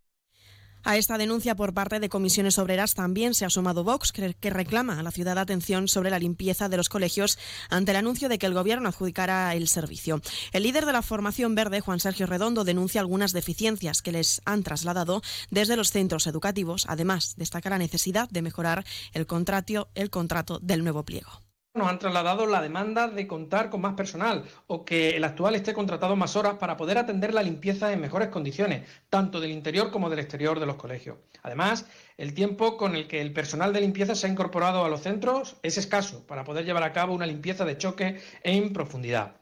A 0.85 0.97
esta 0.97 1.17
denuncia 1.17 1.55
por 1.55 1.73
parte 1.73 2.01
de 2.01 2.09
comisiones 2.09 2.57
obreras 2.57 2.93
también 2.93 3.33
se 3.33 3.45
ha 3.45 3.49
sumado 3.49 3.85
Vox, 3.85 4.11
que 4.11 4.49
reclama 4.49 4.99
a 4.99 5.03
la 5.03 5.11
ciudad 5.11 5.37
atención 5.37 5.87
sobre 5.87 6.09
la 6.09 6.19
limpieza 6.19 6.67
de 6.67 6.75
los 6.75 6.89
colegios 6.89 7.39
ante 7.69 7.91
el 7.91 7.97
anuncio 7.97 8.27
de 8.27 8.37
que 8.37 8.47
el 8.47 8.53
Gobierno 8.53 8.89
adjudicara 8.89 9.55
el 9.55 9.69
servicio. 9.69 10.21
El 10.51 10.63
líder 10.63 10.85
de 10.85 10.91
la 10.91 11.01
formación 11.01 11.55
verde, 11.55 11.79
Juan 11.79 12.01
Sergio 12.01 12.25
Redondo, 12.25 12.65
denuncia 12.65 12.99
algunas 12.99 13.31
deficiencias 13.31 14.01
que 14.01 14.11
les 14.11 14.41
han 14.45 14.63
trasladado 14.63 15.21
desde 15.51 15.77
los 15.77 15.91
centros 15.91 16.27
educativos. 16.27 16.85
Además, 16.89 17.35
destaca 17.37 17.69
la 17.69 17.77
necesidad 17.77 18.29
de 18.29 18.41
mejorar 18.41 18.83
el 19.13 19.25
contrato, 19.25 19.89
el 19.95 20.09
contrato 20.09 20.59
del 20.59 20.83
nuevo 20.83 21.03
pliego 21.03 21.42
nos 21.73 21.87
han 21.87 21.97
trasladado 21.97 22.45
la 22.45 22.61
demanda 22.61 23.07
de 23.07 23.25
contar 23.25 23.71
con 23.71 23.81
más 23.81 23.95
personal 23.95 24.43
o 24.67 24.85
que 24.85 25.17
el 25.17 25.23
actual 25.23 25.55
esté 25.55 25.73
contratado 25.73 26.15
más 26.15 26.35
horas 26.35 26.55
para 26.59 26.77
poder 26.77 26.99
atender 26.99 27.33
la 27.33 27.41
limpieza 27.41 27.91
en 27.91 27.99
mejores 27.99 28.29
condiciones, 28.29 28.87
tanto 29.09 29.39
del 29.39 29.51
interior 29.51 29.89
como 29.89 30.09
del 30.11 30.19
exterior 30.19 30.59
de 30.59 30.67
los 30.67 30.75
colegios. 30.75 31.17
Además, 31.41 31.87
el 32.17 32.35
tiempo 32.35 32.77
con 32.77 32.95
el 32.95 33.07
que 33.07 33.21
el 33.21 33.33
personal 33.33 33.73
de 33.73 33.81
limpieza 33.81 34.13
se 34.13 34.27
ha 34.27 34.29
incorporado 34.29 34.85
a 34.85 34.89
los 34.89 35.01
centros 35.01 35.55
es 35.63 35.79
escaso 35.79 36.27
para 36.27 36.43
poder 36.43 36.63
llevar 36.63 36.83
a 36.83 36.93
cabo 36.93 37.15
una 37.15 37.25
limpieza 37.25 37.65
de 37.65 37.77
choque 37.77 38.21
en 38.43 38.71
profundidad. 38.71 39.37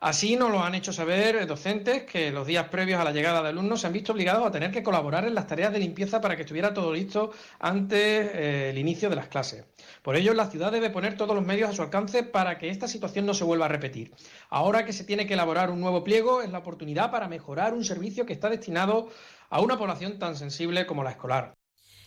Así 0.00 0.36
nos 0.36 0.50
lo 0.50 0.62
han 0.62 0.74
hecho 0.74 0.92
saber 0.92 1.46
docentes 1.46 2.04
que 2.04 2.30
los 2.30 2.46
días 2.46 2.68
previos 2.68 3.00
a 3.00 3.04
la 3.04 3.12
llegada 3.12 3.42
de 3.42 3.50
alumnos 3.50 3.82
se 3.82 3.86
han 3.86 3.92
visto 3.92 4.12
obligados 4.12 4.46
a 4.46 4.50
tener 4.50 4.70
que 4.70 4.82
colaborar 4.82 5.26
en 5.26 5.34
las 5.34 5.46
tareas 5.46 5.72
de 5.72 5.78
limpieza 5.78 6.20
para 6.20 6.36
que 6.36 6.42
estuviera 6.42 6.72
todo 6.72 6.92
listo 6.92 7.32
antes 7.58 8.30
eh, 8.34 8.70
el 8.70 8.78
inicio 8.78 9.10
de 9.10 9.16
las 9.16 9.28
clases. 9.28 9.64
Por 10.04 10.16
ello, 10.16 10.34
la 10.34 10.50
ciudad 10.50 10.70
debe 10.70 10.90
poner 10.90 11.16
todos 11.16 11.34
los 11.34 11.46
medios 11.46 11.70
a 11.70 11.72
su 11.72 11.80
alcance 11.80 12.24
para 12.24 12.58
que 12.58 12.68
esta 12.68 12.86
situación 12.86 13.24
no 13.24 13.32
se 13.32 13.42
vuelva 13.42 13.64
a 13.64 13.68
repetir. 13.68 14.12
Ahora 14.50 14.84
que 14.84 14.92
se 14.92 15.02
tiene 15.02 15.26
que 15.26 15.32
elaborar 15.32 15.70
un 15.70 15.80
nuevo 15.80 16.04
pliego, 16.04 16.42
es 16.42 16.50
la 16.50 16.58
oportunidad 16.58 17.10
para 17.10 17.26
mejorar 17.26 17.72
un 17.72 17.86
servicio 17.86 18.26
que 18.26 18.34
está 18.34 18.50
destinado 18.50 19.08
a 19.48 19.62
una 19.62 19.78
población 19.78 20.18
tan 20.18 20.36
sensible 20.36 20.84
como 20.84 21.04
la 21.04 21.12
escolar. 21.12 21.54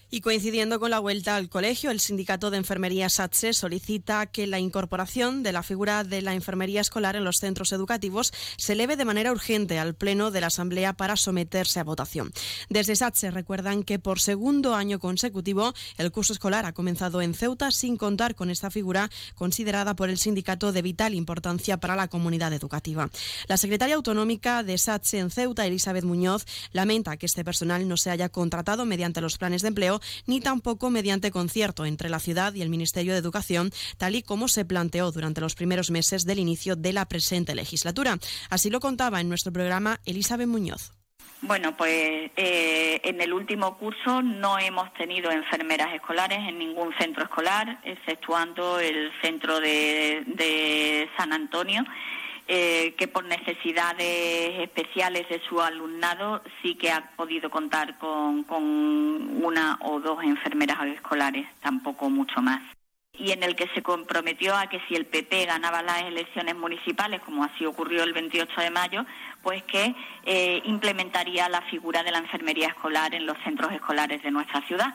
Y 0.10 0.22
coincidiendo 0.22 0.80
con 0.80 0.90
la 0.90 1.00
vuelta 1.00 1.36
al 1.36 1.50
colegio, 1.50 1.92
el 1.92 2.00
sindicato 2.00 2.50
de 2.50 2.56
enfermería 2.56 3.10
SATSE 3.10 3.52
solicita 3.52 4.26
que 4.28 4.48
la 4.48 4.58
incorporación 4.58 5.44
de 5.44 5.52
la 5.52 5.64
figura 5.64 6.06
de 6.06 6.22
la 6.22 6.34
enfermería 6.34 6.80
escolar 6.80 7.18
en 7.18 7.26
los 7.26 7.40
centros 7.40 7.74
educativos 7.74 8.32
se 8.56 8.72
eleve 8.72 8.96
de 8.96 9.04
manera 9.04 9.34
urgente 9.34 9.80
al 9.80 9.96
Pleno 9.96 10.32
de 10.32 10.40
la 10.40 10.48
Asamblea 10.48 10.94
para 10.94 11.18
someterse 11.18 11.82
a 11.82 11.84
votación. 11.84 12.32
Desde 12.70 12.96
SATSE 12.96 13.32
recuerdan 13.32 13.84
que 13.84 14.00
por 14.00 14.22
segundo 14.22 14.76
año 14.76 14.98
consecutivo 14.98 15.74
el 15.98 16.14
curso 16.14 16.32
escolar 16.32 16.66
ha 16.66 16.74
comenzado 16.74 17.22
en 17.22 17.34
Ceuta 17.34 17.72
sin 17.72 17.98
contar 17.98 18.34
con 18.36 18.50
esta 18.50 18.72
figura 18.72 19.10
considerada 19.36 19.94
por 19.98 20.10
el 20.10 20.18
sindicato 20.18 20.72
de 20.72 20.84
vital 20.84 21.16
importancia 21.16 21.82
para 21.82 21.98
la 21.98 22.08
comunidad 22.08 22.54
educativa. 22.54 23.10
La 23.50 23.58
secretaria 23.58 23.96
autonómica 23.96 24.64
de 24.64 24.78
SATSE 24.78 25.20
en 25.20 25.32
Ceuta, 25.32 25.66
Elizabeth 25.66 26.06
Muñoz, 26.06 26.46
lamenta 26.72 27.18
que 27.18 27.26
este 27.26 27.44
personal 27.44 27.90
no 27.90 27.98
se 27.98 28.10
haya 28.10 28.30
contratado 28.30 28.86
mediante 28.86 29.20
los 29.20 29.38
planes 29.38 29.64
de 29.64 29.68
empleo 29.68 29.97
ni 30.26 30.41
tampoco 30.41 30.90
mediante 30.90 31.32
concierto 31.32 31.86
entre 31.86 32.10
la 32.10 32.19
ciudad 32.19 32.53
y 32.53 32.61
el 32.61 32.69
Ministerio 32.69 33.14
de 33.14 33.19
Educación, 33.19 33.72
tal 33.98 34.15
y 34.15 34.24
como 34.24 34.48
se 34.48 34.65
planteó 34.65 35.11
durante 35.11 35.41
los 35.41 35.56
primeros 35.56 35.91
meses 35.91 36.26
del 36.26 36.40
inicio 36.40 36.76
de 36.76 36.94
la 36.94 37.06
presente 37.06 37.56
legislatura. 37.56 38.18
Así 38.49 38.69
lo 38.69 38.80
contaba 38.80 39.22
en 39.22 39.30
nuestro 39.30 39.52
programa 39.52 39.99
Elizabeth 40.06 40.48
Muñoz. 40.48 40.91
Bueno, 41.41 41.78
pues 41.78 42.32
eh, 42.36 42.99
en 43.03 43.22
el 43.22 43.32
último 43.32 43.78
curso 43.78 44.24
no 44.24 44.57
hemos 44.57 44.91
tenido 44.95 45.30
enfermeras 45.30 45.94
escolares 45.94 46.40
en 46.40 46.57
ningún 46.57 46.91
centro 46.98 47.24
escolar, 47.24 47.80
exceptuando 47.84 48.80
el 48.80 49.11
centro 49.22 49.60
de, 49.60 50.24
de 50.26 51.07
San 51.15 51.34
Antonio 51.34 51.84
eh, 52.48 52.95
que 52.98 53.07
por 53.07 53.26
necesidades 53.26 54.60
especiales 54.60 55.28
de 55.30 55.41
su 55.48 55.61
alumnado 55.61 56.41
sí 56.61 56.76
que 56.76 56.91
ha 56.91 57.11
podido 57.15 57.49
contar 57.49 57.98
con, 57.98 58.44
con 58.44 58.64
una 59.44 59.78
o 59.82 59.99
dos 59.99 60.24
enfermeras 60.24 60.86
escolares, 60.88 61.48
tampoco 61.61 62.10
mucho 62.10 62.41
más 62.41 62.61
y 63.19 63.32
en 63.32 63.44
el 63.44 63.56
que 63.56 63.68
se 63.74 63.82
comprometió 63.82 64.56
a 64.56 64.68
que 64.68 64.80
si 64.88 64.95
el 64.95 65.06
PP 65.06 65.45
ganaba 65.45 65.82
las 65.82 66.03
elecciones 66.03 66.56
municipales, 66.56 67.22
como 67.22 67.44
así 67.44 67.65
ocurrió 67.65 68.03
el 68.03 68.14
28 68.14 68.61
de 68.61 68.69
mayo, 68.69 69.06
pues 69.41 69.64
que 69.64 69.95
eh, 70.24 70.61
implementaría 70.65 71.49
la 71.49 71.61
figura 71.64 72.03
de 72.03 72.11
la 72.11 72.19
enfermería 72.19 72.68
escolar 72.68 73.14
en 73.15 73.26
los 73.26 73.38
centros 73.44 73.72
escolares 73.72 74.22
de 74.22 74.32
nuestra 74.32 74.61
ciudad. 74.68 74.94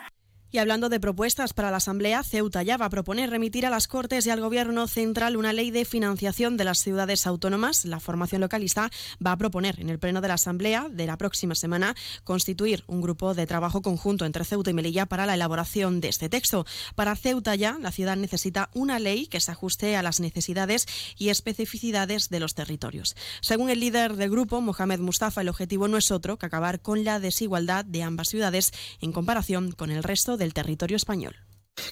Y 0.55 0.59
hablando 0.59 0.91
de 0.91 1.01
propuestas 1.01 1.55
para 1.55 1.70
la 1.70 1.79
Asamblea, 1.79 2.23
Ceuta 2.23 2.62
ya 2.62 2.77
va 2.77 2.85
a 2.85 2.91
proponer 2.91 3.31
remitir 3.31 3.65
a 3.65 3.70
las 3.70 3.89
Cortes 3.89 4.27
y 4.27 4.31
al 4.31 4.43
Gobierno 4.43 4.87
central 4.87 5.39
una 5.39 5.55
ley 5.55 5.70
de 5.70 5.87
financiación 5.87 6.59
de 6.59 6.65
las 6.65 6.81
ciudades 6.81 7.27
autónomas. 7.27 7.87
La 7.87 8.01
formación 8.01 8.43
localista 8.43 8.91
va 9.27 9.33
a 9.33 9.39
proponer 9.39 9.81
en 9.81 9.89
el 9.89 9.99
Pleno 9.99 10.20
de 10.20 10.29
la 10.29 10.35
Asamblea 10.35 10.89
de 10.91 11.07
la 11.07 11.16
próxima 11.16 11.55
semana 11.55 11.97
constituir 12.24 12.85
un 12.87 13.01
grupo 13.01 13.33
de 13.33 13.47
trabajo 13.47 13.81
conjunto 13.81 14.27
entre 14.27 14.45
Ceuta 14.45 14.69
y 14.69 14.74
Melilla 14.74 15.07
para 15.07 15.24
la 15.24 15.37
elaboración 15.37 16.03
de 16.03 16.09
este 16.09 16.29
texto. 16.29 16.66
Para 16.97 17.16
Ceuta 17.16 17.55
ya, 17.55 17.79
la 17.81 17.91
ciudad 17.91 18.19
necesita 18.19 18.69
una 18.74 18.99
ley 18.99 19.29
que 19.29 19.41
se 19.41 19.53
ajuste 19.53 19.97
a 19.97 20.03
las 20.03 20.20
necesidades 20.20 20.87
y 21.16 21.31
especificidades 21.31 22.29
de 22.29 22.41
los 22.41 22.55
territorios. 22.55 23.16
Según 23.41 23.70
el 23.70 23.81
líder 23.81 24.16
del 24.16 24.29
grupo, 24.29 24.61
Mohamed 24.61 25.01
Mustafa, 25.01 25.41
el 25.41 25.49
objetivo 25.49 25.89
no 25.89 25.97
es 25.97 26.11
otro 26.11 26.37
que 26.37 26.45
acabar 26.45 26.83
con 26.83 27.05
la 27.05 27.20
desigualdad 27.20 27.87
de 27.87 28.03
ambas 28.03 28.29
ciudades 28.29 28.70
en 29.01 29.12
comparación 29.12 29.73
con 29.73 29.91
el 29.91 30.03
resto 30.03 30.37
de 30.37 30.41
territorio 30.52 30.97
español. 30.97 31.36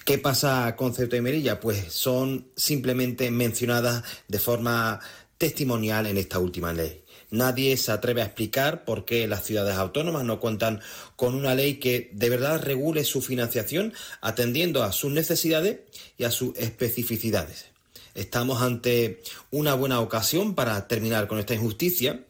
¿Qué 0.04 0.18
pasa 0.18 0.74
con 0.76 0.94
Ceuta 0.94 1.16
y 1.16 1.20
Melilla? 1.20 1.60
Pues 1.60 1.92
son 1.92 2.50
simplemente 2.56 3.30
mencionadas 3.30 4.04
de 4.28 4.38
forma 4.38 5.00
testimonial 5.38 6.06
en 6.06 6.18
esta 6.18 6.38
última 6.38 6.72
ley. 6.72 7.02
Nadie 7.30 7.76
se 7.76 7.92
atreve 7.92 8.22
a 8.22 8.26
explicar 8.26 8.84
por 8.84 9.04
qué 9.04 9.26
las 9.28 9.44
ciudades 9.44 9.76
autónomas 9.76 10.24
no 10.24 10.40
cuentan 10.40 10.80
con 11.16 11.34
una 11.34 11.54
ley 11.54 11.76
que 11.76 12.10
de 12.12 12.28
verdad 12.28 12.60
regule 12.60 13.04
su 13.04 13.22
financiación 13.22 13.94
atendiendo 14.20 14.82
a 14.82 14.92
sus 14.92 15.12
necesidades 15.12 15.78
y 16.18 16.24
a 16.24 16.30
sus 16.30 16.56
especificidades. 16.58 17.66
Estamos 18.14 18.60
ante 18.60 19.22
una 19.50 19.74
buena 19.74 20.00
ocasión 20.00 20.54
para 20.54 20.88
terminar 20.88 21.28
con 21.28 21.38
esta 21.38 21.54
injusticia 21.54 22.24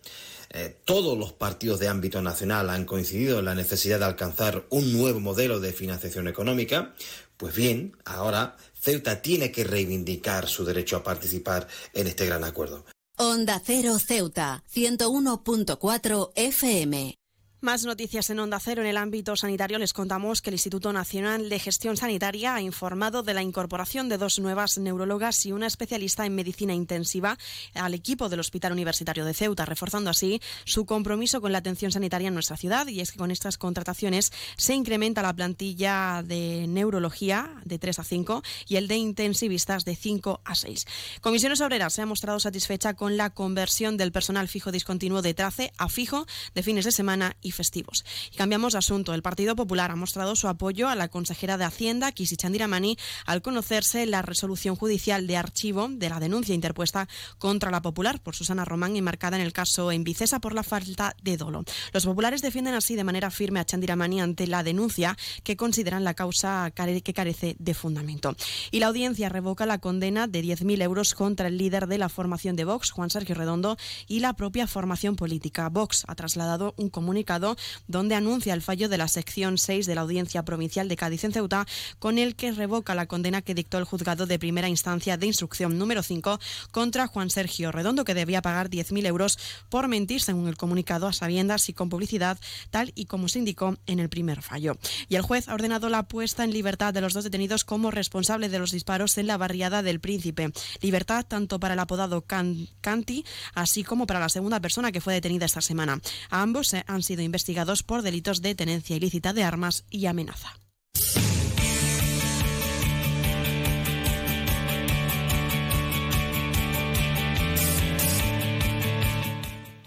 eh, 0.52 0.76
todos 0.84 1.16
los 1.16 1.32
partidos 1.32 1.78
de 1.78 1.88
ámbito 1.88 2.22
nacional 2.22 2.70
han 2.70 2.84
coincidido 2.84 3.38
en 3.38 3.44
la 3.44 3.54
necesidad 3.54 4.00
de 4.00 4.06
alcanzar 4.06 4.66
un 4.70 4.92
nuevo 4.92 5.20
modelo 5.20 5.60
de 5.60 5.72
financiación 5.72 6.26
económica, 6.26 6.94
pues 7.36 7.54
bien, 7.54 7.96
ahora 8.04 8.56
Ceuta 8.74 9.22
tiene 9.22 9.52
que 9.52 9.64
reivindicar 9.64 10.48
su 10.48 10.64
derecho 10.64 10.96
a 10.96 11.04
participar 11.04 11.68
en 11.94 12.06
este 12.06 12.26
gran 12.26 12.44
acuerdo. 12.44 12.84
Onda 13.16 13.60
Cero 13.64 13.98
Ceuta, 13.98 14.64
101.4 14.74 16.32
FM. 16.34 17.19
Más 17.62 17.84
noticias 17.84 18.30
en 18.30 18.38
Onda 18.38 18.58
Cero. 18.58 18.80
En 18.80 18.88
el 18.88 18.96
ámbito 18.96 19.36
sanitario 19.36 19.78
les 19.78 19.92
contamos 19.92 20.40
que 20.40 20.48
el 20.48 20.54
Instituto 20.54 20.94
Nacional 20.94 21.50
de 21.50 21.58
Gestión 21.58 21.98
Sanitaria 21.98 22.54
ha 22.54 22.62
informado 22.62 23.22
de 23.22 23.34
la 23.34 23.42
incorporación 23.42 24.08
de 24.08 24.16
dos 24.16 24.38
nuevas 24.38 24.78
neurólogas 24.78 25.44
y 25.44 25.52
una 25.52 25.66
especialista 25.66 26.24
en 26.24 26.34
medicina 26.34 26.72
intensiva 26.72 27.36
al 27.74 27.92
equipo 27.92 28.30
del 28.30 28.40
Hospital 28.40 28.72
Universitario 28.72 29.26
de 29.26 29.34
Ceuta, 29.34 29.66
reforzando 29.66 30.08
así 30.08 30.40
su 30.64 30.86
compromiso 30.86 31.42
con 31.42 31.52
la 31.52 31.58
atención 31.58 31.92
sanitaria 31.92 32.28
en 32.28 32.34
nuestra 32.34 32.56
ciudad. 32.56 32.86
Y 32.86 33.02
es 33.02 33.12
que 33.12 33.18
con 33.18 33.30
estas 33.30 33.58
contrataciones 33.58 34.32
se 34.56 34.72
incrementa 34.72 35.20
la 35.20 35.34
plantilla 35.34 36.22
de 36.24 36.64
neurología 36.66 37.60
de 37.66 37.78
3 37.78 37.98
a 37.98 38.04
5 38.04 38.42
y 38.68 38.76
el 38.76 38.88
de 38.88 38.96
intensivistas 38.96 39.84
de 39.84 39.96
5 39.96 40.40
a 40.46 40.54
6. 40.54 40.86
Comisiones 41.20 41.60
Obreras 41.60 41.92
se 41.92 42.00
ha 42.00 42.06
mostrado 42.06 42.40
satisfecha 42.40 42.94
con 42.94 43.18
la 43.18 43.28
conversión 43.28 43.98
del 43.98 44.12
personal 44.12 44.48
fijo 44.48 44.72
discontinuo 44.72 45.20
de 45.20 45.34
TRACE 45.34 45.74
a 45.76 45.90
fijo 45.90 46.26
de 46.54 46.62
fines 46.62 46.86
de 46.86 46.92
semana 46.92 47.36
y 47.42 47.49
festivos. 47.50 48.04
Y 48.32 48.36
cambiamos 48.36 48.72
de 48.72 48.78
asunto. 48.78 49.14
El 49.14 49.22
Partido 49.22 49.56
Popular 49.56 49.90
ha 49.90 49.96
mostrado 49.96 50.36
su 50.36 50.48
apoyo 50.48 50.88
a 50.88 50.94
la 50.94 51.08
consejera 51.08 51.56
de 51.56 51.64
Hacienda, 51.64 52.12
Kisi 52.12 52.36
Chandiramani, 52.36 52.96
al 53.26 53.42
conocerse 53.42 54.06
la 54.06 54.22
resolución 54.22 54.76
judicial 54.76 55.26
de 55.26 55.36
archivo 55.36 55.88
de 55.90 56.08
la 56.08 56.20
denuncia 56.20 56.54
interpuesta 56.54 57.08
contra 57.38 57.70
la 57.70 57.82
Popular 57.82 58.20
por 58.20 58.34
Susana 58.34 58.64
Román 58.64 58.96
enmarcada 58.96 59.36
en 59.36 59.42
el 59.42 59.52
caso 59.52 59.92
en 59.92 60.04
Vicesa 60.04 60.40
por 60.40 60.54
la 60.54 60.62
falta 60.62 61.14
de 61.22 61.36
dolo. 61.36 61.64
Los 61.92 62.04
populares 62.04 62.42
defienden 62.42 62.74
así 62.74 62.96
de 62.96 63.04
manera 63.04 63.30
firme 63.30 63.60
a 63.60 63.64
Chandiramani 63.64 64.20
ante 64.20 64.46
la 64.46 64.62
denuncia 64.62 65.16
que 65.44 65.56
consideran 65.56 66.04
la 66.04 66.14
causa 66.14 66.70
que 66.70 67.14
carece 67.14 67.56
de 67.58 67.74
fundamento. 67.74 68.34
Y 68.70 68.80
la 68.80 68.86
audiencia 68.86 69.28
revoca 69.28 69.66
la 69.66 69.78
condena 69.78 70.26
de 70.26 70.42
10.000 70.42 70.82
euros 70.82 71.14
contra 71.14 71.48
el 71.48 71.58
líder 71.58 71.86
de 71.86 71.98
la 71.98 72.08
formación 72.08 72.56
de 72.56 72.64
Vox, 72.64 72.90
Juan 72.90 73.10
Sergio 73.10 73.34
Redondo, 73.34 73.76
y 74.06 74.20
la 74.20 74.32
propia 74.34 74.66
formación 74.66 75.16
política. 75.16 75.68
Vox 75.68 76.04
ha 76.08 76.14
trasladado 76.14 76.74
un 76.76 76.88
comunicado 76.88 77.39
donde 77.88 78.14
anuncia 78.14 78.54
el 78.54 78.62
fallo 78.62 78.88
de 78.88 78.98
la 78.98 79.08
sección 79.08 79.58
6 79.58 79.86
de 79.86 79.94
la 79.94 80.02
Audiencia 80.02 80.44
Provincial 80.44 80.88
de 80.88 80.96
Cádiz 80.96 81.24
en 81.24 81.32
Ceuta, 81.32 81.66
con 81.98 82.18
el 82.18 82.36
que 82.36 82.52
revoca 82.52 82.94
la 82.94 83.06
condena 83.06 83.42
que 83.42 83.54
dictó 83.54 83.78
el 83.78 83.84
juzgado 83.84 84.26
de 84.26 84.38
primera 84.38 84.68
instancia 84.68 85.16
de 85.16 85.26
instrucción 85.26 85.78
número 85.78 86.02
5 86.02 86.38
contra 86.70 87.06
Juan 87.06 87.30
Sergio 87.30 87.72
Redondo, 87.72 88.04
que 88.04 88.14
debía 88.14 88.42
pagar 88.42 88.70
10.000 88.70 89.06
euros 89.06 89.38
por 89.68 89.88
mentir, 89.88 90.20
según 90.20 90.48
el 90.48 90.56
comunicado, 90.56 91.06
a 91.06 91.12
sabiendas 91.12 91.68
y 91.68 91.72
con 91.72 91.88
publicidad, 91.88 92.38
tal 92.70 92.92
y 92.94 93.06
como 93.06 93.28
se 93.28 93.38
indicó 93.38 93.76
en 93.86 94.00
el 94.00 94.08
primer 94.08 94.42
fallo. 94.42 94.76
Y 95.08 95.16
el 95.16 95.22
juez 95.22 95.48
ha 95.48 95.54
ordenado 95.54 95.88
la 95.88 96.04
puesta 96.04 96.44
en 96.44 96.52
libertad 96.52 96.94
de 96.94 97.00
los 97.00 97.14
dos 97.14 97.24
detenidos 97.24 97.64
como 97.64 97.90
responsable 97.90 98.48
de 98.48 98.58
los 98.58 98.72
disparos 98.72 99.18
en 99.18 99.26
la 99.26 99.36
barriada 99.36 99.82
del 99.82 100.00
Príncipe. 100.00 100.52
Libertad 100.80 101.24
tanto 101.26 101.60
para 101.60 101.74
el 101.74 101.80
apodado 101.80 102.24
Canti, 102.26 103.24
así 103.54 103.84
como 103.84 104.06
para 104.06 104.20
la 104.20 104.28
segunda 104.28 104.60
persona 104.60 104.92
que 104.92 105.00
fue 105.00 105.14
detenida 105.14 105.46
esta 105.46 105.60
semana. 105.60 106.00
A 106.30 106.42
ambos 106.42 106.74
han 106.86 107.02
sido 107.02 107.22
investigados 107.30 107.84
por 107.84 108.02
delitos 108.02 108.42
de 108.42 108.56
tenencia 108.56 108.96
ilícita 108.96 109.32
de 109.32 109.44
armas 109.44 109.84
y 109.88 110.06
amenaza. 110.06 110.50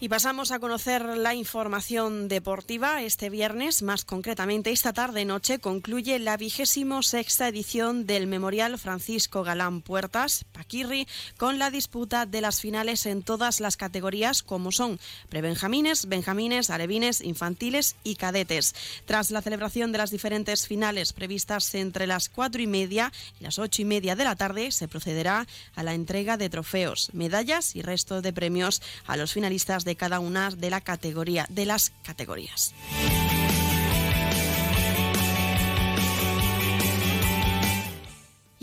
Y 0.03 0.09
pasamos 0.09 0.51
a 0.51 0.59
conocer 0.59 1.05
la 1.17 1.33
información 1.33 2.27
deportiva. 2.27 3.01
Este 3.03 3.29
viernes, 3.29 3.83
más 3.83 4.03
concretamente 4.03 4.69
esta 4.69 4.91
tarde 4.91 5.23
noche, 5.23 5.59
concluye 5.59 6.19
la 6.19 6.35
vigésimo 6.35 7.03
sexta 7.03 7.47
edición 7.47 8.05
del 8.05 8.27
Memorial 8.27 8.77
Francisco 8.77 9.43
Galán 9.43 9.79
Puertas, 9.79 10.43
Paquirri, 10.51 11.07
con 11.37 11.57
la 11.57 11.71
disputa 11.71 12.25
de 12.25 12.41
las 12.41 12.59
finales 12.59 13.05
en 13.05 13.23
todas 13.23 13.61
las 13.61 13.77
categorías, 13.77 14.43
como 14.43 14.73
son 14.73 14.99
prebenjamines, 15.29 16.09
benjamines, 16.09 16.69
alevines, 16.69 17.21
infantiles 17.21 17.95
y 18.03 18.15
cadetes. 18.15 18.75
Tras 19.05 19.31
la 19.31 19.41
celebración 19.41 19.93
de 19.93 19.99
las 19.99 20.11
diferentes 20.11 20.67
finales 20.67 21.13
previstas 21.13 21.73
entre 21.75 22.07
las 22.07 22.27
cuatro 22.27 22.61
y 22.61 22.67
media 22.67 23.13
y 23.39 23.45
las 23.45 23.57
ocho 23.57 23.81
y 23.83 23.85
media 23.85 24.17
de 24.17 24.25
la 24.25 24.35
tarde, 24.35 24.73
se 24.73 24.89
procederá 24.89 25.47
a 25.75 25.83
la 25.83 25.93
entrega 25.93 26.35
de 26.35 26.49
trofeos, 26.49 27.09
medallas 27.13 27.73
y 27.73 27.81
resto 27.81 28.21
de 28.21 28.33
premios 28.33 28.81
a 29.07 29.15
los 29.15 29.31
finalistas 29.31 29.85
de 29.85 29.92
cada 29.95 30.19
una 30.19 30.49
de 30.51 30.69
la 30.69 30.81
categoría 30.81 31.45
de 31.49 31.65
las 31.65 31.91
categorías. 32.03 32.73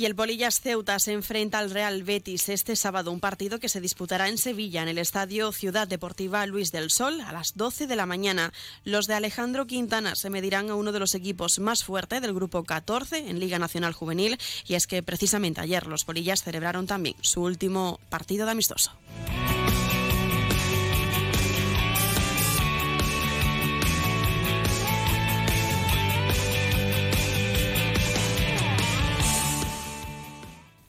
Y 0.00 0.06
el 0.06 0.14
Polillas 0.14 0.62
Ceuta 0.62 0.98
se 0.98 1.12
enfrenta 1.12 1.58
al 1.58 1.70
Real 1.70 2.02
Betis 2.04 2.48
este 2.48 2.74
sábado, 2.74 3.12
un 3.12 3.20
partido 3.20 3.58
que 3.58 3.68
se 3.68 3.82
disputará 3.82 4.30
en 4.30 4.38
Sevilla, 4.38 4.80
en 4.80 4.88
el 4.88 4.96
Estadio 4.96 5.52
Ciudad 5.52 5.86
Deportiva 5.86 6.46
Luis 6.46 6.72
del 6.72 6.90
Sol, 6.90 7.20
a 7.20 7.34
las 7.34 7.54
12 7.54 7.86
de 7.86 7.96
la 7.96 8.06
mañana. 8.06 8.50
Los 8.82 9.06
de 9.06 9.12
Alejandro 9.12 9.66
Quintana 9.66 10.14
se 10.14 10.30
medirán 10.30 10.70
a 10.70 10.74
uno 10.74 10.92
de 10.92 11.00
los 11.00 11.14
equipos 11.14 11.58
más 11.58 11.84
fuertes 11.84 12.22
del 12.22 12.32
Grupo 12.32 12.64
14 12.64 13.28
en 13.28 13.40
Liga 13.40 13.58
Nacional 13.58 13.92
Juvenil, 13.92 14.38
y 14.66 14.72
es 14.72 14.86
que 14.86 15.02
precisamente 15.02 15.60
ayer 15.60 15.86
los 15.86 16.06
Polillas 16.06 16.44
celebraron 16.44 16.86
también 16.86 17.16
su 17.20 17.42
último 17.42 18.00
partido 18.08 18.46
de 18.46 18.52
amistoso. 18.52 18.92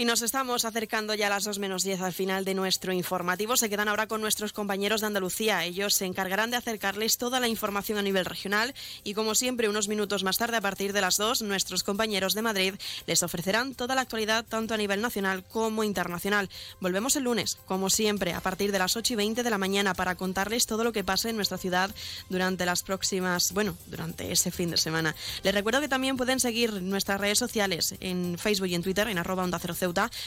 Y 0.00 0.06
nos 0.06 0.22
estamos 0.22 0.64
acercando 0.64 1.12
ya 1.12 1.26
a 1.26 1.28
las 1.28 1.44
2 1.44 1.58
menos 1.58 1.82
10 1.82 2.00
al 2.00 2.14
final 2.14 2.46
de 2.46 2.54
nuestro 2.54 2.94
informativo. 2.94 3.58
Se 3.58 3.68
quedan 3.68 3.86
ahora 3.86 4.06
con 4.06 4.22
nuestros 4.22 4.54
compañeros 4.54 5.02
de 5.02 5.08
Andalucía. 5.08 5.62
Ellos 5.66 5.92
se 5.92 6.06
encargarán 6.06 6.50
de 6.50 6.56
acercarles 6.56 7.18
toda 7.18 7.38
la 7.38 7.48
información 7.48 7.98
a 7.98 8.02
nivel 8.02 8.24
regional 8.24 8.74
y 9.04 9.12
como 9.12 9.34
siempre 9.34 9.68
unos 9.68 9.88
minutos 9.88 10.24
más 10.24 10.38
tarde 10.38 10.56
a 10.56 10.62
partir 10.62 10.94
de 10.94 11.02
las 11.02 11.18
2 11.18 11.42
nuestros 11.42 11.82
compañeros 11.82 12.32
de 12.32 12.40
Madrid 12.40 12.74
les 13.06 13.22
ofrecerán 13.22 13.74
toda 13.74 13.94
la 13.94 14.00
actualidad 14.00 14.46
tanto 14.48 14.72
a 14.72 14.78
nivel 14.78 15.02
nacional 15.02 15.44
como 15.44 15.84
internacional. 15.84 16.48
Volvemos 16.80 17.14
el 17.16 17.24
lunes, 17.24 17.58
como 17.66 17.90
siempre, 17.90 18.32
a 18.32 18.40
partir 18.40 18.72
de 18.72 18.78
las 18.78 18.96
8 18.96 19.12
y 19.12 19.16
20 19.16 19.42
de 19.42 19.50
la 19.50 19.58
mañana 19.58 19.92
para 19.92 20.14
contarles 20.14 20.64
todo 20.64 20.82
lo 20.82 20.92
que 20.92 21.04
pase 21.04 21.28
en 21.28 21.36
nuestra 21.36 21.58
ciudad 21.58 21.94
durante 22.30 22.64
las 22.64 22.82
próximas, 22.82 23.52
bueno, 23.52 23.76
durante 23.88 24.32
ese 24.32 24.50
fin 24.50 24.70
de 24.70 24.78
semana. 24.78 25.14
Les 25.42 25.52
recuerdo 25.52 25.82
que 25.82 25.88
también 25.88 26.16
pueden 26.16 26.40
seguir 26.40 26.72
nuestras 26.72 27.20
redes 27.20 27.38
sociales 27.38 27.96
en 28.00 28.38
Facebook 28.38 28.68
y 28.68 28.74
en 28.74 28.82
Twitter 28.82 29.06
en 29.06 29.18
arroba 29.18 29.44
onda 29.44 29.58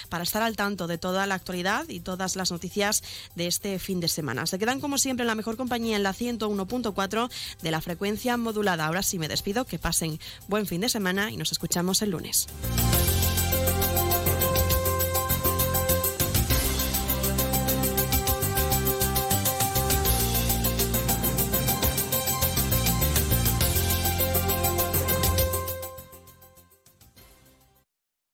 para 0.10 0.24
estar 0.24 0.42
al 0.42 0.56
tanto 0.56 0.88
de 0.88 0.98
toda 0.98 1.26
la 1.26 1.36
actualidad 1.36 1.88
y 1.90 2.00
todas 2.00 2.36
las 2.36 2.52
noticias 2.52 3.04
de 3.36 3.48
este 3.48 3.80
fin 3.80 4.00
de 4.00 4.08
semana. 4.08 4.46
Se 4.46 4.60
quedan 4.60 4.80
como 4.80 4.98
siempre 4.98 5.24
en 5.24 5.28
la 5.28 5.36
mejor 5.36 5.58
compañía 5.58 5.96
en 5.96 6.04
la 6.04 6.14
101.4 6.14 7.30
de 7.62 7.72
la 7.72 7.82
frecuencia 7.82 8.38
modulada. 8.38 8.86
Ahora 8.86 9.04
sí 9.04 9.20
me 9.20 9.28
despido, 9.28 9.66
que 9.66 9.80
pasen 9.80 10.20
buen 10.48 10.66
fin 10.66 10.82
de 10.82 10.90
semana 10.90 11.32
y 11.32 11.38
nos 11.38 11.52
escuchamos 11.52 12.02
el 12.02 12.12
lunes. 12.12 12.48